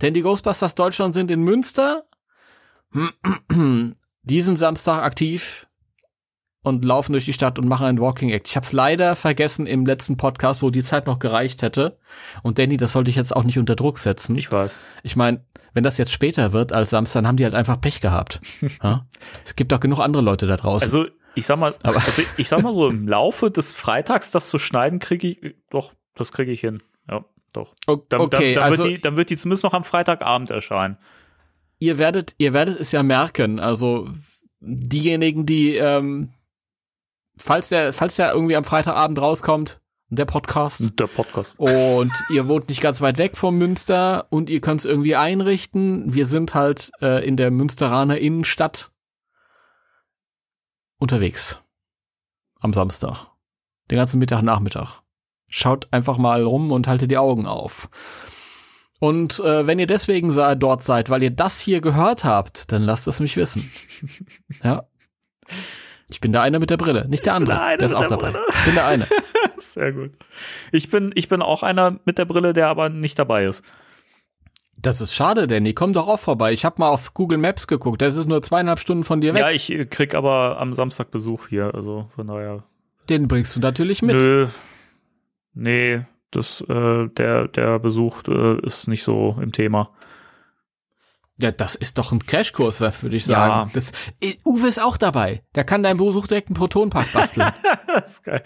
Denn 0.00 0.14
die 0.14 0.22
Ghostbusters 0.22 0.76
Deutschland 0.76 1.12
sind 1.12 1.32
in 1.32 1.42
Münster 1.42 2.04
diesen 4.22 4.56
Samstag 4.56 5.02
aktiv 5.02 5.66
und 6.62 6.84
laufen 6.84 7.12
durch 7.12 7.24
die 7.24 7.32
Stadt 7.32 7.58
und 7.58 7.66
machen 7.68 7.86
einen 7.86 7.98
Walking 8.00 8.28
Act. 8.30 8.48
Ich 8.48 8.56
habe 8.56 8.66
es 8.66 8.72
leider 8.72 9.16
vergessen 9.16 9.66
im 9.66 9.86
letzten 9.86 10.16
Podcast, 10.16 10.60
wo 10.62 10.70
die 10.70 10.84
Zeit 10.84 11.06
noch 11.06 11.18
gereicht 11.18 11.62
hätte. 11.62 11.98
Und 12.42 12.58
Danny, 12.58 12.76
das 12.76 12.92
sollte 12.92 13.08
ich 13.10 13.16
jetzt 13.16 13.34
auch 13.34 13.44
nicht 13.44 13.58
unter 13.58 13.76
Druck 13.76 13.98
setzen. 13.98 14.36
Ich 14.36 14.52
weiß. 14.52 14.78
Ich 15.02 15.16
meine, 15.16 15.42
wenn 15.72 15.84
das 15.84 15.96
jetzt 15.96 16.12
später 16.12 16.52
wird 16.52 16.72
als 16.72 16.90
Samstag, 16.90 17.20
dann 17.20 17.28
haben 17.28 17.36
die 17.36 17.44
halt 17.44 17.54
einfach 17.54 17.80
Pech 17.80 18.00
gehabt. 18.02 18.40
ja? 18.82 19.06
Es 19.44 19.56
gibt 19.56 19.72
doch 19.72 19.80
genug 19.80 20.00
andere 20.00 20.22
Leute 20.22 20.46
da 20.46 20.56
draußen. 20.56 20.84
Also, 20.86 21.06
ich 21.34 21.46
sag 21.46 21.58
mal, 21.58 21.74
Aber- 21.82 21.96
also 22.04 22.22
ich 22.36 22.48
sag 22.48 22.62
mal 22.62 22.74
so, 22.74 22.88
im 22.88 23.08
Laufe 23.08 23.50
des 23.50 23.72
Freitags 23.72 24.30
das 24.30 24.50
zu 24.50 24.58
schneiden, 24.58 24.98
kriege 24.98 25.28
ich, 25.28 25.54
doch, 25.70 25.92
das 26.14 26.30
kriege 26.32 26.52
ich 26.52 26.60
hin. 26.60 26.82
Ja, 27.08 27.24
doch. 27.54 27.74
Dann, 27.86 28.20
okay, 28.20 28.54
dann, 28.54 28.62
dann, 28.64 28.70
also 28.72 28.84
wird 28.84 28.98
die, 28.98 29.00
dann 29.02 29.16
wird 29.16 29.30
die 29.30 29.36
zumindest 29.36 29.64
noch 29.64 29.72
am 29.72 29.84
Freitagabend 29.84 30.50
erscheinen. 30.50 30.98
ihr 31.78 31.96
werdet, 31.96 32.34
ihr 32.36 32.52
werdet 32.52 32.78
es 32.78 32.92
ja 32.92 33.02
merken. 33.02 33.60
Also 33.60 34.10
diejenigen, 34.60 35.46
die, 35.46 35.76
ähm, 35.76 36.28
falls 37.40 37.68
der, 37.68 37.92
falls 37.92 38.16
der 38.16 38.32
irgendwie 38.32 38.56
am 38.56 38.64
Freitagabend 38.64 39.20
rauskommt, 39.20 39.80
der 40.12 40.24
Podcast, 40.24 40.98
Der 40.98 41.06
Podcast. 41.06 41.58
und 41.60 42.12
ihr 42.30 42.48
wohnt 42.48 42.68
nicht 42.68 42.80
ganz 42.80 43.00
weit 43.00 43.18
weg 43.18 43.36
vom 43.36 43.56
Münster 43.58 44.26
und 44.30 44.50
ihr 44.50 44.60
könnt 44.60 44.80
es 44.80 44.84
irgendwie 44.84 45.14
einrichten. 45.14 46.12
Wir 46.12 46.26
sind 46.26 46.54
halt 46.54 46.90
äh, 47.00 47.24
in 47.24 47.36
der 47.36 47.52
Münsteraner 47.52 48.18
Innenstadt 48.18 48.90
unterwegs. 50.98 51.62
Am 52.58 52.72
Samstag. 52.72 53.28
Den 53.90 53.98
ganzen 53.98 54.18
Mittag, 54.18 54.42
Nachmittag. 54.42 55.00
Schaut 55.48 55.88
einfach 55.92 56.18
mal 56.18 56.42
rum 56.42 56.72
und 56.72 56.88
haltet 56.88 57.10
die 57.10 57.18
Augen 57.18 57.46
auf. 57.46 57.88
Und 58.98 59.40
äh, 59.40 59.66
wenn 59.66 59.78
ihr 59.78 59.86
deswegen 59.86 60.34
dort 60.58 60.84
seid, 60.84 61.08
weil 61.08 61.22
ihr 61.22 61.30
das 61.30 61.60
hier 61.60 61.80
gehört 61.80 62.24
habt, 62.24 62.70
dann 62.70 62.82
lasst 62.82 63.08
es 63.08 63.20
mich 63.20 63.36
wissen. 63.36 63.70
Ja. 64.62 64.84
Ich 66.10 66.20
bin 66.20 66.32
der 66.32 66.42
eine 66.42 66.58
mit 66.58 66.70
der 66.70 66.76
Brille, 66.76 67.08
nicht 67.08 67.26
der 67.26 67.34
andere. 67.34 67.56
Der 67.56 67.76
der 67.78 67.86
ist 67.86 67.94
auch 67.94 68.00
der 68.06 68.16
dabei. 68.16 68.30
Brille. 68.30 68.44
Ich 68.48 68.64
bin 68.64 68.74
der 68.74 68.86
eine. 68.86 69.06
Sehr 69.58 69.92
gut. 69.92 70.10
Ich 70.72 70.90
bin, 70.90 71.12
ich 71.14 71.28
bin 71.28 71.42
auch 71.42 71.62
einer 71.62 71.98
mit 72.04 72.18
der 72.18 72.24
Brille, 72.24 72.52
der 72.52 72.68
aber 72.68 72.88
nicht 72.88 73.18
dabei 73.18 73.44
ist. 73.44 73.64
Das 74.76 75.00
ist 75.00 75.14
schade, 75.14 75.46
Danny. 75.46 75.74
Komm 75.74 75.92
doch 75.92 76.08
auch 76.08 76.18
vorbei. 76.18 76.52
Ich 76.52 76.64
habe 76.64 76.76
mal 76.78 76.88
auf 76.88 77.12
Google 77.12 77.38
Maps 77.38 77.66
geguckt. 77.66 78.00
Das 78.00 78.16
ist 78.16 78.26
nur 78.26 78.42
zweieinhalb 78.42 78.78
Stunden 78.78 79.04
von 79.04 79.20
dir 79.20 79.34
weg. 79.34 79.42
Ja, 79.42 79.50
ich 79.50 79.72
krieg 79.90 80.14
aber 80.14 80.58
am 80.58 80.72
Samstag 80.72 81.10
Besuch 81.10 81.48
hier, 81.48 81.74
also 81.74 82.08
von 82.16 82.26
daher. 82.26 82.64
Den 83.08 83.28
bringst 83.28 83.54
du 83.56 83.60
natürlich 83.60 84.00
mit. 84.02 84.16
Nö. 84.16 84.46
Nee, 85.52 86.02
das, 86.30 86.62
äh, 86.62 87.08
der, 87.08 87.48
der 87.48 87.78
Besuch 87.78 88.22
äh, 88.28 88.58
ist 88.64 88.88
nicht 88.88 89.02
so 89.02 89.36
im 89.42 89.52
Thema. 89.52 89.90
Ja, 91.40 91.52
das 91.52 91.74
ist 91.74 91.98
doch 91.98 92.12
ein 92.12 92.24
Crashkurs, 92.24 92.80
würde 92.80 93.16
ich 93.16 93.24
sagen. 93.24 93.50
Ja. 93.50 93.70
Das, 93.72 93.92
äh, 94.20 94.34
Uwe 94.44 94.68
ist 94.68 94.80
auch 94.80 94.96
dabei. 94.96 95.42
Der 95.54 95.64
kann 95.64 95.82
deinen 95.82 95.96
Besuch 95.96 96.26
direkt 96.26 96.48
einen 96.48 96.56
Protonpack 96.56 97.12
basteln. 97.12 97.50
das 97.86 98.12
ist 98.12 98.24
geil. 98.24 98.42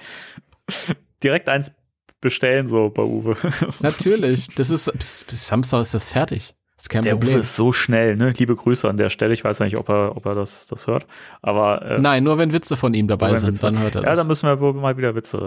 Direkt 1.22 1.48
eins 1.48 1.72
bestellen, 2.20 2.68
so 2.68 2.90
bei 2.90 3.02
Uwe. 3.02 3.36
Natürlich. 3.80 4.48
Das 4.54 4.70
ist, 4.70 4.92
bis 4.92 5.26
Samstag 5.28 5.82
ist 5.82 5.94
das 5.94 6.08
fertig. 6.08 6.54
Ist 6.84 6.90
kein 6.90 7.02
Der 7.02 7.12
Problem. 7.12 7.36
Uwe 7.36 7.40
ist 7.40 7.56
so 7.56 7.72
schnell, 7.72 8.14
ne? 8.16 8.34
Liebe 8.36 8.54
Grüße 8.54 8.86
an 8.86 8.98
der 8.98 9.08
Stelle. 9.08 9.32
Ich 9.32 9.42
weiß 9.42 9.58
ja 9.58 9.64
nicht, 9.64 9.78
ob 9.78 9.88
er, 9.88 10.14
ob 10.18 10.26
er 10.26 10.34
das, 10.34 10.66
das 10.66 10.86
hört. 10.86 11.06
Aber 11.40 11.80
äh, 11.80 11.98
Nein, 11.98 12.24
nur 12.24 12.36
wenn 12.36 12.52
Witze 12.52 12.76
von 12.76 12.92
ihm 12.92 13.08
dabei 13.08 13.34
sind, 13.36 13.54
Witze- 13.54 13.62
dann 13.62 13.78
hört 13.78 13.94
er 13.94 14.02
Ja, 14.02 14.10
das. 14.10 14.18
da 14.18 14.24
müssen 14.24 14.46
wir 14.50 14.60
wohl 14.60 14.74
mal 14.74 14.98
wieder 14.98 15.14
Witze 15.14 15.38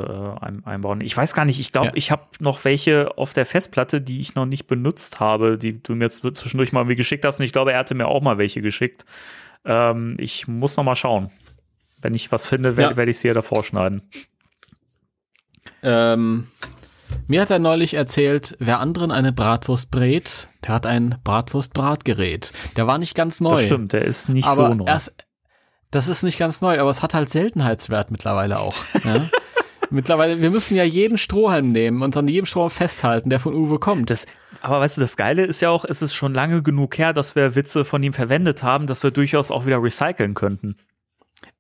äh, 0.41 0.43
ein, 0.43 0.65
einbauen. 0.65 0.99
Ich 1.01 1.15
weiß 1.15 1.35
gar 1.35 1.45
nicht, 1.45 1.59
ich 1.59 1.71
glaube, 1.71 1.89
Ja. 1.89 1.93
ich 1.93 2.09
habe 2.09 2.23
noch 2.39 2.65
welche 2.65 3.15
auf 3.19 3.33
der 3.33 3.45
Festplatte, 3.45 4.01
die 4.01 4.19
ich 4.19 4.33
noch 4.33 4.47
nicht 4.47 4.65
benutzt 4.65 5.19
habe, 5.19 5.59
die 5.59 5.79
du 5.83 5.93
mir 5.93 6.05
jetzt 6.05 6.23
zwischendurch 6.33 6.71
mal 6.71 6.79
irgendwie 6.79 6.95
geschickt 6.95 7.23
hast. 7.23 7.37
Und 7.37 7.45
ich 7.45 7.53
glaube, 7.53 7.71
er 7.71 7.77
hatte 7.77 7.93
mir 7.93 8.07
auch 8.07 8.23
mal 8.23 8.39
welche 8.39 8.63
geschickt. 8.63 9.05
Ähm, 9.63 10.15
ich 10.17 10.47
muss 10.47 10.75
noch 10.75 10.85
mal 10.85 10.95
schauen. 10.95 11.29
Wenn 12.01 12.15
ich 12.15 12.31
was 12.31 12.47
finde, 12.47 12.77
werde 12.77 12.93
Ja. 12.93 12.97
werd 12.97 13.09
ich 13.09 13.19
sie 13.19 13.27
ja 13.27 13.35
davor 13.35 13.63
schneiden. 13.63 14.01
Ähm, 15.83 16.47
mir 17.27 17.41
hat 17.41 17.51
er 17.51 17.59
neulich 17.59 17.93
erzählt, 17.93 18.55
wer 18.59 18.79
anderen 18.79 19.11
eine 19.11 19.33
Bratwurst 19.33 19.91
brät, 19.91 20.49
der 20.65 20.73
hat 20.73 20.85
ein 20.85 21.17
Bratwurst-Bratgerät. 21.23 22.53
Der 22.75 22.87
war 22.87 22.97
nicht 22.97 23.15
ganz 23.15 23.41
neu. 23.41 23.55
Das 23.55 23.65
stimmt, 23.65 23.93
der 23.93 24.05
ist 24.05 24.29
nicht 24.29 24.47
so 24.47 24.67
neu. 24.73 24.85
erst, 24.85 25.13
das 25.91 26.07
ist 26.07 26.23
nicht 26.23 26.39
ganz 26.39 26.61
neu, 26.61 26.79
aber 26.79 26.89
es 26.89 27.03
hat 27.03 27.13
halt 27.13 27.29
Seltenheitswert 27.29 28.11
mittlerweile 28.11 28.59
auch. 28.59 28.75
Ja? 29.03 29.29
mittlerweile, 29.89 30.41
wir 30.41 30.51
müssen 30.51 30.75
ja 30.75 30.83
jeden 30.83 31.17
Strohhalm 31.17 31.71
nehmen 31.71 32.01
und 32.01 32.15
an 32.17 32.27
jedem 32.27 32.45
Strohhalm 32.45 32.69
festhalten, 32.69 33.29
der 33.29 33.39
von 33.39 33.53
Uwe 33.53 33.79
kommt. 33.79 34.09
Das, 34.09 34.25
aber 34.61 34.79
weißt 34.79 34.97
du, 34.97 35.01
das 35.01 35.17
Geile 35.17 35.45
ist 35.45 35.61
ja 35.61 35.69
auch, 35.69 35.85
es 35.85 36.01
ist 36.01 36.13
schon 36.13 36.33
lange 36.33 36.61
genug 36.63 36.97
her, 36.97 37.13
dass 37.13 37.35
wir 37.35 37.55
Witze 37.55 37.85
von 37.85 38.03
ihm 38.03 38.13
verwendet 38.13 38.63
haben, 38.63 38.87
dass 38.87 39.03
wir 39.03 39.11
durchaus 39.11 39.51
auch 39.51 39.65
wieder 39.65 39.81
recyceln 39.81 40.33
könnten. 40.33 40.77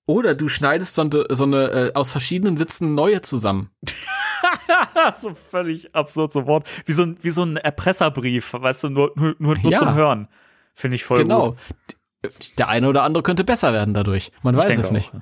Oder 0.05 0.35
du 0.35 0.47
schneidest 0.47 0.95
so 0.95 1.01
eine, 1.01 1.25
so 1.29 1.43
eine 1.43 1.69
äh, 1.69 1.93
aus 1.93 2.11
verschiedenen 2.11 2.59
Witzen 2.59 2.95
neue 2.95 3.21
zusammen. 3.21 3.71
so 5.19 5.33
völlig 5.33 5.95
absurd 5.95 6.33
so 6.33 6.45
Wort. 6.47 6.67
Wie 6.85 6.91
so 6.93 7.03
ein, 7.03 7.17
wie 7.21 7.29
so 7.29 7.43
ein 7.43 7.57
Erpresserbrief, 7.57 8.53
weißt 8.53 8.85
du, 8.85 8.89
nur, 8.89 9.11
nur, 9.15 9.35
nur, 9.39 9.57
nur 9.57 9.71
Ja. 9.71 9.79
zum 9.79 9.93
Hören. 9.93 10.27
Finde 10.73 10.95
ich 10.95 11.03
voll 11.03 11.17
genau. 11.19 11.51
gut. 11.51 11.57
Der 12.57 12.67
eine 12.67 12.89
oder 12.89 13.03
andere 13.03 13.23
könnte 13.23 13.43
besser 13.43 13.73
werden 13.73 13.93
dadurch. 13.93 14.31
Man 14.43 14.55
weiß 14.55 14.65
denke 14.67 14.81
es 14.81 14.91
nicht. 14.91 15.11
auch. 15.13 15.19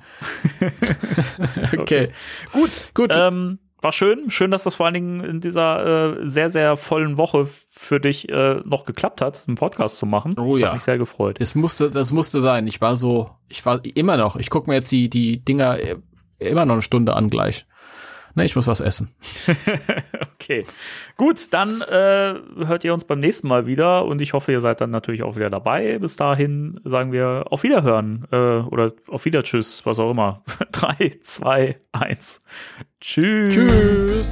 Okay. 1.78 2.10
Gut, 2.52 2.90
Gut. 2.94 3.10
Ähm, 3.14 3.58
war 3.82 3.92
schön. 3.92 4.30
Schön, 4.30 4.50
dass 4.50 4.64
das 4.64 4.74
vor 4.74 4.86
allen 4.86 4.94
Dingen 4.94 5.20
in 5.22 5.40
dieser 5.40 6.18
äh, 6.18 6.26
sehr, 6.28 6.48
sehr 6.48 6.76
vollen 6.76 7.18
Woche 7.18 7.44
für 7.46 8.00
dich 8.00 8.28
äh, 8.28 8.60
noch 8.64 8.84
geklappt 8.84 9.20
hat, 9.20 9.44
einen 9.46 9.56
Podcast 9.56 9.98
zu 9.98 10.06
machen. 10.06 10.34
Oh 10.38 10.54
Ich 10.54 10.60
ja. 10.60 10.68
Hat 10.68 10.74
mich 10.74 10.82
sehr 10.82 10.98
gefreut. 10.98 11.36
Es 11.40 11.54
musste, 11.54 11.90
das 11.90 12.10
musste 12.10 12.40
sein. 12.40 12.66
Ich 12.66 12.80
war 12.80 12.96
so, 12.96 13.30
ich 13.48 13.64
war 13.66 13.80
immer 13.84 14.16
noch. 14.16 14.36
Ich 14.36 14.50
gucke 14.50 14.68
mir 14.70 14.76
jetzt 14.76 14.90
die, 14.90 15.08
die 15.10 15.44
Dinger 15.44 15.78
äh, 15.78 15.96
immer 16.38 16.64
noch 16.64 16.74
eine 16.74 16.82
Stunde 16.82 17.14
an 17.14 17.30
gleich. 17.30 17.66
Ne, 18.36 18.44
ich 18.44 18.54
muss 18.54 18.68
was 18.68 18.80
essen. 18.80 19.10
Okay. 20.38 20.64
Gut, 21.16 21.52
dann 21.52 21.80
äh, 21.80 22.34
hört 22.66 22.84
ihr 22.84 22.94
uns 22.94 23.04
beim 23.04 23.18
nächsten 23.18 23.48
Mal 23.48 23.66
wieder 23.66 24.04
und 24.04 24.20
ich 24.22 24.32
hoffe, 24.32 24.52
ihr 24.52 24.60
seid 24.60 24.80
dann 24.80 24.90
natürlich 24.90 25.24
auch 25.24 25.34
wieder 25.34 25.50
dabei. 25.50 25.98
Bis 25.98 26.14
dahin 26.14 26.78
sagen 26.84 27.10
wir 27.10 27.46
auf 27.50 27.64
Wiederhören 27.64 28.28
äh, 28.30 28.36
oder 28.36 28.92
auf 29.08 29.24
Wieder 29.24 29.42
Tschüss, 29.42 29.84
was 29.86 29.98
auch 29.98 30.10
immer. 30.12 30.44
Drei, 30.70 31.16
zwei, 31.22 31.80
eins. 31.90 32.40
Tschüss. 33.00 33.54
Tschüss. 33.54 34.30